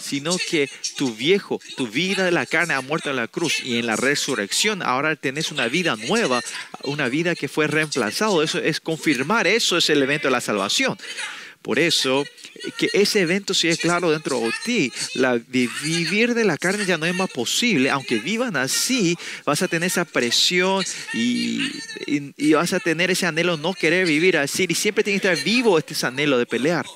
sino 0.00 0.36
que 0.48 0.70
tu 0.96 1.12
viejo, 1.12 1.60
tu 1.76 1.88
vida 1.88 2.24
de 2.24 2.30
la 2.30 2.46
carne 2.46 2.74
ha 2.74 2.80
muerto 2.80 3.10
en 3.10 3.16
la 3.16 3.26
cruz 3.26 3.60
y 3.64 3.78
en 3.78 3.86
la 3.86 3.96
resurrección 3.96 4.80
ahora 4.80 5.16
tenés 5.16 5.50
una 5.50 5.66
vida 5.66 5.96
nueva, 5.96 6.40
una 6.84 7.08
vida 7.08 7.34
que 7.34 7.48
fue 7.48 7.66
reemplazado. 7.66 8.44
Eso 8.44 8.58
es 8.60 8.78
confirmar, 8.78 9.48
eso 9.48 9.76
es 9.76 9.90
el 9.90 10.00
evento 10.00 10.28
de 10.28 10.32
la 10.32 10.40
salvación. 10.40 10.96
Por 11.68 11.78
eso, 11.78 12.24
eh, 12.54 12.70
que 12.78 12.88
ese 12.94 13.20
evento 13.20 13.52
sí 13.52 13.68
es 13.68 13.78
claro 13.78 14.10
dentro 14.10 14.40
de 14.40 14.50
ti. 14.64 14.92
Vivir 15.48 16.32
de 16.32 16.46
la 16.46 16.56
carne 16.56 16.86
ya 16.86 16.96
no 16.96 17.04
es 17.04 17.14
más 17.14 17.28
posible. 17.28 17.90
Aunque 17.90 18.20
vivan 18.20 18.56
así, 18.56 19.18
vas 19.44 19.60
a 19.60 19.68
tener 19.68 19.88
esa 19.88 20.06
presión 20.06 20.82
y, 21.12 21.68
vas 22.54 22.72
a 22.72 22.80
tener 22.80 23.10
ese 23.10 23.26
anhelo 23.26 23.58
no 23.58 23.74
querer 23.74 24.06
vivir 24.06 24.38
así. 24.38 24.64
Y 24.66 24.74
siempre 24.74 25.04
tiene 25.04 25.20
que 25.20 25.28
estar 25.28 25.44
vivo 25.44 25.76
este 25.76 25.94
anhelo 26.06 26.38
de 26.38 26.46
pelear. 26.46 26.86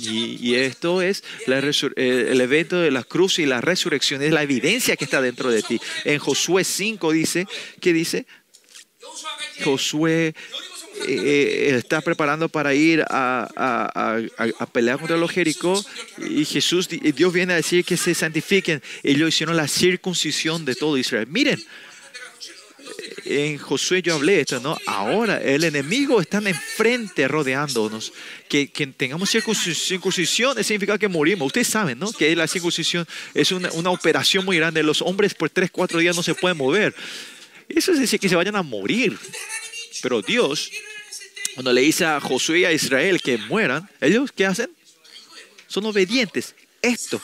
Y, 0.00 0.54
esto 0.54 1.02
es 1.02 1.22
eh, 1.46 2.28
el 2.30 2.40
evento 2.40 2.80
de 2.80 2.90
la 2.90 3.04
cruz 3.04 3.38
y 3.38 3.44
la 3.44 3.60
resurrección, 3.60 4.22
es 4.22 4.32
la 4.32 4.42
evidencia 4.42 4.96
que 4.96 5.04
está 5.04 5.20
dentro 5.20 5.50
de 5.50 5.62
ti. 5.62 5.78
En 6.06 6.20
Josué 6.20 6.64
5 6.64 7.12
dice, 7.12 7.46
¿qué 7.82 7.92
dice? 7.92 8.24
Josué 9.62 10.34
eh, 11.06 11.70
eh, 11.70 11.76
está 11.76 12.00
preparando 12.00 12.48
para 12.48 12.74
ir 12.74 13.04
a, 13.08 14.22
pelear 14.72 14.98
contra 14.98 15.16
los 15.16 15.30
Jericó 15.30 15.84
y 16.18 16.44
Jesús, 16.44 16.88
y 16.90 17.12
Dios 17.12 17.32
viene 17.32 17.52
a 17.52 17.56
decir 17.56 17.84
que 17.84 17.96
se 17.96 18.14
santifiquen. 18.14 18.82
Ellos 19.02 19.28
hicieron 19.28 19.56
la 19.56 19.68
circuncisión 19.68 20.64
de 20.64 20.74
todo 20.74 20.96
Israel. 20.96 21.26
Miren, 21.28 21.62
en 23.24 23.58
Josué 23.58 24.02
yo 24.02 24.14
hablé 24.14 24.40
esto, 24.40 24.60
¿no? 24.60 24.78
Ahora 24.86 25.42
el 25.42 25.64
enemigo 25.64 26.20
está 26.20 26.38
enfrente 26.38 27.26
rodeándonos. 27.26 28.12
Que, 28.48 28.68
que 28.68 28.86
tengamos 28.86 29.34
circuncis- 29.34 29.74
circuncisión 29.74 30.62
significa 30.62 30.96
que 30.96 31.08
morimos. 31.08 31.46
Ustedes 31.46 31.66
saben, 31.66 31.98
¿no? 31.98 32.12
Que 32.12 32.34
la 32.36 32.46
circuncisión 32.46 33.06
es 33.34 33.50
una, 33.50 33.70
una 33.72 33.90
operación 33.90 34.44
muy 34.44 34.56
grande. 34.56 34.82
Los 34.82 35.02
hombres 35.02 35.34
por 35.34 35.50
tres, 35.50 35.70
cuatro 35.70 35.98
días 35.98 36.14
no 36.14 36.22
se 36.22 36.34
pueden 36.34 36.56
mover. 36.56 36.94
Eso 37.68 37.92
es 37.92 37.98
decir 37.98 38.20
que 38.20 38.28
se 38.28 38.36
vayan 38.36 38.54
a 38.54 38.62
morir. 38.62 39.18
Pero 40.02 40.22
Dios, 40.22 40.70
cuando 41.54 41.72
le 41.72 41.80
dice 41.80 42.04
a 42.04 42.20
Josué 42.20 42.60
y 42.60 42.64
a 42.64 42.72
Israel 42.72 43.20
que 43.20 43.38
mueran, 43.38 43.88
ellos 44.00 44.32
¿qué 44.32 44.46
hacen? 44.46 44.70
Son 45.66 45.84
obedientes. 45.86 46.54
Esto, 46.82 47.20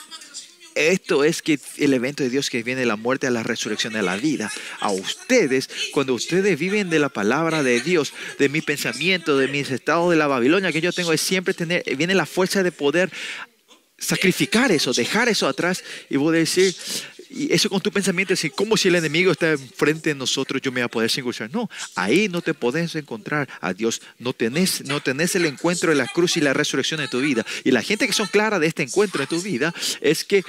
esto 0.75 1.25
es 1.25 1.43
que 1.43 1.59
el 1.79 1.93
evento 1.93 2.23
de 2.23 2.31
Dios 2.31 2.51
que 2.51 2.63
viene 2.63 2.87
la 2.87 2.97
muerte 2.97 3.27
a 3.27 3.31
la 3.31 3.43
resurrección 3.43 3.93
de 3.93 4.03
la 4.03 4.17
vida. 4.17 4.51
A 4.81 4.91
ustedes, 4.91 5.69
cuando 5.93 6.15
ustedes 6.15 6.59
viven 6.59 6.91
de 6.91 6.99
la 6.99 7.09
palabra 7.09 7.63
de 7.63 7.81
Dios, 7.81 8.13
de 8.39 8.49
mi 8.49 8.61
pensamiento, 8.61 9.37
de 9.37 9.49
mis 9.49 9.71
estados 9.71 10.11
de 10.11 10.17
la 10.17 10.27
Babilonia 10.27 10.73
que 10.73 10.81
yo 10.81 10.93
tengo, 10.93 11.13
es 11.13 11.21
siempre 11.21 11.55
tener, 11.55 11.85
viene 11.97 12.15
la 12.15 12.27
fuerza 12.27 12.63
de 12.63 12.73
poder 12.73 13.11
sacrificar 13.99 14.73
eso, 14.73 14.93
dejar 14.93 15.29
eso 15.29 15.47
atrás 15.47 15.85
y 16.11 16.19
poder 16.19 16.41
decir, 16.41 16.75
y 17.35 17.53
eso 17.53 17.71
con 17.71 17.81
tu 17.81 17.91
pensamiento, 17.91 18.33
decir, 18.33 18.53
como 18.53 18.77
si 18.77 18.89
el 18.89 18.97
enemigo 18.97 19.33
está 19.33 19.53
enfrente 19.53 20.11
de 20.11 20.15
nosotros, 20.15 20.61
yo 20.61 20.71
me 20.71 20.81
voy 20.81 20.87
a 20.87 20.89
poder 20.89 21.11
circuncidar. 21.11 21.51
No, 21.53 21.71
ahí 21.95 22.29
no 22.29 22.43
te 22.43 22.53
podés 22.53 22.95
encontrar 22.95 23.49
a 23.61 23.73
Dios, 23.73 24.03
no 24.19 24.33
tenés, 24.33 24.85
no 24.85 25.01
tenés 25.01 25.35
el 25.35 25.47
encuentro 25.47 25.91
de 25.91 25.97
la 25.97 26.07
cruz 26.07 26.37
y 26.37 26.41
la 26.41 26.53
resurrección 26.53 27.01
en 27.01 27.09
tu 27.09 27.21
vida. 27.21 27.45
Y 27.65 27.71
la 27.71 27.83
gente 27.83 28.07
que 28.07 28.13
son 28.13 28.27
clara 28.27 28.59
de 28.59 28.67
este 28.67 28.83
encuentro 28.83 29.23
en 29.23 29.29
tu 29.29 29.41
vida 29.41 29.75
es 30.01 30.25
que 30.25 30.45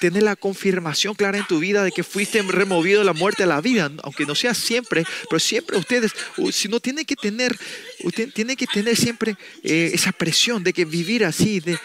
tener 0.00 0.22
la 0.22 0.36
confirmación 0.36 1.14
clara 1.14 1.38
en 1.38 1.46
tu 1.46 1.58
vida 1.58 1.84
de 1.84 1.92
que 1.92 2.02
fuiste 2.02 2.40
removido 2.42 3.00
de 3.00 3.04
la 3.04 3.12
muerte 3.12 3.42
a 3.42 3.46
la 3.46 3.60
vida, 3.60 3.90
aunque 4.02 4.24
no 4.24 4.34
sea 4.34 4.54
siempre, 4.54 5.04
pero 5.28 5.38
siempre 5.38 5.76
ustedes, 5.76 6.12
si 6.52 6.68
no 6.68 6.80
tienen 6.80 7.04
que 7.04 7.16
tener, 7.16 7.56
usted 8.02 8.32
tiene 8.32 8.56
que 8.56 8.66
tener 8.66 8.96
siempre 8.96 9.36
eh, 9.62 9.90
esa 9.92 10.12
presión 10.12 10.64
de 10.64 10.72
que 10.72 10.84
vivir 10.84 11.24
así, 11.24 11.60
de 11.60 11.78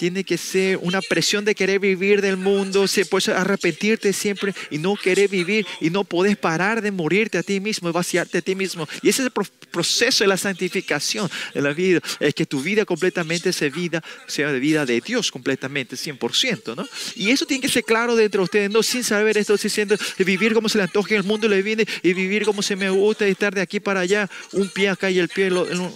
tiene 0.00 0.24
que 0.24 0.38
ser 0.38 0.78
una 0.78 1.02
presión 1.02 1.44
de 1.44 1.54
querer 1.54 1.78
vivir 1.78 2.22
del 2.22 2.38
mundo, 2.38 2.88
se 2.88 3.04
puede 3.04 3.34
arrepentirte 3.34 4.14
siempre 4.14 4.54
y 4.70 4.78
no 4.78 4.96
querer 4.96 5.28
vivir 5.28 5.66
y 5.78 5.90
no 5.90 6.04
podés 6.04 6.38
parar 6.38 6.80
de 6.80 6.90
morirte 6.90 7.36
a 7.36 7.42
ti 7.42 7.60
mismo, 7.60 7.92
vaciarte 7.92 8.38
a 8.38 8.40
ti 8.40 8.54
mismo. 8.54 8.88
Y 9.02 9.10
ese 9.10 9.20
es 9.20 9.26
el 9.26 9.30
pro- 9.30 9.44
proceso 9.70 10.24
de 10.24 10.28
la 10.28 10.38
santificación 10.38 11.30
de 11.52 11.60
la 11.60 11.74
vida, 11.74 12.00
es 12.18 12.34
que 12.34 12.46
tu 12.46 12.62
vida 12.62 12.86
completamente 12.86 13.52
sea 13.52 13.68
vida, 13.68 14.02
sea 14.26 14.50
de 14.50 14.58
vida 14.58 14.86
de 14.86 15.02
Dios 15.02 15.30
completamente, 15.30 15.96
100%, 15.96 16.74
¿no? 16.74 16.88
Y 17.14 17.30
eso 17.30 17.44
tiene 17.44 17.60
que 17.60 17.68
ser 17.68 17.84
claro 17.84 18.16
dentro 18.16 18.40
de 18.40 18.44
ustedes, 18.44 18.70
no 18.70 18.82
sin 18.82 19.04
saber 19.04 19.36
esto, 19.36 19.54
diciendo 19.58 19.96
vivir 20.18 20.54
como 20.54 20.70
se 20.70 20.78
le 20.78 20.84
antoje 20.84 21.14
en 21.14 21.20
el 21.20 21.26
mundo 21.26 21.46
le 21.46 21.62
viene 21.62 21.84
y 22.02 22.14
vivir 22.14 22.44
como 22.44 22.62
se 22.62 22.74
me 22.74 22.88
gusta 22.88 23.28
y 23.28 23.32
estar 23.32 23.54
de 23.54 23.60
aquí 23.60 23.80
para 23.80 24.00
allá, 24.00 24.30
un 24.52 24.70
pie 24.70 24.88
acá 24.88 25.10
y 25.10 25.18
el 25.18 25.28
pie 25.28 25.50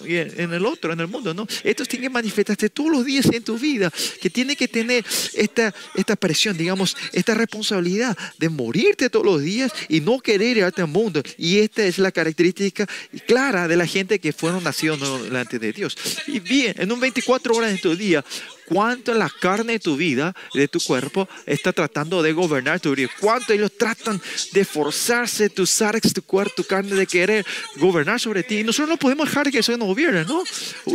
y 0.04 0.16
en 0.16 0.52
el 0.52 0.66
otro, 0.66 0.92
en 0.92 1.00
el 1.00 1.08
mundo, 1.08 1.32
¿no? 1.32 1.46
Esto 1.64 1.86
tiene 1.86 2.04
que 2.04 2.10
manifestarse 2.10 2.68
todos 2.68 2.92
los 2.92 3.04
días 3.06 3.24
en 3.32 3.42
tu 3.42 3.58
vida 3.58 3.90
que 4.20 4.30
tiene 4.30 4.56
que 4.56 4.68
tener 4.68 5.04
esta, 5.34 5.74
esta 5.94 6.16
presión, 6.16 6.56
digamos, 6.56 6.96
esta 7.12 7.34
responsabilidad 7.34 8.16
de 8.38 8.48
morirte 8.48 9.10
todos 9.10 9.26
los 9.26 9.42
días 9.42 9.72
y 9.88 10.00
no 10.00 10.20
querer 10.20 10.58
ir 10.58 10.64
a 10.64 10.68
este 10.68 10.84
mundo. 10.84 11.22
Y 11.38 11.58
esta 11.58 11.84
es 11.84 11.98
la 11.98 12.12
característica 12.12 12.86
clara 13.26 13.68
de 13.68 13.76
la 13.76 13.86
gente 13.86 14.18
que 14.18 14.32
fueron 14.32 14.64
nacidos 14.64 15.22
delante 15.22 15.58
de 15.58 15.72
Dios. 15.72 15.96
Y 16.26 16.40
bien, 16.40 16.74
en 16.78 16.92
un 16.92 17.00
24 17.00 17.54
horas 17.54 17.72
de 17.72 17.78
tu 17.78 17.96
día, 17.96 18.24
cuánto 18.66 19.14
la 19.14 19.28
carne 19.28 19.74
de 19.74 19.78
tu 19.78 19.96
vida, 19.96 20.34
de 20.54 20.68
tu 20.68 20.80
cuerpo, 20.80 21.28
está 21.46 21.72
tratando 21.72 22.22
de 22.22 22.32
gobernar 22.32 22.80
tu 22.80 22.94
vida. 22.94 23.08
Cuánto 23.20 23.52
ellos 23.52 23.72
tratan 23.76 24.20
de 24.52 24.64
forzarse 24.64 25.50
tu 25.50 25.66
sarx, 25.66 26.12
tu 26.12 26.22
cuerpo, 26.22 26.54
tu 26.56 26.64
carne, 26.64 26.94
de 26.94 27.06
querer 27.06 27.44
gobernar 27.76 28.20
sobre 28.20 28.42
ti. 28.42 28.58
Y 28.58 28.64
nosotros 28.64 28.88
no 28.88 28.96
podemos 28.96 29.28
dejar 29.28 29.50
que 29.50 29.58
eso 29.58 29.76
nos 29.76 29.88
gobierne, 29.88 30.24
¿no? 30.24 30.42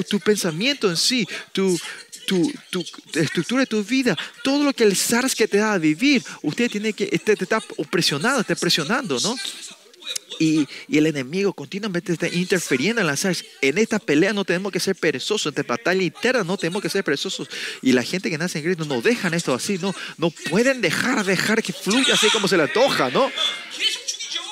Tu 0.08 0.20
pensamiento 0.20 0.90
en 0.90 0.98
sí, 0.98 1.28
tu, 1.52 1.80
tu, 2.30 2.54
tu, 2.70 2.86
estructura 3.20 3.62
de 3.62 3.66
tu 3.66 3.84
vida, 3.84 4.16
todo 4.44 4.64
lo 4.64 4.72
que 4.72 4.84
el 4.84 4.96
SARS 4.96 5.34
que 5.34 5.48
te 5.48 5.58
da 5.58 5.74
a 5.74 5.80
vivir, 5.80 6.24
usted 6.44 6.70
tiene 6.70 6.94
que, 6.94 7.08
te, 7.08 7.36
te 7.36 7.44
está 7.44 7.60
presionado, 7.90 8.42
está 8.42 8.56
presionando, 8.56 9.20
¿no? 9.20 9.36
Y, 10.38 10.68
y, 10.88 11.00
el 11.00 11.08
enemigo 11.08 11.54
continuamente 11.54 12.14
está 12.14 12.28
interfiriendo 12.28 13.02
en 13.02 13.08
las 13.08 13.26
áreas. 13.26 13.44
En 13.62 13.78
esta 13.78 14.00
pelea 14.00 14.32
no 14.32 14.46
tenemos 14.46 14.72
que 14.72 14.80
ser 14.80 14.96
perezosos, 14.96 15.48
en 15.48 15.60
esta 15.60 15.74
batalla 15.74 16.04
interna 16.04 16.44
no 16.44 16.56
tenemos 16.56 16.84
que 16.84 16.90
ser 16.90 17.04
perezosos. 17.04 17.50
Y 17.82 17.92
la 17.94 18.04
gente 18.04 18.30
que 18.30 18.38
nace 18.38 18.60
en 18.60 18.66
Cristo 18.66 18.86
no 18.86 19.02
dejan 19.02 19.34
esto 19.34 19.54
así, 19.54 19.80
no, 19.80 19.94
no 20.18 20.30
pueden 20.30 20.82
dejar, 20.82 21.26
dejar 21.26 21.64
que 21.64 21.74
fluya 21.74 22.14
así 22.14 22.30
como 22.30 22.48
se 22.48 22.58
le 22.58 22.64
antoja, 22.64 23.10
¿no? 23.10 23.30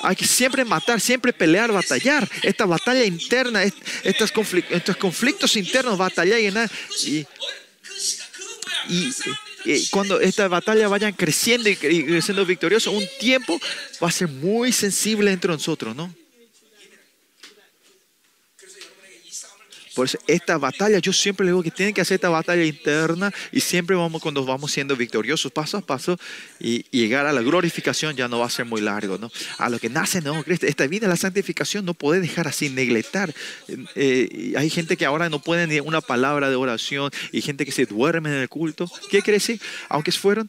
Hay 0.02 0.16
que 0.16 0.26
siempre 0.26 0.64
matar, 0.64 1.00
siempre 1.00 1.32
pelear, 1.32 1.72
batallar. 1.72 2.28
Esta 2.42 2.66
batalla 2.66 3.04
interna, 3.04 3.62
estos 4.04 4.30
conflictos, 4.30 4.76
estos 4.76 4.96
conflictos 4.96 5.56
internos, 5.56 5.96
batallar 5.96 6.38
y, 6.40 6.48
y, 7.08 7.26
y 8.88 9.86
cuando 9.90 10.20
esta 10.20 10.48
batalla 10.48 10.88
vayan 10.88 11.12
creciendo 11.12 11.68
y, 11.68 11.76
siendo 12.22 12.46
victoriosos, 12.46 12.94
un 12.94 13.04
tiempo 13.18 13.60
va 14.02 14.08
a 14.08 14.12
ser 14.12 14.28
muy 14.28 14.72
sensible 14.72 15.32
entre 15.32 15.50
nosotros, 15.50 15.94
¿no? 15.94 16.12
Por 19.98 20.06
eso 20.06 20.16
esta 20.28 20.58
batalla, 20.58 21.00
yo 21.00 21.12
siempre 21.12 21.44
le 21.44 21.50
digo 21.50 21.60
que 21.60 21.72
tienen 21.72 21.92
que 21.92 22.00
hacer 22.00 22.14
esta 22.14 22.28
batalla 22.28 22.62
interna 22.62 23.34
y 23.50 23.58
siempre 23.58 23.96
vamos 23.96 24.22
cuando 24.22 24.44
vamos 24.44 24.70
siendo 24.70 24.94
victoriosos 24.94 25.50
paso 25.50 25.76
a 25.76 25.80
paso 25.80 26.16
y, 26.60 26.84
llegar 26.96 27.26
a 27.26 27.32
la 27.32 27.42
glorificación 27.42 28.14
ya 28.14 28.28
no 28.28 28.38
va 28.38 28.46
a 28.46 28.50
ser 28.50 28.64
muy 28.64 28.80
largo, 28.80 29.18
¿no? 29.18 29.28
A 29.58 29.68
lo 29.68 29.80
que 29.80 29.88
nace, 29.88 30.20
no, 30.20 30.44
esta 30.46 30.86
vida, 30.86 31.08
la 31.08 31.16
santificación 31.16 31.84
no 31.84 31.94
puede 31.94 32.20
dejar 32.20 32.46
así, 32.46 32.70
neglectar. 32.70 33.34
Eh, 33.96 34.54
hay 34.56 34.70
gente 34.70 34.96
que 34.96 35.04
ahora 35.04 35.28
no 35.28 35.40
puede 35.40 35.66
ni 35.66 35.80
una 35.80 36.00
palabra 36.00 36.48
de 36.48 36.54
oración 36.54 37.10
y 37.32 37.40
gente 37.40 37.64
que 37.64 37.72
se 37.72 37.84
duerme 37.84 38.28
en 38.28 38.36
el 38.36 38.48
culto. 38.48 38.88
¿Qué 39.10 39.20
quiere 39.20 39.38
decir? 39.38 39.60
Aunque 39.88 40.12
fueron 40.12 40.48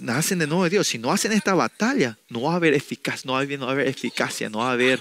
nacen 0.00 0.38
de 0.38 0.46
nuevo 0.46 0.64
de 0.64 0.70
Dios. 0.70 0.88
Si 0.88 0.98
no 0.98 1.12
hacen 1.12 1.32
esta 1.32 1.54
batalla, 1.54 2.18
no 2.28 2.42
va 2.42 2.52
a 2.52 2.56
haber 2.56 2.74
eficaz, 2.74 3.24
no 3.24 3.32
va 3.34 3.40
a 3.40 3.42
haber, 3.42 3.86
eficacia, 3.86 4.48
no 4.48 4.58
va 4.58 4.70
a 4.70 4.72
haber 4.72 5.00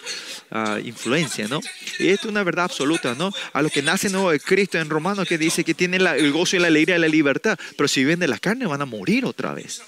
uh, 0.51 0.77
influencia, 0.83 1.47
¿no? 1.47 1.61
Y 1.99 2.09
esto 2.09 2.27
es 2.27 2.31
una 2.31 2.43
verdad 2.43 2.65
absoluta, 2.65 3.15
¿no? 3.15 3.31
A 3.53 3.61
los 3.61 3.71
que 3.71 3.81
nacen 3.81 4.11
nuevo 4.11 4.31
de 4.31 4.39
Cristo 4.39 4.77
en 4.77 4.89
Romanos 4.89 5.27
que 5.27 5.37
dice 5.37 5.63
que 5.63 5.73
tienen 5.73 6.03
la, 6.03 6.15
el 6.15 6.31
gozo 6.31 6.55
y 6.55 6.59
la 6.59 6.67
alegría 6.67 6.95
de 6.95 6.99
la 6.99 7.07
libertad, 7.07 7.57
pero 7.77 7.87
si 7.87 8.01
viven 8.01 8.19
de 8.19 8.27
la 8.27 8.39
carne 8.39 8.67
van 8.67 8.81
a 8.81 8.85
morir 8.85 9.25
otra 9.25 9.53
vez. 9.53 9.81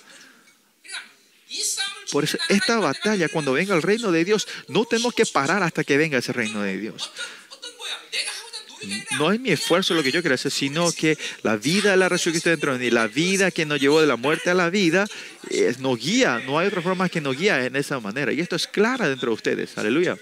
Por 2.11 2.23
eso 2.23 2.37
esta 2.49 2.79
batalla, 2.79 3.29
cuando 3.29 3.53
venga 3.53 3.75
el 3.75 3.81
reino 3.81 4.11
de 4.11 4.25
Dios, 4.25 4.47
no 4.67 4.85
tenemos 4.85 5.13
que 5.13 5.25
parar 5.25 5.63
hasta 5.63 5.83
que 5.83 5.97
venga 5.97 6.17
ese 6.17 6.33
reino 6.33 6.61
de 6.61 6.77
Dios 6.77 7.11
no 9.17 9.31
es 9.31 9.39
mi 9.39 9.51
esfuerzo 9.51 9.93
lo 9.93 10.03
que 10.03 10.11
yo 10.11 10.21
quiero 10.21 10.35
hacer, 10.35 10.51
sino 10.51 10.91
que 10.91 11.17
la 11.41 11.57
vida 11.57 11.91
de 11.91 11.97
la 11.97 12.09
resurrección 12.09 12.53
dentro 12.53 12.73
de 12.73 12.79
mí, 12.79 12.91
la 12.91 13.07
vida 13.07 13.51
que 13.51 13.65
nos 13.65 13.79
llevó 13.79 14.01
de 14.01 14.07
la 14.07 14.15
muerte 14.15 14.49
a 14.49 14.53
la 14.53 14.69
vida, 14.69 15.07
es, 15.49 15.79
nos 15.79 15.97
guía. 15.97 16.41
No 16.45 16.59
hay 16.59 16.67
otra 16.67 16.81
forma 16.81 17.09
que 17.09 17.21
nos 17.21 17.37
guía 17.37 17.65
en 17.65 17.75
esa 17.75 17.99
manera. 17.99 18.31
Y 18.31 18.39
esto 18.39 18.55
es 18.55 18.67
clara 18.67 19.07
dentro 19.07 19.29
de 19.29 19.35
ustedes. 19.35 19.77
Aleluya. 19.77 20.17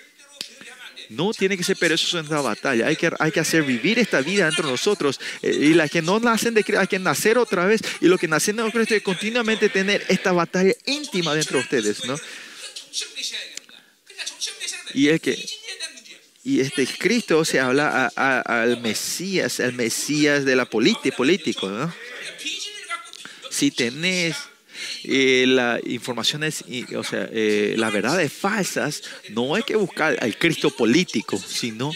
No 1.09 1.33
tiene 1.33 1.57
que 1.57 1.63
ser 1.63 1.75
perezoso 1.75 2.19
en 2.19 2.25
esta 2.25 2.39
batalla. 2.39 2.87
Hay 2.87 2.95
que, 2.95 3.11
hay 3.19 3.31
que 3.31 3.41
hacer 3.41 3.63
vivir 3.63 3.99
esta 3.99 4.21
vida 4.21 4.45
dentro 4.45 4.65
de 4.65 4.71
nosotros. 4.71 5.19
Eh, 5.41 5.57
y 5.59 5.73
las 5.73 5.91
que 5.91 6.01
no 6.01 6.19
nacen 6.19 6.53
de 6.53 6.63
hay 6.77 6.87
que 6.87 6.99
nacer 6.99 7.37
otra 7.37 7.65
vez. 7.65 7.81
Y 7.99 8.07
lo 8.07 8.17
que 8.17 8.27
nacen 8.27 8.55
de 8.55 8.71
Cristo 8.71 8.95
es 8.95 9.03
continuamente 9.03 9.67
tener 9.69 10.05
esta 10.07 10.31
batalla 10.31 10.73
íntima 10.85 11.35
dentro 11.35 11.57
de 11.57 11.63
ustedes. 11.63 12.05
¿no? 12.05 12.15
Y 14.93 15.09
es 15.09 15.21
que 15.21 15.60
y 16.43 16.59
este 16.59 16.87
Cristo 16.87 17.45
se 17.45 17.59
habla 17.59 18.07
al 18.07 18.81
Mesías, 18.81 19.59
al 19.59 19.73
Mesías 19.73 20.43
de 20.43 20.55
la 20.55 20.65
política, 20.65 21.15
político, 21.15 21.69
¿no? 21.69 21.93
Si 23.51 23.69
tenés 23.69 24.35
eh, 25.03 25.45
las 25.47 25.81
informaciones, 25.85 26.63
o 26.95 27.03
sea, 27.03 27.29
eh, 27.31 27.75
las 27.77 27.93
verdades 27.93 28.33
falsas, 28.33 29.03
no 29.29 29.53
hay 29.53 29.63
que 29.63 29.75
buscar 29.75 30.17
al 30.19 30.35
Cristo 30.37 30.71
político, 30.71 31.37
sino 31.37 31.91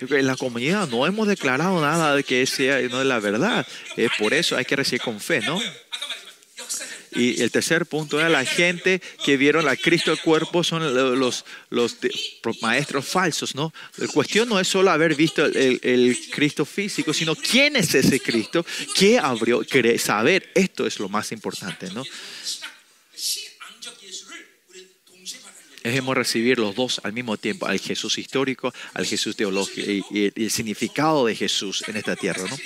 en 0.00 0.26
la 0.26 0.36
comunidad 0.36 0.86
no 0.88 1.06
hemos 1.06 1.26
declarado 1.26 1.80
nada 1.80 2.14
de 2.14 2.22
que 2.22 2.46
sea 2.46 2.80
no 2.88 2.98
de 2.98 3.04
la 3.04 3.20
verdad. 3.20 3.66
Es 3.96 4.10
por 4.18 4.34
eso 4.34 4.56
hay 4.56 4.64
que 4.64 4.76
recibir 4.76 5.00
con 5.00 5.18
fe, 5.18 5.40
¿no? 5.40 5.60
Y 7.12 7.42
el 7.42 7.50
tercer 7.50 7.86
punto 7.86 8.18
era 8.18 8.28
la 8.28 8.44
gente 8.44 9.00
que 9.24 9.36
vieron 9.36 9.68
a 9.68 9.76
Cristo 9.76 10.12
el 10.12 10.20
cuerpo 10.20 10.62
son 10.62 10.94
los, 11.18 11.44
los 11.70 11.96
maestros 12.60 13.06
falsos, 13.06 13.54
¿no? 13.54 13.72
La 13.96 14.08
cuestión 14.08 14.48
no 14.48 14.60
es 14.60 14.68
solo 14.68 14.90
haber 14.90 15.14
visto 15.14 15.44
el, 15.44 16.18
Cristo 16.30 16.64
físico, 16.64 17.12
sino 17.12 17.34
quién 17.34 17.76
es 17.76 17.94
ese 17.94 18.20
Cristo, 18.20 18.64
qué 18.94 19.18
abrió, 19.18 19.62
saber, 19.98 20.50
esto 20.54 20.86
es 20.86 20.98
lo 20.98 21.08
más 21.08 21.32
importante, 21.32 21.90
¿no? 21.90 22.04
Debemos 25.82 26.16
recibir 26.16 26.58
los 26.58 26.74
dos 26.74 27.00
al 27.02 27.12
mismo 27.12 27.38
tiempo, 27.38 27.66
al 27.66 27.78
Jesús 27.78 28.18
histórico, 28.18 28.74
al 28.94 29.06
Jesús 29.06 29.36
teológico 29.36 29.90
y, 29.90 30.04
y 30.10 30.44
el 30.44 30.50
significado 30.50 31.24
de 31.24 31.34
Jesús 31.34 31.84
en 31.88 31.96
esta 31.96 32.14
tierra, 32.14 32.44
¿no? 32.48 32.56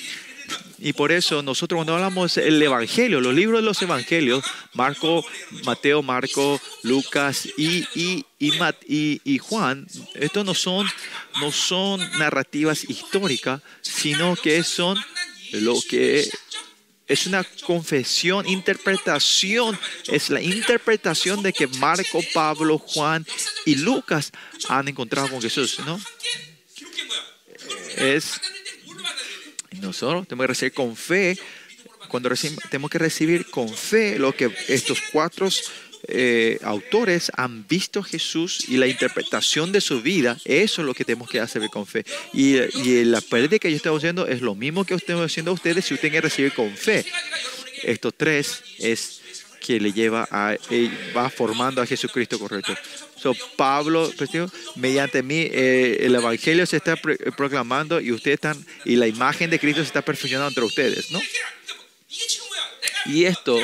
Y 0.78 0.94
por 0.94 1.12
eso 1.12 1.42
nosotros 1.42 1.78
cuando 1.78 1.94
hablamos 1.94 2.36
el 2.36 2.60
Evangelio, 2.60 3.20
los 3.20 3.32
libros 3.32 3.60
de 3.60 3.66
los 3.66 3.80
Evangelios, 3.80 4.44
Marco, 4.74 5.24
Mateo, 5.64 6.02
Marco, 6.02 6.60
Lucas 6.82 7.46
y, 7.56 7.86
y, 7.94 8.26
y, 8.40 9.20
y 9.24 9.38
Juan, 9.38 9.86
estos 10.14 10.44
no 10.44 10.54
son, 10.54 10.88
no 11.40 11.52
son 11.52 12.00
narrativas 12.18 12.82
históricas, 12.82 13.62
sino 13.80 14.34
que 14.34 14.64
son 14.64 14.98
lo 15.52 15.80
que 15.88 16.28
es 17.06 17.26
una 17.26 17.44
confesión, 17.64 18.48
interpretación, 18.48 19.78
es 20.08 20.30
la 20.30 20.40
interpretación 20.40 21.42
de 21.42 21.52
que 21.52 21.66
Marco, 21.66 22.20
Pablo, 22.32 22.78
Juan 22.78 23.24
y 23.66 23.76
Lucas 23.76 24.32
han 24.68 24.88
encontrado 24.88 25.28
con 25.28 25.42
Jesús, 25.42 25.78
¿no? 25.86 26.00
Es 27.98 28.40
nosotros 29.82 30.26
tenemos 30.26 30.44
que 30.44 30.48
recibir 30.48 30.72
con 30.72 30.96
fe, 30.96 31.38
cuando 32.08 32.30
tenemos 32.70 32.90
que 32.90 32.98
recibir 32.98 33.46
con 33.50 33.68
fe 33.68 34.18
lo 34.18 34.34
que 34.34 34.50
estos 34.68 34.98
cuatro 35.12 35.48
eh, 36.08 36.58
autores 36.62 37.30
han 37.36 37.66
visto 37.68 38.02
Jesús 38.02 38.68
y 38.68 38.76
la 38.76 38.86
interpretación 38.86 39.72
de 39.72 39.80
su 39.80 40.02
vida, 40.02 40.38
eso 40.44 40.82
es 40.82 40.86
lo 40.86 40.94
que 40.94 41.04
tenemos 41.04 41.28
que 41.28 41.40
hacer 41.40 41.68
con 41.68 41.86
fe. 41.86 42.04
Y, 42.32 42.56
y 42.80 43.04
la 43.04 43.20
pérdida 43.20 43.58
que 43.58 43.70
yo 43.70 43.76
estoy 43.76 43.96
haciendo 43.96 44.26
es 44.26 44.40
lo 44.40 44.54
mismo 44.54 44.84
que 44.84 44.94
estoy 44.94 45.20
haciendo 45.20 45.50
a 45.50 45.54
ustedes 45.54 45.84
si 45.84 45.94
ustedes 45.94 46.22
recibir 46.22 46.52
con 46.52 46.70
fe. 46.76 47.04
Estos 47.82 48.14
tres 48.16 48.62
es 48.78 49.21
que 49.64 49.80
le 49.80 49.92
lleva 49.92 50.28
a, 50.30 50.56
eh, 50.70 50.90
va 51.16 51.30
formando 51.30 51.80
a 51.80 51.86
Jesucristo 51.86 52.38
correcto. 52.38 52.74
So, 53.16 53.34
Pablo, 53.56 54.10
mediante 54.76 55.22
mí, 55.22 55.48
eh, 55.50 55.98
el 56.00 56.14
Evangelio 56.14 56.66
se 56.66 56.78
está 56.78 56.96
proclamando 57.36 58.00
y 58.00 58.10
ustedes 58.10 58.34
están, 58.34 58.66
y 58.84 58.96
la 58.96 59.06
imagen 59.06 59.48
de 59.48 59.58
Cristo 59.58 59.80
se 59.80 59.86
está 59.86 60.02
perfeccionando 60.02 60.48
entre 60.48 60.64
ustedes, 60.64 61.10
¿no? 61.10 61.20
Y 63.06 63.24
esto 63.24 63.58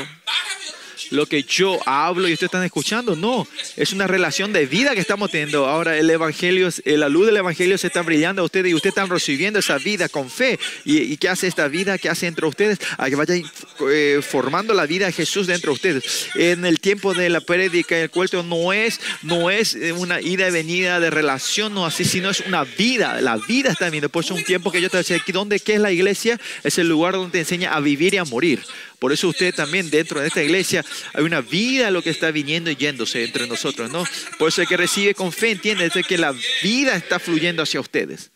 lo 1.10 1.26
que 1.26 1.42
yo 1.42 1.78
hablo 1.86 2.28
y 2.28 2.32
ustedes 2.32 2.48
están 2.48 2.64
escuchando. 2.64 3.16
No, 3.16 3.46
es 3.76 3.92
una 3.92 4.06
relación 4.06 4.52
de 4.52 4.66
vida 4.66 4.94
que 4.94 5.00
estamos 5.00 5.30
teniendo. 5.30 5.66
Ahora 5.66 5.96
el 5.96 6.08
Evangelio, 6.10 6.68
la 6.84 7.08
luz 7.08 7.26
del 7.26 7.36
Evangelio 7.36 7.78
se 7.78 7.88
está 7.88 8.02
brillando 8.02 8.42
a 8.42 8.44
ustedes 8.44 8.70
y 8.70 8.74
ustedes 8.74 8.92
están 8.92 9.08
recibiendo 9.10 9.58
esa 9.58 9.78
vida 9.78 10.08
con 10.08 10.30
fe. 10.30 10.58
¿Y, 10.84 11.16
qué 11.16 11.28
hace 11.28 11.46
esta 11.46 11.68
vida? 11.68 11.98
¿Qué 11.98 12.08
hace 12.08 12.26
entre 12.26 12.46
ustedes? 12.46 12.78
A 12.96 13.08
que 13.08 13.16
vayan 13.16 13.42
eh, 13.90 14.20
formando 14.22 14.74
la 14.74 14.86
vida 14.86 15.06
de 15.06 15.12
Jesús 15.12 15.46
dentro 15.46 15.72
de 15.72 15.74
ustedes. 15.74 16.28
En 16.34 16.64
el 16.64 16.80
tiempo 16.80 17.14
de 17.14 17.28
la 17.28 17.40
prédica, 17.40 17.98
el 17.98 18.10
culto 18.10 18.42
no 18.42 18.72
es, 18.72 19.00
no 19.22 19.50
es 19.50 19.76
una 19.96 20.20
ida 20.20 20.48
y 20.48 20.50
venida 20.50 21.00
de 21.00 21.10
relación, 21.10 21.74
no 21.74 21.86
así, 21.86 22.04
sino 22.04 22.30
es 22.30 22.40
una 22.40 22.64
vida. 22.64 23.20
La 23.20 23.36
vida 23.36 23.70
está 23.70 23.90
viendo. 23.90 24.08
Por 24.08 24.24
eso 24.24 24.34
un 24.34 24.44
tiempo 24.44 24.70
que 24.70 24.80
yo 24.80 24.90
te 24.90 24.98
decía, 24.98 25.18
¿dónde 25.32 25.60
qué 25.60 25.74
es 25.74 25.80
la 25.80 25.92
iglesia? 25.92 26.40
Es 26.64 26.78
el 26.78 26.88
lugar 26.88 27.14
donde 27.14 27.32
te 27.32 27.38
enseña 27.40 27.74
a 27.74 27.80
vivir 27.80 28.14
y 28.14 28.18
a 28.18 28.24
morir. 28.24 28.60
Por 28.98 29.12
eso 29.12 29.28
usted 29.28 29.54
también 29.54 29.90
dentro 29.90 30.20
de 30.20 30.26
esta 30.26 30.42
iglesia 30.42 30.84
hay 31.12 31.22
una 31.22 31.40
vida 31.40 31.90
lo 31.90 32.02
que 32.02 32.10
está 32.10 32.30
viniendo 32.30 32.70
y 32.70 32.76
yéndose 32.76 33.24
entre 33.24 33.46
nosotros, 33.46 33.90
¿no? 33.90 34.04
Por 34.38 34.48
eso 34.48 34.62
el 34.62 34.68
que 34.68 34.76
recibe 34.76 35.14
con 35.14 35.32
fe 35.32 35.52
entiende 35.52 35.90
que 36.06 36.18
la 36.18 36.34
vida 36.62 36.96
está 36.96 37.18
fluyendo 37.18 37.62
hacia 37.62 37.80
ustedes. 37.80 38.30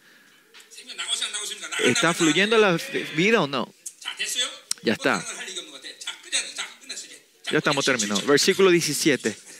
¿Está 1.80 2.14
fluyendo 2.14 2.58
la 2.58 2.78
vida 3.16 3.42
o 3.42 3.48
no? 3.48 3.74
Ya 4.82 4.92
está. 4.92 5.24
Ya 7.50 7.58
estamos 7.58 7.84
terminados. 7.84 8.24
Versículo 8.26 8.70
17. 8.70 9.51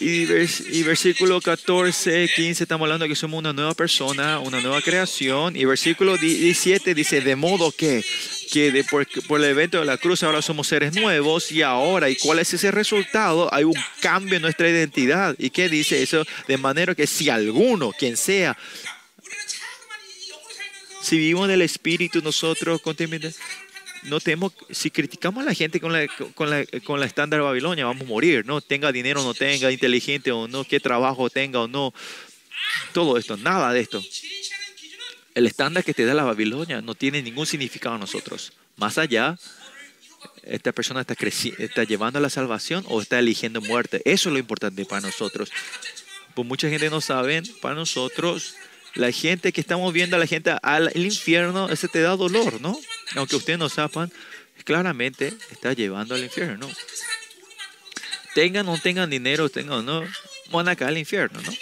Y, 0.00 0.24
vers 0.24 0.60
y, 0.60 0.82
versículo 0.82 1.42
14, 1.42 2.30
15, 2.34 2.64
estamos 2.64 2.86
hablando 2.86 3.06
que 3.06 3.14
somos 3.14 3.38
una 3.38 3.52
nueva 3.52 3.74
persona, 3.74 4.38
una 4.38 4.60
nueva 4.62 4.80
creación. 4.80 5.54
Y 5.56 5.66
versículo 5.66 6.16
17 6.16 6.94
dice, 6.94 7.20
de 7.20 7.36
modo 7.36 7.70
que, 7.70 8.02
que 8.50 8.72
de 8.72 8.82
por, 8.82 9.06
el 9.06 9.44
evento 9.44 9.78
de 9.78 9.84
la 9.84 9.98
cruz 9.98 10.22
ahora 10.22 10.40
somos 10.40 10.68
seres 10.68 10.94
nuevos 10.94 11.52
y 11.52 11.60
ahora, 11.60 12.08
¿y 12.08 12.16
cuál 12.16 12.38
es 12.38 12.54
ese 12.54 12.70
resultado? 12.70 13.52
Hay 13.52 13.64
un 13.64 13.76
cambio 14.00 14.36
en 14.36 14.42
nuestra 14.42 14.70
identidad. 14.70 15.36
¿Y 15.38 15.50
qué 15.50 15.68
dice 15.68 16.02
eso? 16.02 16.24
De 16.48 16.56
manera 16.56 16.94
que 16.94 17.06
si 17.06 17.28
alguno, 17.28 17.92
quien 17.92 18.16
sea, 18.16 18.56
si 21.02 21.18
vivimos 21.18 21.44
en 21.46 21.54
el 21.54 21.62
Espíritu 21.62 22.22
nosotros, 22.22 22.80
no 24.04 24.20
tenemos, 24.20 24.52
si 24.70 24.90
criticamos 24.90 25.42
a 25.42 25.46
la 25.46 25.54
gente 25.54 25.80
con 25.80 25.92
la, 25.92 26.06
con 26.34 26.50
la, 26.50 26.64
con 26.84 27.00
la 27.00 27.06
estándar 27.06 27.40
Babilonia, 27.40 27.86
vamos 27.86 28.04
a 28.04 28.06
morir, 28.06 28.46
¿no? 28.46 28.60
Tenga 28.60 28.92
dinero 28.92 29.22
o 29.22 29.24
no 29.24 29.34
tenga, 29.34 29.70
inteligente 29.70 30.32
o 30.32 30.48
no, 30.48 30.64
qué 30.64 30.80
trabajo 30.80 31.28
tenga 31.28 31.60
o 31.60 31.68
no, 31.68 31.92
todo 32.92 33.18
esto, 33.18 33.36
nada 33.36 33.72
de 33.72 33.80
esto. 33.80 34.02
El 35.34 35.46
estándar 35.46 35.84
que 35.84 35.94
te 35.94 36.04
da 36.04 36.14
la 36.14 36.24
Babilonia 36.24 36.80
no 36.82 36.94
tiene 36.94 37.22
ningún 37.22 37.46
significado 37.46 37.94
a 37.94 37.98
nosotros. 37.98 38.52
Más 38.76 38.98
allá, 38.98 39.38
esta 40.42 40.72
persona 40.72 41.02
está, 41.02 41.14
está 41.58 41.84
llevando 41.84 42.18
a 42.18 42.22
la 42.22 42.30
salvación 42.30 42.84
o 42.88 43.00
está 43.00 43.18
eligiendo 43.18 43.60
muerte. 43.60 44.02
Eso 44.04 44.28
es 44.28 44.32
lo 44.32 44.38
importante 44.38 44.84
para 44.84 45.02
nosotros. 45.02 45.50
Pues 46.34 46.46
mucha 46.46 46.68
gente 46.68 46.90
no 46.90 47.00
sabe, 47.00 47.42
para 47.60 47.74
nosotros 47.74 48.54
la 48.94 49.12
gente 49.12 49.52
que 49.52 49.60
está 49.60 49.76
moviendo 49.76 50.16
a 50.16 50.18
la 50.18 50.26
gente 50.26 50.54
al 50.62 50.90
infierno, 50.96 51.68
ese 51.68 51.88
te 51.88 52.00
da 52.00 52.16
dolor, 52.16 52.60
¿no? 52.60 52.78
Aunque 53.14 53.36
ustedes 53.36 53.58
no 53.58 53.68
sepan, 53.68 54.12
claramente 54.64 55.32
está 55.50 55.72
llevando 55.72 56.14
al 56.14 56.24
infierno, 56.24 56.66
¿no? 56.66 56.74
Tengan 58.34 58.68
o 58.68 58.76
no 58.76 58.80
tengan 58.80 59.10
dinero, 59.10 59.48
tengan 59.48 59.78
o 59.78 59.82
no, 59.82 60.04
van 60.50 60.68
a 60.68 60.76
caer 60.76 60.90
al 60.90 60.98
infierno, 60.98 61.40
¿no? 61.40 61.52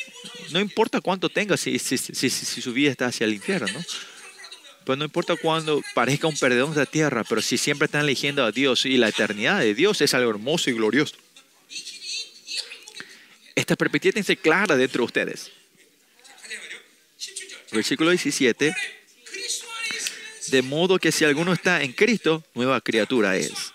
No 0.51 0.61
importa 0.61 1.01
cuánto 1.01 1.29
tengas, 1.29 1.61
si, 1.61 1.79
si, 1.79 1.99
si, 1.99 2.31
si, 2.31 2.63
su 2.63 2.73
vida 2.73 2.91
está 2.91 3.07
hacia 3.07 3.25
el 3.25 3.35
infierno, 3.35 3.69
¿no? 3.69 3.85
Pues 4.85 4.99
no 4.99 5.05
importa 5.05 5.37
cuándo 5.37 5.83
parezca 5.95 6.27
un 6.29 6.37
perdedor 6.37 6.71
de 6.71 6.81
la 6.81 6.87
tierra, 6.87 7.25
pero 7.25 7.43
si 7.43 7.59
siempre 7.59 7.87
están 7.87 8.03
eligiendo 8.03 8.43
a 8.45 8.53
Dios 8.53 8.87
y 8.87 8.97
la 8.97 9.09
eternidad 9.09 9.61
de 9.61 9.75
Dios 9.75 10.01
es 10.01 10.15
algo 10.15 10.31
hermoso 10.31 10.71
y 10.71 10.73
glorioso. 10.73 11.15
Esta 13.55 13.77
perspectiva 13.77 14.13
tiene 14.13 14.41
clara 14.41 14.77
dentro 14.77 15.03
de 15.03 15.07
ustedes. 15.07 15.51
Versículo 17.73 18.11
17. 18.11 18.75
De 20.49 20.63
modo 20.63 20.99
que 20.99 21.13
si 21.13 21.25
alguno 21.25 21.53
está 21.53 21.83
en 21.83 21.93
Cristo, 21.93 22.43
nueva 22.55 22.81
criatura 22.81 23.37
es. 23.37 23.73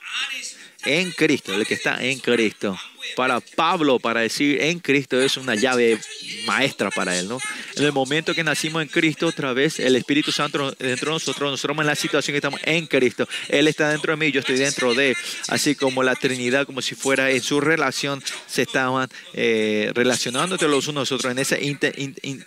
En 0.86 1.12
Cristo, 1.12 1.54
el 1.54 1.66
que 1.66 1.76
está 1.76 2.04
en 2.04 2.20
Cristo 2.20 2.78
para 3.16 3.40
Pablo, 3.40 4.00
para 4.00 4.22
decir 4.22 4.62
en 4.62 4.80
Cristo, 4.80 5.22
es 5.22 5.38
una 5.38 5.56
llave 5.56 6.00
maestra 6.46 6.90
para 6.90 7.18
él, 7.18 7.28
¿no? 7.28 7.40
En 7.76 7.84
el 7.84 7.92
momento 7.92 8.34
que 8.34 8.44
nacimos 8.44 8.82
en 8.82 8.88
Cristo, 8.88 9.28
otra 9.28 9.54
vez, 9.54 9.80
el 9.80 9.96
Espíritu 9.96 10.32
Santo 10.32 10.72
dentro 10.80 11.12
de 11.12 11.16
nosotros, 11.16 11.52
nosotros 11.52 11.78
en 11.80 11.86
la 11.86 11.96
situación 11.96 12.34
que 12.34 12.38
estamos 12.38 12.60
en 12.64 12.88
Cristo, 12.88 13.28
Él 13.50 13.68
está 13.68 13.90
dentro 13.90 14.14
de 14.14 14.18
mí, 14.18 14.32
yo 14.32 14.40
estoy 14.40 14.58
dentro 14.58 14.94
de 14.94 15.12
Él, 15.12 15.18
así 15.50 15.76
como 15.76 16.04
la 16.04 16.16
Trinidad, 16.16 16.66
como 16.66 16.82
si 16.82 16.96
fuera 16.96 17.30
en 17.30 17.42
su 17.42 17.62
relación, 17.62 18.24
se 18.48 18.64
estaban 18.64 19.10
eh, 19.34 19.92
relacionando 19.94 20.56
entre 20.56 20.68
los 20.68 20.88
unos 20.88 21.04
nosotros 21.04 21.32
en 21.32 21.40
esa 21.40 21.58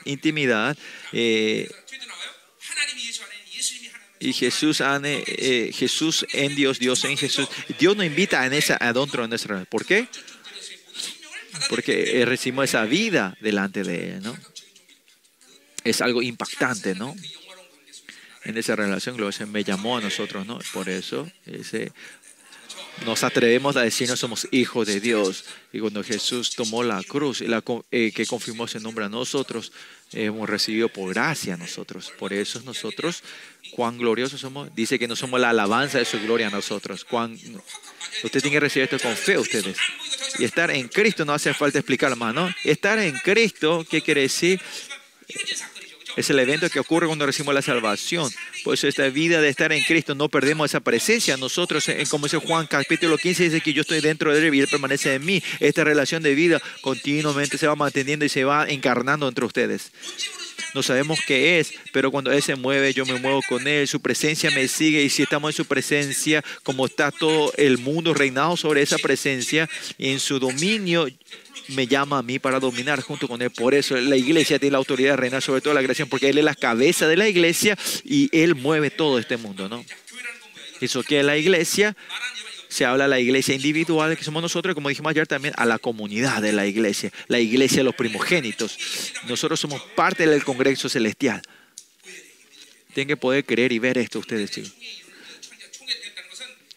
intimidad. 0.05 0.77
Eh, 1.12 1.69
y 4.19 4.33
Jesús, 4.33 4.81
ane, 4.81 5.23
eh, 5.27 5.70
Jesús 5.74 6.27
en 6.33 6.55
Dios, 6.55 6.78
Dios 6.78 7.05
en 7.05 7.16
Jesús. 7.16 7.49
Dios 7.78 7.97
nos 7.97 8.07
invita 8.07 8.47
en 8.47 8.55
esa 8.55 8.77
adentro 8.81 9.23
de 9.23 9.28
nuestra 9.28 9.65
¿Por 9.66 9.85
qué? 9.85 10.09
Porque 11.69 12.20
eh, 12.20 12.24
recibimos 12.24 12.65
esa 12.65 12.85
vida 12.85 13.37
delante 13.41 13.83
de 13.83 14.15
Él, 14.15 14.23
¿no? 14.23 14.37
Es 15.85 16.01
algo 16.01 16.23
impactante, 16.23 16.95
¿no? 16.95 17.15
En 18.45 18.57
esa 18.57 18.77
relación, 18.77 19.16
gloriosa, 19.16 19.47
me 19.47 19.65
llamó 19.65 19.99
a 19.99 20.01
nosotros, 20.01 20.47
¿no? 20.47 20.59
Por 20.73 20.89
eso 20.89 21.31
ese, 21.47 21.93
nos 23.05 23.23
atrevemos 23.24 23.77
a 23.77 23.82
decir 23.82 24.09
no 24.09 24.16
somos 24.16 24.48
hijos 24.51 24.86
de 24.86 25.01
Dios. 25.01 25.44
Y 25.73 25.81
cuando 25.81 26.02
Jesús 26.02 26.55
tomó 26.55 26.82
la 26.82 27.02
cruz, 27.02 27.40
la, 27.43 27.62
eh, 27.90 28.12
que 28.14 28.27
confirmó 28.27 28.64
ese 28.64 28.81
nombre 28.81 29.05
a 29.05 29.09
nosotros, 29.09 29.73
hemos 30.12 30.48
recibido 30.48 30.89
por 30.89 31.12
gracia 31.12 31.55
a 31.55 31.56
nosotros. 31.56 32.12
Por 32.18 32.32
eso 32.32 32.60
nosotros, 32.64 33.23
cuán 33.73 33.98
gloriosos 33.98 34.40
somos, 34.40 34.74
dice 34.74 34.98
que 34.98 35.09
no 35.09 35.16
somos 35.16 35.40
la 35.40 35.51
alabanza 35.51 35.98
de 35.98 36.05
su 36.05 36.18
gloria 36.20 36.48
a 36.48 36.51
nosotros. 36.51 37.05
Cuán, 37.05 37.39
usted 38.24 38.40
tiene 38.40 38.56
que 38.56 38.60
recibir 38.60 38.85
esto 38.85 38.98
con 38.98 39.16
fe, 39.16 39.39
ustedes. 39.39 39.77
Y 40.39 40.44
estar 40.44 40.70
en 40.70 40.89
Cristo 40.89 41.24
no 41.24 41.32
hace 41.35 41.52
falta 41.52 41.78
explicar 41.78 42.14
más, 42.16 42.35
¿no? 42.35 42.52
Estar 42.64 42.98
en 42.98 43.16
Cristo, 43.18 43.85
¿qué 43.89 44.01
quiere 44.01 44.23
decir? 44.23 44.60
Es 46.16 46.30
el 46.30 46.38
evento 46.38 46.70
que 46.70 46.80
ocurre 46.80 47.06
cuando 47.06 47.26
recibimos 47.26 47.55
la 47.55 47.62
salvación. 47.62 48.30
Por 48.64 48.74
eso 48.74 48.88
esta 48.88 49.09
vida 49.09 49.40
de 49.40 49.48
estar 49.48 49.72
en 49.72 49.82
Cristo, 49.84 50.14
no 50.14 50.28
perdemos 50.28 50.70
esa 50.70 50.80
presencia. 50.80 51.36
Nosotros, 51.36 51.88
eh, 51.88 52.05
como 52.09 52.26
dice 52.26 52.38
Juan 52.38 52.66
capítulo 52.66 53.18
15, 53.18 53.44
dice 53.44 53.60
que 53.60 53.72
yo 53.72 53.82
estoy 53.82 54.01
dentro 54.01 54.32
de 54.32 54.47
él 54.47 54.55
y 54.55 54.60
él 54.60 54.68
permanece 54.68 55.14
en 55.14 55.24
mí. 55.24 55.43
Esta 55.60 55.84
relación 55.84 56.22
de 56.22 56.34
vida 56.34 56.60
continuamente 56.80 57.59
se 57.59 57.66
va 57.66 57.76
manteniendo 57.76 58.24
y 58.24 58.28
se 58.30 58.44
va 58.44 58.66
encarnando 58.66 59.28
entre 59.28 59.44
ustedes. 59.44 59.93
No 60.74 60.82
sabemos 60.82 61.18
qué 61.26 61.59
es, 61.59 61.72
pero 61.93 62.10
cuando 62.10 62.32
Él 62.32 62.43
se 62.43 62.55
mueve, 62.55 62.93
yo 62.93 63.06
me 63.06 63.18
muevo 63.18 63.40
con 63.48 63.66
Él, 63.66 63.88
su 63.88 64.01
presencia 64.01 64.51
me 64.51 64.68
sigue 64.68 65.02
y 65.02 65.09
si 65.09 65.22
estamos 65.22 65.51
en 65.51 65.56
su 65.56 65.64
presencia, 65.64 66.44
como 66.62 66.86
está 66.86 67.10
todo 67.10 67.52
el 67.56 67.78
mundo 67.78 68.12
reinado 68.12 68.56
sobre 68.56 68.82
esa 68.82 68.98
presencia, 68.98 69.68
en 69.98 70.20
su 70.20 70.38
dominio, 70.38 71.06
me 71.68 71.86
llama 71.86 72.18
a 72.18 72.22
mí 72.22 72.38
para 72.38 72.60
dominar 72.60 73.01
junto 73.01 73.28
con 73.28 73.43
Él. 73.43 73.51
Por 73.51 73.74
eso 73.74 73.97
la 73.97 74.16
iglesia 74.16 74.59
tiene 74.59 74.72
la 74.72 74.78
autoridad 74.78 75.12
de 75.12 75.16
reinar 75.16 75.43
sobre 75.43 75.60
toda 75.60 75.74
la 75.74 75.82
creación, 75.82 76.09
porque 76.09 76.28
Él 76.28 76.38
es 76.38 76.44
la 76.44 76.55
cabeza 76.55 77.06
de 77.09 77.16
la 77.16 77.28
iglesia 77.28 77.76
y 78.05 78.28
Él 78.32 78.55
mueve 78.55 78.90
todo 78.90 79.18
este 79.18 79.36
mundo, 79.36 79.68
¿no? 79.68 79.84
Eso 80.80 81.02
que 81.02 81.22
la 81.22 81.36
iglesia, 81.36 81.97
se 82.68 82.84
habla 82.84 83.06
a 83.06 83.09
la 83.09 83.18
iglesia 83.18 83.55
individual, 83.55 84.16
que 84.16 84.24
somos 84.24 84.43
nosotros, 84.43 84.74
como 84.74 84.88
dijimos 84.88 85.10
ayer 85.10 85.26
también, 85.26 85.55
a 85.56 85.64
la 85.64 85.78
comunidad 85.78 86.43
de 86.43 86.52
la 86.52 86.66
iglesia, 86.66 87.10
la 87.28 87.40
iglesia 87.40 87.78
de 87.78 87.84
los 87.84 87.94
primogénitos. 87.94 88.78
Nosotros 89.28 89.59
somos 89.59 89.80
parte 89.94 90.26
del 90.26 90.44
Congreso 90.44 90.88
Celestial. 90.88 91.40
Tienen 92.93 93.09
que 93.09 93.16
poder 93.16 93.44
creer 93.44 93.72
y 93.72 93.78
ver 93.78 93.98
esto 93.98 94.18
ustedes, 94.18 94.51
chicos 94.51 94.72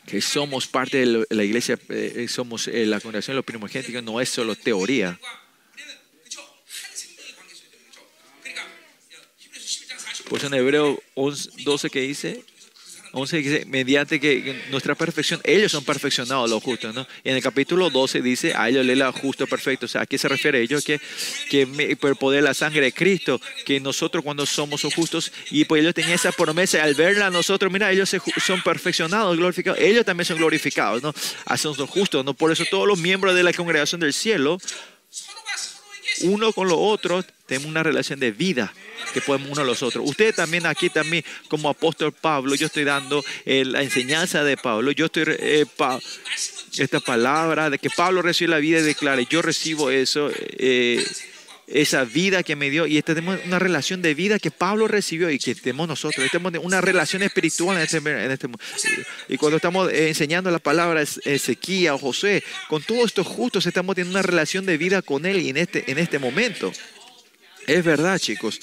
que 0.10 0.22
somos 0.22 0.68
parte 0.68 1.06
de 1.06 1.26
la 1.30 1.44
iglesia, 1.44 1.78
eh, 1.90 2.26
somos 2.28 2.68
eh, 2.68 2.86
la 2.86 3.00
congregación 3.00 3.34
de 3.34 3.38
los 3.38 3.46
primogénitos, 3.46 4.04
no 4.04 4.20
es 4.20 4.30
solo 4.30 4.56
teoría. 4.56 5.20
pues 10.30 10.44
en 10.44 10.54
Hebreo 10.54 11.02
11, 11.16 11.64
12 11.64 11.90
que 11.90 12.02
dice, 12.02 12.44
11 13.12 13.38
dice, 13.38 13.66
mediante 13.68 14.20
que 14.20 14.64
nuestra 14.70 14.96
perfección, 14.96 15.42
ellos 15.44 15.72
son 15.72 15.84
perfeccionados, 15.84 16.50
los 16.50 16.62
justos, 16.62 16.94
¿no? 16.94 17.08
En 17.24 17.36
el 17.36 17.42
capítulo 17.42 17.90
12 17.90 18.22
dice, 18.22 18.54
a 18.56 18.70
ellos 18.70 18.86
le 18.86 18.96
la 18.96 19.12
justo 19.12 19.48
perfecto. 19.48 19.86
O 19.86 19.90
sea, 19.90 20.02
¿a 20.02 20.06
qué 20.06 20.18
se 20.18 20.28
refiere 20.28 20.62
ellos? 20.62 20.84
Que, 20.84 21.00
que 21.50 21.66
me, 21.66 21.96
por 21.96 22.18
poder 22.18 22.44
la 22.44 22.54
sangre 22.54 22.82
de 22.82 22.92
Cristo, 22.92 23.42
que 23.66 23.80
nosotros 23.80 24.24
cuando 24.24 24.46
somos 24.46 24.84
justos, 24.96 25.32
y 25.52 25.66
pues 25.66 25.82
ellos 25.82 25.94
tenían 25.94 26.14
esa 26.14 26.32
promesa, 26.32 26.84
al 26.84 26.96
verla 26.96 27.30
nosotros, 27.30 27.72
mira, 27.72 27.92
ellos 27.92 28.10
se, 28.10 28.22
son 28.46 28.62
perfeccionados, 28.62 29.38
glorificados, 29.38 29.80
ellos 29.80 30.06
también 30.06 30.26
son 30.26 30.38
glorificados, 30.38 31.02
¿no? 31.02 31.14
Ah, 31.46 31.60
Hacen 31.60 31.74
los 31.78 31.90
justos, 31.90 32.24
¿no? 32.24 32.34
Por 32.34 32.52
eso 32.52 32.64
todos 32.70 32.88
los 32.88 33.00
miembros 33.00 33.36
de 33.36 33.44
la 33.44 33.52
congregación 33.52 34.00
del 34.00 34.14
cielo 34.14 34.58
uno 36.22 36.54
con 36.54 36.68
los 36.68 36.78
otros 36.80 37.26
tenemos 37.46 37.70
una 37.70 37.84
relación 37.84 38.20
de 38.20 38.32
vida 38.32 38.72
que 39.14 39.22
podemos 39.22 39.50
uno 39.50 39.62
a 39.62 39.66
los 39.66 39.82
otros. 39.82 40.08
Ustedes 40.08 40.36
también 40.36 40.66
aquí 40.66 40.90
también 40.90 41.24
como 41.48 41.70
apóstol 41.70 42.12
Pablo, 42.12 42.56
yo 42.56 42.68
estoy 42.68 42.84
dando 42.84 43.24
eh, 43.46 43.66
la 43.66 43.82
enseñanza 43.82 44.44
de 44.44 44.56
Pablo, 44.56 44.92
yo 44.92 45.06
estoy 45.06 45.24
eh, 45.28 45.66
esta 46.78 47.00
palabra 47.00 47.70
de 47.70 47.80
que 47.80 47.90
Pablo 47.90 48.22
recibe 48.22 48.52
la 48.52 48.58
vida 48.60 48.80
y 48.80 48.84
declara, 48.84 49.22
yo 49.24 49.42
recibo 49.42 49.90
eso, 49.90 50.30
eh, 50.36 51.04
esa 51.72 52.04
vida 52.04 52.42
que 52.44 52.56
me 52.56 52.70
dio 52.70 52.88
y 52.88 53.02
tenemos 53.02 53.40
una 53.46 53.60
relación 53.60 54.02
de 54.02 54.14
vida 54.14 54.40
que 54.40 54.52
Pablo 54.52 54.88
recibió 54.88 55.30
y 55.30 55.38
que 55.40 55.54
tenemos 55.56 55.88
nosotros, 55.88 56.30
tenemos 56.32 56.54
una 56.64 56.82
relación 56.82 57.22
espiritual 57.22 57.78
en 57.78 57.84
este, 57.84 57.98
en 57.98 58.32
este 58.32 58.48
mundo. 58.48 58.64
Y 59.28 59.38
cuando 59.38 59.58
estamos 59.58 59.92
enseñando 59.92 60.50
la 60.52 60.60
palabra 60.60 61.02
Ezequiel 61.02 61.92
o 61.94 61.98
José, 61.98 62.44
con 62.68 62.82
todos 62.82 63.06
estos 63.06 63.28
justos 63.28 63.66
estamos 63.66 63.96
teniendo 63.96 64.18
una 64.20 64.28
relación 64.28 64.66
de 64.66 64.78
vida 64.78 65.02
con 65.02 65.26
él 65.26 65.40
y 65.42 65.50
en 65.50 65.58
este, 65.58 65.90
en 65.92 65.98
este 66.00 66.18
momento. 66.20 66.72
Es 67.68 67.84
verdad, 67.84 68.18
chicos. 68.20 68.60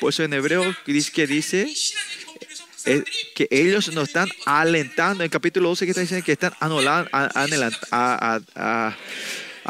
Por 0.00 0.12
eso 0.12 0.22
en 0.24 0.34
hebreo 0.34 0.74
que 0.84 1.26
dice 1.26 1.72
eh, 2.86 3.04
que 3.34 3.48
ellos 3.50 3.88
nos 3.92 4.08
están 4.08 4.28
alentando. 4.46 5.22
En 5.22 5.26
el 5.26 5.30
capítulo 5.30 5.68
12 5.70 5.84
que 5.86 5.90
está 5.92 6.00
diciendo 6.02 6.24
que 6.26 6.32
están 6.32 6.52
anulando, 6.60 7.08
a- 7.12 8.96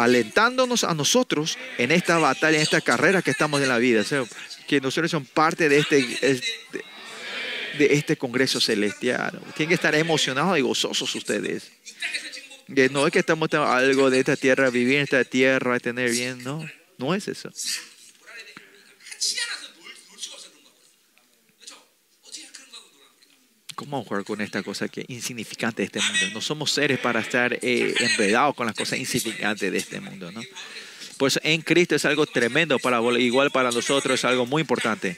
alentándonos 0.01 0.85
a 0.85 0.95
nosotros 0.95 1.59
en 1.77 1.93
esta 1.93 2.17
batalla, 2.19 2.57
en 2.57 2.63
esta 2.63 2.81
carrera 2.81 3.21
que 3.21 3.31
estamos 3.31 3.61
en 3.61 3.69
la 3.69 3.77
vida, 3.77 4.03
que 4.67 4.81
nosotros 4.81 5.11
somos 5.11 5.29
parte 5.29 5.69
de 5.69 5.79
este, 5.79 5.99
este 6.23 6.85
de 7.77 7.95
este 7.95 8.17
Congreso 8.17 8.61
Celestial. 8.61 9.41
Tienen 9.55 9.69
que 9.69 9.75
estar 9.75 9.95
emocionados 9.95 10.59
y 10.59 10.63
gozosos 10.63 11.15
ustedes. 11.15 11.71
Que 12.75 12.89
no 12.89 13.07
es 13.07 13.13
que 13.13 13.19
estamos 13.19 13.53
algo 13.53 14.11
de 14.11 14.21
esta 14.21 14.37
tierra, 14.37 14.71
vivir 14.71 14.97
en 14.97 15.03
esta 15.03 15.23
tierra, 15.25 15.79
tener 15.81 16.11
bien, 16.11 16.43
no, 16.43 16.67
no 16.97 17.15
es 17.15 17.29
eso. 17.29 17.51
¿Cómo 23.81 24.05
jugar 24.05 24.25
con 24.25 24.43
esta 24.43 24.63
cosa 24.63 24.89
que 24.89 25.07
insignificante 25.09 25.81
de 25.81 25.87
este 25.87 26.01
mundo? 26.01 26.35
No 26.35 26.43
somos 26.43 26.71
seres 26.71 26.99
para 26.99 27.21
estar 27.21 27.55
eh, 27.63 27.95
enredados 27.99 28.55
con 28.55 28.67
las 28.67 28.77
cosas 28.77 28.99
insignificantes 28.99 29.73
de 29.73 29.79
este 29.79 30.01
mundo, 30.01 30.31
¿no? 30.31 30.43
Por 31.17 31.29
eso 31.29 31.41
en 31.43 31.63
Cristo 31.63 31.95
es 31.95 32.05
algo 32.05 32.27
tremendo, 32.27 32.79
para, 32.79 33.01
igual 33.19 33.51
para 33.51 33.71
nosotros 33.71 34.21
es 34.21 34.25
algo 34.27 34.45
muy 34.45 34.61
importante. 34.61 35.17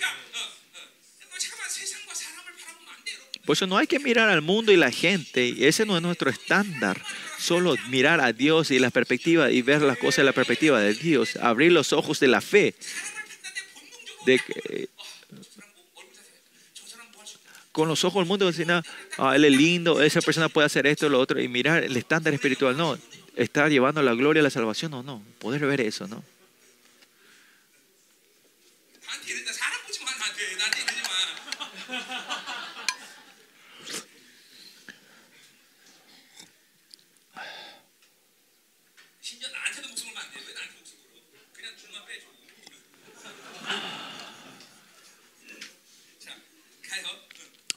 Por 3.45 3.57
eso 3.57 3.67
no 3.67 3.77
hay 3.79 3.89
que 3.89 3.99
mirar 3.99 4.29
al 4.29 4.43
mundo 4.43 4.71
y 4.71 4.77
la 4.77 4.93
gente, 4.93 5.67
ese 5.67 5.85
no 5.85 5.97
es 5.97 6.03
nuestro 6.05 6.31
estándar. 6.31 7.03
Solo 7.41 7.75
mirar 7.89 8.21
a 8.21 8.33
Dios 8.33 8.71
y 8.71 8.79
la 8.79 8.91
perspectiva 8.91 9.51
y 9.51 9.63
ver 9.63 9.83
las 9.83 9.99
cosas 9.99 10.19
de 10.19 10.25
la 10.25 10.33
perspectiva 10.33 10.79
de 10.79 10.95
Dios, 10.95 11.35
abrir 11.35 11.73
los 11.73 11.93
ojos 11.93 12.21
de 12.21 12.29
la 12.29 12.41
fe. 12.41 12.77
De, 14.25 14.41
eh, 14.71 14.87
con 17.73 17.89
los 17.89 18.05
ojos 18.05 18.21
del 18.21 18.29
mundo 18.29 18.47
decir, 18.47 18.71
"Ah, 19.19 19.35
él 19.35 19.45
es 19.45 19.53
lindo, 19.53 20.03
esa 20.03 20.21
persona 20.21 20.49
puede 20.49 20.67
hacer 20.67 20.87
esto, 20.87 21.09
lo 21.09 21.19
otro, 21.19 21.41
y 21.41 21.49
mirar 21.49 21.83
el 21.83 21.97
estándar 21.97 22.33
espiritual, 22.35 22.77
no, 22.77 22.99
está 23.35 23.69
llevando 23.69 24.03
la 24.03 24.15
gloria 24.15 24.43
la 24.43 24.51
salvación 24.51 24.95
o 24.95 25.03
no, 25.03 25.23
poder 25.39 25.67
ver 25.67 25.81
eso, 25.81 26.07
¿no? 26.07 26.23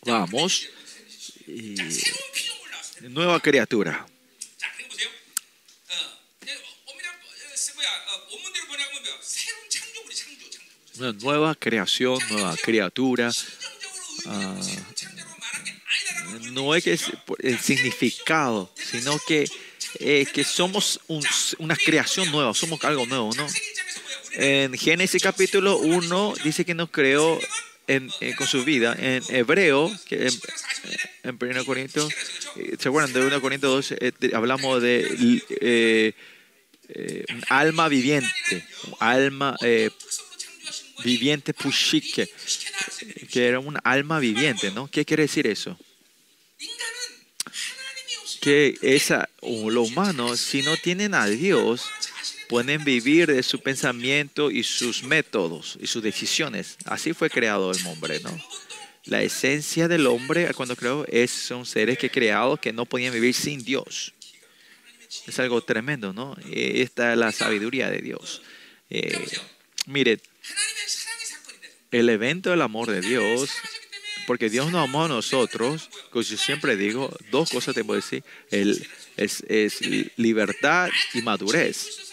Vamos. 0.06 0.70
Nueva 3.02 3.40
criatura. 3.40 4.06
Nueva 10.98 11.56
creación, 11.56 12.20
nueva 12.30 12.56
criatura. 12.56 13.32
Ah, 14.28 14.62
no 16.52 16.76
es 16.76 16.84
que 16.84 16.94
es 16.94 17.06
el 17.40 17.60
significado, 17.60 18.72
sino 18.76 19.20
que, 19.28 19.50
que 20.00 20.44
somos 20.44 21.00
una 21.58 21.76
creación 21.76 22.32
nueva, 22.32 22.54
somos 22.54 22.84
algo 22.84 23.06
nuevo, 23.08 23.34
¿no? 23.36 23.48
En 24.34 24.78
Génesis 24.78 25.22
capítulo 25.22 25.78
1 25.78 26.34
dice 26.44 26.64
que 26.64 26.74
nos 26.74 26.90
creó 26.90 27.40
eh, 27.88 28.36
con 28.36 28.48
su 28.48 28.64
vida. 28.64 28.96
En 28.98 29.24
hebreo, 29.30 29.92
que 30.08 30.28
en, 31.24 31.38
1 31.40 31.66
Corinto, 31.66 32.10
eh, 32.56 32.76
¿se 32.80 32.88
acuerdan? 32.88 33.14
De 33.14 33.26
1 33.26 33.42
Corinto 33.42 33.70
2 33.70 33.92
eh, 34.00 34.12
hablamos 34.34 34.82
de 34.82 36.16
un 37.30 37.44
alma 37.50 37.88
viviente, 37.88 38.66
un 38.88 38.96
alma 39.00 39.56
viviente 41.04 41.54
pushike, 41.54 42.28
que 43.32 43.48
era 43.48 43.60
un 43.60 43.78
alma 43.84 44.20
viviente, 44.20 44.72
¿no? 44.72 44.88
¿Qué 44.88 45.06
quiere 45.06 45.24
decir 45.24 45.46
eso? 45.46 45.78
Que 48.42 48.78
esa, 48.82 49.30
lo 49.42 49.84
humano, 49.84 50.36
si 50.38 50.64
no 50.64 50.76
tienen 50.78 51.14
a 51.14 51.28
Dios, 51.28 51.84
pueden 52.48 52.84
vivir 52.84 53.28
de 53.28 53.44
su 53.44 53.60
pensamiento 53.60 54.52
y 54.52 54.64
sus 54.64 55.04
métodos 55.04 55.78
y 55.82 55.88
sus 55.88 56.04
decisiones. 56.04 56.78
Así 56.86 57.14
fue 57.14 57.30
creado 57.30 57.72
el 57.72 57.86
hombre, 57.88 58.20
¿no? 58.22 58.38
La 59.06 59.22
esencia 59.22 59.88
del 59.88 60.08
hombre 60.08 60.52
cuando 60.56 60.76
creó 60.76 61.06
es, 61.08 61.32
son 61.32 61.66
seres 61.66 61.98
que 61.98 62.10
creados 62.10 62.60
que 62.60 62.74
no 62.74 62.86
podían 62.86 63.14
vivir 63.14 63.36
sin 63.36 63.64
Dios. 63.64 64.14
Es 65.28 65.40
algo 65.40 65.62
tremendo, 65.62 66.12
¿no? 66.12 66.36
Eh, 66.52 66.82
Esta 66.82 67.12
es 67.12 67.18
la 67.18 67.32
sabiduría 67.32 67.90
de 67.90 68.00
Dios. 68.00 68.42
Eh, 68.90 69.28
mire, 69.86 70.20
el 71.92 72.10
evento 72.10 72.50
del 72.50 72.62
amor 72.64 72.90
de 72.90 73.02
Dios, 73.02 73.52
porque 74.26 74.50
Dios 74.50 74.72
nos 74.72 74.84
amó 74.84 75.06
a 75.06 75.08
nosotros, 75.08 75.90
como 76.10 76.24
yo 76.24 76.38
siempre 76.38 76.76
digo, 76.76 77.16
dos 77.30 77.52
cosas 77.52 77.76
te 77.76 77.84
puedo 77.84 78.02
decir, 78.02 78.24
el, 78.50 78.88
es 79.18 79.82
libertad 80.18 80.90
y 81.14 81.22
madurez 81.22 82.05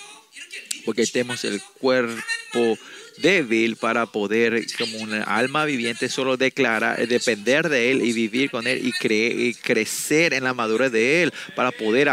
porque 0.85 1.07
tenemos 1.07 1.45
el 1.45 1.61
cuerpo 1.81 2.79
débil 3.19 3.77
para 3.77 4.07
poder, 4.07 4.67
como 4.79 4.99
un 4.99 5.13
alma 5.15 5.65
viviente, 5.65 6.09
solo 6.09 6.37
declarar, 6.37 7.01
eh, 7.01 7.07
depender 7.07 7.69
de 7.69 7.91
Él 7.91 8.03
y 8.03 8.13
vivir 8.13 8.51
con 8.51 8.67
Él 8.67 8.87
y, 8.87 8.93
cre 8.93 9.27
y 9.27 9.55
crecer 9.55 10.35
en 10.35 10.45
la 10.45 10.55
madurez 10.55 10.93
de 10.93 11.23
Él 11.23 11.33
para 11.55 11.71
poder 11.73 12.09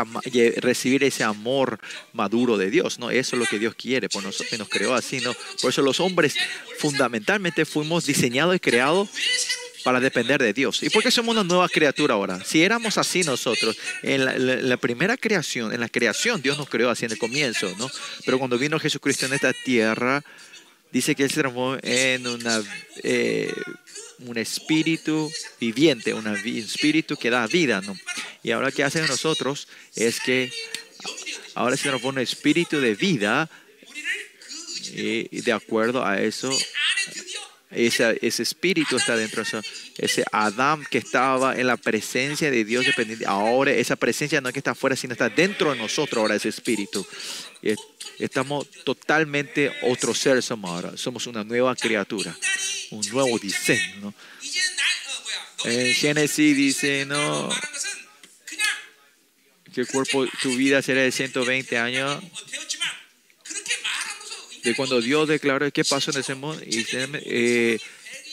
recibir 0.58 1.04
ese 1.04 1.24
amor 1.24 1.80
maduro 2.14 2.58
de 2.58 2.70
Dios. 2.70 3.00
¿no? 3.00 3.12
Eso 3.12 3.36
es 3.36 3.40
lo 3.40 3.46
que 3.46 3.60
Dios 3.60 3.76
quiere, 3.76 4.10
por 4.10 4.24
nosotros 4.24 4.60
nos 4.60 4.70
creó 4.70 4.94
así. 4.94 5.20
¿no? 5.20 5.34
Por 5.62 5.72
eso 5.72 5.82
los 5.82 6.00
hombres 6.00 6.36
fundamentalmente 6.78 7.66
fuimos 7.66 8.06
diseñados 8.06 8.56
y 8.56 8.60
creados 8.60 9.10
para 9.90 10.00
depender 10.00 10.40
de 10.40 10.54
Dios. 10.54 10.84
¿Y 10.84 10.92
por 10.92 11.02
qué 11.02 11.10
somos 11.10 11.34
una 11.34 11.44
nueva 11.44 11.68
criatura 11.68 12.14
ahora? 12.14 12.44
Si 12.46 12.62
éramos 12.62 13.00
así 13.00 13.24
nosotros, 13.24 13.76
en 14.04 14.70
la, 14.70 14.78
primera 14.78 15.18
creación, 15.18 15.74
en 15.74 15.80
la 15.80 15.90
creación, 15.90 16.44
Dios 16.44 16.60
nos 16.60 16.70
creó 16.70 16.92
así 16.92 17.06
en 17.06 17.12
el 17.12 17.18
comienzo, 17.18 17.74
¿no? 17.80 17.90
Pero 18.24 18.38
cuando 18.38 18.60
vino 18.60 18.80
Jesucristo 18.80 19.26
en 19.26 19.34
esta 19.34 19.52
tierra, 19.52 20.24
dice 20.92 21.16
que 21.16 21.24
Él 21.24 21.32
se 21.32 21.40
transformó 21.40 21.76
en 21.82 22.28
una, 22.28 22.62
eh, 23.02 23.52
un 24.20 24.38
espíritu 24.38 25.32
viviente, 25.60 26.14
un 26.14 26.28
espíritu 26.28 27.16
que 27.16 27.32
da 27.32 27.48
vida, 27.48 27.82
¿no? 27.82 27.98
Y 28.44 28.52
ahora 28.52 28.72
que 28.72 28.84
hace 28.84 29.02
nosotros 29.02 29.68
es 29.96 30.20
que 30.20 30.52
ahora 31.56 31.76
se 31.76 31.90
transforma 31.90 32.20
en 32.20 32.26
un 32.28 32.32
espíritu 32.32 32.80
de 32.80 32.94
vida 32.94 33.50
y 34.94 35.42
de 35.42 35.52
acuerdo 35.52 36.06
a 36.06 36.22
eso 36.22 36.56
ese, 37.72 38.18
ese 38.22 38.44
espíritu 38.44 38.98
está 38.98 39.16
dentro 39.16 39.44
de 39.44 39.48
eso. 39.48 39.62
Ese 39.98 40.24
Adán 40.32 40.86
que 40.90 40.98
estaba 40.98 41.56
en 41.56 41.68
la 41.68 41.78
presencia 41.78 42.50
de 42.50 42.66
Dios 42.66 42.86
dependiente. 42.86 43.26
Ahora 43.28 43.72
esa 43.72 43.96
presencia 43.96 44.42
no 44.42 44.50
es 44.50 44.54
que 44.54 44.60
está 44.60 44.72
afuera, 44.72 44.96
sino 44.96 45.14
está 45.14 45.30
dentro 45.30 45.72
de 45.72 45.78
nosotros 45.78 46.22
ahora 46.22 46.36
ese 46.36 46.50
espíritu. 46.50 47.06
Estamos 48.18 48.68
totalmente 48.84 49.72
otro 49.84 50.14
ser 50.14 50.42
somos 50.42 50.72
ahora. 50.72 50.98
Somos 50.98 51.28
una 51.28 51.44
nueva 51.44 51.76
criatura, 51.76 52.36
un 52.92 53.08
nuevo 53.10 53.38
diseño. 53.38 54.02
¿no? 54.02 54.14
En 55.66 55.94
Génesis 55.94 56.56
dice, 56.56 57.06
no, 57.06 57.50
que 59.74 59.82
el 59.82 59.88
cuerpo, 59.88 60.26
tu 60.42 60.56
vida 60.56 60.82
será 60.82 61.02
de 61.02 61.12
120 61.12 61.78
años 61.78 62.24
de 64.64 64.76
cuando 64.76 65.02
Dios 65.02 65.28
declaró 65.28 65.70
qué 65.72 65.84
pasó 65.84 66.12
en 66.12 66.20
ese 66.20 66.36
mundo 66.36 66.62
y 66.66 66.86
eh, 66.94 67.80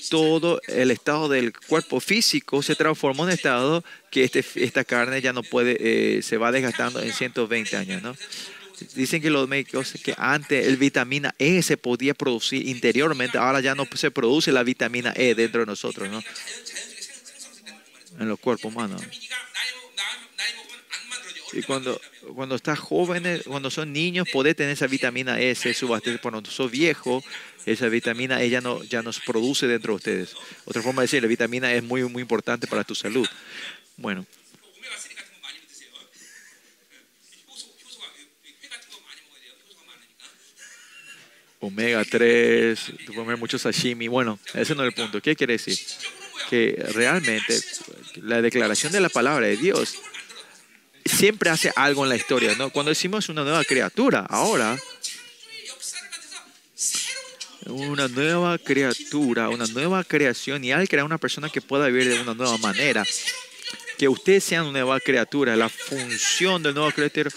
todo 0.09 0.61
el 0.69 0.91
estado 0.91 1.29
del 1.29 1.53
cuerpo 1.53 2.01
físico 2.01 2.63
se 2.63 2.77
transformó 2.77 3.25
en 3.25 3.35
estado 3.35 3.85
que 4.11 4.25
este, 4.25 4.45
esta 4.57 4.85
carne 4.85 5.21
ya 5.21 5.33
no 5.33 5.43
puede, 5.43 5.77
eh, 5.81 6.23
se 6.23 6.37
va 6.37 6.53
desgastando 6.53 7.01
en 7.01 7.13
120 7.13 7.77
años, 7.77 8.03
¿no? 8.03 8.17
Dicen 8.95 9.23
que 9.23 9.31
los 9.31 9.49
médicos 9.49 9.95
que 10.05 10.15
antes 10.19 10.67
el 10.67 10.77
vitamina 10.77 11.35
E 11.39 11.63
se 11.63 11.79
podía 11.79 12.13
producir 12.13 12.69
interiormente, 12.69 13.39
ahora 13.39 13.61
ya 13.61 13.75
no 13.75 13.89
se 13.95 14.11
produce 14.11 14.53
la 14.53 14.63
vitamina 14.63 15.15
E 15.17 15.35
dentro 15.35 15.61
de 15.61 15.67
nosotros, 15.67 16.11
¿no? 16.11 16.23
En 18.21 18.29
los 18.29 18.39
cuerpos 18.39 18.73
humanos. 18.73 19.03
Y 21.57 21.63
cuando, 21.63 21.99
cuando 22.35 22.55
estás 22.55 22.79
jóvenes, 22.79 23.45
cuando 23.47 23.71
son 23.71 23.91
niños, 23.91 24.29
podés 24.31 24.55
tener 24.57 24.73
esa 24.73 24.87
vitamina 24.87 25.41
E, 25.41 25.55
se 25.55 25.73
subaste. 25.73 26.19
Cuando 26.19 26.45
sos 26.51 26.71
viejo, 26.71 27.25
esa 27.65 27.89
vitamina 27.89 28.43
E 28.43 28.51
ya, 28.51 28.61
no, 28.61 28.83
ya 28.85 29.03
nos 29.03 29.21
produce 29.21 29.67
dentro 29.67 29.95
de 29.95 29.97
ustedes. 29.97 30.35
Otra 30.67 30.83
forma 30.83 31.01
de 31.01 31.07
decir, 31.07 31.23
la 31.23 31.29
vitamina 31.29 31.73
E 31.73 31.79
es 31.79 31.83
muy, 31.83 32.05
muy 32.05 32.21
importante 32.21 32.67
para 32.67 32.85
tu 32.85 32.95
salud. 32.95 33.27
Bueno. 33.97 34.27
Omega 41.61 42.05
3, 42.05 42.93
comer 43.15 43.39
mucho 43.39 43.59
sashimi. 43.59 44.09
Bueno, 44.09 44.39
ese 44.53 44.75
no 44.75 44.83
es 44.83 44.89
el 44.89 44.95
punto. 44.95 45.23
¿Qué 45.23 45.35
quiere 45.35 45.55
decir? 45.55 45.79
Que 46.51 46.77
realmente 46.93 47.59
la 48.17 48.43
declaración 48.43 48.93
de 48.93 49.01
la 49.01 49.09
palabra 49.09 49.47
de 49.47 49.57
Dios 49.57 49.97
siempre 51.09 51.51
hace 51.51 51.73
algo 51.77 52.05
en 52.05 52.11
la 52.11 52.17
historia, 52.17 52.55
¿no? 52.57 52.71
Cuando 52.71 52.91
decimos 52.91 53.29
una 53.29 53.43
nueva 53.43 53.65
criatura, 53.65 54.27
ahora, 54.29 54.79
una 57.67 58.09
nueva 58.09 58.59
criatura, 58.59 59.49
una 59.49 59.67
nueva 59.67 60.05
creación, 60.05 60.65
y 60.65 60.73
al 60.73 60.89
crear 60.89 61.05
una 61.05 61.19
persona 61.19 61.49
que 61.49 61.61
pueda 61.61 61.87
vivir 61.87 62.09
de 62.09 62.21
una 62.21 62.35
nueva 62.35 62.59
manera, 62.59 63.05
que 63.99 64.09
ustedes 64.09 64.45
sean 64.45 64.63
una 64.63 64.81
nueva 64.81 65.01
criatura, 65.01 65.57
la 65.57 65.69
función 65.69 66.63
de 66.63 66.73
nueva 66.73 66.93
criatura 66.93 67.31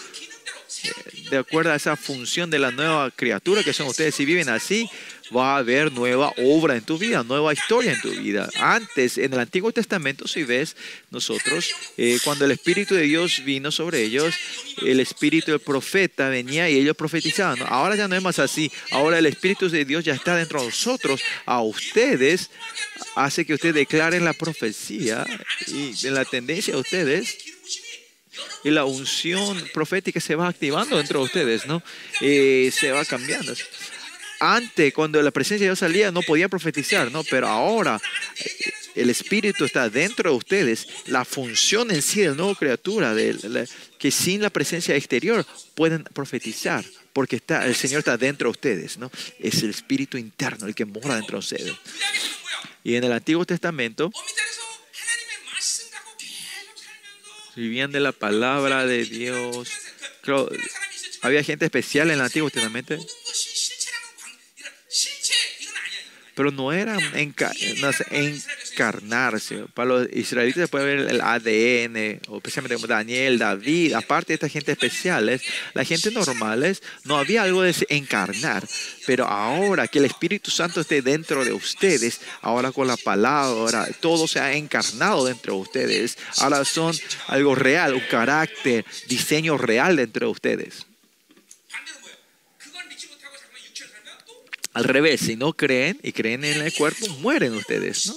de 1.30 1.38
acuerdo 1.38 1.72
a 1.72 1.76
esa 1.76 1.96
función 1.96 2.50
de 2.50 2.58
la 2.58 2.70
nueva 2.70 3.10
criatura 3.10 3.62
que 3.62 3.72
son 3.72 3.86
ustedes, 3.86 4.14
si 4.14 4.24
viven 4.24 4.48
así, 4.48 4.88
va 5.34 5.54
a 5.54 5.58
haber 5.58 5.92
nueva 5.92 6.32
obra 6.38 6.76
en 6.76 6.82
tu 6.82 6.98
vida, 6.98 7.22
nueva 7.22 7.52
historia 7.52 7.92
en 7.92 8.00
tu 8.00 8.10
vida. 8.10 8.48
Antes, 8.58 9.18
en 9.18 9.32
el 9.32 9.40
Antiguo 9.40 9.72
Testamento, 9.72 10.26
si 10.26 10.42
ves, 10.42 10.76
nosotros, 11.10 11.70
eh, 11.96 12.18
cuando 12.24 12.44
el 12.44 12.50
Espíritu 12.50 12.94
de 12.94 13.02
Dios 13.02 13.42
vino 13.44 13.70
sobre 13.70 14.02
ellos, 14.02 14.34
el 14.82 15.00
Espíritu 15.00 15.52
del 15.52 15.60
profeta 15.60 16.28
venía 16.28 16.68
y 16.68 16.76
ellos 16.76 16.96
profetizaban. 16.96 17.58
Ahora 17.66 17.96
ya 17.96 18.08
no 18.08 18.16
es 18.16 18.22
más 18.22 18.38
así. 18.38 18.70
Ahora 18.90 19.18
el 19.18 19.26
Espíritu 19.26 19.68
de 19.68 19.84
Dios 19.84 20.04
ya 20.04 20.14
está 20.14 20.36
dentro 20.36 20.60
de 20.60 20.66
nosotros. 20.66 21.22
A 21.46 21.62
ustedes 21.62 22.50
hace 23.14 23.44
que 23.44 23.54
ustedes 23.54 23.74
declaren 23.74 24.24
la 24.24 24.32
profecía 24.32 25.24
y 25.66 25.94
en 26.06 26.14
la 26.14 26.24
tendencia 26.24 26.74
de 26.74 26.80
ustedes 26.80 27.49
y 28.64 28.70
la 28.70 28.84
unción 28.84 29.62
profética 29.72 30.20
se 30.20 30.34
va 30.34 30.48
activando 30.48 30.96
dentro 30.96 31.20
de 31.20 31.24
ustedes, 31.26 31.66
¿no? 31.66 31.82
Y 32.20 32.70
se 32.70 32.92
va 32.92 33.04
cambiando. 33.04 33.54
Antes, 34.40 34.94
cuando 34.94 35.20
la 35.22 35.30
presencia 35.30 35.68
de 35.68 35.76
salía, 35.76 36.10
no 36.10 36.22
podía 36.22 36.48
profetizar, 36.48 37.12
¿no? 37.12 37.22
Pero 37.24 37.46
ahora 37.46 38.00
el 38.94 39.10
Espíritu 39.10 39.66
está 39.66 39.90
dentro 39.90 40.30
de 40.30 40.36
ustedes. 40.36 40.88
La 41.06 41.26
función 41.26 41.90
en 41.90 42.00
sí 42.00 42.22
del 42.22 42.36
nuevo 42.36 42.54
criatura, 42.54 43.14
de, 43.14 43.34
la, 43.34 43.66
que 43.98 44.10
sin 44.10 44.40
la 44.40 44.48
presencia 44.48 44.96
exterior 44.96 45.44
pueden 45.74 46.04
profetizar, 46.04 46.84
porque 47.12 47.36
está, 47.36 47.66
el 47.66 47.74
Señor 47.74 47.98
está 47.98 48.16
dentro 48.16 48.48
de 48.48 48.52
ustedes, 48.52 48.96
¿no? 48.96 49.10
Es 49.38 49.62
el 49.62 49.70
Espíritu 49.70 50.16
interno 50.16 50.66
el 50.66 50.74
que 50.74 50.86
mora 50.86 51.16
dentro 51.16 51.36
de 51.36 51.40
ustedes. 51.40 51.74
Y 52.82 52.94
en 52.94 53.04
el 53.04 53.12
Antiguo 53.12 53.44
Testamento, 53.44 54.10
vivían 57.56 57.92
de 57.92 58.00
la 58.00 58.12
palabra 58.12 58.86
de 58.86 59.04
Dios. 59.04 59.68
Había 61.22 61.42
gente 61.42 61.66
especial 61.66 62.08
en 62.08 62.14
el 62.14 62.20
Antiguo 62.20 62.50
Testamento 62.50 62.96
pero 66.34 66.50
no 66.50 66.72
era 66.72 66.98
encarnarse. 67.12 68.04
Para 69.74 69.88
los 69.88 70.08
israelitas 70.12 70.62
se 70.62 70.68
puede 70.68 70.84
ver 70.84 71.10
el 71.10 71.20
ADN, 71.20 72.20
especialmente 72.36 72.74
como 72.74 72.86
Daniel, 72.86 73.38
David, 73.38 73.94
aparte 73.94 74.28
de 74.28 74.34
esta 74.34 74.48
gente 74.48 74.72
especiales, 74.72 75.42
la 75.74 75.84
gente 75.84 76.10
normales, 76.10 76.82
no 77.04 77.18
había 77.18 77.42
algo 77.42 77.62
de 77.62 77.74
encarnar. 77.88 78.66
Pero 79.06 79.26
ahora 79.26 79.88
que 79.88 79.98
el 79.98 80.04
Espíritu 80.06 80.50
Santo 80.50 80.80
esté 80.80 81.02
dentro 81.02 81.44
de 81.44 81.52
ustedes, 81.52 82.20
ahora 82.42 82.72
con 82.72 82.86
la 82.86 82.96
palabra, 82.96 83.88
todo 84.00 84.28
se 84.28 84.40
ha 84.40 84.54
encarnado 84.54 85.24
dentro 85.24 85.54
de 85.54 85.60
ustedes. 85.60 86.18
Ahora 86.38 86.64
son 86.64 86.96
algo 87.28 87.54
real, 87.54 87.94
un 87.94 88.02
carácter, 88.10 88.84
diseño 89.08 89.58
real 89.58 89.96
dentro 89.96 90.26
de 90.26 90.32
ustedes. 90.32 90.86
Al 94.72 94.84
revés, 94.84 95.20
si 95.20 95.36
no 95.36 95.52
creen 95.52 95.98
y 96.02 96.12
creen 96.12 96.44
en 96.44 96.62
el 96.62 96.72
cuerpo, 96.72 97.06
mueren 97.20 97.54
ustedes, 97.54 98.06
¿no? 98.06 98.14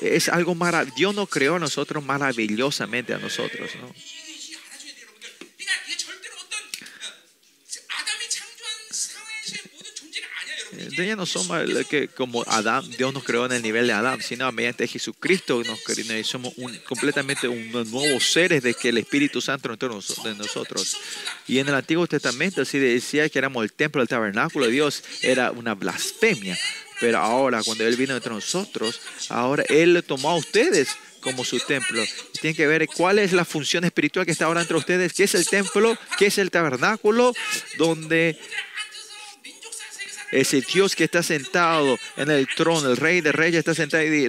Es 0.00 0.28
algo 0.28 0.54
maravilloso. 0.54 0.96
Dios 0.96 1.14
no 1.14 1.26
creó 1.26 1.56
a 1.56 1.58
nosotros 1.58 2.04
maravillosamente 2.04 3.14
a 3.14 3.18
nosotros, 3.18 3.70
¿no? 3.80 3.92
Ya 10.90 11.16
no 11.16 11.26
somos 11.26 11.60
como 12.16 12.42
Adán, 12.46 12.88
Dios 12.96 13.12
nos 13.12 13.24
creó 13.24 13.46
en 13.46 13.52
el 13.52 13.62
nivel 13.62 13.86
de 13.86 13.92
Adán, 13.92 14.20
sino 14.22 14.50
mediante 14.52 14.86
Jesucristo 14.86 15.62
nos 15.64 15.80
creó 15.80 16.24
somos 16.24 16.54
completamente 16.86 17.48
unos 17.48 17.88
nuevos 17.88 18.24
seres 18.32 18.62
de 18.62 18.74
que 18.74 18.90
el 18.90 18.98
Espíritu 18.98 19.40
Santo 19.40 19.68
dentro 19.68 19.88
de 19.88 19.94
noso- 19.96 20.22
de 20.22 20.34
nosotros. 20.34 20.96
Y 21.46 21.58
en 21.58 21.68
el 21.68 21.74
Antiguo 21.74 22.06
Testamento 22.06 22.64
sí 22.64 22.78
decía 22.78 23.28
que 23.28 23.38
éramos 23.38 23.64
el 23.64 23.72
templo, 23.72 24.02
el 24.02 24.08
tabernáculo 24.08 24.66
de 24.66 24.72
Dios, 24.72 25.02
era 25.22 25.50
una 25.50 25.74
blasfemia. 25.74 26.58
Pero 27.00 27.18
ahora, 27.18 27.62
cuando 27.64 27.84
Él 27.86 27.96
vino 27.96 28.14
entre 28.14 28.32
nosotros, 28.32 29.00
ahora 29.28 29.64
Él 29.68 30.04
tomó 30.06 30.30
a 30.30 30.36
ustedes 30.36 30.88
como 31.20 31.44
su 31.44 31.58
templo. 31.60 32.02
Tienen 32.40 32.56
que 32.56 32.66
ver 32.66 32.86
cuál 32.88 33.18
es 33.18 33.32
la 33.32 33.44
función 33.44 33.84
espiritual 33.84 34.26
que 34.26 34.32
está 34.32 34.46
ahora 34.46 34.60
entre 34.60 34.76
ustedes, 34.76 35.12
qué 35.12 35.24
es 35.24 35.34
el 35.34 35.46
templo, 35.46 35.96
qué 36.18 36.26
es 36.26 36.38
el 36.38 36.50
tabernáculo, 36.50 37.32
donde 37.76 38.38
ese 40.32 40.62
Dios 40.62 40.96
que 40.96 41.04
está 41.04 41.22
sentado 41.22 41.98
en 42.16 42.30
el 42.30 42.48
trono, 42.48 42.90
el 42.90 42.96
Rey 42.96 43.20
de 43.20 43.32
Reyes 43.32 43.58
está 43.58 43.74
sentado 43.74 44.02
y 44.02 44.28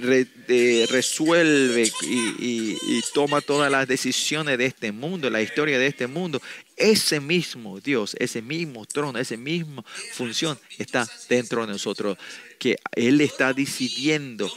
resuelve 0.86 1.90
y, 2.02 3.00
toma 3.14 3.40
todas 3.40 3.70
las 3.70 3.88
decisiones 3.88 4.58
de 4.58 4.66
este 4.66 4.92
mundo, 4.92 5.30
la 5.30 5.40
historia 5.40 5.78
de 5.78 5.86
este 5.86 6.06
mundo. 6.06 6.42
Ese 6.76 7.20
mismo 7.20 7.80
Dios, 7.80 8.16
ese 8.18 8.42
mismo 8.42 8.84
trono, 8.84 9.18
esa 9.18 9.36
misma 9.36 9.84
función 10.12 10.58
está 10.78 11.08
dentro 11.28 11.64
de 11.64 11.72
nosotros, 11.72 12.18
que 12.58 12.76
Él 12.96 13.20
está 13.20 13.52
decidiendo. 13.52 14.52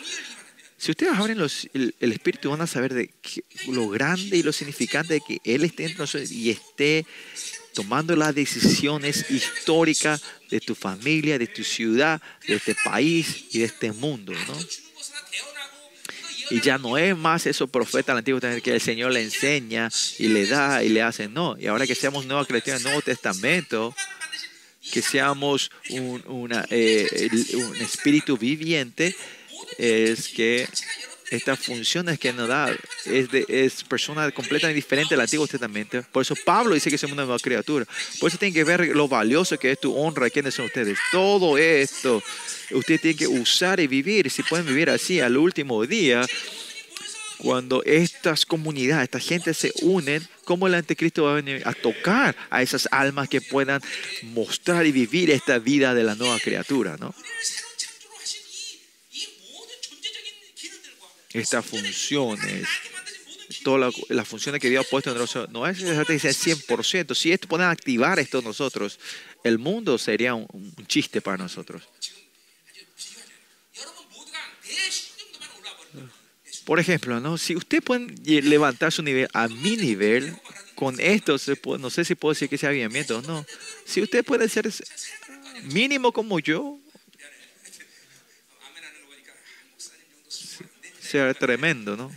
Si 0.78 0.92
ustedes 0.92 1.14
abren 1.14 1.38
los- 1.38 1.68
el, 1.74 1.94
Espíritu 2.00 2.50
van 2.50 2.62
a 2.62 2.68
saber 2.68 2.94
de 2.94 3.10
lo 3.68 3.88
grande 3.90 4.38
y 4.38 4.44
lo 4.44 4.52
significante 4.52 5.16
de 5.16 5.22
que 5.22 5.40
Él 5.44 5.64
esté 5.64 5.86
entre 5.86 6.00
nosotros 6.00 6.32
y 6.32 6.50
esté 6.50 7.06
tomando 7.78 8.16
las 8.16 8.34
decisiones 8.34 9.30
históricas 9.30 10.24
de 10.50 10.60
tu 10.60 10.74
familia, 10.74 11.38
de 11.38 11.46
tu 11.46 11.64
ciudad, 11.64 12.20
de 12.48 12.56
este 12.56 12.74
país 12.74 13.46
y 13.52 13.60
de 13.60 13.66
este 13.66 13.92
mundo, 13.92 14.34
¿no? 14.34 14.58
Y 16.50 16.60
ya 16.60 16.80
no 16.80 16.98
es 16.98 17.16
más 17.16 17.46
esos 17.46 17.70
profetas 17.70 18.08
del 18.08 18.18
Antiguo 18.18 18.40
Testamento 18.40 18.64
que 18.64 18.74
el 18.74 18.82
Señor 18.82 19.12
le 19.12 19.22
enseña 19.22 19.92
y 20.18 20.28
le 20.30 20.48
da 20.48 20.84
y 20.84 20.90
le 20.90 21.04
hace. 21.04 21.28
No, 21.28 21.56
y 21.60 21.68
ahora 21.68 21.86
que 21.86 21.94
seamos 21.94 22.26
nuevos 22.26 22.48
cristianos, 22.48 22.82
Nuevo 22.82 23.04
Testamento, 23.04 23.96
que 24.92 25.04
seamos 25.04 25.70
un 25.92 26.52
eh, 26.72 27.30
espíritu 27.80 28.40
viviente, 28.40 29.16
es 29.78 30.30
que 30.30 30.68
estas 31.32 31.60
funciones 31.60 32.20
que 32.20 32.32
nos 32.34 32.48
da 32.48 32.74
es, 33.06 33.30
de, 33.32 33.46
es 33.48 33.84
persona 33.84 34.32
completamente 34.32 34.76
diferente 34.76 35.16
del 35.16 35.22
Antiguo 35.22 35.48
Testamento. 35.48 36.04
Por 36.12 36.22
eso 36.22 36.36
Pablo 36.46 36.74
dice 36.74 36.90
que 36.90 36.98
somos 36.98 37.14
una 37.14 37.26
nueva 37.26 37.40
criatura. 37.40 37.86
Por 38.20 38.30
eso 38.30 38.38
tienen 38.38 38.54
que 38.54 38.64
ver 38.64 38.96
lo 38.96 39.08
valioso 39.08 39.58
que 39.58 39.72
es 39.72 39.80
tu 39.80 39.96
honra, 39.96 40.30
quiénes 40.30 40.56
son 40.56 40.66
ustedes. 40.66 40.98
Todo 41.12 41.58
esto, 41.58 42.24
ustedes 42.72 43.02
tienen 43.02 43.18
que 43.18 43.28
usar 43.28 43.80
y 43.80 43.88
vivir. 43.88 44.30
Si 44.30 44.44
pueden 44.44 44.66
vivir 44.66 44.90
así 44.90 45.20
al 45.20 45.38
último 45.38 45.86
día, 45.86 46.26
cuando 47.38 47.84
estas 47.84 48.46
comunidades, 48.46 49.04
esta 49.04 49.20
gente 49.20 49.54
se 49.54 49.72
unen, 49.82 50.28
¿cómo 50.44 50.68
el 50.68 50.74
anticristo 50.74 51.26
va 51.26 51.32
a 51.32 51.36
venir 51.36 51.62
a 51.66 51.74
tocar 51.74 52.36
a 52.50 52.62
esas 52.62 52.88
almas 52.92 53.30
que 53.30 53.42
puedan 53.42 53.82
mostrar 54.24 54.86
y 54.86 54.92
vivir 54.92 55.30
esta 55.30 55.60
vida 55.60 55.94
de 55.94 56.04
la 56.04 56.16
nueva 56.16 56.40
criatura? 56.40 56.98
¿no? 57.00 57.14
estas 61.34 61.66
funciones, 61.66 62.68
todas 63.64 63.94
la, 64.10 64.16
las 64.16 64.28
funciones 64.28 64.62
que 64.62 64.70
Dios 64.70 64.86
ha 64.86 64.90
puesto 64.90 65.12
en 65.12 65.18
nosotros, 65.18 65.52
no 65.52 65.68
es 65.68 65.82
exactamente 65.82 66.30
100%. 66.30 67.16
Si 67.16 67.32
esto 67.32 67.48
pueden 67.48 67.68
activar 67.68 68.20
esto 68.20 68.42
nosotros, 68.42 69.00
el 69.44 69.60
mundo 69.60 69.98
sería 69.98 70.36
un, 70.36 70.76
chiste 70.88 71.22
para 71.22 71.38
nosotros. 71.38 71.84
Por 76.66 76.80
ejemplo, 76.82 77.22
¿no? 77.22 77.38
si 77.38 77.56
usted 77.56 77.82
puede 77.82 78.08
levantar 78.42 78.92
su 78.92 79.02
nivel 79.02 79.30
a 79.34 79.48
mi 79.48 79.78
nivel, 79.78 80.36
con 80.78 81.00
esto, 81.00 81.40
se 81.40 81.56
puede, 81.56 81.82
no 81.82 81.90
sé 81.90 82.06
si 82.06 82.14
puedo 82.14 82.34
decir 82.34 82.50
que 82.50 82.58
sea 82.58 82.70
avivamiento 82.70 83.18
o 83.18 83.22
no. 83.24 83.44
Si 83.84 84.00
usted 84.00 84.24
puede 84.24 84.48
ser 84.48 84.72
mínimo 85.64 86.12
como 86.12 86.40
yo, 86.40 86.78
sea 91.08 91.34
tremendo, 91.34 91.96
¿no? 91.96 92.12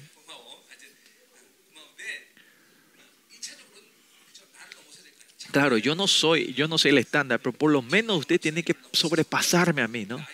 Claro, 5.53 5.77
yo 5.79 5.95
no 5.95 6.07
soy, 6.07 6.55
yo 6.55 6.69
no 6.69 6.79
soy 6.79 6.93
el 6.93 6.99
estándar, 6.99 7.41
pero 7.41 7.53
por 7.53 7.73
lo 7.73 7.83
menos 7.83 8.19
usted 8.19 8.41
tiene 8.41 8.63
que 8.63 8.77
sobrepasarme 8.93 9.83
a 9.83 9.89
mí, 9.89 10.07
¿no? 10.07 10.25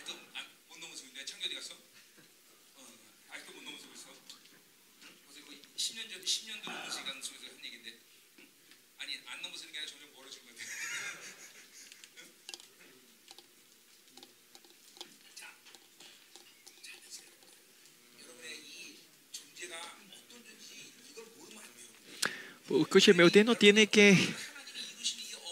Pues, 22.66 22.82
escúcheme, 22.82 23.24
usted 23.24 23.44
no 23.44 23.54
tiene 23.54 23.86
que... 23.86 24.18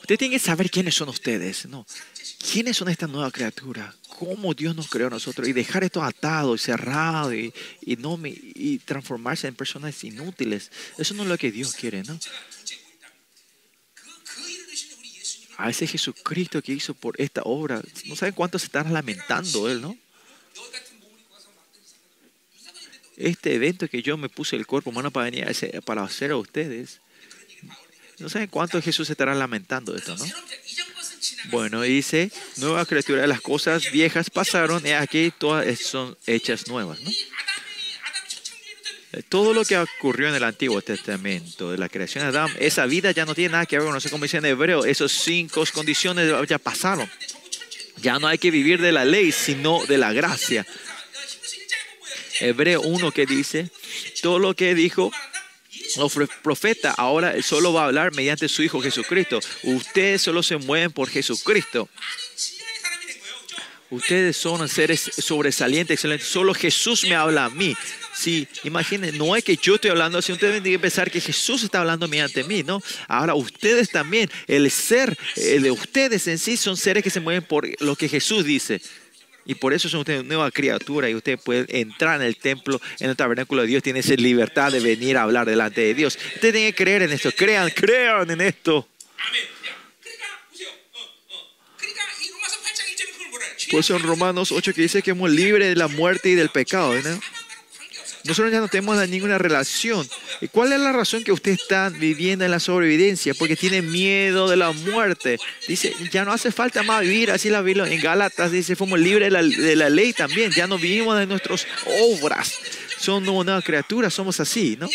Usted 0.01 0.19
tiene 0.19 0.35
que 0.35 0.39
saber 0.39 0.70
quiénes 0.70 0.95
son 0.95 1.09
ustedes, 1.09 1.66
¿no? 1.66 1.86
¿Quiénes 2.53 2.77
son 2.77 2.91
esta 2.91 3.07
nueva 3.07 3.31
criatura? 3.31 3.95
¿Cómo 4.19 4.53
Dios 4.53 4.77
nos 4.77 4.89
creó 4.89 5.07
a 5.07 5.11
nosotros? 5.11 5.49
Y 5.49 5.55
dejar 5.55 5.82
esto 5.82 6.03
atado 6.03 6.55
y 6.55 6.59
cerrado 6.59 7.35
y, 7.35 7.55
y 7.81 7.97
no, 7.97 8.20
y 8.23 8.78
transformarse 8.85 9.49
en 9.49 9.55
personas 9.55 10.05
inútiles. 10.05 10.70
Eso 10.99 11.15
no 11.15 11.23
es 11.23 11.28
lo 11.31 11.39
que 11.39 11.51
Dios 11.51 11.73
quiere, 11.74 12.03
¿no? 12.03 12.19
A 15.57 15.70
ese 15.70 15.86
Jesucristo 15.86 16.61
que 16.61 16.73
hizo 16.73 16.93
por 16.93 17.19
esta 17.19 17.43
obra, 17.45 17.81
no 18.05 18.16
saben 18.16 18.35
cuánto 18.35 18.59
se 18.59 18.66
están 18.66 18.93
lamentando 18.93 19.70
Él, 19.70 19.81
¿no? 19.81 19.97
este 23.16 23.55
evento 23.55 23.89
que 23.89 24.03
yo 24.03 24.16
me 24.16 24.28
puse 24.28 24.57
el 24.57 24.66
cuerpo 24.66 24.91
humano 24.91 25.11
para 25.11 25.31
venir 25.31 25.47
a 25.47 25.81
para 25.81 26.03
hacer 26.03 26.31
a 26.32 26.36
ustedes. 26.36 27.01
No 28.19 28.28
saben 28.28 28.49
cuánto 28.49 28.81
Jesús 28.81 29.11
estará 29.11 29.35
lamentando 29.35 29.97
esto, 29.97 30.16
¿no? 30.16 30.24
Bueno, 31.51 31.82
dice, 31.82 32.31
nueva 32.57 32.86
criatura, 32.86 33.27
las 33.27 33.41
cosas 33.41 33.91
viejas 33.91 34.31
pasaron, 34.31 34.86
y 34.86 34.91
aquí 34.91 35.32
todas 35.36 35.78
son 35.81 36.16
hechas 36.27 36.69
nuevas, 36.69 37.01
¿no? 37.01 37.11
Todo 39.28 39.55
lo 39.55 39.65
que 39.65 39.78
ocurrió 39.78 40.28
en 40.28 40.35
el 40.35 40.43
Antiguo 40.43 40.82
Testamento, 40.82 41.70
de 41.70 41.78
la 41.78 41.89
creación 41.89 42.24
de 42.24 42.28
Adán, 42.28 42.51
esa 42.59 42.86
vida 42.86 43.12
ya 43.12 43.24
no 43.24 43.35
tiene 43.35 43.53
nada 43.53 43.66
que 43.66 43.78
ver, 43.78 43.89
no 43.89 44.01
sé 44.01 44.11
cómo 44.11 44.24
dice 44.24 44.39
en 44.39 44.47
hebreo, 44.47 44.85
esas 44.85 45.12
cinco 45.12 45.65
condiciones 45.73 46.32
ya 46.49 46.59
pasaron. 46.59 47.09
Ya 47.99 48.19
no 48.19 48.27
hay 48.27 48.39
que 48.39 48.51
vivir 48.51 48.81
de 48.81 48.91
la 48.91 49.05
ley, 49.05 49.31
sino 49.31 49.85
de 49.86 49.99
la 49.99 50.12
gracia. 50.12 50.66
Hebreo 52.40 52.81
1 52.82 53.12
que 53.12 53.27
dice, 53.27 53.70
todo 54.23 54.39
lo 54.39 54.55
que 54.55 54.74
dijo 54.74 55.11
los 55.97 56.12
profetas 56.43 56.94
ahora 56.98 57.40
solo 57.43 57.73
va 57.73 57.82
a 57.82 57.86
hablar 57.86 58.15
mediante 58.15 58.48
su 58.48 58.62
Hijo 58.62 58.81
Jesucristo. 58.81 59.40
Ustedes 59.62 60.23
solo 60.23 60.43
se 60.43 60.56
mueven 60.56 60.93
por 60.93 61.09
Jesucristo. 61.09 61.89
Ustedes 63.90 64.36
son 64.36 64.69
seres 64.69 65.11
sobresalientes, 65.19 65.94
excelentes. 65.94 66.28
Solo 66.28 66.55
Jesús 66.55 67.05
me 67.05 67.15
habla 67.15 67.44
a 67.44 67.51
mí. 67.51 67.77
Si, 68.15 68.47
imaginen, 68.62 69.16
no 69.19 69.36
es 69.36 69.44
que 69.44 69.56
yo 69.56 69.74
estoy 69.74 69.90
hablando, 69.90 70.23
si 70.23 70.32
ustedes 70.32 70.62
tienen 70.62 70.81
que 70.81 70.82
pensar 70.82 71.11
que 71.11 71.20
Jesús 71.20 71.62
está 71.62 71.81
hablando 71.81 72.09
mediante 72.09 72.44
mí, 72.44 72.62
¿no? 72.62 72.81
Ahora 73.09 73.35
ustedes 73.35 73.90
también, 73.90 74.31
el 74.47 74.70
ser 74.70 75.16
eh, 75.36 75.59
de 75.61 75.70
ustedes 75.70 76.27
en 76.28 76.39
sí 76.39 76.56
son 76.56 76.77
seres 76.77 77.02
que 77.02 77.11
se 77.11 77.20
mueven 77.20 77.43
por 77.43 77.69
lo 77.82 77.97
que 77.97 78.09
Jesús 78.09 78.44
dice. 78.44 78.81
Y 79.46 79.54
por 79.56 79.74
eso 79.74 79.88
son 79.88 80.00
ustedes 80.00 80.24
nueva 80.24 80.50
criatura 80.50 81.08
y 81.10 81.14
ustedes 81.14 81.40
pueden 81.40 81.66
entrar 81.68 82.20
en 82.20 82.26
el 82.26 82.36
templo, 82.36 82.80
en 82.98 83.10
el 83.10 83.16
tabernáculo 83.16 83.62
de 83.62 83.68
Dios. 83.68 83.82
Tienen 83.82 84.00
esa 84.00 84.14
libertad 84.14 84.72
de 84.72 84.80
venir 84.80 85.16
a 85.16 85.22
hablar 85.22 85.46
delante 85.46 85.80
de 85.82 85.94
Dios. 85.94 86.16
Ustedes 86.16 86.54
tienen 86.54 86.72
que 86.72 86.74
creer 86.74 87.02
en 87.02 87.12
esto. 87.12 87.30
Crean, 87.32 87.70
crean 87.70 88.30
en 88.30 88.40
esto. 88.40 88.88
Por 93.70 93.80
eso 93.80 93.96
en 93.96 94.02
Romanos 94.02 94.52
8 94.52 94.72
que 94.72 94.82
dice 94.82 95.02
que 95.02 95.10
hemos 95.10 95.30
libre 95.30 95.68
de 95.68 95.74
la 95.74 95.88
muerte 95.88 96.28
y 96.28 96.34
del 96.34 96.48
pecado. 96.48 96.94
¿no? 96.94 97.20
Nosotros 98.24 98.51
ya 98.51 98.60
no 98.60 98.68
tenemos 98.68 99.06
ninguna 99.09 99.36
relación. 99.36 100.09
¿Y 100.40 100.48
cuál 100.48 100.72
es 100.72 100.80
la 100.80 100.92
razón 100.92 101.22
que 101.24 101.32
ustedes 101.32 101.60
están 101.60 101.98
viviendo 101.98 102.44
en 102.44 102.51
la 102.51 102.59
sobrevivencia? 102.59 103.34
Porque 103.34 103.55
tienen 103.55 103.90
miedo 103.90 104.48
de 104.48 104.56
la 104.56 104.72
muerte. 104.72 105.38
Dice, 105.68 105.94
ya 106.10 106.24
no 106.24 106.32
hace 106.32 106.51
falta 106.51 106.82
más 106.82 107.02
vivir, 107.02 107.30
así 107.30 107.51
la 107.51 107.60
Biblia 107.60 107.86
en 107.86 108.01
Gálatas 108.01 108.51
dice, 108.51 108.76
fuimos 108.76 108.98
libres 108.98 109.26
de 109.26 109.30
la, 109.30 109.42
de 109.42 109.76
la 109.76 109.90
ley 109.90 110.14
también, 110.14 110.51
ya 110.52 110.66
no 110.66 110.78
vivimos 110.78 111.18
de 111.18 111.26
nuestras 111.26 111.66
obras. 112.01 112.59
Somos 112.98 113.44
nuevas 113.44 113.62
criaturas, 113.62 114.14
somos 114.14 114.40
así, 114.40 114.78
¿no? 114.80 114.88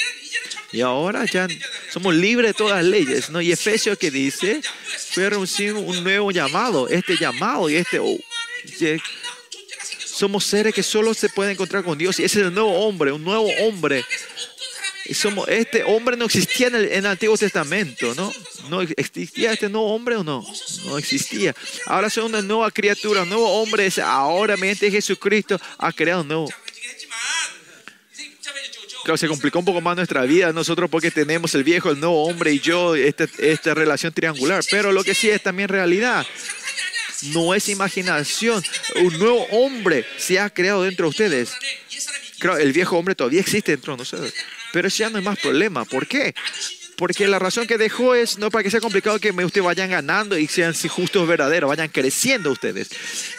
Y 0.71 0.81
ahora 0.81 1.25
ya 1.25 1.47
somos 1.91 2.15
libres 2.15 2.49
de 2.49 2.53
todas 2.55 2.77
las 2.77 2.85
leyes, 2.85 3.29
¿no? 3.29 3.41
Y 3.41 3.51
Efesios 3.51 3.97
que 3.99 4.09
dice, 4.09 4.61
fue 5.11 5.27
un, 5.37 5.47
un 5.77 6.03
nuevo 6.03 6.31
llamado, 6.31 6.87
este 6.87 7.15
llamado 7.15 7.69
y 7.69 7.75
este... 7.75 7.99
Oh, 7.99 8.17
somos 10.19 10.43
seres 10.43 10.73
que 10.73 10.83
solo 10.83 11.13
se 11.13 11.29
pueden 11.29 11.53
encontrar 11.53 11.81
con 11.81 11.97
Dios. 11.97 12.19
Y 12.19 12.25
ese 12.25 12.41
es 12.41 12.47
el 12.47 12.53
nuevo 12.53 12.73
hombre, 12.85 13.13
un 13.13 13.23
nuevo 13.23 13.47
hombre. 13.61 14.03
Somos, 15.13 15.47
este 15.47 15.81
hombre 15.85 16.17
no 16.17 16.25
existía 16.25 16.67
en 16.67 16.75
el, 16.75 16.85
en 16.87 16.97
el, 16.97 17.05
Antiguo 17.05 17.37
Testamento, 17.37 18.13
¿no? 18.15 18.29
¿No 18.69 18.81
existía 18.81 19.53
este 19.53 19.69
nuevo 19.69 19.95
hombre 19.95 20.17
o 20.17 20.23
no? 20.25 20.45
No 20.83 20.97
existía. 20.97 21.55
Ahora 21.85 22.09
son 22.09 22.25
una 22.25 22.41
nueva 22.41 22.69
criatura, 22.69 23.23
un 23.23 23.29
nuevo 23.29 23.49
hombre. 23.61 23.85
Es 23.85 23.97
ahora, 23.97 24.57
mediante 24.57 24.91
Jesucristo, 24.91 25.57
ha 25.77 25.93
creado 25.93 26.23
un 26.23 26.27
nuevo. 26.27 26.49
Claro, 29.05 29.15
se 29.17 29.29
complicó 29.29 29.59
un 29.59 29.65
poco 29.65 29.79
más 29.79 29.95
nuestra 29.95 30.23
vida 30.23 30.51
nosotros 30.51 30.89
porque 30.89 31.11
tenemos 31.11 31.55
el 31.55 31.63
viejo, 31.63 31.91
el 31.91 31.99
nuevo 32.01 32.25
hombre 32.25 32.51
y 32.51 32.59
yo, 32.59 32.93
esta, 32.93 33.25
esta 33.37 33.73
relación 33.73 34.11
triangular. 34.11 34.65
Pero 34.69 34.91
lo 34.91 35.01
que 35.01 35.15
sí 35.15 35.29
es 35.29 35.41
también 35.41 35.69
realidad 35.69 36.27
no 37.23 37.53
es 37.53 37.69
imaginación. 37.69 38.63
Un 38.95 39.17
nuevo 39.19 39.45
hombre 39.51 40.05
se 40.17 40.39
ha 40.39 40.49
creado 40.49 40.83
dentro 40.83 41.05
de 41.05 41.09
ustedes. 41.09 41.53
El 42.59 42.73
viejo 42.73 42.97
hombre 42.97 43.15
todavía 43.15 43.41
existe 43.41 43.73
dentro 43.73 43.93
de 43.93 43.97
nosotros. 43.99 44.33
Pero 44.71 44.87
ya 44.87 45.09
no 45.09 45.17
es 45.17 45.23
más 45.23 45.39
problema. 45.39 45.85
¿Por 45.85 46.07
qué? 46.07 46.33
Porque 46.99 47.29
la 47.29 47.39
razón 47.39 47.65
que 47.65 47.77
dejó 47.77 48.13
es 48.13 48.37
no 48.37 48.51
para 48.51 48.61
que 48.61 48.69
sea 48.69 48.81
complicado 48.81 49.19
que 49.19 49.31
ustedes 49.31 49.65
vayan 49.65 49.89
ganando 49.89 50.37
y 50.37 50.47
sean 50.47 50.73
justos 50.73 51.25
verdaderos, 51.25 51.69
vayan 51.69 51.87
creciendo 51.87 52.51
ustedes. 52.51 52.89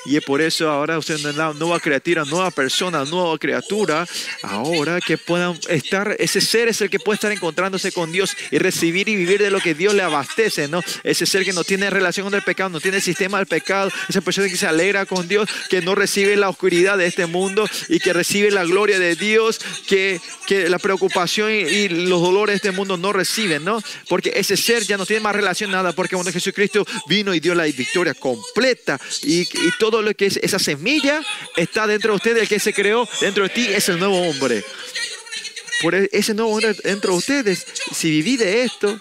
Y 0.06 0.16
es 0.16 0.24
por 0.24 0.40
eso 0.40 0.70
ahora 0.70 0.98
ustedes 0.98 1.22
una 1.26 1.52
nueva 1.52 1.78
criatura, 1.78 2.24
nueva 2.24 2.50
persona, 2.50 3.04
nueva 3.04 3.36
criatura. 3.38 4.06
Ahora 4.42 4.98
que 5.00 5.18
puedan 5.18 5.58
estar, 5.68 6.16
ese 6.18 6.40
ser 6.40 6.68
es 6.68 6.80
el 6.80 6.88
que 6.88 6.98
puede 6.98 7.16
estar 7.16 7.30
encontrándose 7.30 7.92
con 7.92 8.10
Dios 8.10 8.34
y 8.50 8.56
recibir 8.56 9.10
y 9.10 9.16
vivir 9.16 9.42
de 9.42 9.50
lo 9.50 9.60
que 9.60 9.74
Dios 9.74 9.92
le 9.92 10.02
abastece, 10.02 10.66
¿no? 10.66 10.80
Ese 11.04 11.26
ser 11.26 11.44
que 11.44 11.52
no 11.52 11.62
tiene 11.62 11.90
relación 11.90 12.24
con 12.24 12.34
el 12.34 12.42
pecado, 12.42 12.70
no 12.70 12.80
tiene 12.80 13.02
sistema 13.02 13.36
del 13.36 13.46
pecado, 13.46 13.90
esa 14.08 14.22
persona 14.22 14.48
que 14.48 14.56
se 14.56 14.66
alegra 14.66 15.04
con 15.04 15.28
Dios, 15.28 15.48
que 15.68 15.82
no 15.82 15.94
recibe 15.94 16.34
la 16.36 16.48
oscuridad 16.48 16.96
de 16.96 17.06
este 17.06 17.26
mundo 17.26 17.68
y 17.90 17.98
que 17.98 18.14
recibe 18.14 18.50
la 18.50 18.64
gloria 18.64 18.98
de 18.98 19.16
Dios, 19.16 19.60
que, 19.86 20.18
que 20.46 20.70
la 20.70 20.78
preocupación 20.78 21.52
y, 21.52 21.90
los 21.90 22.22
dolores 22.22 22.54
de 22.54 22.68
este 22.68 22.70
mundo 22.70 22.96
no 22.96 23.12
¿no? 23.58 23.82
Porque 24.08 24.32
ese 24.34 24.56
ser 24.56 24.84
ya 24.84 24.96
no 24.96 25.06
tiene 25.06 25.20
más 25.20 25.34
relación 25.34 25.70
nada, 25.70 25.92
porque 25.92 26.14
cuando 26.14 26.32
Jesucristo 26.32 26.86
vino 27.06 27.34
y 27.34 27.40
dio 27.40 27.54
la 27.54 27.64
victoria 27.64 28.14
completa 28.14 29.00
y, 29.22 29.46
todo 29.78 30.02
lo 30.02 30.14
que 30.14 30.26
es 30.26 30.36
esa 30.42 30.58
semilla 30.58 31.22
está 31.56 31.86
dentro 31.86 32.12
de 32.12 32.16
usted, 32.16 32.36
el 32.36 32.48
que 32.48 32.60
se 32.60 32.74
creó 32.74 33.08
dentro 33.20 33.44
de 33.44 33.48
ti 33.48 33.66
es 33.66 33.88
el 33.88 33.98
nuevo 33.98 34.20
hombre. 34.20 34.62
Por 35.80 35.94
e- 35.94 36.10
ese 36.12 36.34
nuevo 36.34 36.52
hombre 36.52 36.74
dentro 36.84 37.12
de 37.12 37.18
ustedes, 37.18 37.66
si 37.94 38.10
viví 38.10 38.36
de 38.36 38.62
esto, 38.62 39.00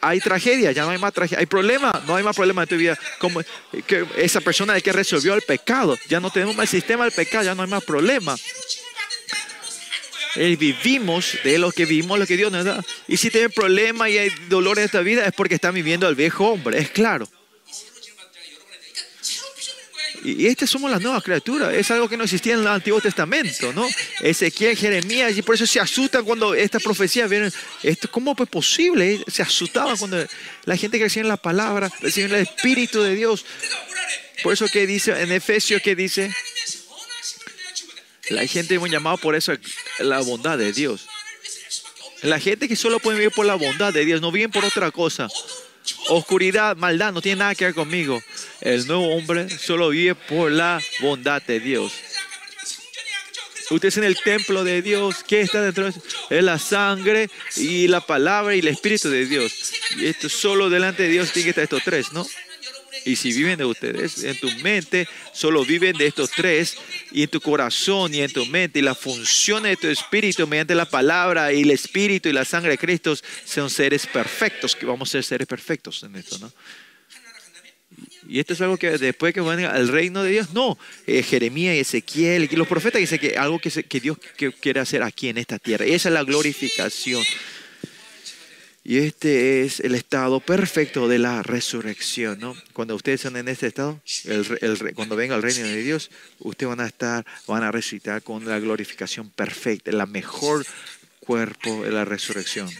hay 0.00 0.20
tragedia, 0.20 0.72
ya 0.72 0.84
no 0.84 0.90
hay 0.90 0.98
más 0.98 1.12
tragedia. 1.12 1.40
Hay 1.40 1.46
problema, 1.46 2.02
no 2.06 2.16
hay 2.16 2.22
más 2.22 2.36
problema 2.36 2.62
en 2.62 2.68
tu 2.68 2.76
vida. 2.76 2.98
Como 3.18 3.42
esa 4.16 4.40
persona 4.40 4.80
que 4.80 4.92
resolvió 4.92 5.34
el 5.34 5.42
pecado, 5.42 5.98
ya 6.08 6.20
no 6.20 6.30
tenemos 6.30 6.56
más 6.56 6.70
sistema 6.70 7.04
del 7.04 7.12
pecado, 7.12 7.44
ya 7.44 7.54
no 7.54 7.62
hay 7.62 7.68
más 7.68 7.84
problema. 7.84 8.36
Eh, 10.40 10.54
vivimos 10.54 11.36
de 11.42 11.58
lo 11.58 11.72
que 11.72 11.84
vivimos, 11.84 12.16
lo 12.16 12.24
que 12.24 12.36
Dios 12.36 12.52
nos 12.52 12.64
da. 12.64 12.84
Y 13.08 13.16
si 13.16 13.28
tienen 13.28 13.50
problemas 13.50 14.08
y 14.08 14.18
hay 14.18 14.30
dolor 14.48 14.78
en 14.78 14.84
esta 14.84 15.00
vida, 15.00 15.26
es 15.26 15.32
porque 15.32 15.56
están 15.56 15.74
viviendo 15.74 16.06
al 16.06 16.14
viejo 16.14 16.46
hombre, 16.46 16.78
es 16.78 16.90
claro. 16.90 17.28
Y 20.22 20.44
y 20.44 20.46
este 20.46 20.68
somos 20.68 20.92
las 20.92 21.00
nuevas 21.00 21.24
criaturas. 21.24 21.74
Es 21.74 21.90
algo 21.90 22.08
que 22.08 22.16
no 22.16 22.22
existía 22.22 22.54
en 22.54 22.60
el 22.60 22.68
Antiguo 22.68 23.00
Testamento, 23.00 23.72
¿no? 23.72 23.88
Ezequiel, 24.20 24.76
Jeremías, 24.76 25.36
y 25.36 25.42
por 25.42 25.56
eso 25.56 25.66
se 25.66 25.80
asustan 25.80 26.24
cuando 26.24 26.54
estas 26.54 26.84
profecías 26.84 27.28
vienen. 27.28 27.52
Esto, 27.82 28.08
¿Cómo 28.08 28.36
es 28.38 28.48
posible? 28.48 29.24
Se 29.26 29.42
asustaban 29.42 29.96
cuando 29.96 30.24
la 30.66 30.76
gente 30.76 30.98
que 30.98 31.04
recibe 31.04 31.26
la 31.26 31.36
palabra, 31.36 31.90
recibe 32.00 32.26
el 32.26 32.46
Espíritu 32.46 33.02
de 33.02 33.16
Dios. 33.16 33.44
Por 34.44 34.52
eso 34.52 34.68
que 34.68 34.86
dice 34.86 35.20
en 35.20 35.32
Efesios 35.32 35.82
que 35.82 35.96
dice, 35.96 36.32
la 38.30 38.46
gente 38.46 38.74
hemos 38.74 38.90
llamado 38.90 39.18
por 39.18 39.38
la 40.00 40.20
bondad 40.20 40.58
de 40.58 40.72
Dios. 40.72 41.06
La 42.22 42.40
gente 42.40 42.68
que 42.68 42.76
solo 42.76 42.98
puede 42.98 43.18
vivir 43.18 43.32
por 43.32 43.46
la 43.46 43.54
bondad 43.54 43.92
de 43.92 44.04
Dios, 44.04 44.20
no 44.20 44.32
viven 44.32 44.50
por 44.50 44.64
otra 44.64 44.90
cosa. 44.90 45.28
Oscuridad, 46.08 46.76
maldad, 46.76 47.12
no 47.12 47.22
tiene 47.22 47.38
nada 47.38 47.54
que 47.54 47.66
ver 47.66 47.74
conmigo. 47.74 48.20
El 48.60 48.86
nuevo 48.86 49.14
hombre 49.14 49.48
solo 49.50 49.90
vive 49.90 50.14
por 50.14 50.50
la 50.50 50.82
bondad 51.00 51.40
de 51.42 51.60
Dios. 51.60 51.92
Usted 53.70 53.88
es 53.88 53.96
en 53.98 54.04
el 54.04 54.16
templo 54.16 54.64
de 54.64 54.82
Dios. 54.82 55.22
¿Qué 55.26 55.42
está 55.42 55.62
dentro 55.62 55.84
de 55.84 55.90
eso? 55.90 56.02
Es 56.30 56.42
la 56.42 56.58
sangre 56.58 57.30
y 57.56 57.86
la 57.86 58.00
palabra 58.00 58.56
y 58.56 58.60
el 58.60 58.68
espíritu 58.68 59.10
de 59.10 59.26
Dios. 59.26 59.72
Y 59.96 60.06
esto 60.06 60.28
solo 60.28 60.70
delante 60.70 61.04
de 61.04 61.10
Dios 61.10 61.32
tiene 61.32 61.44
que 61.44 61.50
estar 61.50 61.64
estos 61.64 61.84
tres, 61.84 62.12
¿no? 62.12 62.26
Y 63.04 63.16
si 63.16 63.32
viven 63.32 63.58
de 63.58 63.64
ustedes, 63.64 64.24
en 64.24 64.38
tu 64.40 64.50
mente 64.62 65.06
solo 65.32 65.64
viven 65.64 65.96
de 65.96 66.06
estos 66.06 66.30
tres, 66.30 66.76
y 67.12 67.22
en 67.22 67.28
tu 67.28 67.40
corazón 67.40 68.12
y 68.14 68.20
en 68.22 68.32
tu 68.32 68.44
mente, 68.46 68.78
y 68.80 68.82
las 68.82 68.98
funciones 68.98 69.72
de 69.72 69.76
tu 69.76 69.86
espíritu 69.88 70.46
mediante 70.46 70.74
la 70.74 70.84
palabra 70.86 71.52
y 71.52 71.62
el 71.62 71.70
espíritu 71.70 72.28
y 72.28 72.32
la 72.32 72.44
sangre 72.44 72.72
de 72.72 72.78
Cristo 72.78 73.14
son 73.44 73.70
seres 73.70 74.06
perfectos, 74.06 74.74
que 74.74 74.86
vamos 74.86 75.08
a 75.10 75.12
ser 75.12 75.24
seres 75.24 75.46
perfectos 75.46 76.02
en 76.02 76.16
esto, 76.16 76.38
¿no? 76.38 76.52
Y 78.28 78.38
esto 78.40 78.52
es 78.52 78.60
algo 78.60 78.76
que 78.76 78.90
después 78.98 79.32
que 79.32 79.40
van 79.40 79.64
al 79.64 79.88
reino 79.88 80.22
de 80.22 80.30
Dios, 80.32 80.52
no. 80.52 80.78
Eh, 81.06 81.22
Jeremías 81.22 81.74
y 81.76 81.78
Ezequiel, 81.80 82.48
los 82.52 82.68
profetas 82.68 83.00
dicen 83.00 83.18
que 83.18 83.36
algo 83.38 83.58
que, 83.58 83.70
se- 83.70 83.84
que 83.84 84.00
Dios 84.00 84.18
que 84.36 84.52
quiere 84.52 84.80
hacer 84.80 85.02
aquí 85.02 85.28
en 85.28 85.38
esta 85.38 85.58
tierra. 85.58 85.86
Esa 85.86 86.08
es 86.10 86.12
la 86.12 86.22
glorificación. 86.24 87.22
Y 88.88 89.00
este 89.00 89.64
es 89.64 89.80
el 89.80 89.94
estado 89.94 90.40
perfecto 90.40 91.08
de 91.08 91.18
la 91.18 91.42
resurrección, 91.42 92.40
¿no? 92.40 92.56
Cuando 92.72 92.94
ustedes 92.94 93.20
están 93.20 93.36
en 93.36 93.48
este 93.48 93.66
estado, 93.66 94.00
el, 94.24 94.58
el, 94.62 94.94
cuando 94.94 95.14
venga 95.14 95.36
el 95.36 95.42
reino 95.42 95.66
de 95.66 95.82
Dios, 95.82 96.10
ustedes 96.38 96.70
van 96.70 96.80
a 96.80 96.86
estar, 96.86 97.26
van 97.46 97.64
a 97.64 97.70
resucitar 97.70 98.22
con 98.22 98.46
la 98.46 98.58
glorificación 98.58 99.28
perfecta, 99.28 99.92
la 99.92 100.06
mejor 100.06 100.64
cuerpo 101.20 101.82
de 101.84 101.90
la 101.90 102.06
resurrección. 102.06 102.70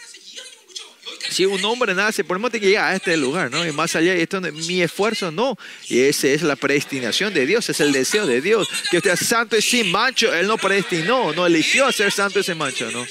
Si 1.28 1.44
un 1.44 1.62
hombre 1.66 1.92
nace, 1.94 2.24
por 2.24 2.50
que 2.50 2.58
llega 2.58 2.88
a 2.88 2.96
este 2.96 3.14
lugar, 3.18 3.50
¿no? 3.50 3.66
Y 3.66 3.72
más 3.72 3.94
allá, 3.94 4.14
esto 4.14 4.40
mi 4.40 4.80
esfuerzo 4.80 5.30
no. 5.30 5.58
Y 5.88 6.00
esa 6.00 6.28
es 6.28 6.40
la 6.40 6.56
predestinación 6.56 7.34
de 7.34 7.44
Dios, 7.44 7.68
es 7.68 7.80
el 7.80 7.92
deseo 7.92 8.26
de 8.26 8.40
Dios. 8.40 8.66
Que 8.90 8.96
usted 8.96 9.14
sea 9.14 9.40
santo 9.40 9.58
y 9.58 9.60
sin 9.60 9.92
mancho, 9.92 10.32
Él 10.32 10.46
no 10.46 10.56
predestinó, 10.56 11.34
no 11.34 11.46
eligió 11.46 11.84
a 11.84 11.92
ser 11.92 12.10
santo 12.12 12.40
y 12.40 12.44
sin 12.44 12.56
mancho, 12.56 12.90
¿no? 12.90 13.04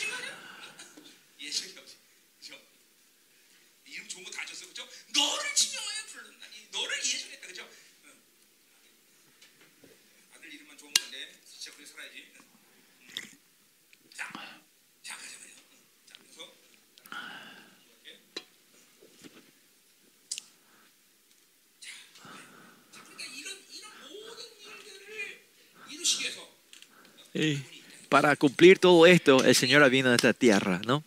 Para 28.10 28.36
cumplir 28.36 28.80
todo 28.80 29.06
esto, 29.06 29.44
el 29.44 29.56
Señor 29.56 29.90
vino 29.90 30.10
a 30.10 30.16
esta 30.16 30.34
tierra, 30.34 30.82
¿no? 30.86 31.04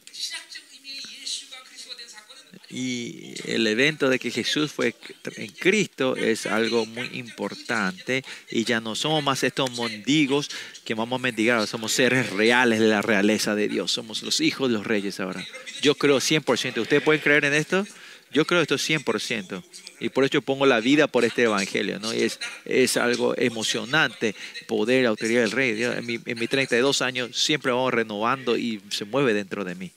Y 2.73 3.35
el 3.47 3.67
evento 3.67 4.09
de 4.09 4.21
que 4.21 4.31
Jesús 4.31 4.71
fue 4.71 4.95
en 5.37 5.51
Cristo 5.51 6.15
es 6.15 6.47
algo 6.47 6.87
muy 6.87 7.09
importante 7.15 8.25
y 8.49 8.63
ya 8.63 8.81
no 8.81 8.95
somos 8.95 9.25
más 9.25 9.43
estos 9.43 9.77
mendigos 9.77 10.49
que 10.85 10.95
vamos 10.95 11.19
a 11.19 11.23
mendigar, 11.23 11.67
somos 11.67 11.91
seres 11.93 12.31
reales 12.31 12.79
de 12.79 12.87
la 12.87 13.03
realeza 13.03 13.57
de 13.57 13.67
Dios, 13.67 13.91
somos 13.91 14.23
los 14.23 14.41
hijos 14.41 14.69
de 14.69 14.75
los 14.75 14.87
reyes 14.87 15.19
ahora. 15.19 15.45
Yo 15.83 15.97
creo 15.97 16.19
100%, 16.19 16.81
¿ustedes 16.81 17.03
pueden 17.03 17.21
creer 17.21 17.45
en 17.45 17.55
esto? 17.55 17.85
Yo 18.33 18.45
creo 18.47 18.61
esto 18.61 18.77
100%. 18.77 19.63
Y 20.01 20.09
por 20.09 20.25
eso 20.25 20.41
pongo 20.41 20.65
la 20.67 20.81
vida 20.81 21.07
por 21.07 21.25
este 21.25 21.43
evangelio. 21.43 21.99
¿no? 21.99 22.15
Y 22.15 22.23
es, 22.23 22.39
es 22.65 22.97
algo 22.97 23.35
emocionante 23.37 24.35
poder, 24.67 25.07
autoridad 25.07 25.43
del 25.43 25.51
rey. 25.51 25.83
En 25.83 26.07
mi, 26.07 26.19
en 26.25 26.39
mis 26.39 26.49
32 26.49 27.03
años 27.03 27.37
siempre 27.37 27.73
vamos 27.73 27.93
renovando 27.93 28.57
y 28.57 28.81
se 28.91 29.05
mueve 29.05 29.35
dentro 29.35 29.65
de 29.65 29.75
mí. 29.75 29.93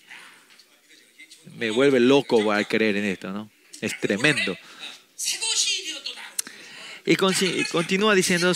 Me 1.58 1.70
vuelve 1.70 2.00
loco 2.00 2.52
al 2.52 2.68
creer 2.68 2.98
en 2.98 3.06
esto. 3.06 3.32
¿no? 3.32 3.50
Es 3.82 4.00
tremendo. 4.00 4.58
Y 7.06 7.16
continúa 7.16 8.16
diciendo, 8.16 8.54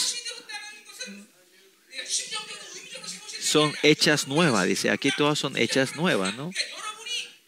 son 3.41 3.73
hechas 3.83 4.27
nuevas, 4.27 4.67
dice, 4.67 4.89
aquí 4.89 5.11
todas 5.11 5.37
son 5.39 5.57
hechas 5.57 5.95
nuevas, 5.95 6.33
¿no? 6.35 6.51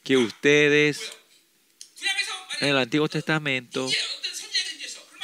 Que 0.03 0.17
ustedes 0.17 1.13
en 2.61 2.69
el 2.69 2.77
Antiguo 2.77 3.07
Testamento, 3.07 3.87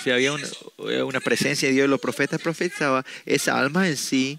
si 0.04 0.12
había 0.12 0.34
una, 0.34 1.20
presencia 1.20 1.68
de 1.68 1.74
Dios, 1.74 1.90
los 1.90 2.00
profetas 2.00 2.42
profetizaban, 2.42 3.04
esa 3.26 3.60
alma 3.60 3.88
en 3.88 3.98
sí, 3.98 4.38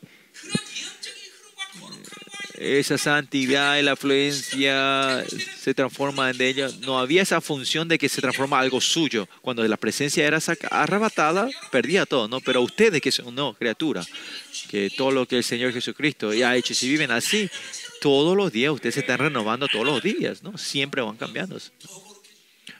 esa 2.58 2.96
santidad 2.96 3.76
y 3.76 3.82
la 3.82 3.92
afluencia 3.92 5.24
se 5.60 5.74
transforma 5.74 6.30
en 6.30 6.40
ella. 6.40 6.68
No 6.80 6.98
había 6.98 7.22
esa 7.22 7.40
función 7.40 7.88
de 7.88 7.98
que 7.98 8.08
se 8.08 8.20
transforma 8.20 8.58
algo 8.58 8.80
suyo. 8.80 9.28
Cuando 9.42 9.66
la 9.66 9.76
presencia 9.76 10.26
era 10.26 10.38
arrebatada, 10.70 11.48
perdía 11.70 12.06
todo, 12.06 12.28
¿no? 12.28 12.40
Pero 12.40 12.62
ustedes 12.62 13.00
que 13.00 13.12
son, 13.12 13.34
no, 13.34 13.54
criatura, 13.54 14.04
que 14.70 14.90
todo 14.96 15.10
lo 15.10 15.26
que 15.26 15.38
el 15.38 15.44
Señor 15.44 15.72
Jesucristo 15.72 16.32
ya 16.32 16.50
ha 16.50 16.56
hecho, 16.56 16.74
si 16.74 16.88
viven 16.88 17.10
así, 17.10 17.50
todos 18.00 18.36
los 18.36 18.52
días, 18.52 18.72
ustedes 18.72 18.94
se 18.94 19.00
están 19.00 19.18
renovando 19.18 19.68
todos 19.68 19.84
los 19.84 20.02
días, 20.02 20.42
¿no? 20.42 20.56
Siempre 20.56 21.02
van 21.02 21.16
cambiando 21.16 21.58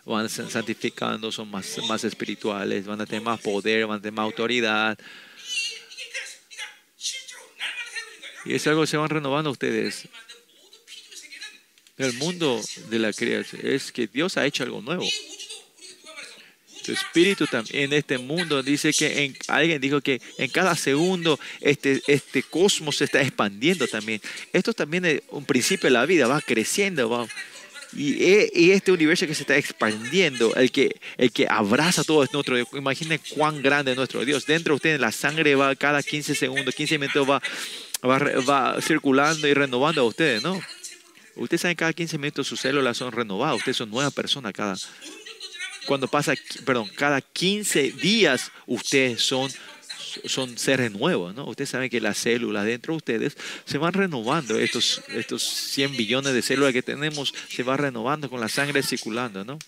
van 0.07 0.28
santificando, 0.28 1.33
son 1.33 1.51
más, 1.51 1.78
más 1.89 2.05
espirituales, 2.05 2.87
van 2.87 3.01
a 3.01 3.07
tener 3.07 3.23
más 3.23 3.41
poder, 3.41 3.87
van 3.87 3.99
a 3.99 4.01
tener 4.01 4.12
más 4.12 4.24
autoridad. 4.24 4.97
Y 8.45 8.55
es 8.55 8.66
algo 8.69 8.83
que 8.83 8.87
se 8.87 8.97
van 8.97 9.11
renovando 9.11 9.51
ustedes. 9.51 10.09
El 11.99 12.12
mundo 12.15 12.61
de 12.89 12.99
la 12.99 13.12
creación 13.12 13.61
es 13.66 13.91
que 13.91 14.07
Dios 14.07 14.37
ha 14.37 14.47
hecho 14.47 14.62
algo 14.62 14.81
nuevo. 14.81 15.05
Su 16.85 16.93
espíritu 16.93 17.49
también 17.49 17.87
en 17.87 17.93
este 17.95 18.16
mundo 18.16 18.62
dice 18.62 18.93
que 18.93 19.24
en, 19.24 19.37
alguien 19.49 19.81
dijo 19.81 20.01
que 20.01 20.20
en 20.39 20.49
cada 20.51 20.77
segundo 20.77 21.41
este, 21.61 22.01
este 22.07 22.45
cosmos 22.45 22.99
se 22.99 23.07
está 23.07 23.20
expandiendo 23.20 23.89
también. 23.89 24.20
Esto 24.53 24.73
también 24.73 25.05
es 25.05 25.23
un 25.31 25.45
principio 25.45 25.89
de 25.89 25.95
la 25.95 26.07
vida, 26.07 26.28
va 26.28 26.41
creciendo, 26.41 27.11
va, 27.11 27.24
e, 27.24 27.28
y, 27.97 28.70
este 28.70 28.93
universo 28.93 29.27
que 29.27 29.35
se 29.35 29.43
está 29.43 29.56
expandiendo, 29.56 30.55
el 30.55 30.70
que, 30.70 30.97
el 31.16 31.32
que 31.32 31.47
abraza 31.48 32.05
todo 32.05 32.23
es 32.23 32.32
nuestro 32.32 32.56
Dios. 32.56 32.68
Imaginen 32.74 33.20
cuán 33.35 33.62
grande 33.62 33.93
es 33.93 33.97
nuestro 33.97 34.24
Dios. 34.24 34.47
Dentro 34.47 34.74
de 34.74 34.77
ustedes 34.77 35.01
la 35.01 35.12
sangre 35.12 35.55
va 35.55 35.74
cada 35.74 36.02
15 36.02 36.35
segundos, 36.35 36.74
15 36.74 36.98
minutos 36.98 37.28
va, 37.28 37.43
va, 38.06 38.18
va 38.18 38.81
circulando 38.81 39.48
y 39.48 39.55
renovando 39.55 40.02
a 40.02 40.05
ustedes, 40.05 40.43
¿no? 40.43 40.60
Ustedes 41.36 41.60
saben 41.60 41.77
cada 41.77 41.93
15 41.93 42.18
minutos 42.18 42.47
sus 42.47 42.60
células 42.60 42.97
son 42.97 43.12
renovadas. 43.12 43.56
Ustedes 43.56 43.77
son 43.77 43.90
nueva 43.90 44.10
persona 44.10 44.52
cada... 44.52 44.77
Cuando 45.86 46.09
pasa, 46.09 46.35
perdón, 46.64 46.90
cada 46.97 47.20
15 47.20 47.93
días 47.93 48.51
ustedes 48.66 49.23
son 49.23 49.51
son 50.25 50.59
seres 50.59 50.93
nuevos, 50.93 51.35
¿no? 51.35 51.47
Ustedes 51.47 51.71
saben 51.71 51.91
que 51.91 52.01
las 52.01 52.19
células 52.19 52.65
dentro 52.65 52.95
de 52.95 52.99
ustedes 52.99 53.37
se 53.65 53.79
van 53.79 53.93
renovando, 53.93 54.59
estos, 54.59 55.03
estos 55.09 55.43
100 55.43 55.97
billones 55.97 56.33
de 56.33 56.43
células 56.43 56.73
que 56.73 56.83
tenemos 56.83 57.35
se 57.49 57.63
van 57.63 57.79
renovando 57.79 58.31
con 58.31 58.41
la 58.41 58.49
sangre 58.49 58.83
circulando, 58.83 59.45
¿no? 59.45 59.59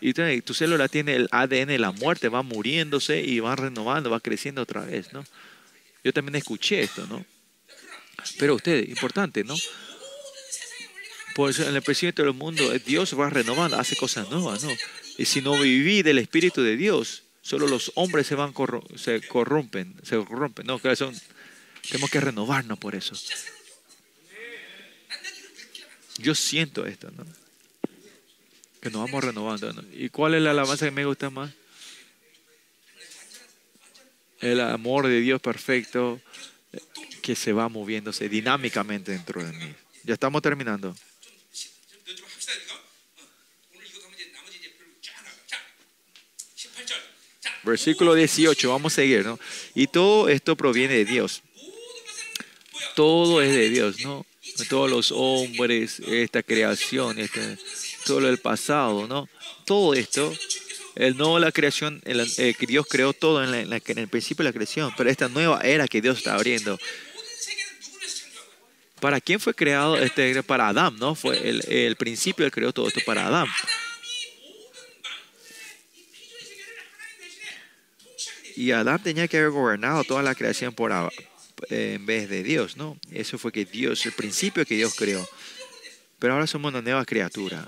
Y 0.00 0.12
tu 0.40 0.54
célula 0.54 0.88
tiene 0.88 1.14
el 1.14 1.28
ADN 1.30 1.68
de 1.68 1.78
la 1.78 1.92
muerte, 1.92 2.28
va 2.28 2.42
muriéndose 2.42 3.20
y 3.20 3.38
va 3.40 3.54
renovando, 3.54 4.08
va 4.08 4.20
creciendo 4.20 4.62
otra 4.62 4.82
vez, 4.82 5.12
¿no? 5.12 5.24
Yo 6.02 6.12
también 6.12 6.36
escuché 6.36 6.80
esto, 6.80 7.06
¿no? 7.06 7.24
Pero 8.38 8.54
ustedes, 8.54 8.88
importante, 8.88 9.44
¿no? 9.44 9.54
Por 11.34 11.50
eso 11.50 11.68
en 11.68 11.76
el 11.76 11.82
presidente 11.82 12.22
del 12.22 12.32
mundo, 12.32 12.70
Dios 12.86 13.18
va 13.18 13.28
renovando, 13.28 13.78
hace 13.78 13.94
cosas 13.96 14.30
nuevas, 14.30 14.64
¿no? 14.64 14.70
Y 15.18 15.26
si 15.26 15.42
no 15.42 15.58
viví 15.58 16.02
del 16.02 16.18
Espíritu 16.18 16.62
de 16.62 16.76
Dios, 16.76 17.24
Solo 17.42 17.66
los 17.66 17.92
hombres 17.94 18.26
se 18.26 18.34
van 18.34 18.52
se 18.96 19.26
corrompen, 19.26 19.94
se 20.02 20.16
corrompen. 20.24 20.66
No, 20.66 20.78
tenemos 20.78 22.10
que 22.10 22.20
renovarnos 22.20 22.78
por 22.78 22.94
eso. 22.94 23.14
Yo 26.18 26.34
siento 26.34 26.86
esto, 26.86 27.10
¿no? 27.10 27.24
Que 28.80 28.90
nos 28.90 29.02
vamos 29.04 29.24
renovando. 29.24 29.84
¿Y 29.92 30.10
cuál 30.10 30.34
es 30.34 30.42
la 30.42 30.50
alabanza 30.50 30.84
que 30.86 30.90
me 30.90 31.04
gusta 31.04 31.30
más? 31.30 31.50
El 34.40 34.60
amor 34.60 35.06
de 35.06 35.20
Dios 35.20 35.40
perfecto 35.40 36.20
que 37.22 37.34
se 37.34 37.52
va 37.52 37.68
moviéndose 37.68 38.28
dinámicamente 38.28 39.12
dentro 39.12 39.44
de 39.44 39.52
mí. 39.52 39.74
Ya 40.04 40.14
estamos 40.14 40.40
terminando. 40.42 40.94
Versículo 47.62 48.14
18, 48.14 48.68
vamos 48.70 48.92
a 48.92 48.96
seguir, 48.96 49.24
¿no? 49.24 49.38
Y 49.74 49.86
todo 49.86 50.28
esto 50.28 50.56
proviene 50.56 50.94
de 50.94 51.04
Dios. 51.04 51.42
Todo 52.94 53.42
es 53.42 53.52
de 53.52 53.68
Dios, 53.68 54.00
¿no? 54.00 54.24
Todos 54.68 54.90
los 54.90 55.12
hombres, 55.12 56.00
esta 56.00 56.42
creación, 56.42 57.18
este, 57.18 57.58
todo 58.06 58.28
el 58.28 58.38
pasado, 58.38 59.06
¿no? 59.06 59.28
Todo 59.66 59.94
esto, 59.94 60.32
el 60.96 61.16
nuevo 61.16 61.38
la 61.38 61.52
creación, 61.52 62.00
el, 62.04 62.20
eh, 62.38 62.54
Dios 62.60 62.86
creó 62.88 63.12
todo 63.12 63.44
en, 63.44 63.54
en, 63.54 63.98
el 63.98 64.08
principio 64.08 64.42
de 64.42 64.50
la 64.50 64.52
creación, 64.52 64.92
pero 64.96 65.10
esta 65.10 65.28
nueva 65.28 65.60
era 65.60 65.86
que 65.86 66.00
Dios 66.00 66.18
está 66.18 66.34
abriendo. 66.34 66.78
¿Para 69.00 69.20
quién 69.20 69.40
fue 69.40 69.54
creado 69.54 69.96
este? 69.96 70.42
Para 70.42 70.68
Adán, 70.68 70.96
¿no? 70.98 71.14
Fue 71.14 71.48
el, 71.48 71.62
el 71.68 71.96
principio 71.96 72.44
de 72.44 72.50
creó 72.50 72.72
todo 72.72 72.88
esto 72.88 73.00
para 73.06 73.26
Adán. 73.26 73.46
Y 78.60 78.72
Adán 78.72 79.02
tenía 79.02 79.26
que 79.26 79.38
haber 79.38 79.52
gobernado 79.52 80.04
toda 80.04 80.22
la 80.22 80.34
creación 80.34 80.74
por, 80.74 80.92
en 81.70 82.04
vez 82.04 82.28
de 82.28 82.42
Dios, 82.42 82.76
¿no? 82.76 82.98
Eso 83.10 83.38
fue 83.38 83.52
que 83.52 83.64
Dios, 83.64 84.04
el 84.04 84.12
principio 84.12 84.66
que 84.66 84.74
Dios 84.74 84.94
creó. 84.94 85.26
Pero 86.18 86.34
ahora 86.34 86.46
somos 86.46 86.70
una 86.70 86.82
nueva 86.82 87.06
criatura. 87.06 87.66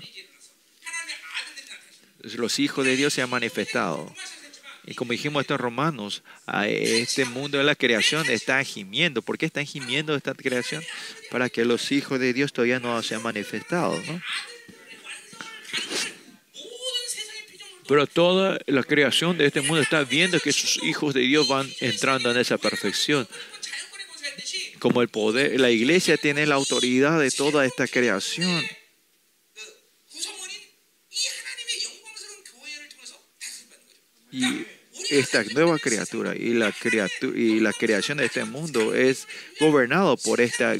Los 2.35 2.59
hijos 2.59 2.85
de 2.85 2.95
Dios 2.95 3.11
se 3.11 3.23
han 3.23 3.29
manifestado. 3.31 4.13
Y 4.85 4.93
como 4.93 5.13
dijimos 5.13 5.41
esto 5.41 5.55
en 5.55 5.61
Romanos, 5.61 6.21
este 6.67 7.25
mundo 7.25 7.57
de 7.57 7.63
la 7.63 7.73
creación 7.73 8.29
está 8.29 8.63
gimiendo. 8.63 9.23
¿Por 9.23 9.39
qué 9.39 9.47
están 9.47 9.65
gimiendo 9.65 10.13
esta 10.13 10.35
creación? 10.35 10.83
Para 11.31 11.49
que 11.49 11.65
los 11.65 11.91
hijos 11.91 12.19
de 12.19 12.33
Dios 12.33 12.53
todavía 12.53 12.79
no 12.79 13.01
se 13.01 13.15
han 13.15 13.23
manifestado, 13.23 13.99
¿no? 14.03 14.21
Pero 17.87 18.07
toda 18.07 18.59
la 18.67 18.83
creación 18.83 19.37
de 19.37 19.45
este 19.45 19.61
mundo 19.61 19.81
está 19.81 20.03
viendo 20.03 20.39
que 20.39 20.53
sus 20.53 20.81
hijos 20.83 21.13
de 21.13 21.21
Dios 21.21 21.47
van 21.47 21.69
entrando 21.79 22.31
en 22.31 22.37
esa 22.37 22.57
perfección. 22.57 23.27
Como 24.79 25.01
el 25.01 25.09
poder, 25.09 25.59
la 25.59 25.69
iglesia 25.69 26.17
tiene 26.17 26.45
la 26.45 26.55
autoridad 26.55 27.19
de 27.19 27.31
toda 27.31 27.65
esta 27.65 27.87
creación. 27.87 28.63
Y 34.31 34.65
esta 35.19 35.43
nueva 35.43 35.77
criatura 35.79 36.35
y 36.35 36.53
la, 36.53 36.71
creación 37.73 38.17
de 38.17 38.25
este 38.25 38.43
mundo 38.45 38.93
es 38.93 39.27
gobernado 39.59 40.17
por 40.17 40.41
esta, 40.41 40.73
eh, 40.73 40.79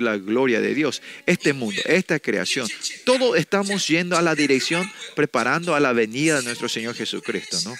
la 0.00 0.16
gloria 0.16 0.60
de 0.60 0.74
Dios. 0.74 1.02
Este 1.26 1.52
mundo, 1.52 1.80
esta 1.84 2.18
creación, 2.18 2.68
todo 3.04 3.36
estamos 3.36 3.86
yendo 3.88 4.16
a 4.16 4.22
la 4.22 4.34
dirección, 4.34 4.90
preparando 5.14 5.74
a 5.74 5.80
la 5.80 5.92
venida 5.92 6.38
de 6.38 6.44
nuestro 6.44 6.68
Señor 6.68 6.94
Jesucristo. 6.94 7.58
¿no? 7.64 7.74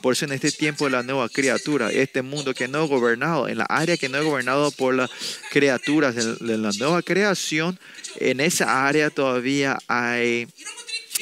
Por 0.00 0.14
eso 0.14 0.24
en 0.24 0.32
este 0.32 0.52
tiempo 0.52 0.88
la 0.88 1.02
nueva 1.02 1.28
criatura, 1.28 1.90
este 1.90 2.22
mundo 2.22 2.54
que 2.54 2.68
no 2.68 2.84
es 2.84 2.90
gobernado, 2.90 3.48
en 3.48 3.58
la 3.58 3.64
área 3.64 3.96
que 3.96 4.08
no 4.08 4.18
es 4.18 4.24
gobernado 4.24 4.70
por 4.70 4.94
las 4.94 5.10
criaturas 5.50 6.14
de 6.14 6.58
la 6.58 6.70
nueva 6.78 7.02
creación, 7.02 7.78
en 8.16 8.40
esa 8.40 8.86
área 8.86 9.10
todavía 9.10 9.78
hay 9.86 10.48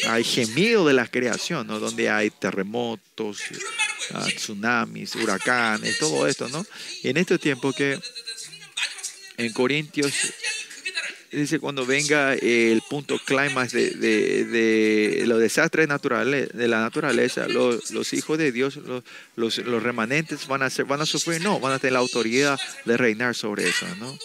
hay 0.06 0.24
gemido 0.24 0.86
de 0.86 0.94
la 0.94 1.06
creación, 1.06 1.66
¿no? 1.66 1.80
Donde 1.80 2.08
hay 2.08 2.30
terremotos, 2.30 3.38
ah, 4.12 4.26
tsunamis, 4.34 5.14
huracanes, 5.16 5.98
todo 5.98 6.26
esto, 6.26 6.48
¿no? 6.48 6.64
En 7.02 7.16
este 7.16 7.38
tiempo 7.38 7.72
que 7.72 7.98
en 9.36 9.52
Corintios 9.52 10.12
dice 11.30 11.58
cuando 11.58 11.84
venga 11.84 12.34
el 12.34 12.82
punto 12.88 13.18
clímax 13.18 13.72
de, 13.72 13.90
de, 13.90 14.44
de, 14.44 15.26
los 15.26 15.38
desastres 15.38 15.86
naturales 15.86 16.48
de 16.54 16.68
la 16.68 16.80
naturaleza 16.80 17.46
los, 17.48 17.90
los 17.90 18.14
hijos 18.14 18.38
de 18.38 18.50
Dios 18.50 18.76
los, 18.76 19.04
los, 19.36 19.58
los, 19.58 19.82
remanentes 19.82 20.46
van 20.46 20.62
a 20.62 20.70
ser 20.70 20.86
van 20.86 21.02
a 21.02 21.06
sufrir 21.06 21.42
no 21.42 21.60
van 21.60 21.74
a 21.74 21.78
tener 21.78 21.92
la 21.92 21.98
autoridad 21.98 22.58
de 22.86 22.96
reinar 22.96 23.34
sobre 23.34 23.68
eso 23.68 23.86
no 23.96 24.18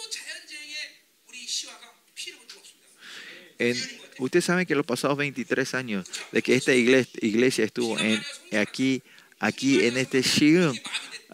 en, 3.60 4.03
Ustedes 4.20 4.46
saben 4.46 4.66
que 4.66 4.76
los 4.76 4.86
pasados 4.86 5.18
23 5.18 5.74
años 5.76 6.06
de 6.32 6.42
que 6.42 6.56
esta 6.56 6.74
iglesia, 6.74 7.66
estuvo 7.66 7.98
en, 8.00 8.22
aquí, 8.60 9.02
aquí 9.40 9.86
en 9.86 9.98
este 9.98 10.22
Shion, 10.22 10.78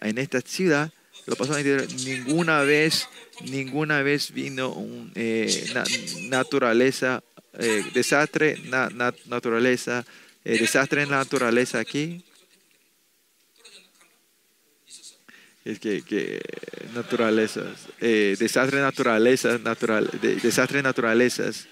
en 0.01 0.17
esta 0.17 0.41
ciudad, 0.41 0.91
los 1.25 1.37
pasados 1.37 1.63
23, 1.63 2.05
ninguna 2.05 2.61
vez, 2.63 3.07
ninguna 3.45 4.01
vez 4.01 4.31
vino 4.31 4.69
un 4.73 5.11
eh, 5.15 5.69
na- 5.73 5.83
naturaleza, 6.29 7.23
eh, 7.59 7.83
desastre, 7.93 8.57
na- 8.65 8.89
na- 8.89 9.13
naturaleza, 9.25 10.05
eh, 10.45 10.57
desastre 10.59 11.03
en 11.03 11.11
la 11.11 11.17
naturaleza 11.17 11.79
aquí. 11.79 12.23
Es 15.65 15.79
que, 15.79 16.01
que 16.01 16.41
naturalezas, 16.95 17.87
eh, 17.99 18.35
desastre 18.39 18.79
naturalezas, 18.79 19.61
natural, 19.61 20.09
de- 20.21 20.35
desastre 20.37 20.81
naturalezas. 20.81 21.67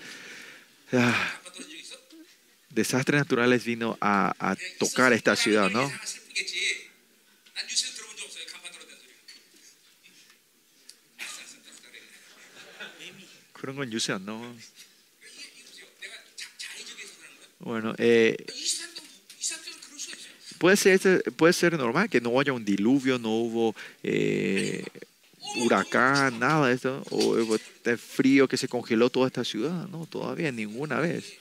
Ah, 0.92 1.40
떨어진 1.44 1.70
적 1.70 1.76
있어? 1.78 1.96
desastres 2.70 3.18
naturales 3.18 3.64
vino 3.64 3.96
a, 4.00 4.32
a 4.38 4.56
tocar 4.78 5.12
esta 5.12 5.34
ciudad, 5.36 5.70
¿no? 5.70 5.88
다 5.88 6.04
슬프겠지. 6.04 6.90
난 7.54 7.66
뉴스에서 7.66 7.94
들어본 7.96 8.16
적 8.16 8.24
없어요. 8.26 8.44
간판 8.52 8.72
떨어진다는 8.72 9.00
소리. 9.00 9.12
쌀쌀 11.18 11.62
떨어졌다 11.62 11.88
그래. 11.90 12.00
그런 13.52 13.76
건 13.76 13.90
뉴스 13.90 14.12
안 14.12 14.24
나와. 14.26 14.40
이게 14.52 15.50
이게 15.54 15.64
보세요. 15.64 15.86
내가 16.00 16.14
자, 16.36 16.48
자의적에서 16.58 17.12
그러는 17.16 17.36
거야. 17.38 17.48
Bueno, 17.60 17.94
eh, 17.98 18.36
이스라엘도 18.52 19.02
이스라엘도 19.38 19.70
그럴 19.80 19.98
수가 19.98 20.16
있어요. 20.16 20.32
puede, 20.58 20.76
ser, 20.76 21.22
puede 21.36 21.52
ser 21.52 21.74
normal 21.74 22.08
que 22.08 22.20
no 22.20 22.38
haya 22.38 22.52
un 22.52 22.64
diluvio, 22.64 23.18
no 23.18 23.30
hubo 23.30 23.74
eh, 24.02 24.84
huracán, 25.55 26.39
nada 26.39 26.67
de 26.67 26.75
esto, 26.75 27.03
o 27.09 27.55
este 27.55 27.97
frío 27.97 28.47
que 28.47 28.57
se 28.57 28.67
congeló 28.67 29.09
toda 29.09 29.27
esta 29.27 29.43
ciudad, 29.43 29.87
no, 29.87 30.05
todavía 30.05 30.51
ninguna 30.51 30.99
vez. 30.99 31.37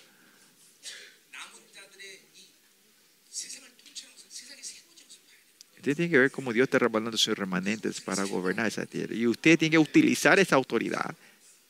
Usted 5.77 5.95
tiene 5.95 6.11
que 6.11 6.19
ver 6.19 6.31
cómo 6.33 6.53
Dios 6.53 6.65
está 6.65 6.81
revelando 6.81 7.17
sus 7.17 7.39
remanentes 7.39 8.01
para 8.01 8.25
gobernar 8.25 8.67
esa 8.67 8.87
tierra. 8.87 9.15
Y 9.15 9.25
usted 9.25 9.57
tiene 9.57 9.71
que 9.71 9.79
utilizar 9.79 10.37
esa 10.41 10.57
autoridad. 10.57 11.15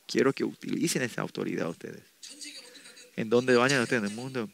Quiero 0.06 0.32
que 0.32 0.42
utilicen 0.42 1.02
esa 1.02 1.20
autoridad 1.20 1.68
ustedes. 1.68 2.02
En 3.14 3.28
donde 3.28 3.54
vayan 3.56 3.82
ustedes 3.82 4.02
en 4.02 4.08
el 4.08 4.14
mundo, 4.14 4.48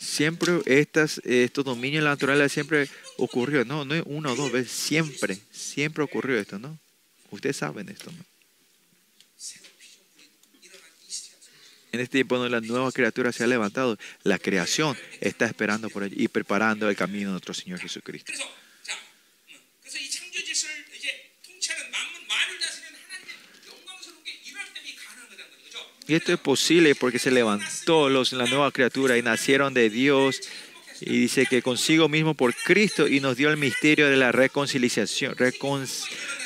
siempre 0.00 0.60
estas, 0.64 1.20
estos 1.24 1.64
dominios 1.64 2.00
de 2.00 2.04
la 2.04 2.10
naturaleza 2.10 2.54
siempre 2.54 2.88
ocurrió, 3.18 3.64
no, 3.64 3.84
no 3.84 3.94
es 3.94 4.02
una 4.06 4.32
o 4.32 4.36
dos 4.36 4.50
veces, 4.50 4.72
siempre, 4.72 5.38
siempre 5.52 6.02
ocurrió 6.02 6.38
esto, 6.38 6.58
¿no? 6.58 6.78
Ustedes 7.30 7.58
saben 7.58 7.88
esto, 7.88 8.10
¿no? 8.10 8.24
En 11.92 11.98
este 11.98 12.18
tiempo 12.18 12.36
donde 12.36 12.50
las 12.50 12.62
nuevas 12.62 12.94
criaturas 12.94 13.34
se 13.34 13.42
ha 13.42 13.48
levantado, 13.48 13.98
la 14.22 14.38
creación 14.38 14.96
está 15.20 15.46
esperando 15.46 15.90
por 15.90 16.04
allí 16.04 16.14
y 16.18 16.28
preparando 16.28 16.88
el 16.88 16.96
camino 16.96 17.26
de 17.26 17.32
nuestro 17.32 17.52
Señor 17.52 17.80
Jesucristo. 17.80 18.32
Y 26.06 26.14
esto 26.14 26.32
es 26.32 26.38
posible 26.38 26.94
porque 26.94 27.18
se 27.18 27.30
levantó 27.30 28.08
los, 28.08 28.32
la 28.32 28.46
nueva 28.46 28.72
criatura 28.72 29.16
y 29.16 29.22
nacieron 29.22 29.74
de 29.74 29.90
Dios. 29.90 30.40
Y 31.00 31.18
dice 31.18 31.46
que 31.46 31.62
consigo 31.62 32.08
mismo 32.08 32.34
por 32.34 32.54
Cristo 32.54 33.08
y 33.08 33.20
nos 33.20 33.36
dio 33.36 33.48
el 33.48 33.56
misterio 33.56 34.08
de 34.08 34.16
la 34.16 34.32
reconciliación. 34.32 35.34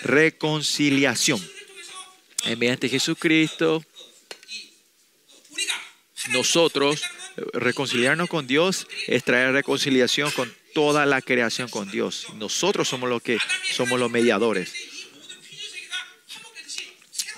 Reconciliación. 0.02 1.42
Y 2.46 2.56
mediante 2.56 2.88
Jesucristo, 2.88 3.82
nosotros 6.30 7.02
reconciliarnos 7.52 8.28
con 8.28 8.46
Dios 8.46 8.86
es 9.06 9.24
traer 9.24 9.52
reconciliación 9.52 10.30
con 10.30 10.52
toda 10.74 11.06
la 11.06 11.22
creación 11.22 11.68
con 11.68 11.90
Dios. 11.90 12.26
Nosotros 12.36 12.88
somos 12.88 13.08
los 13.08 13.22
que 13.22 13.38
somos 13.72 13.98
los 13.98 14.10
mediadores. 14.10 14.72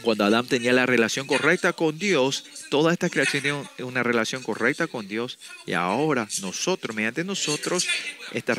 Cuando 0.07 0.25
Adán 0.25 0.47
tenía 0.47 0.73
la 0.73 0.87
relación 0.87 1.27
correcta 1.27 1.73
con 1.73 1.99
Dios, 1.99 2.45
toda 2.71 2.93
esta 2.93 3.11
creación 3.11 3.43
tenía 3.43 3.91
una 3.91 4.05
relación 4.05 4.41
correcta 4.41 4.87
con 4.87 5.09
Dios. 5.09 5.37
Y 5.67 5.73
ahora 5.73 6.29
nosotros, 6.43 6.95
mediante 6.95 7.25
nosotros, 7.25 7.89
esta 8.33 8.55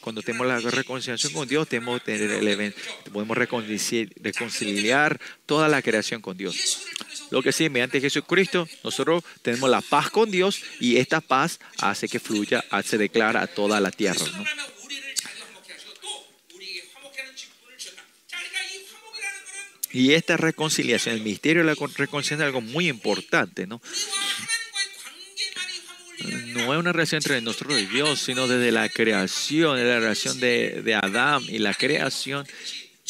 cuando 0.00 0.22
tenemos 0.22 0.46
la 0.46 0.58
reconciliación 0.58 1.34
con 1.34 1.46
Dios, 1.46 1.68
tenemos, 1.68 2.00
podemos 3.12 3.36
reconciliar, 3.36 4.08
reconciliar 4.22 5.20
toda 5.44 5.68
la 5.68 5.82
creación 5.82 6.22
con 6.22 6.38
Dios. 6.38 6.80
Lo 7.30 7.42
que 7.42 7.52
sí, 7.52 7.68
mediante 7.68 8.00
Jesucristo, 8.00 8.66
nosotros 8.82 9.22
tenemos 9.42 9.68
la 9.68 9.82
paz 9.82 10.08
con 10.08 10.30
Dios 10.30 10.62
y 10.80 10.96
esta 10.96 11.20
paz 11.20 11.60
hace 11.76 12.08
que 12.08 12.20
fluya, 12.20 12.64
se 12.82 12.96
declara 12.96 13.42
a 13.42 13.46
toda 13.46 13.80
la 13.80 13.90
tierra. 13.90 14.24
¿no? 14.34 14.79
Y 19.92 20.12
esta 20.12 20.36
reconciliación, 20.36 21.16
el 21.16 21.22
misterio 21.22 21.62
de 21.62 21.66
la 21.66 21.74
reconciliación 21.74 22.40
es 22.40 22.46
algo 22.46 22.60
muy 22.60 22.88
importante, 22.88 23.66
¿no? 23.66 23.80
No 26.54 26.74
es 26.74 26.78
una 26.78 26.92
relación 26.92 27.20
entre 27.22 27.40
nosotros 27.40 27.80
y 27.80 27.86
Dios, 27.86 28.20
sino 28.20 28.46
desde 28.46 28.72
la 28.72 28.88
creación, 28.88 29.76
de 29.76 29.84
la 29.84 30.00
relación 30.00 30.38
de, 30.38 30.82
de 30.82 30.94
Adán 30.94 31.42
y 31.48 31.58
la 31.58 31.74
creación. 31.74 32.46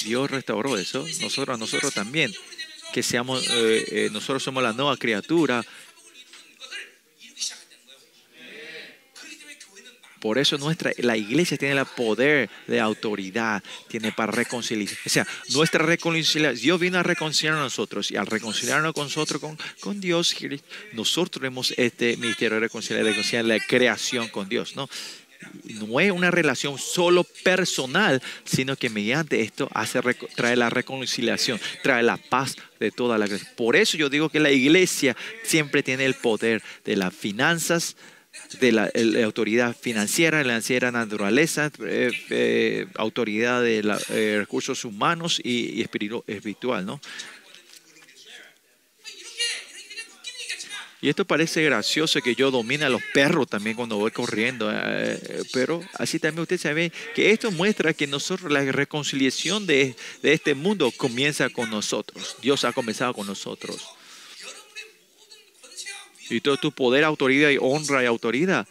Dios 0.05 0.31
restauró 0.31 0.79
eso, 0.79 1.05
nosotros 1.21 1.59
nosotros 1.59 1.93
también, 1.93 2.33
que 2.93 3.03
seamos, 3.03 3.47
eh, 3.51 3.85
eh 3.89 4.09
nosotros 4.13 4.43
somos 4.43 4.63
la 4.63 4.73
nueva 4.73 4.97
criatura 4.97 5.65
Por 10.21 10.39
eso 10.39 10.59
nuestra, 10.59 10.93
la 10.99 11.17
iglesia 11.17 11.57
tiene 11.57 11.81
el 11.81 11.87
poder 11.87 12.51
de 12.67 12.79
autoridad, 12.79 13.63
tiene 13.89 14.13
para 14.13 14.31
reconciliar. 14.31 14.95
O 15.05 15.09
sea, 15.09 15.27
nuestra 15.49 15.85
reconciliación, 15.85 16.63
Dios 16.63 16.79
vino 16.79 16.99
a 16.99 17.03
reconciliar 17.03 17.57
a 17.57 17.61
nosotros 17.61 18.11
y 18.11 18.17
al 18.17 18.27
reconciliarnos 18.27 18.93
con 18.93 19.05
nosotros, 19.05 19.41
con, 19.41 19.59
con 19.81 20.01
Dios, 20.01 20.37
nosotros 20.93 21.41
tenemos 21.41 21.73
este 21.77 22.17
ministerio 22.19 22.57
de 22.57 22.61
reconciliar, 22.61 23.05
reconciliar 23.05 23.47
la 23.47 23.59
creación 23.61 24.29
con 24.29 24.49
Dios, 24.49 24.77
¿no? 24.77 24.89
No 25.65 26.01
es 26.01 26.11
una 26.11 26.31
relación 26.31 26.77
solo 26.79 27.25
personal, 27.25 28.23
sino 28.45 28.77
que 28.77 28.91
mediante 28.91 29.41
esto 29.41 29.71
hace, 29.73 30.01
trae 30.35 30.55
la 30.55 30.69
reconciliación, 30.69 31.59
trae 31.83 32.03
la 32.03 32.19
paz 32.19 32.57
de 32.79 32.91
toda 32.91 33.17
la 33.17 33.25
iglesia. 33.25 33.51
Por 33.57 33.75
eso 33.75 33.97
yo 33.97 34.11
digo 34.11 34.29
que 34.29 34.39
la 34.39 34.51
iglesia 34.51 35.17
siempre 35.43 35.83
tiene 35.83 36.05
el 36.05 36.13
poder 36.13 36.63
de 36.85 36.97
las 36.97 37.15
finanzas, 37.15 37.97
de 38.61 38.73
la, 38.73 38.91
autoridad 39.25 39.77
financiera, 39.77 40.39
la 40.39 40.45
financiera 40.45 40.91
naturaleza, 40.91 41.71
eh, 41.85 42.11
eh, 42.31 42.87
autoridad 42.97 43.63
de 43.63 43.83
la, 43.83 43.99
eh, 44.11 44.37
recursos 44.41 44.85
humanos 44.85 45.41
y, 45.43 45.83
espiritual, 45.83 46.87
¿no? 46.87 47.01
Y 51.03 51.09
esto 51.09 51.25
parece 51.25 51.63
gracioso 51.63 52.21
que 52.21 52.35
yo 52.35 52.51
domine 52.51 52.85
a 52.85 52.91
los 52.91 53.01
perros 53.15 53.49
también 53.49 53.75
cuando 53.75 53.97
voy 53.97 54.11
corriendo, 54.11 54.71
pero 55.51 55.83
así 55.95 56.19
también 56.19 56.43
usted 56.43 56.59
sabe 56.59 56.93
que 57.15 57.31
esto 57.31 57.51
muestra 57.51 57.95
que 57.95 58.07
nosotros 58.07 58.53
la 58.53 58.63
reconciliación 58.71 59.67
de, 59.67 59.97
de 60.23 60.33
este 60.35 60.55
mundo 60.55 60.93
comienza 60.95 61.49
con 61.49 61.71
nosotros. 61.71 62.37
Dios 62.43 62.65
ha 62.65 62.75
comenzado 62.75 63.15
con 63.15 63.27
nosotros 63.27 63.81
y 66.31 66.41
todo 66.41 66.57
tu 66.57 66.73
poder, 66.73 67.05
autoridad 67.05 67.51
y 67.51 67.59
honra 67.61 68.03
y 68.03 68.07
autoridad 68.07 68.67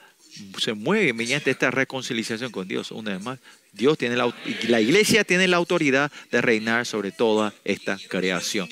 se 0.57 0.73
mueve 0.73 1.13
mediante 1.13 1.51
esta 1.51 1.71
reconciliación 1.71 2.51
con 2.51 2.67
Dios. 2.67 2.91
Una 2.91 3.11
vez 3.11 3.21
más, 3.21 3.39
Dios 3.73 3.97
tiene 3.97 4.15
la, 4.15 4.33
la 4.67 4.81
iglesia 4.81 5.23
tiene 5.23 5.47
la 5.47 5.57
autoridad 5.57 6.11
de 6.31 6.41
reinar 6.41 6.85
sobre 6.85 7.11
toda 7.11 7.53
esta 7.63 7.97
creación. 8.07 8.69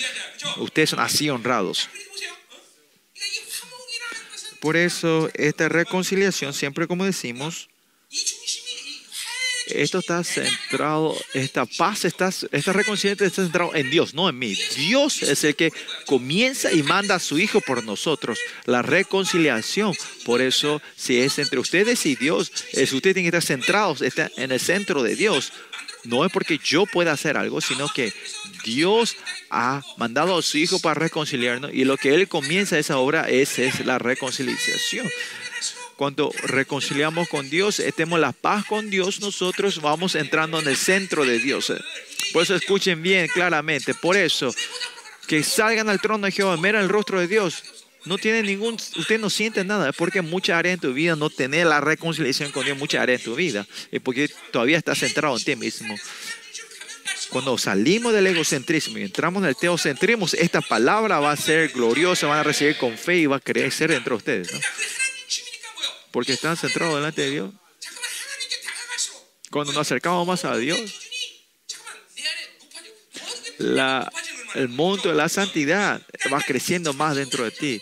Ustedes 0.57 0.91
son 0.91 0.99
así 0.99 1.29
honrados. 1.29 1.89
Por 4.59 4.75
eso, 4.75 5.29
esta 5.35 5.69
reconciliación, 5.69 6.53
siempre 6.53 6.87
como 6.87 7.05
decimos, 7.05 7.69
esto 9.69 9.99
está 9.99 10.23
centrado, 10.23 11.15
esta 11.33 11.65
paz, 11.65 12.05
está, 12.05 12.29
esta 12.51 12.73
reconciliación 12.73 13.27
está 13.27 13.43
centrado 13.43 13.75
en 13.75 13.89
Dios, 13.89 14.13
no 14.13 14.29
en 14.29 14.37
mí. 14.37 14.57
Dios 14.75 15.23
es 15.23 15.43
el 15.43 15.55
que 15.55 15.71
comienza 16.05 16.71
y 16.71 16.83
manda 16.83 17.15
a 17.15 17.19
su 17.19 17.37
Hijo 17.39 17.61
por 17.61 17.83
nosotros. 17.83 18.39
La 18.65 18.81
reconciliación, 18.81 19.93
por 20.25 20.41
eso, 20.41 20.81
si 20.95 21.19
es 21.19 21.39
entre 21.39 21.59
ustedes 21.59 22.05
y 22.05 22.15
Dios, 22.15 22.51
es 22.73 22.93
ustedes 22.93 23.15
tienen 23.15 23.31
que 23.31 23.37
estar 23.37 23.57
centrados 23.57 24.01
está 24.01 24.31
en 24.37 24.51
el 24.51 24.59
centro 24.59 25.03
de 25.03 25.15
Dios. 25.15 25.51
No 26.03 26.25
es 26.25 26.31
porque 26.31 26.59
yo 26.63 26.85
pueda 26.85 27.11
hacer 27.11 27.37
algo, 27.37 27.59
sino 27.59 27.89
que 27.89 28.13
Dios 28.63 29.15
ha 29.49 29.81
mandado 29.97 30.37
a 30.37 30.41
su 30.41 30.57
Hijo 30.57 30.79
para 30.79 30.99
reconciliarnos 30.99 31.71
y 31.73 31.85
lo 31.85 31.97
que 31.97 32.13
Él 32.13 32.27
comienza 32.27 32.79
esa 32.79 32.97
obra 32.97 33.27
es, 33.29 33.59
es 33.59 33.85
la 33.85 33.99
reconciliación. 33.99 35.07
Cuando 35.97 36.31
reconciliamos 36.43 37.27
con 37.27 37.49
Dios, 37.49 37.79
estemos 37.79 38.19
la 38.19 38.31
paz 38.31 38.65
con 38.65 38.91
Dios, 38.91 39.19
nosotros 39.19 39.81
vamos 39.81 40.13
entrando 40.13 40.59
en 40.59 40.67
el 40.67 40.77
centro 40.77 41.25
de 41.25 41.39
Dios. 41.39 41.73
Por 42.31 42.43
eso 42.43 42.55
escuchen 42.55 43.01
bien 43.01 43.27
claramente. 43.27 43.95
Por 43.95 44.15
eso, 44.15 44.53
que 45.25 45.41
salgan 45.41 45.89
al 45.89 45.99
trono 45.99 46.27
de 46.27 46.31
Jehová, 46.31 46.55
miren 46.55 46.81
el 46.81 46.89
rostro 46.89 47.19
de 47.19 47.27
Dios. 47.27 47.63
No 48.05 48.19
tiene 48.19 48.43
ningún, 48.43 48.75
usted 48.75 49.19
no 49.19 49.31
siente 49.31 49.63
nada, 49.63 49.91
porque 49.91 50.21
mucha 50.21 50.59
área 50.59 50.71
en 50.71 50.79
tu 50.79 50.93
vida 50.93 51.15
no 51.15 51.31
tener 51.31 51.65
la 51.65 51.81
reconciliación 51.81 52.51
con 52.51 52.63
Dios, 52.63 52.77
mucha 52.77 53.01
área 53.01 53.15
en 53.15 53.23
tu 53.23 53.33
vida, 53.33 53.65
es 53.91 53.99
porque 53.99 54.29
todavía 54.51 54.77
estás 54.77 54.99
centrado 54.99 55.35
en 55.35 55.43
ti 55.43 55.55
mismo. 55.55 55.95
Cuando 57.31 57.57
salimos 57.57 58.13
del 58.13 58.27
egocentrismo 58.27 58.99
y 58.99 59.01
entramos 59.01 59.41
en 59.41 59.49
el 59.49 59.55
teocentrismo, 59.55 60.27
esta 60.37 60.61
palabra 60.61 61.19
va 61.19 61.31
a 61.31 61.37
ser 61.37 61.69
gloriosa, 61.69 62.27
van 62.27 62.39
a 62.39 62.43
recibir 62.43 62.77
con 62.77 62.95
fe 62.95 63.17
y 63.17 63.25
va 63.25 63.37
a 63.37 63.39
crecer 63.39 63.89
dentro 63.89 64.15
de 64.15 64.17
ustedes, 64.17 64.53
¿no? 64.53 64.59
porque 66.11 66.33
están 66.33 66.57
centrados 66.57 66.95
delante 66.95 67.21
de 67.21 67.31
Dios. 67.31 67.53
Cuando 69.51 69.73
nos 69.73 69.81
acercamos 69.81 70.27
más 70.27 70.43
a 70.45 70.57
Dios, 70.57 70.79
la, 73.57 74.11
el 74.55 74.69
monto 74.69 75.09
de 75.09 75.15
la 75.15 75.29
santidad 75.29 76.01
va 76.31 76.41
creciendo 76.41 76.93
más 76.93 77.15
dentro 77.15 77.43
de 77.43 77.51
ti. 77.51 77.81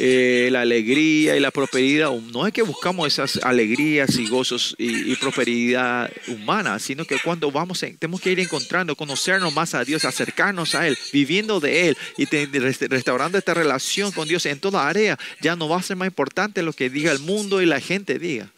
Eh, 0.00 0.48
la 0.52 0.60
alegría 0.60 1.36
y 1.36 1.40
la 1.40 1.50
prosperidad. 1.50 2.12
No 2.12 2.46
es 2.46 2.52
que 2.52 2.62
buscamos 2.62 3.08
esas 3.08 3.42
alegrías 3.42 4.16
y 4.16 4.28
gozos 4.28 4.76
y, 4.78 5.16
prosperidad 5.16 6.08
humana, 6.28 6.78
sino 6.78 7.04
que 7.04 7.18
cuando 7.18 7.50
vamos, 7.50 7.80
tenemos 7.80 8.20
que 8.20 8.30
ir 8.30 8.38
encontrando, 8.38 8.94
conocernos 8.94 9.52
más 9.52 9.74
a 9.74 9.84
Dios, 9.84 10.04
acercarnos 10.04 10.76
a 10.76 10.86
Él, 10.86 10.96
viviendo 11.12 11.58
de 11.58 11.88
Él 11.88 11.96
y 12.16 12.26
restaurando 12.26 13.38
esta 13.38 13.54
relación 13.54 14.12
con 14.12 14.28
Dios 14.28 14.46
en 14.46 14.60
toda 14.60 14.88
área. 14.88 15.18
Ya 15.40 15.56
no 15.56 15.68
va 15.68 15.78
a 15.78 15.82
ser 15.82 15.96
más 15.96 16.06
importante 16.06 16.62
lo 16.62 16.72
que 16.72 16.90
diga 16.90 17.10
el 17.10 17.18
mundo 17.18 17.60
y 17.60 17.66
la 17.66 17.80
gente 17.80 18.20
diga. 18.20 18.52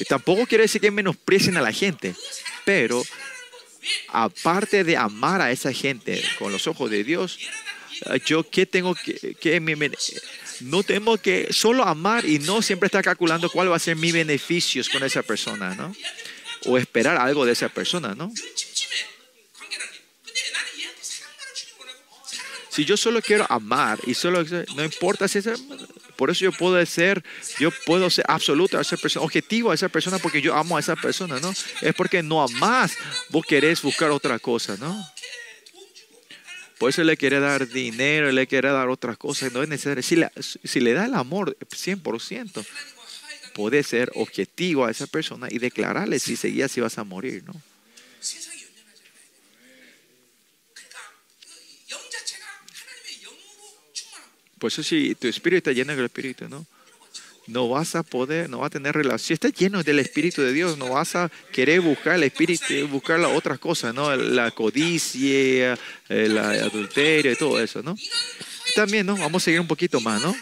Y 0.00 0.06
tampoco 0.06 0.46
quiere 0.46 0.62
decir 0.62 0.80
que 0.80 0.90
menosprecien 0.90 1.58
a 1.58 1.60
la 1.60 1.72
gente, 1.72 2.14
pero 2.64 3.02
aparte 4.08 4.82
de 4.82 4.96
amar 4.96 5.42
a 5.42 5.50
esa 5.50 5.74
gente 5.74 6.22
con 6.38 6.52
los 6.52 6.66
ojos 6.66 6.90
de 6.90 7.04
Dios, 7.04 7.38
Ah, 8.06 8.16
yo 8.16 8.48
qué 8.48 8.66
tengo 8.66 8.94
que, 8.94 9.34
que 9.34 9.60
no 10.60 10.82
tengo 10.82 11.18
que 11.18 11.52
solo 11.52 11.84
amar 11.84 12.24
y 12.24 12.38
no 12.38 12.62
siempre 12.62 12.86
estar 12.86 13.04
calculando 13.04 13.50
cuál 13.50 13.70
va 13.70 13.76
a 13.76 13.80
ser 13.80 13.96
mi 13.96 14.12
beneficios 14.12 14.88
con 14.88 15.02
esa 15.02 15.22
persona, 15.22 15.74
¿no? 15.74 15.94
O 16.66 16.78
esperar 16.78 17.16
algo 17.16 17.44
de 17.44 17.52
esa 17.52 17.68
persona, 17.68 18.14
¿no? 18.14 18.32
Si 22.70 22.84
yo 22.84 22.96
solo 22.96 23.22
quiero 23.22 23.46
amar 23.48 24.00
y 24.04 24.14
solo 24.14 24.44
no 24.74 24.84
importa 24.84 25.28
si 25.28 25.38
es 25.38 25.46
por 26.16 26.30
eso 26.30 26.44
yo 26.44 26.52
puedo 26.52 26.84
ser, 26.86 27.22
yo 27.58 27.70
puedo 27.86 28.08
ser 28.10 28.24
absoluto 28.28 28.78
a 28.78 28.82
esa 28.82 28.96
persona, 28.96 29.24
objetivo 29.24 29.70
a 29.70 29.74
esa 29.74 29.88
persona 29.88 30.18
porque 30.18 30.40
yo 30.40 30.54
amo 30.54 30.76
a 30.76 30.80
esa 30.80 30.96
persona, 30.96 31.40
¿no? 31.40 31.52
Es 31.80 31.94
porque 31.94 32.22
no 32.22 32.42
amas, 32.42 32.96
vos 33.30 33.44
querés 33.46 33.82
buscar 33.82 34.10
otra 34.10 34.38
cosa, 34.38 34.76
¿no? 34.78 35.13
Por 36.84 36.90
eso 36.90 37.02
le 37.02 37.16
quiere 37.16 37.40
dar 37.40 37.66
dinero, 37.66 38.30
le 38.30 38.46
quiere 38.46 38.68
dar 38.68 38.90
otras 38.90 39.16
cosas, 39.16 39.50
no 39.54 39.62
es 39.62 39.70
necesario. 39.70 40.02
Si 40.02 40.80
le, 40.80 40.92
da 40.92 41.06
el 41.06 41.14
amor 41.14 41.56
100%, 41.58 42.66
puede 43.54 43.82
ser 43.82 44.12
objetivo 44.14 44.84
a 44.84 44.90
esa 44.90 45.06
persona 45.06 45.48
y 45.50 45.56
declararle 45.56 46.18
si 46.18 46.36
seguías 46.36 46.70
si 46.70 46.82
vas 46.82 46.98
a 46.98 47.04
morir, 47.04 47.42
¿no? 47.44 47.54
Por 54.58 54.70
eso 54.70 54.82
si 54.82 55.14
tu 55.14 55.26
espíritu 55.26 55.56
está 55.56 55.72
lleno 55.72 55.96
del 55.96 56.04
espíritu, 56.04 56.50
¿no? 56.50 56.66
no 57.46 57.68
vas 57.68 57.94
a 57.94 58.02
poder, 58.02 58.48
no 58.48 58.58
vas 58.58 58.68
a 58.68 58.70
tener 58.70 58.94
relación. 58.94 59.18
Si 59.18 59.32
estás 59.34 59.52
lleno 59.52 59.82
del 59.82 59.98
Espíritu 59.98 60.42
de 60.42 60.52
Dios, 60.52 60.78
no 60.78 60.90
vas 60.90 61.14
a 61.16 61.30
querer 61.52 61.80
buscar 61.80 62.14
el 62.14 62.24
Espíritu, 62.24 62.64
buscar 62.88 63.18
las 63.18 63.32
otras 63.32 63.58
cosas, 63.58 63.94
¿no? 63.94 64.14
La 64.16 64.50
codicia, 64.50 65.74
eh, 65.74 65.76
el 66.08 66.38
adulterio 66.38 67.32
y 67.32 67.36
todo 67.36 67.60
eso, 67.60 67.82
¿no? 67.82 67.96
También, 68.74 69.06
¿no? 69.06 69.16
Vamos 69.16 69.42
a 69.42 69.44
seguir 69.44 69.60
un 69.60 69.68
poquito 69.68 70.00
más, 70.00 70.22
¿no? 70.22 70.34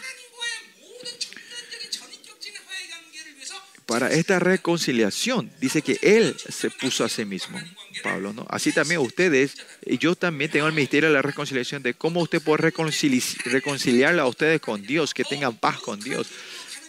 Para 3.85 4.11
esta 4.11 4.39
reconciliación, 4.39 5.51
dice 5.59 5.81
que 5.81 5.99
Él 6.01 6.35
se 6.49 6.69
puso 6.71 7.03
a 7.03 7.09
sí 7.09 7.25
mismo, 7.25 7.59
Pablo, 8.01 8.31
¿no? 8.31 8.45
Así 8.49 8.71
también 8.71 9.01
ustedes, 9.01 9.57
y 9.85 9.97
yo 9.97 10.15
también 10.15 10.49
tengo 10.49 10.67
el 10.67 10.73
ministerio 10.73 11.09
de 11.09 11.15
la 11.15 11.21
reconciliación, 11.21 11.83
de 11.83 11.93
cómo 11.93 12.21
usted 12.21 12.41
puede 12.41 12.57
reconcili 12.59 13.21
reconciliarla 13.43 14.23
a 14.23 14.27
ustedes 14.27 14.61
con 14.61 14.81
Dios, 14.83 15.13
que 15.13 15.25
tengan 15.25 15.57
paz 15.57 15.79
con 15.79 15.99
Dios 15.99 16.27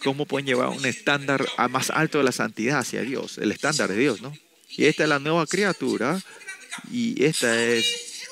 cómo 0.05 0.27
pueden 0.27 0.47
llevar 0.47 0.69
un 0.69 0.85
estándar 0.85 1.45
a 1.57 1.67
más 1.67 1.91
alto 1.91 2.19
de 2.19 2.25
la 2.25 2.33
santidad 2.33 2.79
hacia 2.79 3.01
Dios, 3.01 3.39
el 3.39 3.51
estándar 3.51 3.89
de 3.89 3.97
Dios, 3.97 4.21
¿no? 4.21 4.37
Y 4.69 4.85
esta 4.85 5.05
es 5.05 5.09
la 5.09 5.19
nueva 5.19 5.47
criatura, 5.47 6.21
y 6.91 7.25
esta 7.25 7.61
es 7.63 8.29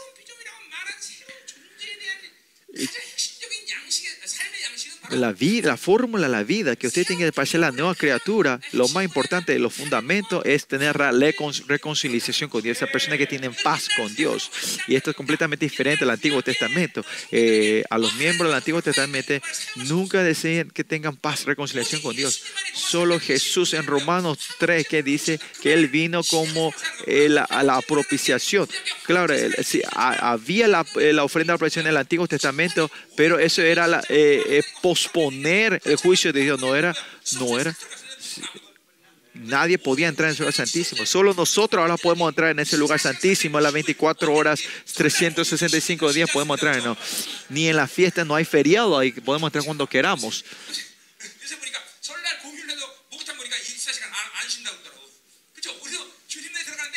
la 5.12 5.32
vida, 5.32 5.68
la 5.68 5.76
fórmula, 5.76 6.28
la 6.28 6.42
vida 6.42 6.76
que 6.76 6.86
usted 6.86 7.06
tiene 7.06 7.32
para 7.32 7.46
ser 7.46 7.60
la 7.60 7.70
nueva 7.70 7.94
criatura, 7.94 8.60
lo 8.72 8.88
más 8.88 9.04
importante, 9.04 9.58
los 9.58 9.74
fundamentos 9.74 10.42
es 10.44 10.66
tener 10.66 10.96
reconciliación 10.96 12.50
con 12.50 12.62
Dios, 12.62 12.76
esa 12.78 12.86
persona 12.86 13.18
que 13.18 13.26
tiene 13.26 13.50
paz 13.50 13.88
con 13.96 14.14
Dios. 14.14 14.50
Y 14.86 14.96
esto 14.96 15.10
es 15.10 15.16
completamente 15.16 15.66
diferente 15.66 16.04
al 16.04 16.10
Antiguo 16.10 16.42
Testamento. 16.42 17.04
Eh, 17.30 17.84
a 17.90 17.98
los 17.98 18.14
miembros 18.14 18.48
del 18.48 18.56
Antiguo 18.56 18.82
Testamento 18.82 19.34
nunca 19.76 20.22
desean 20.22 20.70
que 20.70 20.84
tengan 20.84 21.16
paz, 21.16 21.44
reconciliación 21.44 22.00
con 22.00 22.16
Dios. 22.16 22.42
Solo 22.74 23.18
Jesús 23.20 23.74
en 23.74 23.86
Romanos 23.86 24.38
3 24.58 24.86
que 24.88 25.02
dice 25.02 25.38
que 25.62 25.72
Él 25.72 25.88
vino 25.88 26.22
como 26.24 26.72
eh, 27.06 27.28
la, 27.28 27.46
la 27.62 27.80
propiciación. 27.82 28.68
Claro, 29.04 29.34
había 29.96 30.68
la, 30.68 30.86
eh, 31.00 31.12
la 31.12 31.24
ofrenda 31.24 31.52
de 31.52 31.58
propiciación 31.58 31.86
en 31.86 31.90
el 31.90 31.96
Antiguo 31.96 32.26
Testamento, 32.26 32.90
pero 33.16 33.38
eso 33.38 33.62
era 33.62 33.86
la, 33.86 34.02
eh, 34.08 34.42
eh, 34.46 34.62
posponer 35.02 35.80
el 35.84 35.96
juicio 35.96 36.32
de 36.32 36.42
Dios. 36.42 36.60
No 36.60 36.76
era, 36.76 36.94
no 37.38 37.58
era. 37.58 37.76
Nadie 39.34 39.78
podía 39.78 40.08
entrar 40.08 40.28
en 40.28 40.34
el 40.34 40.38
lugar 40.38 40.52
santísimo. 40.52 41.06
Solo 41.06 41.32
nosotros 41.34 41.80
ahora 41.80 41.96
podemos 41.96 42.28
entrar 42.28 42.50
en 42.50 42.58
ese 42.60 42.76
lugar 42.76 43.00
santísimo. 43.00 43.58
A 43.58 43.60
las 43.60 43.72
24 43.72 44.32
horas, 44.32 44.62
365 44.94 46.12
días 46.12 46.30
podemos 46.30 46.58
entrar. 46.58 46.82
No. 46.82 46.96
Ni 47.48 47.68
en 47.68 47.76
las 47.76 47.90
fiestas 47.90 48.26
no 48.26 48.34
hay 48.34 48.44
feriado. 48.44 48.98
Ahí 48.98 49.12
podemos 49.12 49.48
entrar 49.48 49.64
cuando 49.64 49.86
queramos. 49.86 50.44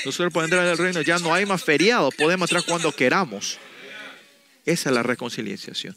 Nosotros 0.04 0.32
podemos 0.32 0.52
entrar 0.52 0.66
en 0.66 0.72
el 0.72 0.78
reino. 0.78 1.02
Ya 1.02 1.18
no 1.18 1.34
hay 1.34 1.46
más 1.46 1.64
feriado. 1.64 2.12
Podemos 2.12 2.52
entrar 2.52 2.64
cuando 2.66 2.92
queramos. 2.92 3.58
Esa 4.66 4.90
es 4.90 4.96
la 4.96 5.04
reconciliación. 5.04 5.96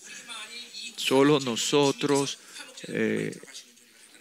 Solo 1.09 1.41
nosotros 1.41 2.39
eh, 2.89 3.35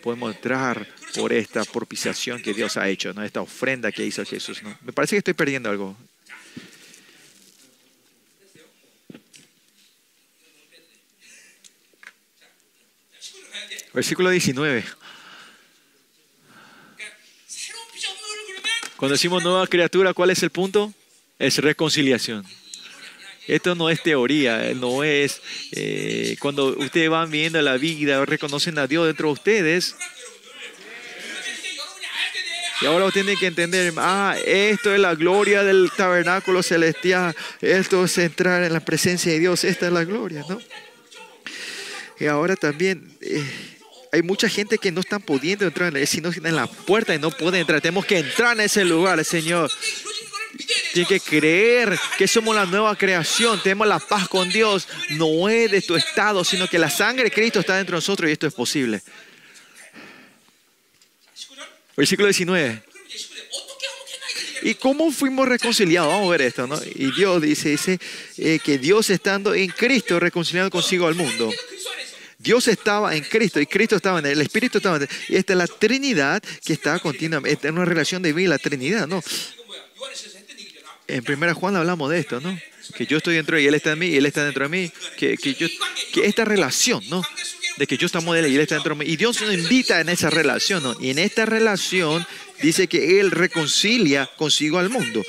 podemos 0.02 0.34
entrar 0.34 0.88
por 1.16 1.34
esta 1.34 1.66
propiciación 1.66 2.42
que 2.42 2.54
Dios 2.54 2.78
ha 2.78 2.88
hecho, 2.88 3.14
¿no? 3.14 3.26
esta 3.26 3.42
ofrenda 3.42 3.92
que 3.92 4.06
hizo 4.06 4.24
Jesús. 4.24 4.64
¿no? 4.64 4.78
Me 4.84 4.94
parece 4.94 5.16
que 5.16 5.18
estoy 5.18 5.34
perdiendo 5.34 5.70
algo. 5.70 5.98
Versículo 13.94 14.30
19. 14.30 14.86
Cuando 18.96 19.12
decimos 19.12 19.44
nueva 19.44 19.68
criatura, 19.68 20.14
¿cuál 20.14 20.30
es 20.30 20.42
el 20.42 20.52
punto? 20.52 20.94
Es 21.38 21.58
reconciliación. 21.58 22.46
Esto 23.48 23.76
no 23.76 23.90
es 23.90 24.04
teoría, 24.04 24.74
no 24.76 25.04
es 25.04 25.42
eh, 25.72 26.36
cuando 26.40 26.78
ustedes 26.78 27.10
van 27.10 27.32
viendo 27.32 27.62
la 27.62 27.78
vida, 27.78 28.24
reconocen 28.26 28.78
a 28.78 28.88
Dios 28.88 29.08
dentro 29.08 29.28
de 29.30 29.34
ustedes. 29.34 29.96
Y 32.82 32.86
ahora 32.86 33.06
ustedes 33.06 33.26
tienen 33.26 33.40
que 33.40 33.48
entender, 33.48 33.94
ah, 33.98 34.36
esto 34.46 34.94
es 34.94 35.00
la 35.00 35.16
gloria 35.16 35.64
del 35.64 35.90
tabernáculo 35.96 36.62
celestial, 36.62 37.36
esto 37.62 38.06
es 38.06 38.18
entrar 38.20 38.64
en 38.64 38.74
la 38.74 38.82
presencia 38.82 39.32
de 39.32 39.40
Dios, 39.40 39.64
esta 39.64 39.88
es 39.88 39.94
la 39.94 40.04
gloria, 40.04 40.44
¿no? 40.48 40.60
Y 42.20 42.26
ahora 42.26 42.56
también 42.56 43.18
eh, 43.22 43.44
hay 44.12 44.22
mucha 44.22 44.50
gente 44.50 44.78
que 44.78 44.92
no 44.92 45.02
están 45.02 45.22
pudiendo 45.22 45.66
entrar, 45.66 45.94
sino 46.06 46.30
en 46.32 46.56
la 46.56 46.68
puerta 46.68 47.16
y 47.16 47.20
no 47.20 47.32
pueden 47.32 47.62
entrar. 47.62 47.82
Tenemos 47.82 48.06
que 48.06 48.20
entrar 48.20 48.56
en 48.56 48.66
ese 48.66 48.86
lugar, 48.86 49.24
Señor. 49.24 49.72
Tienes 50.94 51.10
que 51.10 51.20
creer 51.20 51.98
que 52.18 52.28
somos 52.28 52.56
la 52.56 52.66
nueva 52.66 52.96
creación, 52.96 53.62
tenemos 53.62 53.88
la 53.88 54.00
paz 54.00 54.28
con 54.28 54.50
Dios. 54.50 54.88
No 55.12 55.50
es 55.50 55.70
de 55.70 55.82
tu 55.82 55.96
estado, 55.96 56.44
sino 56.44 56.68
que 56.68 56.80
la 56.80 56.90
sangre 56.90 57.26
de 57.26 57.32
Cristo 57.32 57.60
está 57.60 57.76
dentro 57.76 57.96
de 57.96 57.98
nosotros 57.98 58.30
y 58.30 58.34
esto 58.34 58.48
es 58.48 58.54
posible. 58.54 59.02
Versículo 61.96 62.28
19. 62.28 62.84
¿Y 64.64 64.76
cómo 64.76 65.12
fuimos 65.12 65.48
reconciliados? 65.48 66.12
Vamos 66.12 66.28
a 66.28 66.32
ver 66.32 66.42
esto, 66.42 66.68
¿no? 66.68 66.80
Y 66.84 67.12
Dios 67.12 67.42
dice, 67.42 67.70
dice 67.70 68.00
eh, 68.38 68.60
que 68.64 68.78
Dios 68.78 69.10
estando 69.10 69.54
en 69.54 69.70
Cristo 69.70 70.20
reconciliando 70.20 70.72
consigo 70.72 71.08
al 71.08 71.16
mundo. 71.16 71.52
Dios 72.40 72.68
estaba 72.68 73.16
en 73.16 73.24
Cristo 73.24 73.60
y 73.60 73.66
Cristo 73.66 73.96
estaba 73.96 74.20
en 74.20 74.28
él, 74.28 74.32
el 74.34 74.42
Espíritu 74.42 74.78
estaba 74.78 74.98
en 74.98 75.04
él. 75.04 75.10
Y 75.30 75.36
esta 75.36 75.54
es 75.54 75.58
la 75.58 75.68
Trinidad 75.68 76.42
que 76.64 76.74
está 76.74 77.00
continuamente, 77.00 77.54
esta 77.54 77.68
es 77.68 77.74
una 77.74 77.86
relación 77.86 78.22
de 78.22 78.34
vida, 78.34 78.50
la 78.50 78.58
Trinidad, 78.60 79.08
¿no? 79.08 79.24
en 81.08 81.24
primera 81.24 81.54
Juan 81.54 81.76
hablamos 81.76 82.10
de 82.10 82.20
esto, 82.20 82.40
¿no? 82.42 82.58
Que 82.96 83.06
yo 83.06 83.18
estoy 83.18 83.36
dentro 83.36 83.60
y 83.60 83.66
Él 83.66 83.74
está 83.74 83.94
en 83.94 84.00
mí 84.00 84.08
y 84.08 84.18
Él 84.18 84.26
está 84.26 84.44
dentro 84.44 84.64
de 84.64 84.70
mí. 84.70 84.92
Que, 85.18 85.38
que, 85.38 85.54
yo, 85.54 85.68
que 86.14 86.26
esta 86.26 86.46
relación, 86.46 87.04
¿no? 87.10 87.22
De 87.78 87.88
que 87.88 87.98
yo 87.98 88.06
estamos 88.06 88.34
de 88.34 88.42
Él 88.42 88.52
y 88.52 88.56
Él 88.56 88.62
está 88.62 88.76
dentro 88.76 88.96
de 88.96 89.06
mí. 89.06 89.12
Y 89.12 89.16
Dios 89.16 89.42
nos 89.42 89.54
invita 89.54 90.02
en 90.02 90.10
esa 90.10 90.30
relación, 90.30 90.84
¿no? 90.84 90.96
Y 91.00 91.10
en 91.10 91.20
esta 91.20 91.46
relación 91.46 92.26
dice 92.62 92.88
que 92.88 93.20
Él 93.20 93.32
reconcilia 93.32 94.30
consigo 94.38 94.80
al 94.80 94.90
mundo. 94.90 95.24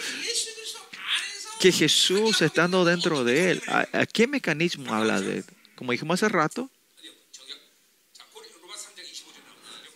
Que 1.61 1.73
Jesús 1.73 2.43
estando 2.43 2.85
dentro 2.85 3.25
de 3.25 3.53
Él. 3.53 3.63
¿A, 3.69 3.87
a 3.93 4.07
qué 4.07 4.27
mecanismo 4.27 4.95
habla 4.95 5.21
de 5.21 5.39
él? 5.39 5.45
Como 5.75 5.93
dijimos 5.93 6.23
hace 6.23 6.29
rato, 6.29 6.71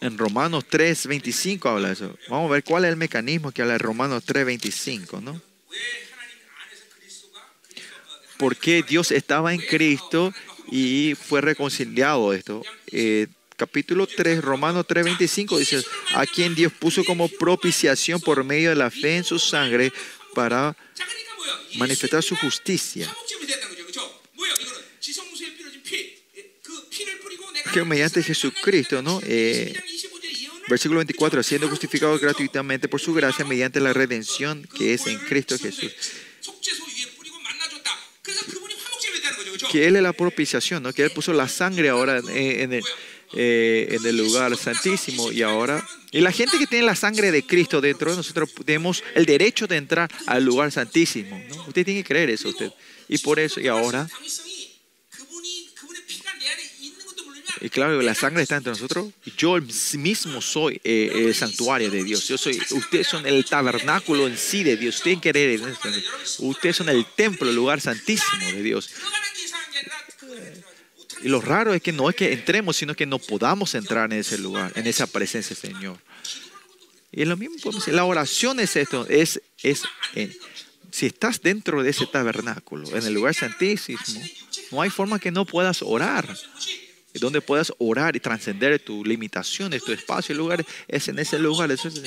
en 0.01 0.19
Romanos 0.19 0.65
3.25 0.69 1.71
habla 1.71 1.93
eso. 1.93 2.17
Vamos 2.29 2.51
a 2.51 2.55
ver 2.55 2.65
cuál 2.65 2.85
es 2.85 2.91
el 2.91 2.97
mecanismo 2.97 3.53
que 3.53 3.63
habla 3.63 3.75
de 3.75 3.79
Romanos 3.79 4.25
3.25, 4.27 5.23
¿no? 5.23 5.52
¿Por 8.39 8.57
qué 8.57 8.82
Dios 8.82 9.12
estaba 9.12 9.55
en 9.55 9.61
Cristo 9.61 10.35
y 10.70 11.15
fue 11.15 11.40
reconciliado 11.40 12.32
esto? 12.32 12.62
Eh, 12.90 13.28
capítulo 13.57 14.09
3, 14.09 14.43
Romanos 14.43 14.85
3:25 14.89 15.59
dice, 15.59 15.85
a 16.15 16.27
quien 16.27 16.55
Dios 16.55 16.73
puso 16.73 17.05
como 17.05 17.28
propiciación 17.28 18.20
por 18.20 18.43
medio 18.43 18.70
de 18.70 18.74
la 18.74 18.90
fe 18.90 19.19
en 19.19 19.24
su 19.24 19.39
sangre 19.39 19.93
para 20.35 20.77
manifestar 21.77 22.23
su 22.24 22.35
justicia. 22.35 23.09
Que 27.73 27.85
mediante 27.85 28.23
Jesucristo, 28.23 29.03
¿no? 29.03 29.20
Eh, 29.24 29.73
Versículo 30.68 30.98
24, 30.98 31.43
siendo 31.43 31.68
justificados 31.68 32.20
gratuitamente 32.20 32.89
por 32.89 33.01
su 33.01 33.12
gracia 33.12 33.44
mediante 33.44 33.80
la 33.80 33.93
redención 33.93 34.66
que 34.76 34.94
es 34.94 35.06
en 35.06 35.18
Cristo 35.18 35.59
Jesús. 35.59 35.93
Que 39.70 39.86
Él 39.86 39.97
es 39.97 40.02
la 40.02 40.12
propiciación, 40.12 40.82
¿no? 40.82 40.93
que 40.93 41.02
Él 41.02 41.10
puso 41.10 41.32
la 41.32 41.48
sangre 41.48 41.89
ahora 41.89 42.18
en, 42.18 42.72
el, 42.72 42.84
eh, 43.32 43.89
en 43.90 44.06
el 44.06 44.16
lugar 44.16 44.56
santísimo 44.56 45.32
y 45.32 45.43
ahora... 45.43 45.86
Y 46.14 46.20
la 46.20 46.30
gente 46.30 46.59
que 46.59 46.66
tiene 46.66 46.84
la 46.84 46.94
sangre 46.94 47.30
de 47.30 47.47
Cristo 47.47 47.80
dentro, 47.80 48.10
de 48.10 48.18
nosotros 48.18 48.51
tenemos 48.66 49.02
el 49.14 49.24
derecho 49.24 49.66
de 49.66 49.78
entrar 49.78 50.10
al 50.26 50.44
lugar 50.44 50.70
santísimo. 50.70 51.43
¿no? 51.48 51.62
Usted 51.66 51.86
tiene 51.86 52.02
que 52.02 52.09
creer 52.09 52.28
eso, 52.28 52.51
usted. 52.51 52.70
Y 53.09 53.16
por 53.18 53.40
eso, 53.40 53.60
y 53.60 53.68
ahora 53.68 54.06
Y 57.64 57.70
claro, 57.70 58.02
la 58.02 58.14
sangre 58.16 58.43
está 58.43 58.56
entre 58.56 58.72
nosotros. 58.72 59.12
Yo 59.39 59.56
mismo 59.97 60.43
soy 60.43 60.80
eh, 60.82 61.12
el 61.14 61.32
santuario 61.32 61.93
de 61.93 62.02
Dios. 62.02 62.26
Yo 62.26 62.36
soy, 62.36 62.60
ustedes 62.72 63.06
son 63.06 63.24
el 63.24 63.44
tabernáculo 63.44 64.26
en 64.26 64.36
sí 64.36 64.64
de 64.64 64.76
Dios. 64.76 64.97
Ustedes 64.97 65.62
Ustedes 66.40 66.76
son 66.76 66.89
el 66.89 67.06
templo, 67.06 67.48
el 67.48 67.55
lugar 67.55 67.80
santísimo 67.80 68.47
de 68.47 68.62
Dios. 68.64 68.90
Y 71.22 71.28
lo 71.28 71.40
raro 71.40 71.72
es 71.72 71.80
que 71.80 71.93
no 71.93 72.10
es 72.10 72.16
que 72.16 72.32
entremos, 72.32 72.76
sino 72.76 72.97
que 72.97 73.06
no 73.06 73.20
podamos 73.20 73.76
entrar 73.76 74.12
en 74.12 74.18
ese 74.18 74.39
lugar, 74.39 74.72
en 74.74 74.89
esa 74.89 75.06
presencia, 75.06 75.55
Señor. 75.55 75.98
Y 77.12 77.24
lo 77.26 77.36
mismo 77.36 77.59
podemos 77.59 77.84
decir. 77.84 77.94
La 77.94 78.05
oración 78.05 78.59
es 78.59 78.74
esto, 78.74 79.06
es, 79.09 79.40
es 79.62 79.84
eh, 80.16 80.36
si 80.90 81.06
estás 81.06 81.40
dentro 81.40 81.84
de 81.84 81.90
ese 81.90 82.06
tabernáculo, 82.06 82.89
en 82.89 83.06
el 83.06 83.14
lugar 83.14 83.36
santísimo, 83.36 84.01
no 84.72 84.82
hay 84.82 84.90
forma 84.90 85.20
que 85.20 85.30
no 85.30 85.44
puedas 85.44 85.80
orar 85.82 86.26
donde 87.14 87.40
puedas 87.40 87.72
orar 87.78 88.16
y 88.16 88.20
trascender 88.20 88.78
tus 88.78 89.06
limitaciones, 89.06 89.84
tu 89.84 89.93
espacio 89.93 90.34
y 90.34 90.39
lugar, 90.39 90.64
es 90.89 91.09
en 91.09 91.18
ese 91.18 91.39
lugar. 91.39 91.70
Eso 91.70 91.89
es, 91.89 92.02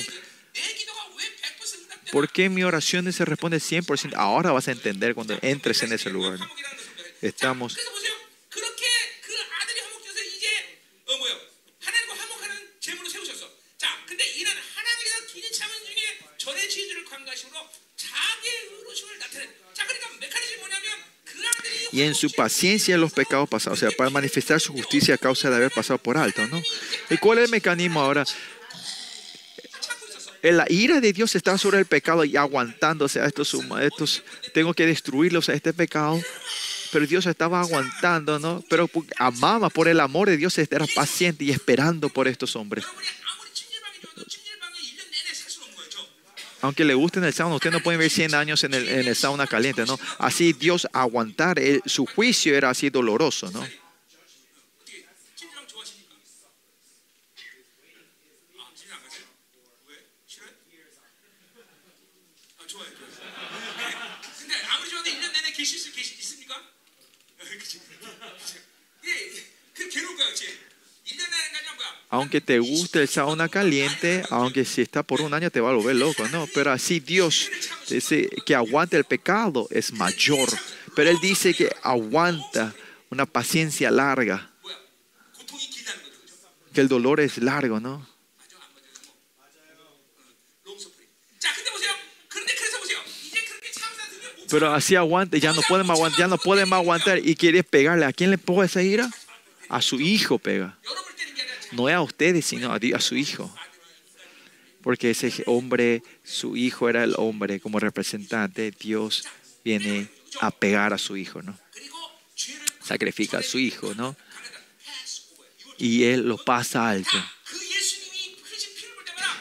¿Por 2.12 2.30
qué 2.30 2.48
mi 2.48 2.62
oración 2.62 3.12
se 3.12 3.24
responde 3.24 3.58
100%? 3.58 4.14
Ahora 4.16 4.52
vas 4.52 4.68
a 4.68 4.72
entender 4.72 5.14
cuando 5.14 5.36
entres 5.42 5.82
en 5.82 5.92
ese 5.92 6.10
lugar. 6.10 6.38
Estamos. 7.20 7.76
y 21.96 22.02
en 22.02 22.14
su 22.14 22.30
paciencia 22.30 22.94
en 22.94 23.00
los 23.00 23.10
pecados 23.14 23.48
pasados, 23.48 23.78
o 23.78 23.80
sea, 23.80 23.96
para 23.96 24.10
manifestar 24.10 24.60
su 24.60 24.74
justicia 24.74 25.14
a 25.14 25.18
causa 25.18 25.48
de 25.48 25.56
haber 25.56 25.70
pasado 25.70 25.96
por 25.96 26.18
alto, 26.18 26.46
¿no? 26.48 26.60
¿Y 27.08 27.16
cuál 27.16 27.38
es 27.38 27.46
el 27.46 27.50
mecanismo 27.50 28.02
ahora? 28.02 28.22
Eh, 30.42 30.52
la 30.52 30.66
ira 30.68 31.00
de 31.00 31.14
Dios 31.14 31.34
está 31.34 31.56
sobre 31.56 31.78
el 31.78 31.86
pecado 31.86 32.22
y 32.26 32.36
aguantándose 32.36 33.18
a 33.18 33.24
estos, 33.24 33.56
estos 33.80 34.22
tengo 34.52 34.74
que 34.74 34.84
destruirlos 34.84 35.48
a 35.48 35.54
este 35.54 35.72
pecado. 35.72 36.20
Pero 36.92 37.06
Dios 37.06 37.24
estaba 37.24 37.60
aguantando, 37.60 38.38
¿no? 38.38 38.62
Pero 38.68 38.90
amaba 39.16 39.70
por 39.70 39.88
el 39.88 39.98
amor 40.00 40.28
de 40.28 40.36
Dios, 40.36 40.58
era 40.58 40.84
paciente 40.94 41.44
y 41.44 41.50
esperando 41.50 42.10
por 42.10 42.28
estos 42.28 42.56
hombres. 42.56 42.84
Aunque 46.62 46.84
le 46.84 46.94
gusten 46.94 47.22
el 47.24 47.32
sauna, 47.32 47.56
ustedes 47.56 47.72
no 47.74 47.82
pueden 47.82 47.98
vivir 48.00 48.10
100 48.10 48.34
años 48.34 48.64
en 48.64 48.74
el, 48.74 48.88
en 48.88 49.06
el 49.06 49.14
sauna 49.16 49.46
caliente, 49.46 49.84
¿no? 49.86 49.98
Así 50.18 50.52
Dios 50.52 50.86
aguantar, 50.92 51.58
él- 51.58 51.82
su 51.86 52.06
juicio 52.06 52.54
era 52.56 52.70
así 52.70 52.90
doloroso, 52.90 53.50
¿no? 53.50 53.62
aunque 72.16 72.40
te 72.40 72.58
guste 72.58 73.02
el 73.02 73.08
sauna 73.08 73.48
caliente, 73.48 74.22
aunque 74.30 74.64
si 74.64 74.80
está 74.80 75.02
por 75.02 75.20
un 75.20 75.34
año 75.34 75.50
te 75.50 75.60
va 75.60 75.70
a 75.70 75.74
volver 75.74 75.96
loco, 75.96 76.26
no, 76.28 76.48
pero 76.54 76.72
así 76.72 76.98
Dios 76.98 77.50
dice 77.90 78.28
que 78.46 78.54
aguante 78.54 78.96
el 78.96 79.04
pecado 79.04 79.68
es 79.70 79.92
mayor, 79.92 80.48
pero 80.94 81.10
Él 81.10 81.18
dice 81.20 81.52
que 81.52 81.70
aguanta 81.82 82.74
una 83.10 83.26
paciencia 83.26 83.90
larga, 83.90 84.50
que 86.72 86.80
el 86.80 86.88
dolor 86.88 87.20
es 87.20 87.36
largo, 87.36 87.80
¿no? 87.80 88.06
Pero 94.48 94.72
así 94.72 94.96
aguante, 94.96 95.38
ya 95.38 95.52
no 95.52 95.60
pueden 95.68 95.90
aguantar, 95.90 96.18
ya 96.18 96.28
no 96.28 96.76
aguantar 96.76 97.18
y 97.18 97.34
quieres 97.34 97.64
pegarle. 97.64 98.06
¿A 98.06 98.12
quién 98.12 98.30
le 98.30 98.38
puedes 98.38 98.70
esa 98.70 98.82
ira? 98.82 99.10
A 99.68 99.82
su 99.82 100.00
hijo 100.00 100.38
pega 100.38 100.78
no 101.76 101.88
es 101.88 101.94
a 101.94 102.02
ustedes, 102.02 102.44
sino 102.46 102.72
a, 102.72 102.78
a 102.94 103.00
su 103.00 103.16
hijo. 103.16 103.54
Porque 104.82 105.10
ese 105.10 105.32
hombre, 105.46 106.02
su 106.24 106.56
hijo 106.56 106.88
era 106.88 107.04
el 107.04 107.14
hombre 107.16 107.60
como 107.60 107.78
representante, 107.78 108.70
Dios 108.70 109.24
viene 109.64 110.08
a 110.40 110.50
pegar 110.50 110.92
a 110.92 110.98
su 110.98 111.16
hijo, 111.16 111.42
¿no? 111.42 111.58
Sacrifica 112.82 113.38
a 113.38 113.42
su 113.42 113.58
hijo, 113.58 113.94
¿no? 113.94 114.16
Y 115.78 116.04
él 116.04 116.28
lo 116.28 116.38
pasa 116.38 116.88
alto. 116.88 117.18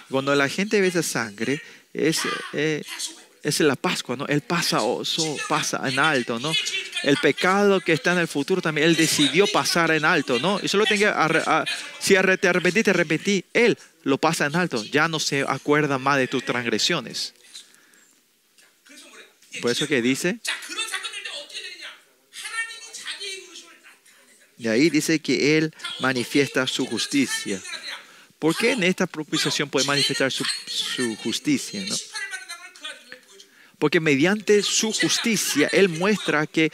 Cuando 0.10 0.36
la 0.36 0.50
gente 0.50 0.82
ve 0.82 0.88
esa 0.88 1.04
sangre, 1.04 1.62
es, 1.94 2.22
eh, 2.54 2.84
es 3.46 3.60
la 3.60 3.76
Pascua, 3.76 4.16
¿no? 4.16 4.26
Él 4.26 4.42
pasa, 4.42 4.82
oh, 4.82 5.06
so, 5.06 5.38
pasa 5.48 5.80
en 5.88 6.00
alto, 6.00 6.40
¿no? 6.40 6.52
El 7.04 7.16
pecado 7.18 7.80
que 7.80 7.94
está 7.94 8.14
en 8.14 8.18
el 8.18 8.28
futuro 8.28 8.60
también, 8.60 8.88
Él 8.88 8.96
decidió 8.96 9.46
pasar 9.46 9.92
en 9.92 10.04
alto, 10.04 10.40
¿no? 10.40 10.60
Y 10.64 10.68
solo 10.68 10.86
tenga, 10.86 11.64
si 12.00 12.16
te 12.16 12.48
arrepentí, 12.48 12.82
te 12.82 12.90
arrepentí, 12.90 13.46
Él 13.54 13.78
lo 14.04 14.18
pasa 14.18 14.48
en 14.48 14.56
alto, 14.56 14.84
ya 14.84 15.08
no 15.08 15.20
se 15.20 15.46
acuerda 15.48 16.00
más 16.00 16.18
de 16.18 16.28
tus 16.28 16.44
transgresiones. 16.44 17.36
Por 19.62 19.70
eso 19.70 19.88
que 19.88 20.02
dice, 20.02 20.40
y 24.58 24.68
ahí 24.68 24.90
dice 24.90 25.20
que 25.20 25.58
Él 25.58 25.74
manifiesta 26.00 26.66
su 26.66 26.88
justicia. 26.88 27.62
¿Por 28.40 28.56
qué 28.58 28.72
en 28.72 28.84
esta 28.84 29.06
propiciación 29.06 29.70
puede 29.70 29.86
manifestar 29.86 30.32
su, 30.32 30.44
su 30.66 31.16
justicia? 31.18 31.84
¿no? 31.88 31.96
Porque 33.80 34.00
mediante 34.00 34.64
su 34.64 34.92
justicia, 34.94 35.70
Él 35.72 35.90
muestra 35.90 36.48
que, 36.48 36.72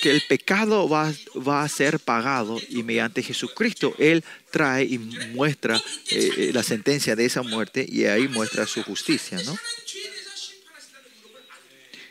que 0.00 0.10
el 0.10 0.22
pecado 0.28 0.88
va, 0.88 1.12
va, 1.36 1.62
a 1.62 1.68
ser 1.68 1.98
pagado 1.98 2.60
y 2.68 2.82
mediante 2.82 3.22
Jesucristo 3.22 3.94
Él 3.98 4.24
trae 4.50 4.84
y 4.84 4.98
muestra 4.98 5.76
eh, 6.10 6.30
eh, 6.36 6.50
la 6.52 6.62
sentencia 6.62 7.16
de 7.16 7.24
esa 7.24 7.42
muerte 7.42 7.84
y 7.88 8.04
ahí 8.04 8.28
muestra 8.28 8.66
su 8.66 8.82
justicia, 8.82 9.38
¿no? 9.44 9.56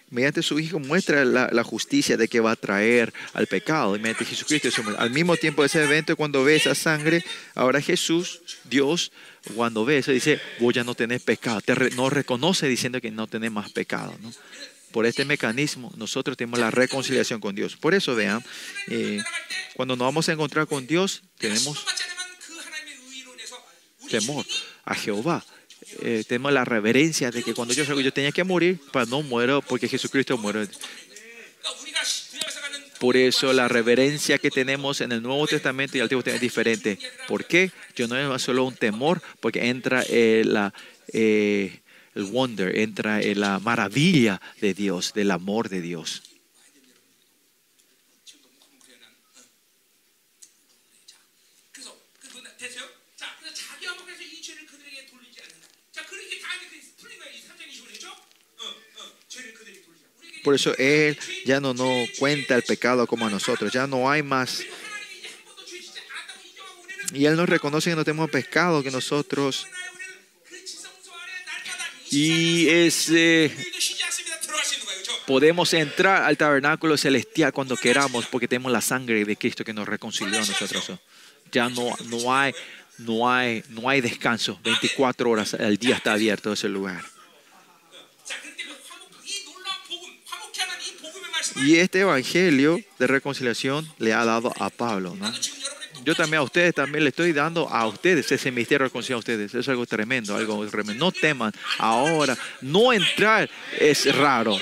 mediante 0.10 0.42
su 0.42 0.60
Hijo 0.60 0.80
muestra 0.80 1.26
la, 1.26 1.64
justicia 1.64 2.18
de 2.18 2.28
que 2.28 2.40
va 2.40 2.52
a 2.52 2.56
traer 2.56 3.14
al 3.34 3.48
pecado, 3.48 3.96
y 3.96 4.00
mediante 4.00 4.26
Jesucristo. 4.26 4.70
Al 4.98 5.12
mismo 5.12 5.36
tiempo 5.36 5.62
de 5.62 5.68
ese 5.68 5.84
evento, 5.84 6.16
cuando 6.16 6.44
ve 6.44 6.56
esa 6.56 6.76
sangre, 6.76 7.24
ahora 7.56 7.82
Jesús, 7.82 8.42
Dios, 8.64 9.12
cuando 9.56 9.86
ve 9.86 10.00
eso 10.00 10.12
dice, 10.12 10.40
vos 10.60 10.74
ya 10.74 10.84
no 10.84 10.96
tenés 10.96 11.22
pecado, 11.22 11.62
te 11.62 11.76
re, 11.76 11.90
no 11.92 12.10
reconoce 12.10 12.68
diciendo 12.68 13.02
que 13.02 13.12
no 13.12 13.28
tenés 13.28 13.52
más 13.52 13.72
pecado. 13.72 14.16
¿no? 14.22 14.32
Por 14.92 15.06
este 15.06 15.26
mecanismo 15.26 15.92
nosotros 15.98 16.38
tenemos 16.38 16.60
la 16.60 16.72
reconciliación 16.72 17.40
con 17.40 17.56
Dios. 17.56 17.76
Por 17.76 17.94
eso 17.94 18.16
vean, 18.16 18.44
eh, 18.88 19.22
cuando 19.76 19.96
nos 19.96 20.08
vamos 20.08 20.30
a 20.30 20.34
encontrar 20.34 20.68
con 20.68 20.88
Dios 20.88 21.24
tenemos 21.38 21.86
temor 24.10 24.46
a 24.86 24.96
Jehová. 24.96 25.44
Eh, 26.02 26.24
tenemos 26.28 26.52
la 26.52 26.66
reverencia 26.66 27.32
de 27.32 27.44
que 27.44 27.54
cuando 27.54 27.74
yo 27.74 27.86
salgo 27.86 28.02
yo 28.02 28.12
tenía 28.12 28.32
que 28.32 28.44
morir, 28.44 28.80
pero 28.92 29.06
no 29.06 29.22
muero 29.22 29.62
porque 29.62 29.88
Jesucristo 29.88 30.38
muere. 30.38 30.68
Por 33.00 33.16
eso 33.16 33.54
la 33.54 33.68
reverencia 33.68 34.38
que 34.38 34.50
tenemos 34.50 35.02
en 35.02 35.12
el 35.12 35.22
Nuevo 35.22 35.46
Testamento 35.48 35.98
y 35.98 36.00
el 36.00 36.04
Antiguo 36.04 36.24
Testamento 36.24 36.46
es 36.46 36.50
diferente. 36.50 37.00
¿Por 37.28 37.46
qué? 37.46 37.72
Yo 37.96 38.08
no 38.08 38.36
es 38.36 38.42
solo 38.42 38.66
un 38.66 38.76
temor, 38.76 39.22
porque 39.40 39.70
entra 39.70 40.04
eh, 40.10 40.44
eh, 41.14 41.80
el 42.16 42.24
wonder, 42.24 42.78
entra 42.78 43.22
eh, 43.22 43.36
la 43.36 43.60
maravilla 43.60 44.42
de 44.62 44.74
Dios, 44.74 45.14
del 45.14 45.32
amor 45.32 45.70
de 45.70 45.82
Dios. 45.82 46.24
Por 60.48 60.56
eso 60.56 60.74
Él 60.78 61.20
ya 61.44 61.60
no, 61.60 61.74
no 61.74 62.06
cuenta 62.20 62.56
el 62.56 62.64
pecado 62.64 63.06
como 63.06 63.28
a 63.28 63.30
nosotros. 63.30 63.70
Ya 63.74 63.86
no 63.86 64.10
hay 64.10 64.24
más. 64.24 64.64
Y 67.14 67.26
Él 67.26 67.36
nos 67.36 67.50
reconoce 67.50 67.90
que 67.90 67.98
no 67.98 68.06
tenemos 68.06 68.30
pecado 68.30 68.82
que 68.82 68.90
nosotros. 68.90 69.68
Y 72.12 72.70
es, 72.70 73.10
eh, 73.10 73.54
podemos 75.26 75.74
entrar 75.74 76.24
al 76.24 76.38
tabernáculo 76.38 76.96
celestial 76.96 77.52
cuando 77.52 77.76
queramos 77.76 78.26
porque 78.28 78.48
tenemos 78.48 78.72
la 78.72 78.80
sangre 78.80 79.26
de 79.26 79.36
Cristo 79.36 79.66
que 79.66 79.74
nos 79.74 79.86
reconcilió 79.86 80.38
a 80.38 80.46
nosotros. 80.46 80.94
Ya 81.52 81.68
no, 81.68 81.94
no, 82.06 82.34
hay, 82.34 82.54
no, 83.00 83.30
hay, 83.30 83.66
no 83.68 83.90
hay 83.90 84.00
descanso. 84.00 84.58
24 84.64 85.30
horas 85.30 85.56
al 85.56 85.76
día 85.76 85.98
está 85.98 86.14
abierto 86.14 86.54
ese 86.54 86.70
lugar. 86.70 87.17
Y 91.56 91.78
este 91.78 92.02
evangelio 92.02 92.80
de 93.00 93.08
reconciliación 93.08 93.88
le 93.98 94.14
ha 94.14 94.26
dado 94.26 94.54
a 94.60 94.70
Pablo. 94.70 95.16
¿no? 95.16 95.32
Yo 96.08 96.16
también 96.16 96.40
a 96.40 96.44
ustedes, 96.44 96.74
también 96.74 97.04
le 97.04 97.10
estoy 97.10 97.34
dando 97.34 97.68
a 97.68 97.86
ustedes 97.86 98.32
ese 98.32 98.50
misterio 98.50 98.80
de 98.80 98.86
reconciliación 98.86 99.18
a 99.18 99.20
ustedes. 99.20 99.54
Es 99.54 99.68
algo 99.68 99.86
tremendo, 99.86 100.38
algo 100.38 100.66
tremendo. 100.68 101.04
No 101.04 101.12
teman 101.12 101.52
ahora. 101.80 102.38
No 102.62 102.94
entrar 102.94 103.50
es 103.78 104.16
raro. 104.16 104.58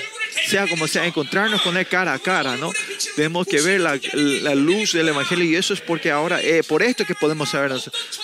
Sea 0.48 0.66
como 0.66 0.88
sea, 0.88 1.06
encontrarnos 1.06 1.62
con 1.62 1.76
él 1.76 1.86
cara 1.86 2.14
a 2.14 2.18
cara, 2.18 2.56
¿no? 2.56 2.72
Tenemos 3.14 3.46
que 3.46 3.60
ver 3.60 3.80
la, 3.80 3.96
la 4.14 4.56
luz 4.56 4.92
del 4.94 5.10
Evangelio 5.10 5.44
y 5.44 5.54
eso 5.54 5.72
es 5.72 5.80
porque 5.80 6.10
ahora, 6.10 6.42
eh, 6.42 6.64
por 6.64 6.82
esto 6.82 7.04
que 7.04 7.14
podemos 7.14 7.50
saber. 7.50 7.70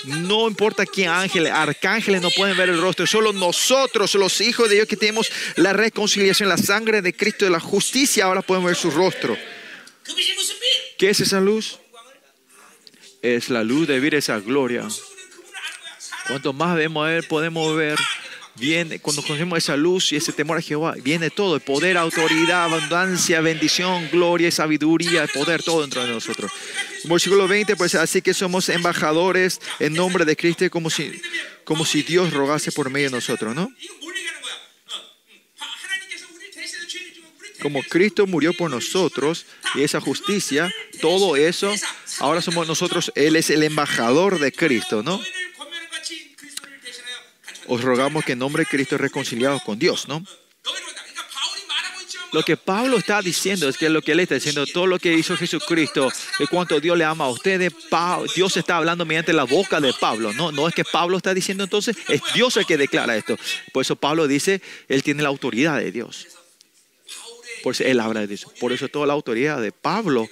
No 0.04 0.48
importa 0.48 0.84
quién 0.84 1.08
ángeles, 1.08 1.52
arcángeles 1.52 2.22
no 2.22 2.30
pueden 2.32 2.56
ver 2.56 2.70
el 2.70 2.80
rostro. 2.80 3.06
Solo 3.06 3.32
nosotros, 3.32 4.16
los 4.16 4.40
hijos 4.40 4.68
de 4.68 4.74
Dios 4.74 4.88
que 4.88 4.96
tenemos 4.96 5.30
la 5.54 5.72
reconciliación, 5.72 6.48
la 6.48 6.58
sangre 6.58 7.02
de 7.02 7.14
Cristo, 7.14 7.44
de 7.44 7.52
la 7.52 7.60
justicia, 7.60 8.24
ahora 8.24 8.42
podemos 8.42 8.66
ver 8.66 8.76
su 8.76 8.90
rostro. 8.90 9.38
¿Qué 10.98 11.10
es 11.10 11.20
esa 11.20 11.40
luz? 11.40 11.78
es 13.22 13.48
la 13.48 13.62
luz 13.62 13.86
de 13.86 13.94
vivir 13.94 14.16
esa 14.16 14.38
gloria. 14.40 14.86
Cuanto 16.26 16.52
más 16.52 16.76
vemos 16.76 17.06
a 17.06 17.16
Él, 17.16 17.22
podemos 17.24 17.74
ver. 17.76 17.98
Viene, 18.54 18.98
cuando 18.98 19.22
conocemos 19.22 19.56
esa 19.56 19.78
luz 19.78 20.12
y 20.12 20.16
ese 20.16 20.30
temor 20.30 20.58
a 20.58 20.60
Jehová, 20.60 20.94
viene 21.02 21.30
todo: 21.30 21.58
poder, 21.58 21.96
autoridad, 21.96 22.64
abundancia, 22.64 23.40
bendición, 23.40 24.08
gloria, 24.12 24.50
sabiduría, 24.50 25.26
poder, 25.26 25.62
todo 25.62 25.80
dentro 25.80 26.02
de 26.04 26.12
nosotros. 26.12 26.52
Como 27.00 27.14
el 27.14 27.20
siglo 27.20 27.48
20, 27.48 27.76
pues 27.76 27.94
así 27.94 28.20
que 28.20 28.34
somos 28.34 28.68
embajadores 28.68 29.60
en 29.78 29.94
nombre 29.94 30.26
de 30.26 30.36
Cristo, 30.36 30.68
como 30.68 30.90
si, 30.90 31.18
como 31.64 31.86
si 31.86 32.02
Dios 32.02 32.32
rogase 32.32 32.72
por 32.72 32.90
medio 32.90 33.08
de 33.08 33.16
nosotros, 33.16 33.54
¿no? 33.54 33.72
Como 37.62 37.82
Cristo 37.84 38.26
murió 38.26 38.52
por 38.52 38.70
nosotros 38.70 39.46
y 39.76 39.82
esa 39.82 40.00
justicia, 40.00 40.70
todo 41.00 41.36
eso 41.36 41.72
Ahora 42.20 42.42
somos 42.42 42.68
nosotros, 42.68 43.12
Él 43.14 43.36
es 43.36 43.50
el 43.50 43.62
embajador 43.62 44.38
de 44.38 44.52
Cristo, 44.52 45.02
¿no? 45.02 45.20
Os 47.66 47.80
rogamos 47.82 48.24
que 48.24 48.32
en 48.32 48.38
nombre 48.38 48.64
de 48.64 48.68
Cristo 48.68 48.98
reconciliados 48.98 49.62
con 49.62 49.78
Dios, 49.78 50.08
¿no? 50.08 50.24
Lo 52.32 52.42
que 52.42 52.56
Pablo 52.56 52.96
está 52.96 53.20
diciendo 53.20 53.68
es 53.68 53.76
que 53.76 53.90
lo 53.90 54.00
que 54.00 54.12
él 54.12 54.20
está 54.20 54.36
diciendo, 54.36 54.64
todo 54.66 54.86
lo 54.86 54.98
que 54.98 55.12
hizo 55.12 55.36
Jesucristo, 55.36 56.10
de 56.38 56.46
cuánto 56.46 56.80
Dios 56.80 56.96
le 56.96 57.04
ama 57.04 57.26
a 57.26 57.28
ustedes, 57.28 57.74
Dios 58.34 58.56
está 58.56 58.78
hablando 58.78 59.04
mediante 59.04 59.34
la 59.34 59.44
boca 59.44 59.80
de 59.80 59.92
Pablo. 59.92 60.32
No, 60.32 60.50
no 60.50 60.66
es 60.66 60.74
que 60.74 60.82
Pablo 60.82 61.18
está 61.18 61.34
diciendo 61.34 61.64
entonces, 61.64 61.94
es 62.08 62.22
Dios 62.32 62.56
el 62.56 62.64
que 62.64 62.78
declara 62.78 63.18
esto. 63.18 63.36
Por 63.72 63.82
eso 63.82 63.96
Pablo 63.96 64.26
dice, 64.26 64.62
él 64.88 65.02
tiene 65.02 65.22
la 65.22 65.28
autoridad 65.28 65.78
de 65.78 65.92
Dios. 65.92 66.26
Por 67.62 67.74
eso 67.74 67.84
él 67.84 68.00
habla 68.00 68.26
de 68.26 68.34
eso. 68.34 68.50
Por 68.58 68.72
eso 68.72 68.88
toda 68.88 69.06
la 69.06 69.12
autoridad 69.12 69.60
de 69.60 69.70
Pablo 69.70 70.26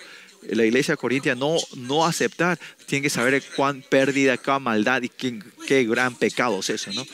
la 0.48 0.64
iglesia 0.64 0.96
corintia 0.96 1.34
no, 1.34 1.56
no 1.76 2.04
aceptar, 2.04 2.58
tiene 2.86 3.02
que 3.02 3.10
saber 3.10 3.42
cuán 3.56 3.82
pérdida, 3.82 4.38
cuán 4.38 4.62
maldad 4.62 5.02
y 5.02 5.08
qué, 5.08 5.84
gran 5.84 6.14
pecado 6.14 6.60
es 6.60 6.70
eso, 6.70 6.92
¿no? 6.92 7.06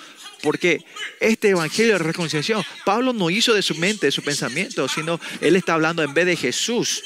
Porque 0.42 0.84
este 1.18 1.50
evangelio 1.50 1.94
de 1.94 1.98
reconciliación, 1.98 2.62
Pablo 2.84 3.12
no 3.12 3.30
hizo 3.30 3.54
de 3.54 3.62
su 3.62 3.74
mente, 3.74 4.06
de 4.06 4.12
su 4.12 4.22
pensamiento, 4.22 4.86
sino 4.86 5.18
él 5.40 5.56
está 5.56 5.74
hablando 5.74 6.02
en 6.02 6.14
vez 6.14 6.26
de 6.26 6.36
Jesús. 6.36 7.02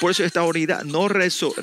Por 0.00 0.12
eso 0.12 0.24
esta 0.24 0.40
autoridad, 0.40 0.84
no 0.84 1.08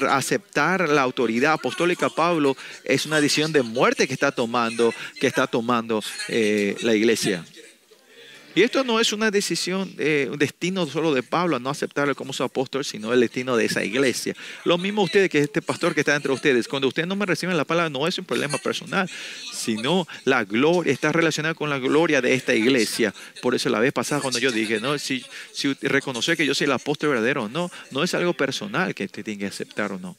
aceptar 0.09 0.89
la 0.89 1.01
autoridad 1.01 1.53
apostólica 1.53 2.09
Pablo 2.09 2.55
es 2.83 3.05
una 3.05 3.21
decisión 3.21 3.53
de 3.53 3.63
muerte 3.63 4.07
que 4.07 4.13
está 4.13 4.31
tomando, 4.31 4.93
que 5.19 5.27
está 5.27 5.47
tomando 5.47 6.03
eh, 6.27 6.75
la 6.81 6.93
iglesia. 6.93 7.45
Y 8.55 8.63
esto 8.63 8.85
no 8.85 9.01
es 9.01 9.11
una 9.11 9.31
decisión, 9.31 9.93
eh, 9.97 10.29
un 10.31 10.39
destino 10.39 10.87
solo 10.87 11.13
de 11.13 11.21
Pablo, 11.23 11.59
no 11.59 11.69
aceptarlo 11.69 12.15
como 12.15 12.31
su 12.31 12.41
apóstol, 12.41 12.85
sino 12.85 13.11
el 13.11 13.19
destino 13.19 13.57
de 13.57 13.65
esa 13.65 13.83
iglesia. 13.83 14.33
Lo 14.63 14.77
mismo 14.77 15.03
ustedes, 15.03 15.29
que 15.29 15.39
este 15.39 15.61
pastor 15.61 15.93
que 15.93 15.99
está 15.99 16.15
entre 16.15 16.31
ustedes, 16.31 16.69
cuando 16.69 16.87
ustedes 16.87 17.05
no 17.05 17.17
me 17.17 17.25
reciben 17.25 17.57
la 17.57 17.65
palabra, 17.65 17.89
no 17.89 18.07
es 18.07 18.17
un 18.17 18.23
problema 18.23 18.57
personal, 18.57 19.09
sino 19.51 20.07
la 20.23 20.45
gloria, 20.45 20.93
está 20.93 21.11
relacionada 21.11 21.53
con 21.53 21.69
la 21.69 21.79
gloria 21.79 22.21
de 22.21 22.33
esta 22.33 22.55
iglesia. 22.55 23.13
Por 23.41 23.55
eso 23.55 23.67
la 23.67 23.81
vez 23.81 23.91
pasada 23.91 24.21
cuando 24.21 24.39
yo 24.39 24.53
dije, 24.53 24.79
no, 24.79 24.97
si, 24.99 25.25
si 25.51 25.73
reconocer 25.81 26.37
que 26.37 26.45
yo 26.45 26.55
soy 26.55 26.65
el 26.65 26.71
apóstol 26.71 27.09
verdadero, 27.09 27.49
no, 27.49 27.69
no 27.91 28.03
es 28.03 28.13
algo 28.13 28.33
personal 28.33 28.95
que 28.95 29.03
usted 29.03 29.25
tiene 29.25 29.39
que 29.39 29.47
aceptar 29.47 29.91
o 29.91 29.99
no. 29.99 30.15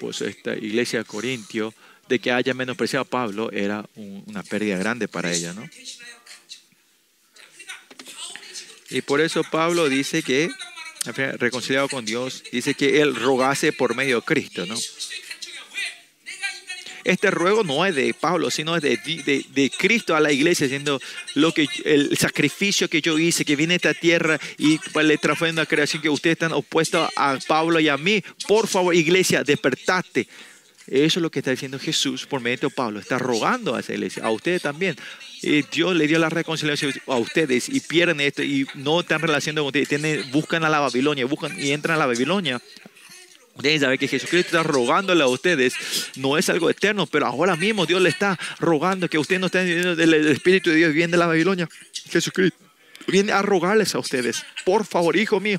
Pues 0.00 0.22
esta 0.22 0.54
iglesia 0.56 1.00
de 1.00 1.04
Corintio, 1.04 1.74
de 2.08 2.18
que 2.18 2.30
haya 2.30 2.54
menospreciado 2.54 3.02
a 3.02 3.08
Pablo 3.08 3.50
era 3.52 3.84
una 3.94 4.42
pérdida 4.42 4.78
grande 4.78 5.08
para 5.08 5.32
ella, 5.32 5.52
¿no? 5.52 5.68
Y 8.90 9.02
por 9.02 9.20
eso 9.20 9.42
Pablo 9.42 9.88
dice 9.88 10.22
que, 10.22 10.48
reconciliado 11.38 11.88
con 11.88 12.04
Dios, 12.04 12.44
dice 12.52 12.74
que 12.74 13.00
él 13.00 13.16
rogase 13.16 13.72
por 13.72 13.96
medio 13.96 14.20
de 14.20 14.22
Cristo, 14.22 14.64
¿no? 14.66 14.76
Este 17.06 17.30
ruego 17.30 17.62
no 17.62 17.86
es 17.86 17.94
de 17.94 18.12
Pablo, 18.14 18.50
sino 18.50 18.74
es 18.74 18.82
de, 18.82 18.96
de, 18.96 19.70
Cristo 19.70 20.16
a 20.16 20.20
la 20.20 20.32
iglesia, 20.32 20.66
diciendo 20.66 21.00
lo 21.34 21.54
que, 21.54 21.68
el 21.84 22.18
sacrificio 22.18 22.90
que 22.90 23.00
yo 23.00 23.16
hice, 23.16 23.44
que 23.44 23.54
vine 23.54 23.74
a 23.74 23.76
esta 23.76 23.94
tierra 23.94 24.40
y 24.58 24.80
le 25.00 25.16
trajo 25.16 25.44
una 25.44 25.66
creación 25.66 26.02
que 26.02 26.08
ustedes 26.10 26.34
están 26.34 26.50
opuestos 26.50 27.08
a 27.14 27.38
Pablo 27.46 27.78
y 27.78 27.88
a 27.88 27.96
mí. 27.96 28.24
Por 28.48 28.66
favor, 28.66 28.92
iglesia, 28.92 29.44
despertate. 29.44 30.26
Eso 30.86 31.18
es 31.18 31.22
lo 31.22 31.30
que 31.30 31.40
está 31.40 31.50
diciendo 31.50 31.78
Jesús 31.78 32.26
por 32.26 32.40
medio 32.40 32.68
de 32.68 32.70
Pablo. 32.70 33.00
Está 33.00 33.18
rogando 33.18 33.74
a 33.74 33.80
esa 33.80 33.92
iglesia, 33.92 34.24
a 34.24 34.30
ustedes 34.30 34.62
también. 34.62 34.96
Y 35.42 35.62
Dios 35.62 35.96
le 35.96 36.06
dio 36.06 36.18
la 36.18 36.28
reconciliación 36.28 36.92
a 37.06 37.16
ustedes 37.16 37.68
y 37.68 37.80
pierden 37.80 38.20
esto 38.20 38.42
y 38.42 38.66
no 38.74 39.00
están 39.00 39.20
relacionando 39.20 39.64
con 39.64 39.80
ustedes. 39.80 40.30
Buscan 40.30 40.64
a 40.64 40.68
la 40.68 40.80
Babilonia, 40.80 41.26
buscan 41.26 41.58
y 41.58 41.72
entran 41.72 41.96
a 41.96 41.98
la 41.98 42.06
Babilonia. 42.06 42.60
Ustedes 43.56 43.80
saben 43.80 43.98
que 43.98 44.06
Jesucristo 44.06 44.58
está 44.58 44.62
rogándole 44.62 45.22
a 45.22 45.28
ustedes, 45.28 45.74
no 46.16 46.36
es 46.36 46.50
algo 46.50 46.68
eterno, 46.68 47.06
pero 47.06 47.26
ahora 47.26 47.56
mismo 47.56 47.86
Dios 47.86 48.02
le 48.02 48.10
está 48.10 48.38
rogando 48.58 49.08
que 49.08 49.16
ustedes 49.16 49.40
no 49.40 49.46
estén 49.46 49.64
viviendo 49.64 49.96
del 49.96 50.12
Espíritu 50.28 50.68
de 50.68 50.76
Dios, 50.76 50.92
viene 50.92 51.12
de 51.12 51.16
la 51.16 51.26
Babilonia. 51.26 51.66
Jesucristo 52.10 52.58
viene 53.08 53.32
a 53.32 53.40
rogarles 53.40 53.94
a 53.94 53.98
ustedes, 53.98 54.44
por 54.66 54.84
favor, 54.84 55.16
hijo 55.16 55.40
mío, 55.40 55.58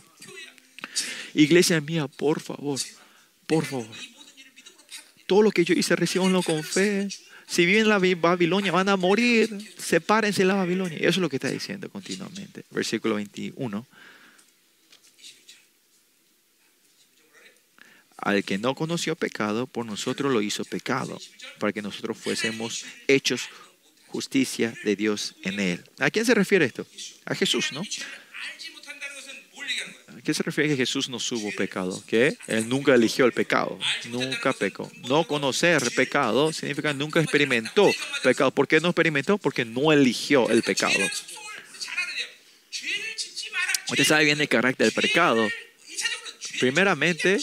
iglesia 1.33 1.81
mía, 1.81 2.07
por 2.07 2.39
favor, 2.39 2.80
por 3.47 3.65
favor. 3.65 4.16
Todo 5.27 5.43
lo 5.43 5.51
que 5.51 5.64
yo 5.64 5.73
hice, 5.75 5.95
recibanlo 5.95 6.41
con 6.41 6.64
fe. 6.64 7.07
Si 7.47 7.65
viven 7.65 7.83
en 7.83 7.89
la 7.89 7.99
Bi- 7.99 8.15
Babilonia, 8.15 8.72
van 8.72 8.89
a 8.89 8.95
morir. 8.97 9.49
Sepárense 9.77 10.41
de 10.41 10.47
la 10.47 10.56
Babilonia. 10.56 10.97
Eso 10.97 11.09
es 11.09 11.17
lo 11.17 11.30
que 11.30 11.35
está 11.38 11.49
diciendo 11.49 11.89
continuamente. 11.89 12.64
Versículo 12.72 13.15
21. 13.15 13.85
Al 18.17 18.43
que 18.43 18.57
no 18.57 18.73
conoció 18.73 19.15
pecado, 19.15 19.67
por 19.67 19.85
nosotros 19.85 20.33
lo 20.33 20.41
hizo 20.41 20.65
pecado, 20.65 21.19
para 21.59 21.72
que 21.72 21.81
nosotros 21.83 22.17
fuésemos 22.17 22.83
hechos 23.07 23.41
justicia 24.07 24.73
de 24.83 24.95
Dios 24.95 25.35
en 25.43 25.59
él. 25.59 25.83
¿A 25.99 26.09
quién 26.09 26.25
se 26.25 26.33
refiere 26.33 26.65
esto? 26.65 26.85
A 27.25 27.35
Jesús, 27.35 27.72
¿no? 27.73 27.83
qué 30.27 30.33
se 30.33 30.43
refiere 30.43 30.72
que 30.72 30.75
Jesús 30.75 31.07
no 31.07 31.15
hubo 31.15 31.53
pecado? 31.53 32.03
Que 32.06 32.38
Él 32.47 32.67
nunca 32.67 32.93
eligió 32.93 33.23
el 33.23 33.31
pecado, 33.31 33.80
nunca 34.09 34.51
pecó. 34.51 34.91
No 35.07 35.25
conocer 35.25 35.81
pecado 35.95 36.51
significa 36.51 36.91
nunca 36.91 37.22
experimentó 37.22 37.89
pecado. 38.23 38.51
¿Por 38.51 38.67
qué 38.67 38.81
no 38.81 38.89
experimentó? 38.89 39.38
Porque 39.38 39.64
no 39.64 39.93
eligió 39.93 40.49
el 40.49 40.64
pecado. 40.64 40.99
Usted 43.89 44.03
sabe 44.03 44.25
bien 44.25 44.41
el 44.41 44.49
carácter 44.49 44.91
del 44.91 45.01
pecado. 45.01 45.47
Primeramente, 46.59 47.38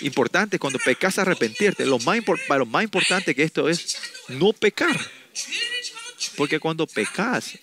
importante 0.00 0.58
cuando 0.58 0.78
pecas 0.78 1.18
arrepentirte. 1.18 1.84
Lo 1.84 1.98
más, 1.98 2.20
lo 2.48 2.64
más 2.64 2.84
importante 2.84 3.34
que 3.34 3.42
esto 3.42 3.68
es 3.68 3.98
no 4.28 4.54
pecar. 4.54 4.98
Porque 6.36 6.58
cuando 6.58 6.86
pecas, 6.86 7.58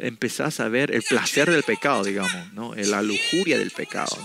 empezás 0.00 0.60
a 0.60 0.68
ver 0.68 0.90
el 0.90 1.02
placer 1.02 1.50
del 1.50 1.62
pecado, 1.62 2.04
digamos, 2.04 2.52
¿no? 2.52 2.74
la 2.74 3.02
lujuria 3.02 3.58
del 3.58 3.70
pecado. 3.70 4.16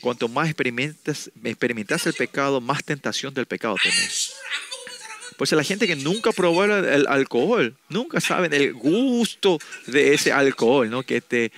Cuanto 0.00 0.28
más 0.28 0.46
experimentas, 0.48 1.30
experimentas 1.44 2.06
el 2.06 2.14
pecado, 2.14 2.60
más 2.60 2.82
tentación 2.84 3.34
del 3.34 3.46
pecado 3.46 3.76
tenés. 3.82 4.32
Pues 5.36 5.52
la 5.52 5.64
gente 5.64 5.86
que 5.86 5.96
nunca 5.96 6.32
probó 6.32 6.64
el, 6.64 7.06
alcohol, 7.06 7.74
nunca 7.88 8.20
saben 8.20 8.52
el 8.52 8.74
gusto 8.74 9.58
de 9.86 10.14
ese 10.14 10.32
alcohol, 10.32 10.90
¿no? 10.90 11.02
Que 11.02 11.20
te, 11.20 11.50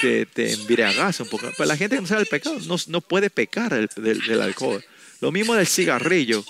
te, 0.00 0.26
te 0.26 0.52
embriagas 0.52 1.20
un 1.20 1.28
poco. 1.28 1.50
Pero 1.56 1.66
la 1.66 1.76
gente 1.76 1.96
que 1.96 2.02
no 2.02 2.08
sabe 2.08 2.22
el 2.22 2.28
pecado 2.28 2.58
no, 2.66 2.76
no 2.88 3.00
puede 3.00 3.30
pecar 3.30 3.88
del 3.88 4.42
alcohol. 4.42 4.84
Lo 5.20 5.32
mismo 5.32 5.54
del 5.54 5.66
cigarrillo 5.66 6.44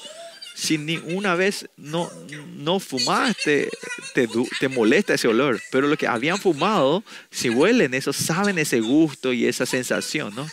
si 0.59 0.77
ni 0.77 0.97
una 0.97 1.37
vez 1.37 1.69
no, 1.77 2.11
no 2.57 2.81
fumaste, 2.81 3.71
te, 4.13 4.29
te 4.59 4.69
molesta 4.69 5.15
ese 5.15 5.29
olor. 5.29 5.63
Pero 5.71 5.87
los 5.87 5.97
que 5.97 6.09
habían 6.09 6.37
fumado, 6.37 7.05
si 7.31 7.49
huelen 7.49 7.95
eso, 7.95 8.13
saben 8.13 8.59
ese 8.59 8.81
gusto 8.81 9.33
y 9.33 9.47
esa 9.47 9.67
sensación, 9.67 10.35
¿no? 10.35 10.49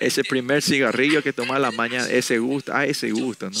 Ese 0.00 0.24
primer 0.24 0.62
cigarrillo 0.62 1.22
que 1.22 1.34
toma 1.34 1.58
la 1.58 1.70
mañana, 1.70 2.08
ese 2.08 2.38
gusto, 2.38 2.72
ah, 2.74 2.86
ese 2.86 3.10
gusto, 3.10 3.50
¿no? 3.50 3.60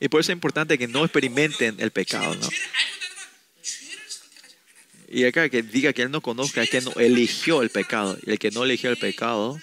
Y 0.00 0.08
por 0.08 0.20
eso 0.20 0.32
es 0.32 0.36
importante 0.36 0.78
que 0.78 0.88
no 0.88 1.04
experimenten 1.04 1.76
el 1.78 1.90
pecado. 1.90 2.34
¿no? 2.34 2.48
Y 5.08 5.24
acá 5.24 5.48
que 5.48 5.62
diga 5.62 5.92
que 5.92 6.02
él 6.02 6.10
no 6.10 6.20
conozca, 6.20 6.62
es 6.62 6.70
que 6.70 6.80
no 6.80 6.92
eligió 6.96 7.62
el 7.62 7.70
pecado. 7.70 8.18
Y 8.24 8.30
el 8.30 8.38
que 8.38 8.50
no 8.50 8.64
eligió 8.64 8.90
el 8.90 8.98
pecado 8.98 9.58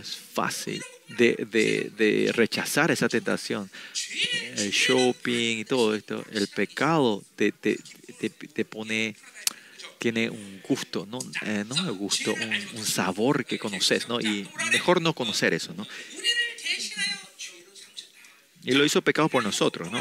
es 0.00 0.16
fácil 0.16 0.82
de, 1.08 1.46
de, 1.96 2.32
rechazar 2.32 2.90
esa 2.90 3.08
tentación. 3.08 3.70
El 4.56 4.70
shopping 4.70 5.58
y 5.58 5.64
todo 5.64 5.94
esto. 5.94 6.24
El 6.32 6.48
pecado 6.48 7.24
te, 7.36 7.52
te, 7.52 7.78
te, 8.18 8.30
te 8.30 8.64
pone 8.64 9.16
tiene 9.98 10.28
un 10.28 10.60
gusto, 10.68 11.06
no, 11.06 11.20
eh, 11.46 11.64
no 11.64 11.76
un 11.76 11.96
gusto, 11.96 12.34
un, 12.34 12.78
un, 12.78 12.84
sabor 12.84 13.44
que 13.44 13.56
conoces, 13.56 14.08
¿no? 14.08 14.20
Y 14.20 14.48
mejor 14.72 15.00
no 15.00 15.12
conocer 15.12 15.54
eso, 15.54 15.72
¿no? 15.74 15.86
Él 18.64 18.78
lo 18.78 18.84
hizo 18.84 19.02
pecado 19.02 19.28
por 19.28 19.42
nosotros, 19.42 19.90
¿no? 19.90 20.00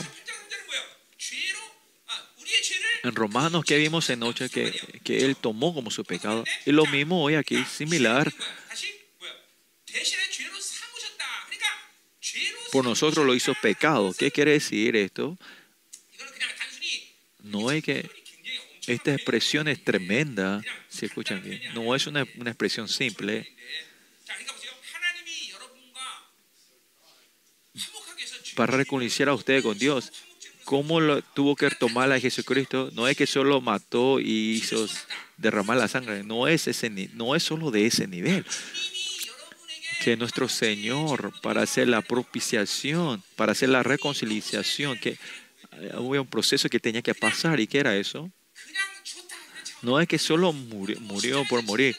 En 3.04 3.16
Romanos, 3.16 3.66
que 3.66 3.78
vimos 3.78 4.10
en 4.12 4.20
noche 4.20 4.50
que, 4.50 4.72
que 5.04 5.26
Él 5.26 5.36
tomó 5.36 5.74
como 5.74 5.90
su 5.90 6.06
pecado? 6.06 6.44
Y 6.66 6.72
lo 6.72 6.86
mismo 6.86 7.24
hoy 7.24 7.34
aquí, 7.34 7.64
similar. 7.66 8.32
Por 12.72 12.86
nosotros 12.86 13.26
lo 13.26 13.34
hizo 13.34 13.54
pecado. 13.56 14.14
¿Qué 14.14 14.32
quiere 14.32 14.52
decir 14.52 14.96
esto? 14.96 15.38
No 17.40 17.70
hay 17.70 17.82
que... 17.82 18.10
Esta 18.88 19.14
expresión 19.14 19.68
es 19.68 19.84
tremenda, 19.84 20.62
si 20.90 21.06
escuchan 21.06 21.44
bien. 21.44 21.62
No 21.74 21.96
es 21.96 22.08
una, 22.08 22.26
una 22.38 22.52
expresión 22.52 22.88
simple 22.88 23.56
para 28.56 28.78
reconciliar 28.78 29.30
a 29.30 29.34
ustedes 29.34 29.64
con 29.64 29.78
Dios. 29.78 30.12
¿Cómo 30.64 31.00
lo 31.00 31.22
tuvo 31.22 31.56
que 31.56 31.70
tomar 31.72 32.08
la 32.08 32.16
de 32.16 32.22
Jesucristo? 32.22 32.92
No 32.94 33.08
es 33.08 33.18
que 33.18 33.28
solo 33.28 33.62
mató 33.62 34.20
y 34.20 34.52
hizo 34.52 34.88
derramar 35.38 35.78
la 35.78 35.88
sangre. 35.88 36.24
No 36.24 36.48
es, 36.48 36.68
ese, 36.68 36.90
no 37.14 37.36
es 37.36 37.44
solo 37.44 37.72
de 37.72 37.88
ese 37.88 38.08
nivel. 38.08 38.46
Que 40.04 40.18
nuestro 40.18 40.48
Señor, 40.48 41.34
para 41.42 41.64
hacer 41.64 41.88
la 41.88 42.02
propiciación, 42.02 43.24
para 43.36 43.52
hacer 43.52 43.70
la 43.70 43.84
reconciliación, 43.84 44.98
que 45.00 45.10
eh, 45.10 45.92
hubo 45.98 46.22
un 46.22 46.28
proceso 46.28 46.70
que 46.70 46.80
tenía 46.80 47.02
que 47.02 47.16
pasar. 47.16 47.60
¿Y 47.60 47.68
qué 47.68 47.80
era 47.80 47.98
eso? 47.98 48.32
No 49.82 50.00
es 50.00 50.08
que 50.08 50.20
solo 50.20 50.54
murió, 50.54 51.00
murió 51.02 51.44
por 51.50 51.64
morir. 51.64 51.98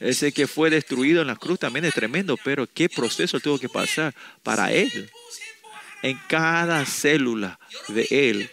Ese 0.00 0.32
que 0.32 0.46
fue 0.46 0.70
destruido 0.70 1.20
en 1.20 1.26
la 1.26 1.36
cruz 1.36 1.58
también 1.58 1.84
es 1.84 1.94
tremendo, 1.94 2.38
pero 2.42 2.66
qué 2.66 2.88
proceso 2.88 3.38
tuvo 3.38 3.58
que 3.58 3.68
pasar 3.68 4.14
para 4.42 4.72
él 4.72 5.10
en 6.02 6.18
cada 6.28 6.84
célula 6.86 7.58
de 7.88 8.06
Él. 8.10 8.50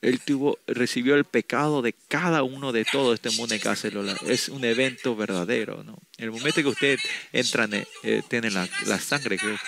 Él 0.00 0.20
tuvo, 0.20 0.58
recibió 0.66 1.16
el 1.16 1.24
pecado 1.24 1.82
de 1.82 1.92
cada 1.92 2.44
uno 2.44 2.70
de 2.70 2.84
todo 2.84 3.12
este 3.14 3.30
mundo 3.30 3.54
en 3.54 3.60
cada 3.60 3.74
célula. 3.74 4.16
Es 4.26 4.48
un 4.48 4.64
evento 4.64 5.16
verdadero. 5.16 5.82
¿no? 5.82 5.98
En 6.16 6.26
el 6.26 6.30
momento 6.30 6.62
que 6.62 6.68
usted 6.68 6.98
entra, 7.32 7.68
eh, 8.04 8.22
tiene 8.28 8.50
la, 8.50 8.68
la 8.86 9.00
sangre, 9.00 9.38
creo, 9.38 9.58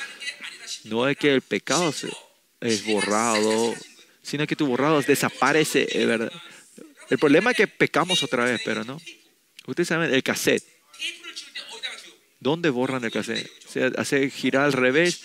no 0.84 1.08
es 1.08 1.16
que 1.16 1.34
el 1.34 1.42
pecado 1.42 1.92
se, 1.92 2.08
es 2.60 2.84
borrado, 2.84 3.74
sino 4.22 4.46
que 4.46 4.56
tu 4.56 4.66
borrado 4.66 5.02
desaparece. 5.02 5.88
Eh, 5.90 6.06
¿verdad? 6.06 6.32
El 7.08 7.18
problema 7.18 7.50
es 7.50 7.56
que 7.56 7.66
pecamos 7.66 8.22
otra 8.22 8.44
vez, 8.44 8.60
pero 8.64 8.84
no. 8.84 9.00
Ustedes 9.66 9.88
saben, 9.88 10.12
el 10.12 10.22
cassette. 10.22 10.64
¿Dónde 12.40 12.70
borran 12.70 13.04
el 13.04 13.12
cassette? 13.12 13.50
Se 13.68 13.92
hace 13.96 14.30
girar 14.30 14.64
al 14.64 14.72
revés. 14.72 15.20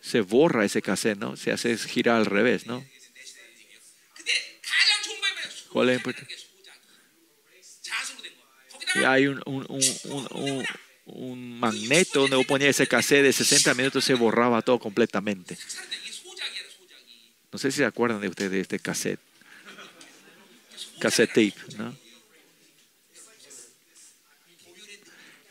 Se 0.00 0.20
borra 0.20 0.64
ese 0.64 0.80
cassette, 0.80 1.18
¿no? 1.18 1.36
Se 1.36 1.50
hace 1.50 1.76
girar 1.76 2.16
al 2.16 2.26
revés, 2.26 2.66
¿no? 2.66 2.84
¿Cuál 5.70 5.90
es 5.90 6.00
y 8.94 9.02
hay 9.02 9.26
un, 9.26 9.42
un, 9.46 9.66
un, 9.68 10.64
un, 11.06 11.58
magneto 11.58 12.20
donde 12.20 12.36
vos 12.36 12.46
ponías 12.46 12.70
ese 12.70 12.86
cassette 12.86 13.24
de 13.24 13.32
60 13.32 13.74
minutos, 13.74 14.04
se 14.04 14.14
borraba 14.14 14.62
todo 14.62 14.78
completamente. 14.78 15.58
No 17.50 17.58
sé 17.58 17.72
si 17.72 17.78
se 17.78 17.84
acuerdan 17.84 18.20
de 18.20 18.28
ustedes 18.28 18.52
de 18.52 18.60
este 18.60 18.78
cassette. 18.78 19.18
Cassette 21.00 21.30
tape, 21.30 21.76
¿no? 21.76 22.03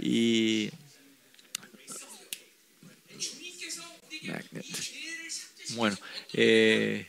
이 0.03 0.69
bueno, 5.75 5.97
eh, 6.33 7.07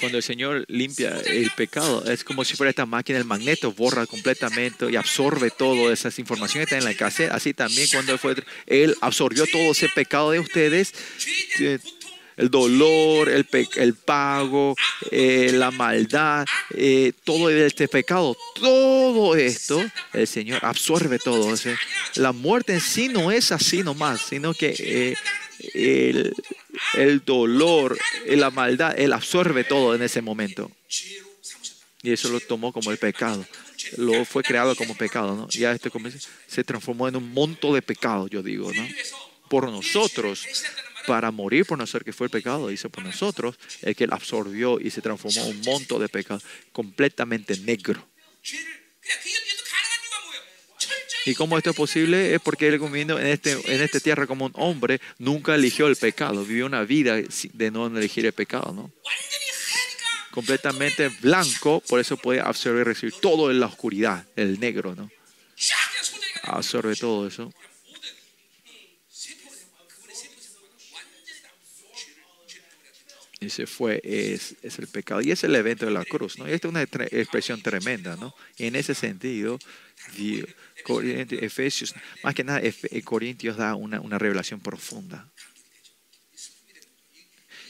cuando 0.00 0.18
el 0.18 0.22
Señor 0.22 0.64
limpia 0.68 1.20
el 1.20 1.50
pecado, 1.50 2.04
es 2.10 2.24
como 2.24 2.44
si 2.44 2.56
fuera 2.56 2.70
esta 2.70 2.86
máquina, 2.86 3.18
el 3.18 3.24
magneto 3.24 3.72
borra 3.72 4.06
completamente 4.06 4.90
y 4.90 4.96
absorbe 4.96 5.50
todas 5.50 5.98
esas 5.98 6.18
informaciones 6.18 6.68
que 6.68 6.74
están 6.74 6.88
en 6.88 6.92
la 6.92 6.98
cassette. 6.98 7.30
Así 7.30 7.54
también 7.54 7.88
cuando 7.92 8.12
él, 8.12 8.18
fue, 8.18 8.34
él 8.66 8.96
absorbió 9.00 9.46
todo 9.46 9.72
ese 9.72 9.88
pecado 9.88 10.32
de 10.32 10.40
ustedes, 10.40 10.92
eh, 11.60 11.78
el 12.36 12.50
dolor, 12.50 13.28
el, 13.28 13.46
el 13.76 13.94
pago, 13.94 14.74
eh, 15.10 15.50
la 15.52 15.70
maldad, 15.70 16.44
eh, 16.74 17.12
todo 17.24 17.50
este 17.50 17.88
pecado, 17.88 18.36
todo 18.54 19.36
esto, 19.36 19.84
el 20.12 20.26
Señor 20.26 20.60
absorbe 20.62 21.18
todo. 21.18 21.54
La 22.16 22.32
muerte 22.32 22.74
en 22.74 22.80
sí 22.80 23.08
no 23.08 23.30
es 23.30 23.52
así 23.52 23.82
nomás, 23.82 24.22
sino 24.22 24.52
que 24.52 24.74
eh, 24.78 26.32
el, 26.94 27.24
dolor, 27.24 27.96
la 28.26 28.50
maldad, 28.50 28.98
Él 28.98 29.12
absorbe 29.12 29.64
todo 29.64 29.94
en 29.94 30.02
ese 30.02 30.20
momento. 30.20 30.70
Y 32.02 32.12
eso 32.12 32.28
lo 32.28 32.40
tomó 32.40 32.72
como 32.72 32.90
el 32.90 32.98
pecado. 32.98 33.46
Lo 33.96 34.24
fue 34.24 34.42
creado 34.42 34.74
como 34.76 34.94
pecado, 34.94 35.34
¿no? 35.34 35.48
Ya 35.48 35.72
este 35.72 35.90
se 36.46 36.64
transformó 36.64 37.08
en 37.08 37.16
un 37.16 37.32
monto 37.32 37.74
de 37.74 37.80
pecado, 37.80 38.26
yo 38.28 38.42
digo, 38.42 38.72
¿no? 38.72 38.86
Por 39.48 39.70
nosotros 39.70 40.46
para 41.06 41.30
morir 41.30 41.66
por 41.66 41.78
nosotros, 41.78 42.04
que 42.04 42.12
fue 42.12 42.26
el 42.26 42.30
pecado, 42.30 42.70
hizo 42.70 42.90
por 42.90 43.04
nosotros, 43.04 43.56
es 43.82 43.96
que 43.96 44.04
él 44.04 44.12
absorbió 44.12 44.80
y 44.80 44.90
se 44.90 45.00
transformó 45.00 45.42
en 45.42 45.56
un 45.56 45.60
monto 45.62 45.98
de 45.98 46.08
pecado 46.08 46.40
completamente 46.72 47.56
negro. 47.58 48.06
¿Y 51.26 51.34
cómo 51.34 51.56
esto 51.56 51.70
es 51.70 51.76
posible? 51.76 52.34
Es 52.34 52.40
porque 52.40 52.68
él 52.68 52.78
viviendo 52.78 53.18
en, 53.18 53.26
este, 53.26 53.52
en 53.52 53.80
esta 53.80 53.98
tierra 53.98 54.26
como 54.26 54.44
un 54.44 54.52
hombre, 54.56 55.00
nunca 55.18 55.54
eligió 55.54 55.86
el 55.86 55.96
pecado, 55.96 56.44
vivió 56.44 56.66
una 56.66 56.84
vida 56.84 57.16
de 57.16 57.70
no 57.70 57.86
elegir 57.86 58.26
el 58.26 58.32
pecado, 58.32 58.72
¿no? 58.72 58.92
Completamente 60.30 61.08
blanco, 61.08 61.80
por 61.88 62.00
eso 62.00 62.16
puede 62.16 62.40
absorber 62.40 62.82
y 62.82 62.84
recibir 62.84 63.14
todo 63.20 63.50
en 63.50 63.60
la 63.60 63.66
oscuridad, 63.66 64.26
el 64.36 64.60
negro, 64.60 64.94
¿no? 64.94 65.10
Absorbe 66.42 66.94
todo 66.96 67.26
eso. 67.26 67.52
y 73.44 73.50
se 73.50 73.66
fue 73.66 74.00
es, 74.02 74.56
es, 74.62 74.78
el 74.78 74.88
pecado. 74.88 75.20
Y 75.20 75.30
es 75.30 75.44
el 75.44 75.54
evento 75.54 75.86
de 75.86 75.92
la 75.92 76.04
cruz, 76.04 76.38
¿no? 76.38 76.46
Esta 76.46 76.68
es 76.68 76.70
una 76.70 76.82
expresión 76.82 77.60
tremenda, 77.62 78.16
¿no? 78.16 78.34
En 78.58 78.76
ese 78.76 78.94
sentido, 78.94 79.58
Efesios, 81.30 81.94
más 82.22 82.34
que 82.34 82.44
nada, 82.44 82.60
eh, 82.62 83.02
Corintios 83.02 83.56
da 83.56 83.74
una, 83.74 84.00
una 84.00 84.18
revelación 84.18 84.60
profunda. 84.60 85.30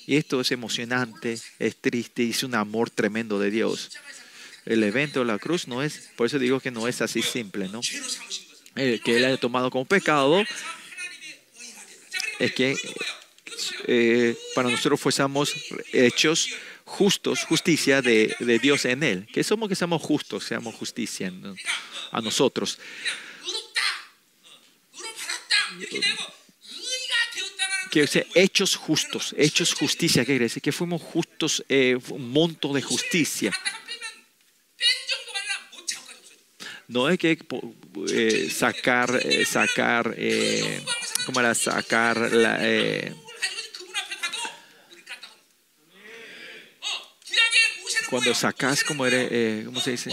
Y 0.06 0.16
esto 0.16 0.40
es 0.40 0.52
emocionante, 0.52 1.38
es 1.58 1.76
triste, 1.80 2.24
y 2.24 2.30
es 2.30 2.42
un 2.42 2.54
amor 2.54 2.90
tremendo 2.90 3.38
de 3.38 3.50
Dios. 3.50 3.90
El 4.66 4.82
evento 4.82 5.20
de 5.20 5.26
la 5.26 5.38
cruz 5.38 5.68
no 5.68 5.82
es, 5.82 6.10
por 6.16 6.26
eso 6.26 6.38
digo 6.38 6.60
que 6.60 6.70
no 6.70 6.88
es 6.88 7.00
así 7.00 7.22
simple, 7.22 7.68
¿no? 7.68 7.80
Que 8.74 9.16
él 9.16 9.24
haya 9.24 9.36
tomado 9.36 9.70
como 9.70 9.84
pecado 9.84 10.42
es 12.38 12.52
que 12.52 12.76
eh, 13.86 14.36
para 14.54 14.68
nosotros 14.68 15.00
fuésemos 15.00 15.52
hechos 15.92 16.50
justos, 16.84 17.44
justicia 17.44 18.02
de, 18.02 18.34
de, 18.38 18.58
Dios 18.58 18.84
en 18.84 19.02
Él. 19.02 19.26
Que 19.32 19.42
somos 19.44 19.68
que 19.68 19.74
seamos 19.74 20.02
justos, 20.02 20.44
seamos 20.44 20.74
justicia 20.74 21.26
en, 21.26 21.56
a 22.10 22.20
nosotros. 22.20 22.78
Que 27.90 28.06
sea 28.06 28.24
hechos 28.34 28.76
justos, 28.76 29.34
hechos 29.38 29.74
justicia, 29.74 30.22
¿qué 30.22 30.32
quiere 30.32 30.44
decir? 30.46 30.62
Que 30.62 30.72
fuimos 30.72 31.00
justos, 31.00 31.64
eh, 31.68 31.96
un 32.10 32.30
monto 32.30 32.72
de 32.72 32.82
justicia. 32.82 33.52
No 36.88 37.06
hay 37.06 37.16
que 37.16 37.38
eh, 38.10 38.50
sacar, 38.50 39.20
eh, 39.24 39.44
sacar, 39.46 40.14
eh, 40.18 40.84
¿cómo 41.24 41.40
era? 41.40 41.54
Sacar 41.54 42.32
la 42.32 42.58
eh, 42.60 43.14
cuando 48.14 48.32
sacas, 48.32 48.84
como 48.84 49.04
eres, 49.06 49.28
eh, 49.32 49.62
¿cómo 49.66 49.80
se 49.80 49.90
dice? 49.90 50.12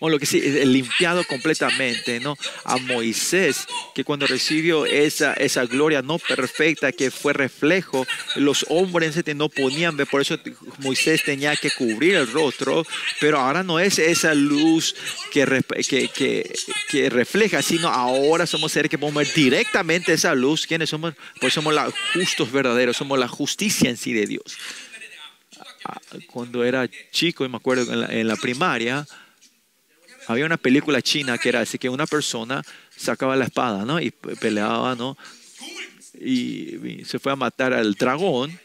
o 0.00 0.10
lo 0.10 0.18
que 0.18 0.26
sí, 0.26 0.38
eh, 0.44 0.66
limpiado 0.66 1.24
completamente, 1.24 2.20
¿no? 2.20 2.36
A 2.64 2.76
Moisés, 2.76 3.66
que 3.94 4.04
cuando 4.04 4.26
recibió 4.26 4.84
esa, 4.84 5.32
esa 5.32 5.64
gloria 5.64 6.02
no 6.02 6.18
perfecta 6.18 6.92
que 6.92 7.10
fue 7.10 7.32
reflejo, 7.32 8.06
los 8.34 8.66
hombres 8.68 9.16
no 9.34 9.48
ponían, 9.48 9.96
por 10.10 10.20
eso 10.20 10.38
Moisés 10.80 11.24
tenía 11.24 11.56
que 11.56 11.70
cubrir 11.70 12.16
el 12.16 12.30
rostro, 12.30 12.84
pero 13.18 13.38
ahora 13.38 13.62
no 13.62 13.80
es 13.80 13.98
esa 13.98 14.34
luz 14.34 14.94
que, 15.32 15.46
que 16.90 17.08
refleja, 17.08 17.62
sino 17.62 17.88
ahora 17.88 18.46
somos 18.46 18.72
seres 18.72 18.90
que 18.90 18.98
podemos 18.98 19.24
ver 19.24 19.32
directamente 19.34 20.12
esa 20.12 20.34
luz. 20.34 20.66
¿Quiénes 20.66 20.90
somos? 20.90 21.14
Pues 21.40 21.54
somos 21.54 21.72
los 21.72 21.94
justos 22.12 22.52
verdaderos, 22.52 22.98
somos 22.98 23.18
la 23.18 23.28
justicia 23.28 23.88
en 23.88 23.96
sí 23.96 24.12
de 24.12 24.26
Dios 24.26 24.58
cuando 26.26 26.64
era 26.64 26.88
chico, 27.10 27.44
y 27.44 27.48
me 27.48 27.56
acuerdo, 27.56 27.92
en 27.92 28.00
la, 28.00 28.06
en 28.06 28.28
la 28.28 28.36
primaria, 28.36 29.06
había 30.26 30.46
una 30.46 30.56
película 30.56 31.02
china 31.02 31.38
que 31.38 31.48
era 31.48 31.60
así 31.60 31.78
que 31.78 31.88
una 31.88 32.06
persona 32.06 32.62
sacaba 32.96 33.36
la 33.36 33.44
espada, 33.44 33.84
¿no? 33.84 34.00
Y 34.00 34.10
peleaba, 34.10 34.94
¿no? 34.94 35.16
Y, 36.14 37.00
y 37.00 37.04
se 37.04 37.18
fue 37.18 37.32
a 37.32 37.36
matar 37.36 37.72
al 37.72 37.94
dragón. 37.94 38.58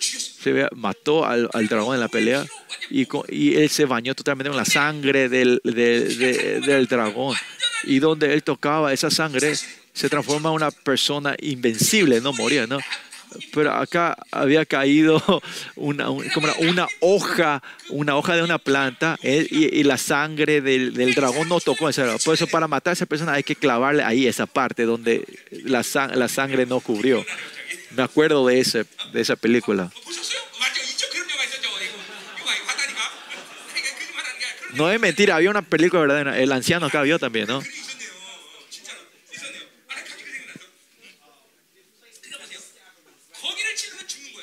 Se 0.00 0.66
mató 0.74 1.26
al, 1.26 1.50
al 1.52 1.68
dragón 1.68 1.94
en 1.94 2.00
la 2.00 2.08
pelea 2.08 2.46
y, 2.88 3.06
y, 3.28 3.56
él 3.56 3.68
se 3.68 3.84
bañó 3.84 4.14
totalmente 4.14 4.50
en 4.50 4.56
la 4.56 4.64
sangre 4.64 5.28
del, 5.28 5.60
del 5.62 6.86
dragón. 6.86 7.36
Y 7.84 7.98
donde 7.98 8.32
él 8.32 8.42
tocaba 8.42 8.92
esa 8.92 9.10
sangre, 9.10 9.54
se 9.54 10.08
transforma 10.08 10.48
en 10.48 10.56
una 10.56 10.70
persona 10.70 11.36
invencible, 11.40 12.20
no 12.20 12.32
moría, 12.32 12.66
¿no? 12.66 12.78
pero 13.52 13.72
acá 13.72 14.16
había 14.30 14.64
caído 14.64 15.22
una, 15.76 16.06
como 16.34 16.46
una, 16.46 16.54
una, 16.70 16.88
hoja, 17.00 17.62
una 17.90 18.16
hoja 18.16 18.36
de 18.36 18.42
una 18.42 18.58
planta 18.58 19.18
eh, 19.22 19.46
y, 19.50 19.82
la 19.84 19.98
sangre 19.98 20.60
del, 20.60 20.94
del 20.94 21.14
dragón 21.14 21.48
no 21.48 21.60
tocó 21.60 21.88
ese 21.88 22.02
dragón. 22.02 22.20
Por 22.24 22.34
eso 22.34 22.46
para 22.46 22.68
matar 22.68 22.92
a 22.92 22.94
esa 22.94 23.06
persona 23.06 23.32
hay 23.32 23.42
que 23.42 23.56
clavarle 23.56 24.02
ahí 24.02 24.26
esa 24.26 24.46
parte 24.46 24.84
donde 24.84 25.24
la, 25.50 25.84
la 26.14 26.28
sangre 26.28 26.66
no 26.66 26.80
cubrió. 26.80 27.24
Me 27.96 28.02
acuerdo 28.02 28.46
de, 28.46 28.60
ese, 28.60 28.84
de 29.12 29.20
esa 29.20 29.36
película. 29.36 29.90
No 34.74 34.90
es 34.90 35.00
mentira, 35.00 35.36
había 35.36 35.50
una 35.50 35.62
película, 35.62 36.02
¿verdad? 36.02 36.38
El 36.38 36.52
anciano 36.52 36.86
acá 36.86 37.02
vio 37.02 37.18
también, 37.18 37.48
¿no? 37.48 37.60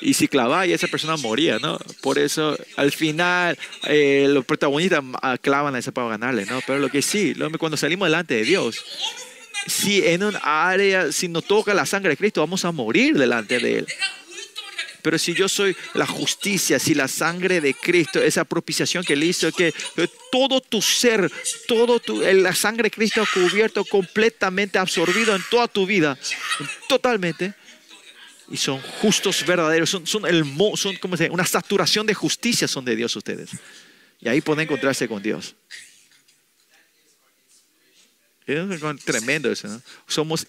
y 0.00 0.14
si 0.14 0.28
clavaba 0.28 0.66
y 0.66 0.72
esa 0.72 0.86
persona 0.88 1.16
moría, 1.16 1.58
¿no? 1.58 1.78
Por 2.00 2.18
eso 2.18 2.56
al 2.76 2.92
final 2.92 3.58
eh, 3.84 4.26
los 4.28 4.44
protagonistas 4.44 5.02
ah, 5.22 5.38
clavan 5.38 5.74
a 5.74 5.78
esa 5.78 5.92
para 5.92 6.08
ganarle, 6.08 6.46
¿no? 6.46 6.60
Pero 6.66 6.78
lo 6.78 6.88
que 6.88 7.02
sí, 7.02 7.34
cuando 7.58 7.76
salimos 7.76 8.06
delante 8.06 8.34
de 8.34 8.42
Dios, 8.42 8.84
si 9.66 10.06
en 10.06 10.22
un 10.22 10.36
área, 10.42 11.12
si 11.12 11.28
nos 11.28 11.44
toca 11.44 11.74
la 11.74 11.86
sangre 11.86 12.10
de 12.10 12.16
Cristo, 12.16 12.40
vamos 12.40 12.64
a 12.64 12.72
morir 12.72 13.18
delante 13.18 13.58
de 13.58 13.78
Él. 13.78 13.86
Pero 15.02 15.18
si 15.18 15.32
yo 15.32 15.48
soy 15.48 15.76
la 15.94 16.06
justicia, 16.06 16.78
si 16.78 16.94
la 16.94 17.08
sangre 17.08 17.60
de 17.60 17.72
Cristo, 17.72 18.20
esa 18.20 18.44
propiciación 18.44 19.04
que 19.04 19.12
Él 19.12 19.24
hizo, 19.24 19.50
que 19.52 19.72
todo 20.30 20.60
tu 20.60 20.82
ser, 20.82 21.30
todo 21.66 22.00
tu, 22.00 22.20
la 22.20 22.54
sangre 22.54 22.84
de 22.84 22.90
Cristo 22.90 23.24
cubierto 23.32 23.84
completamente, 23.84 24.78
absorbido 24.78 25.34
en 25.36 25.42
toda 25.50 25.68
tu 25.68 25.86
vida, 25.86 26.18
totalmente 26.88 27.54
y 28.50 28.56
son 28.56 28.80
justos 28.80 29.44
verdaderos, 29.46 29.90
son, 29.90 30.06
son, 30.06 30.26
el, 30.26 30.44
son 30.76 30.96
como 30.96 31.16
se 31.16 31.28
una 31.30 31.44
saturación 31.44 32.06
de 32.06 32.14
justicia 32.14 32.66
son 32.66 32.84
de 32.84 32.96
Dios 32.96 33.14
ustedes. 33.14 33.50
Y 34.20 34.28
ahí 34.28 34.40
pueden 34.40 34.64
encontrarse 34.64 35.06
con 35.06 35.22
Dios. 35.22 35.54
Es 38.46 39.04
tremendo 39.04 39.52
eso, 39.52 39.68
¿no? 39.68 39.82
Somos 40.06 40.46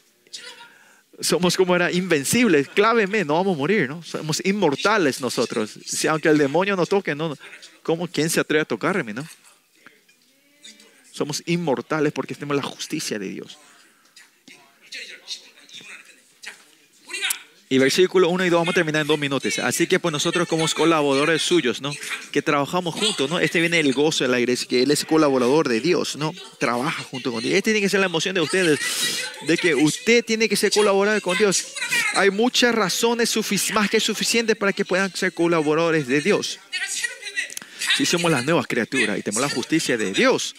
somos 1.22 1.58
como 1.58 1.76
era 1.76 1.92
invencibles, 1.92 2.70
cláveme, 2.70 3.26
no 3.26 3.36
vamos 3.36 3.56
a 3.56 3.58
morir, 3.58 3.90
¿no? 3.90 4.02
Somos 4.04 4.42
inmortales 4.46 5.20
nosotros. 5.20 5.78
Si 5.86 6.08
aunque 6.08 6.30
el 6.30 6.38
demonio 6.38 6.76
nos 6.76 6.88
toque, 6.88 7.14
no, 7.14 7.36
¿cómo 7.84 8.08
quién 8.08 8.30
se 8.30 8.40
atreve 8.40 8.62
a 8.62 8.66
tocarme, 8.66 9.14
no? 9.14 9.28
Somos 11.12 11.44
inmortales 11.46 12.14
porque 12.14 12.34
tenemos 12.34 12.56
la 12.56 12.64
justicia 12.64 13.20
de 13.20 13.28
Dios. 13.28 13.58
Y 17.72 17.78
versículo 17.78 18.30
1 18.30 18.46
y 18.46 18.50
2 18.50 18.60
vamos 18.62 18.72
a 18.72 18.74
terminar 18.74 19.04
en 19.04 19.08
dos 19.08 19.20
minutos. 19.20 19.60
Así 19.60 19.86
que 19.86 20.00
pues 20.00 20.12
nosotros 20.12 20.48
como 20.48 20.68
colaboradores 20.70 21.44
suyos, 21.44 21.82
¿no? 21.82 21.92
Que 22.32 22.42
trabajamos 22.42 22.96
juntos, 22.96 23.30
¿no? 23.30 23.40
Este 23.40 23.60
viene 23.60 23.80
el 23.80 23.94
gozo 23.94 24.24
de 24.24 24.28
la 24.28 24.40
iglesia, 24.40 24.68
que 24.68 24.82
él 24.82 24.90
es 24.90 25.06
colaborador 25.06 25.70
de 25.70 25.80
Dios, 25.80 26.16
¿no? 26.16 26.34
Trabaja 26.60 27.04
junto 27.04 27.32
con 27.32 27.44
Dios. 27.44 27.54
Este 27.54 27.72
tiene 27.72 27.82
que 27.82 27.90
ser 27.90 28.00
la 28.00 28.08
emoción 28.08 28.34
de 28.34 28.42
ustedes, 28.42 28.80
de 29.48 29.56
que 29.56 29.76
usted 29.76 30.26
tiene 30.26 30.50
que 30.50 30.56
ser 30.56 30.72
colaborador 30.72 31.22
con 31.22 31.38
Dios. 31.38 31.76
Hay 32.16 32.32
muchas 32.32 32.74
razones 32.74 33.38
más 33.72 33.88
que 33.88 34.00
suficientes 34.00 34.56
para 34.56 34.74
que 34.74 34.84
puedan 34.84 35.16
ser 35.16 35.32
colaboradores 35.32 36.08
de 36.08 36.22
Dios. 36.22 36.60
Si 37.98 38.08
somos 38.08 38.32
las 38.32 38.44
nuevas 38.46 38.66
criaturas 38.66 39.20
y 39.20 39.22
tenemos 39.22 39.48
la 39.48 39.56
justicia 39.56 39.96
de 39.96 40.12
Dios, 40.12 40.56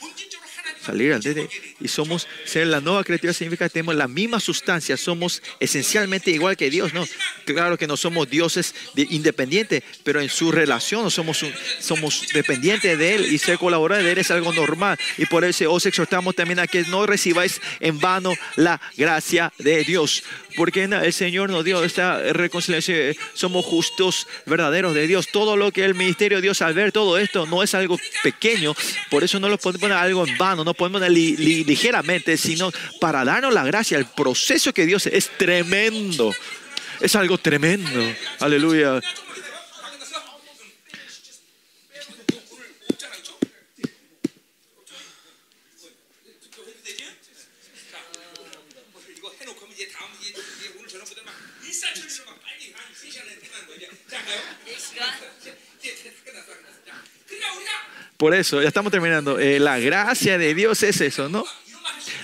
salir 0.84 1.12
al 1.12 1.20
de 1.20 1.48
y 1.80 1.88
somos 1.88 2.26
ser 2.44 2.66
la 2.66 2.80
nueva 2.80 3.04
criatura 3.04 3.32
significa 3.32 3.66
que 3.66 3.72
tenemos 3.74 3.94
la 3.94 4.08
misma 4.08 4.40
sustancia, 4.40 4.96
somos 4.96 5.42
esencialmente 5.60 6.30
igual 6.30 6.56
que 6.56 6.70
Dios, 6.70 6.92
¿no? 6.94 7.06
Claro 7.44 7.76
que 7.78 7.86
no 7.86 7.96
somos 7.96 8.28
dioses 8.30 8.74
de- 8.94 9.06
independientes, 9.10 9.82
pero 10.04 10.20
en 10.20 10.28
su 10.28 10.50
relación 10.52 11.10
somos, 11.10 11.42
un- 11.42 11.52
somos 11.80 12.26
dependientes 12.32 12.98
de 12.98 13.14
Él 13.14 13.32
y 13.32 13.38
ser 13.38 13.58
colaboradores 13.58 14.04
de 14.06 14.12
Él 14.12 14.18
es 14.18 14.30
algo 14.30 14.52
normal. 14.52 14.98
Y 15.18 15.26
por 15.26 15.44
eso 15.44 15.70
os 15.72 15.86
exhortamos 15.86 16.34
también 16.34 16.58
a 16.60 16.66
que 16.66 16.82
no 16.84 17.06
recibáis 17.06 17.60
en 17.80 17.98
vano 18.00 18.32
la 18.56 18.80
gracia 18.96 19.52
de 19.58 19.84
Dios. 19.84 20.22
Porque 20.56 20.84
el 20.84 21.12
Señor 21.12 21.48
nos 21.50 21.64
dio 21.64 21.84
esta 21.84 22.20
reconciliación, 22.32 22.96
eh, 22.98 23.16
somos 23.34 23.64
justos, 23.64 24.26
verdaderos 24.46 24.94
de 24.94 25.06
Dios. 25.06 25.28
Todo 25.32 25.56
lo 25.56 25.70
que 25.70 25.84
el 25.84 25.94
ministerio 25.94 26.38
de 26.38 26.42
Dios 26.42 26.60
al 26.62 26.74
ver 26.74 26.90
todo 26.90 27.18
esto 27.18 27.46
no 27.46 27.62
es 27.62 27.74
algo 27.74 27.98
pequeño, 28.24 28.74
por 29.10 29.22
eso 29.22 29.38
no 29.38 29.48
lo 29.48 29.58
podemos 29.58 29.80
poner 29.80 29.96
algo 29.96 30.26
en 30.26 30.36
vano, 30.36 30.64
no 30.64 30.69
podemos 30.74 31.00
poner 31.00 31.12
li- 31.12 31.36
li- 31.36 31.64
ligeramente, 31.64 32.36
sino 32.36 32.70
para 33.00 33.24
darnos 33.24 33.52
la 33.54 33.64
gracia. 33.64 33.98
El 33.98 34.06
proceso 34.06 34.72
que 34.72 34.86
Dios 34.86 35.06
es 35.06 35.30
tremendo, 35.38 36.32
es 37.00 37.14
algo 37.16 37.38
tremendo. 37.38 38.00
Aleluya. 38.40 39.00
Por 58.20 58.34
eso, 58.34 58.60
ya 58.60 58.68
estamos 58.68 58.92
terminando. 58.92 59.38
Eh, 59.38 59.58
la 59.58 59.78
gracia 59.78 60.36
de 60.36 60.54
Dios 60.54 60.82
es 60.82 61.00
eso, 61.00 61.30
¿no? 61.30 61.42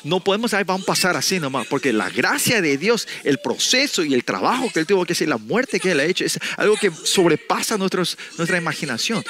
No 0.04 0.20
podemos, 0.20 0.52
ahí 0.52 0.62
vamos 0.62 0.82
a 0.82 0.88
pasar 0.88 1.16
así 1.16 1.40
nomás, 1.40 1.66
porque 1.68 1.90
la 1.90 2.10
gracia 2.10 2.60
de 2.60 2.76
Dios, 2.76 3.08
el 3.24 3.38
proceso 3.38 4.04
y 4.04 4.12
el 4.12 4.22
trabajo 4.22 4.70
que 4.70 4.80
Él 4.80 4.86
tuvo 4.86 5.06
que 5.06 5.14
hacer, 5.14 5.26
la 5.26 5.38
muerte 5.38 5.80
que 5.80 5.92
Él 5.92 6.00
ha 6.00 6.04
hecho, 6.04 6.26
es 6.26 6.38
algo 6.58 6.76
que 6.76 6.90
sobrepasa 6.90 7.78
nuestros, 7.78 8.18
nuestra 8.36 8.58
imaginación. 8.58 9.24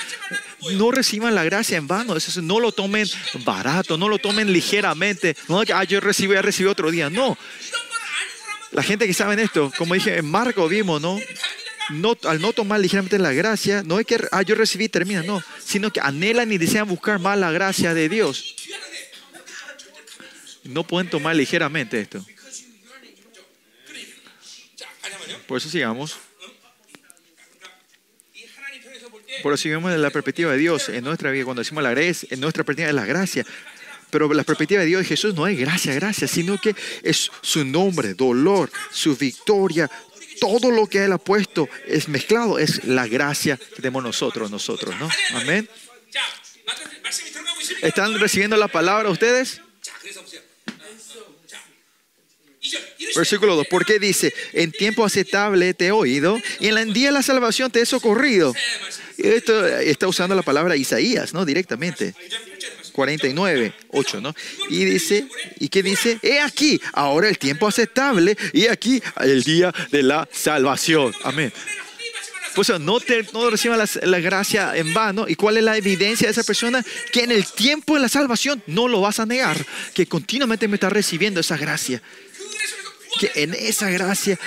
No 0.73 0.91
reciban 0.91 1.36
la 1.36 1.45
gracia 1.45 1.78
en 1.78 1.86
vano, 1.86 2.17
eso 2.17 2.43
no 2.43 2.59
lo 2.59 2.73
tomen 2.73 3.07
barato, 3.45 3.97
no 3.97 4.09
lo 4.09 4.19
tomen 4.19 4.53
ligeramente, 4.53 5.36
no 5.47 5.62
que 5.62 5.73
ah, 5.73 5.85
yo 5.85 6.01
recibo, 6.01 6.35
ya 6.35 6.43
recibo 6.43 6.73
otro 6.73 6.91
día, 6.91 7.09
no. 7.09 7.39
La 8.73 8.83
gente 8.83 9.07
que 9.07 9.15
sabe 9.15 9.41
esto, 9.41 9.73
como 9.78 9.95
dije 9.95 10.19
en 10.19 10.28
Marco 10.28 10.67
vimos, 10.67 11.01
¿no? 11.01 11.17
no, 11.90 12.16
al 12.24 12.40
no 12.40 12.52
tomar 12.52 12.81
ligeramente 12.81 13.18
la 13.18 13.32
gracia, 13.32 13.82
no 13.84 14.00
es 14.00 14.06
que, 14.06 14.18
ah, 14.32 14.42
yo 14.42 14.55
recibí, 14.55 14.89
termina, 14.89 15.23
no, 15.23 15.42
sino 15.65 15.92
que 15.92 16.00
anhelan 16.00 16.52
y 16.52 16.58
desean 16.58 16.89
buscar 16.89 17.18
más 17.18 17.39
la 17.39 17.50
gracia 17.50 17.94
de 17.94 18.08
Dios. 18.08 18.56
No 20.65 20.84
pueden 20.84 21.08
tomar 21.08 21.36
ligeramente 21.36 22.00
esto. 22.00 22.24
Por 25.47 25.58
eso 25.58 25.68
sigamos. 25.68 26.18
Por 29.42 29.52
eso 29.52 29.62
sigamos 29.62 29.92
de 29.92 29.98
la 29.98 30.10
perspectiva 30.10 30.52
de 30.52 30.58
Dios 30.58 30.89
en 30.89 31.05
nuestra 31.05 31.31
vida. 31.31 31.44
Cuando 31.44 31.60
decimos 31.60 31.84
la 31.84 31.90
gracia, 31.90 32.28
en 32.32 32.40
nuestra 32.40 32.65
perspectiva 32.65 32.89
de 32.89 32.94
la 32.94 33.05
gracia, 33.05 33.47
pero 34.10 34.32
la 34.32 34.44
perspectiva 34.44 34.81
de 34.81 34.86
Dios 34.86 35.06
Jesús 35.06 35.34
no 35.34 35.47
es 35.47 35.58
gracia, 35.58 35.92
gracia, 35.94 36.26
sino 36.26 36.58
que 36.58 36.74
es 37.02 37.31
su 37.42 37.65
nombre, 37.65 38.15
dolor, 38.15 38.70
su 38.90 39.16
victoria, 39.16 39.90
todo 40.40 40.70
lo 40.70 40.86
que 40.86 41.05
Él 41.05 41.12
ha 41.12 41.18
puesto 41.18 41.68
es 41.86 42.08
mezclado, 42.08 42.58
es 42.58 42.84
la 42.84 43.06
gracia 43.06 43.56
que 43.56 43.76
tenemos 43.76 44.02
nosotros, 44.02 44.50
nosotros, 44.50 44.94
¿no? 44.98 45.08
Amén. 45.34 45.68
¿Están 47.82 48.18
recibiendo 48.18 48.56
la 48.56 48.68
palabra 48.68 49.10
ustedes? 49.10 49.60
Versículo 53.15 53.56
2, 53.56 53.66
porque 53.70 53.98
dice, 53.98 54.34
en 54.52 54.73
tiempo 54.73 55.05
aceptable 55.05 55.73
te 55.74 55.86
he 55.86 55.92
oído 55.92 56.39
y 56.60 56.68
en 56.68 56.78
el 56.78 56.92
día 56.92 57.08
de 57.08 57.12
la 57.12 57.23
salvación 57.23 57.70
te 57.70 57.81
he 57.81 57.86
socorrido. 57.86 58.55
Esto 59.16 59.66
está 59.66 60.08
usando 60.08 60.34
la 60.34 60.42
palabra 60.42 60.76
Isaías, 60.76 61.32
¿no? 61.32 61.44
Directamente. 61.44 62.15
49, 62.97 63.75
8, 63.91 64.20
¿no? 64.23 64.34
Y 64.70 64.86
dice, 64.86 65.26
¿y 65.60 65.68
qué 65.68 65.83
dice? 65.83 66.18
He 66.23 66.41
aquí, 66.41 66.81
ahora 66.94 67.28
el 67.28 67.39
tiempo 67.39 67.68
aceptable 67.68 68.36
y 68.55 68.68
aquí 68.68 69.02
el 69.20 69.44
día 69.44 69.73
de 69.91 70.02
la 70.02 70.26
salvación. 70.33 71.15
Amén. 71.23 71.52
Pues 72.55 72.70
no, 72.81 72.99
te, 73.00 73.23
no 73.34 73.50
la, 73.50 73.89
la 74.05 74.18
gracia 74.18 74.75
en 74.75 74.94
vano. 74.94 75.26
¿Y 75.28 75.34
cuál 75.34 75.58
es 75.58 75.62
la 75.62 75.76
evidencia 75.76 76.26
de 76.26 76.33
esa 76.33 76.42
persona? 76.42 76.83
Que 77.12 77.25
en 77.25 77.33
el 77.33 77.44
tiempo 77.44 77.97
de 77.97 78.00
la 78.00 78.08
salvación 78.08 78.62
no 78.66 78.89
lo 78.89 79.02
vas 79.02 79.20
a 79.20 79.26
negar, 79.26 79.62
que 79.92 80.07
continuamente 80.07 80.66
me 80.66 80.76
está 80.76 80.89
recibiendo 80.89 81.41
esa 81.41 81.58
gracia. 81.58 82.00
Que 83.19 83.31
en 83.43 83.55
esa 83.55 83.91
gracia 83.91 84.39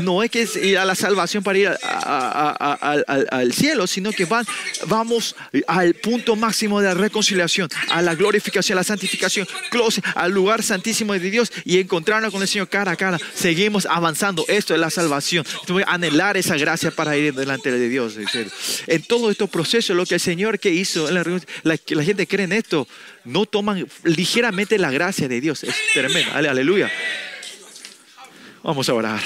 no 0.00 0.22
es 0.22 0.30
que 0.30 0.42
es 0.42 0.56
ir 0.56 0.78
a 0.78 0.84
la 0.84 0.94
salvación 0.94 1.42
para 1.42 1.58
ir 1.58 1.68
a- 1.68 2.76
al- 2.80 3.26
al- 3.30 3.52
cielo, 3.52 3.86
sino 3.86 4.12
que 4.12 4.24
van, 4.24 4.46
vamos 4.86 5.36
al 5.66 5.94
punto 5.94 6.36
máximo 6.36 6.80
de 6.80 6.88
la 6.88 6.94
reconciliación, 6.94 7.68
a 7.90 8.00
la 8.02 8.14
glorificación, 8.14 8.78
a 8.78 8.80
la 8.80 8.84
santificación, 8.84 9.46
close, 9.70 10.00
al 10.14 10.32
lugar 10.32 10.62
santísimo 10.62 11.12
de 11.12 11.20
Dios 11.30 11.52
y 11.64 11.78
encontrarnos 11.78 12.32
con 12.32 12.40
el 12.42 12.48
Señor 12.48 12.68
cara 12.68 12.92
a 12.92 12.96
cara. 12.96 13.18
Seguimos 13.34 13.86
avanzando. 13.86 14.44
Esto 14.48 14.74
es 14.74 14.80
la 14.80 14.90
salvación. 14.90 15.44
A 15.86 15.94
anhelar 15.94 16.36
esa 16.36 16.56
gracia 16.56 16.90
para 16.90 17.16
ir 17.16 17.34
delante 17.34 17.70
de 17.70 17.88
Dios. 17.88 18.14
en 18.86 19.02
todo 19.02 19.30
estos 19.30 19.50
procesos, 19.50 19.94
lo 19.96 20.06
que 20.06 20.14
el 20.14 20.20
Señor 20.20 20.58
que 20.58 20.70
hizo, 20.70 21.10
la, 21.10 21.24
la, 21.62 22.02
gente 22.02 22.26
cree 22.26 22.44
en 22.44 22.52
esto, 22.52 22.88
no 23.24 23.46
toman 23.46 23.86
ligeramente 24.04 24.78
la 24.78 24.90
gracia 24.90 25.28
de 25.28 25.40
Dios. 25.40 25.62
Es 25.64 25.74
tremendo. 25.92 26.30
Ale- 26.34 26.48
Aleluya. 26.48 26.90
Vamos 28.64 28.88
a 28.88 28.94
orar. 28.94 29.20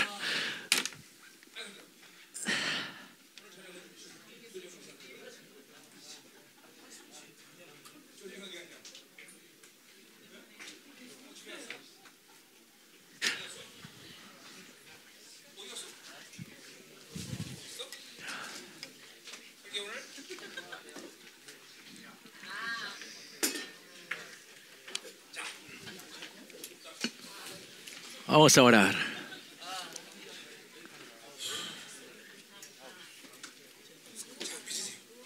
Vamos 28.27 28.59
a 28.59 28.63
orar. 28.63 29.08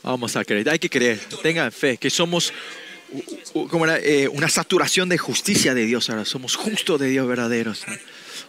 Vamos 0.02 0.36
a 0.36 0.44
creer, 0.44 0.68
hay 0.68 0.78
que 0.78 0.90
creer, 0.90 1.20
tengan 1.42 1.70
fe, 1.70 1.96
que 1.96 2.10
somos 2.10 2.52
como 3.68 3.84
era, 3.84 3.98
eh, 3.98 4.28
una 4.28 4.48
saturación 4.48 5.08
de 5.08 5.18
justicia 5.18 5.74
de 5.74 5.84
Dios 5.84 6.08
ahora, 6.08 6.24
somos 6.24 6.56
justos 6.56 6.98
de 7.00 7.08
Dios 7.08 7.26
verdaderos. 7.26 7.84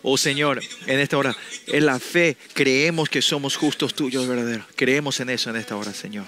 Oh 0.01 0.17
Señor, 0.17 0.61
en 0.87 0.99
esta 0.99 1.17
hora, 1.17 1.35
en 1.67 1.85
la 1.85 1.99
fe 1.99 2.37
creemos 2.53 3.09
que 3.09 3.21
somos 3.21 3.55
justos 3.55 3.93
tuyos 3.93 4.27
verdaderos, 4.27 4.65
creemos 4.75 5.19
en 5.19 5.29
eso 5.29 5.49
en 5.49 5.57
esta 5.57 5.75
hora, 5.75 5.93
Señor. 5.93 6.25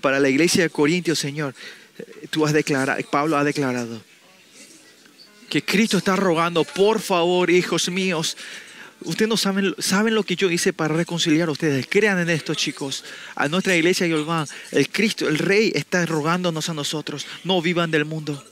Para 0.00 0.18
la 0.18 0.28
iglesia 0.28 0.64
de 0.64 0.70
Corintios, 0.70 1.18
Señor, 1.18 1.54
eh, 1.98 2.26
tú 2.30 2.44
has 2.44 2.52
declarado, 2.52 3.00
Pablo 3.10 3.36
ha 3.36 3.44
declarado 3.44 4.02
que 5.48 5.62
Cristo 5.62 5.98
está 5.98 6.16
rogando, 6.16 6.64
por 6.64 6.98
favor, 6.98 7.50
hijos 7.50 7.88
míos, 7.90 8.36
ustedes 9.04 9.28
no 9.28 9.36
saben, 9.36 9.74
saben 9.78 10.14
lo 10.14 10.22
que 10.22 10.36
yo 10.36 10.50
hice 10.50 10.72
para 10.72 10.94
reconciliar 10.94 11.48
a 11.48 11.52
ustedes. 11.52 11.86
Crean 11.88 12.18
en 12.18 12.30
esto, 12.30 12.54
chicos. 12.54 13.04
A 13.34 13.48
nuestra 13.48 13.76
iglesia 13.76 14.06
Yolván, 14.06 14.46
el 14.70 14.88
Cristo, 14.88 15.28
el 15.28 15.38
Rey, 15.38 15.72
está 15.74 16.04
rogándonos 16.06 16.68
a 16.68 16.74
nosotros. 16.74 17.26
No 17.44 17.62
vivan 17.62 17.90
del 17.90 18.04
mundo. 18.04 18.44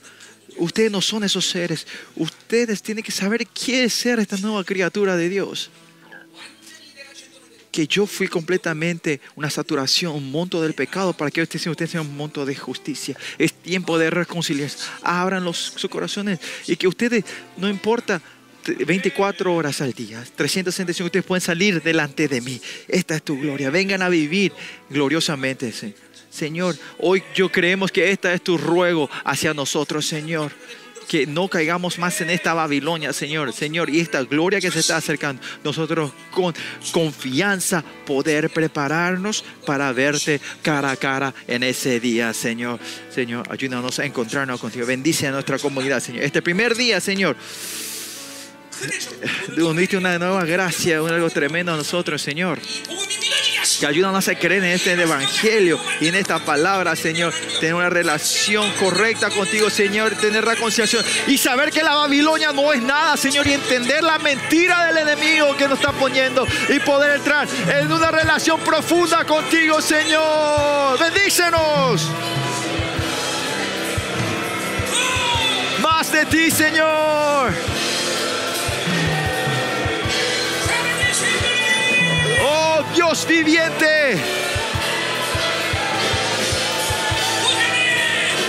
Ustedes 0.57 0.91
no 0.91 1.01
son 1.01 1.23
esos 1.23 1.47
seres. 1.47 1.87
Ustedes 2.15 2.81
tienen 2.81 3.03
que 3.03 3.11
saber 3.11 3.47
qué 3.47 3.85
es 3.85 3.93
ser 3.93 4.19
esta 4.19 4.37
nueva 4.37 4.63
criatura 4.63 5.15
de 5.15 5.29
Dios. 5.29 5.69
que 7.71 7.87
yo 7.87 8.05
fui 8.05 8.27
completamente 8.27 9.21
una 9.35 9.49
saturación, 9.49 10.13
un 10.13 10.29
monto 10.29 10.61
del 10.61 10.73
pecado, 10.73 11.13
para 11.13 11.31
que 11.31 11.41
usted, 11.41 11.65
usted 11.67 11.87
sea 11.87 12.01
un 12.01 12.17
monto 12.17 12.45
de 12.45 12.53
justicia. 12.53 13.15
Es 13.37 13.53
tiempo 13.53 13.97
de 13.97 14.09
reconciliarse. 14.09 14.79
Abran 15.03 15.45
los, 15.45 15.57
sus 15.57 15.89
corazones 15.89 16.39
y 16.67 16.75
que 16.75 16.89
ustedes, 16.89 17.23
no 17.55 17.69
importa 17.69 18.21
24 18.63 19.53
horas 19.53 19.81
al 19.81 19.93
día, 19.93 20.23
365, 20.35 21.05
ustedes 21.05 21.25
pueden 21.25 21.41
salir 21.41 21.81
delante 21.81 22.27
de 22.27 22.41
mí. 22.41 22.61
Esta 22.87 23.15
es 23.15 23.23
tu 23.23 23.39
gloria. 23.39 23.69
Vengan 23.69 24.01
a 24.01 24.09
vivir 24.09 24.53
gloriosamente, 24.89 25.73
Señor. 26.29 26.75
Hoy 26.99 27.23
yo 27.33 27.51
creemos 27.51 27.91
que 27.91 28.11
esta 28.11 28.33
es 28.33 28.41
tu 28.41 28.57
ruego 28.57 29.09
hacia 29.25 29.53
nosotros, 29.53 30.05
Señor 30.05 30.51
que 31.11 31.27
no 31.27 31.49
caigamos 31.49 31.99
más 31.99 32.21
en 32.21 32.29
esta 32.29 32.53
Babilonia, 32.53 33.11
Señor. 33.11 33.51
Señor, 33.51 33.89
y 33.89 33.99
esta 33.99 34.23
gloria 34.23 34.61
que 34.61 34.71
se 34.71 34.79
está 34.79 34.95
acercando, 34.95 35.41
nosotros 35.61 36.13
con 36.31 36.53
confianza 36.93 37.83
poder 38.05 38.49
prepararnos 38.49 39.43
para 39.65 39.91
verte 39.91 40.39
cara 40.61 40.91
a 40.91 40.95
cara 40.95 41.33
en 41.49 41.63
ese 41.63 41.99
día, 41.99 42.33
Señor. 42.33 42.79
Señor, 43.13 43.45
ayúdanos 43.51 43.99
a 43.99 44.05
encontrarnos 44.05 44.61
contigo. 44.61 44.85
Bendice 44.85 45.27
a 45.27 45.31
nuestra 45.31 45.59
comunidad, 45.59 45.99
Señor. 45.99 46.23
Este 46.23 46.41
primer 46.41 46.77
día, 46.77 47.01
Señor. 47.01 47.35
Diste 49.77 49.97
una 49.97 50.17
nueva 50.19 50.45
gracia, 50.45 50.97
algo 50.97 51.29
tremendo 51.29 51.73
a 51.73 51.77
nosotros, 51.77 52.21
Señor 52.21 52.59
que 53.79 53.85
ayúdanos 53.85 54.27
a 54.27 54.35
creer 54.35 54.63
en 54.63 54.71
este 54.71 54.93
evangelio 54.93 55.79
y 55.99 56.07
en 56.07 56.15
esta 56.15 56.39
palabra, 56.39 56.95
Señor. 56.95 57.33
Tener 57.59 57.75
una 57.75 57.89
relación 57.89 58.71
correcta 58.73 59.29
contigo, 59.29 59.69
Señor. 59.69 60.15
Tener 60.15 60.43
reconciliación 60.43 61.03
y 61.27 61.37
saber 61.37 61.71
que 61.71 61.83
la 61.83 61.95
Babilonia 61.95 62.51
no 62.51 62.73
es 62.73 62.81
nada, 62.81 63.17
Señor. 63.17 63.47
Y 63.47 63.53
entender 63.53 64.03
la 64.03 64.19
mentira 64.19 64.85
del 64.85 64.97
enemigo 64.97 65.55
que 65.55 65.67
nos 65.67 65.79
está 65.79 65.91
poniendo 65.93 66.47
y 66.69 66.79
poder 66.79 67.17
entrar 67.17 67.47
en 67.67 67.91
una 67.91 68.11
relación 68.11 68.59
profunda 68.61 69.25
contigo, 69.25 69.81
Señor. 69.81 70.99
Bendícenos. 70.99 72.07
Más 75.81 76.11
de 76.11 76.25
ti, 76.25 76.51
Señor. 76.51 77.51
Dios 82.93 83.25
viviente. 83.27 84.17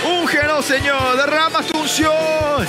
Úngenos, 0.05 0.65
Señor, 0.65 1.17
derrama 1.17 1.63
tu 1.63 1.79
unción. 1.79 2.67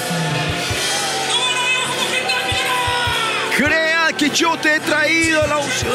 Crea 3.56 4.08
que 4.16 4.30
yo 4.30 4.56
te 4.58 4.76
he 4.76 4.80
traído 4.80 5.46
la 5.46 5.58
unción. 5.58 5.92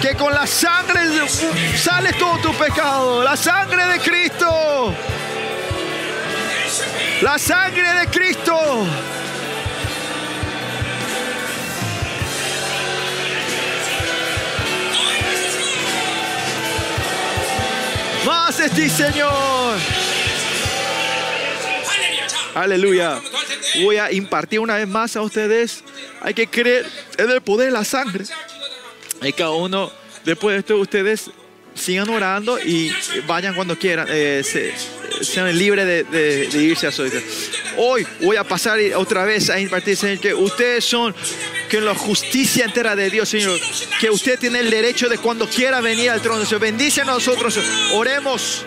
Que 0.00 0.14
con 0.14 0.34
la 0.34 0.46
sangre 0.46 1.00
sale 1.76 2.12
todo 2.14 2.38
tu 2.38 2.54
pecado. 2.54 3.22
La 3.22 3.36
sangre 3.36 3.86
de 3.86 4.00
Cristo. 4.00 4.94
La 7.22 7.38
sangre 7.38 7.92
de 8.00 8.06
Cristo. 8.08 8.86
Más 18.26 18.58
de 18.58 18.70
ti, 18.70 18.88
Señor. 18.88 19.78
Aleluya. 22.54 23.20
Voy 23.82 23.96
a 23.96 24.12
impartir 24.12 24.60
una 24.60 24.76
vez 24.76 24.88
más 24.88 25.16
a 25.16 25.22
ustedes. 25.22 25.82
Hay 26.20 26.34
que 26.34 26.46
creer 26.46 26.86
en 27.18 27.30
el 27.30 27.40
poder 27.40 27.66
de 27.66 27.72
la 27.72 27.84
sangre. 27.84 28.24
Y 29.22 29.32
cada 29.32 29.50
uno, 29.50 29.90
después 30.24 30.54
de 30.54 30.60
esto, 30.60 30.78
ustedes 30.78 31.30
sigan 31.74 32.08
orando 32.08 32.58
y 32.58 32.92
vayan 33.26 33.54
cuando 33.54 33.78
quieran. 33.78 34.06
Eh, 34.10 34.42
sean 35.20 35.56
libres 35.56 35.86
de, 36.10 36.48
irse 36.54 36.86
a 36.86 36.92
su 36.92 37.04
Hoy 37.76 38.06
voy 38.20 38.36
a 38.36 38.44
pasar 38.44 38.78
otra 38.96 39.24
vez 39.24 39.50
a 39.50 39.60
impartir, 39.60 39.96
Señor, 39.96 40.18
que 40.18 40.34
ustedes 40.34 40.84
son 40.84 41.14
que 41.68 41.80
la 41.80 41.94
justicia 41.94 42.64
entera 42.64 42.94
de 42.94 43.10
Dios, 43.10 43.28
Señor, 43.28 43.58
que 44.00 44.10
usted 44.10 44.38
tiene 44.38 44.60
el 44.60 44.70
derecho 44.70 45.08
de 45.08 45.18
cuando 45.18 45.48
quiera 45.48 45.80
venir 45.80 46.10
al 46.10 46.20
trono, 46.20 46.44
Señor. 46.44 46.60
Bendice 46.60 47.02
a 47.02 47.04
nosotros, 47.04 47.58
oremos. 47.92 48.64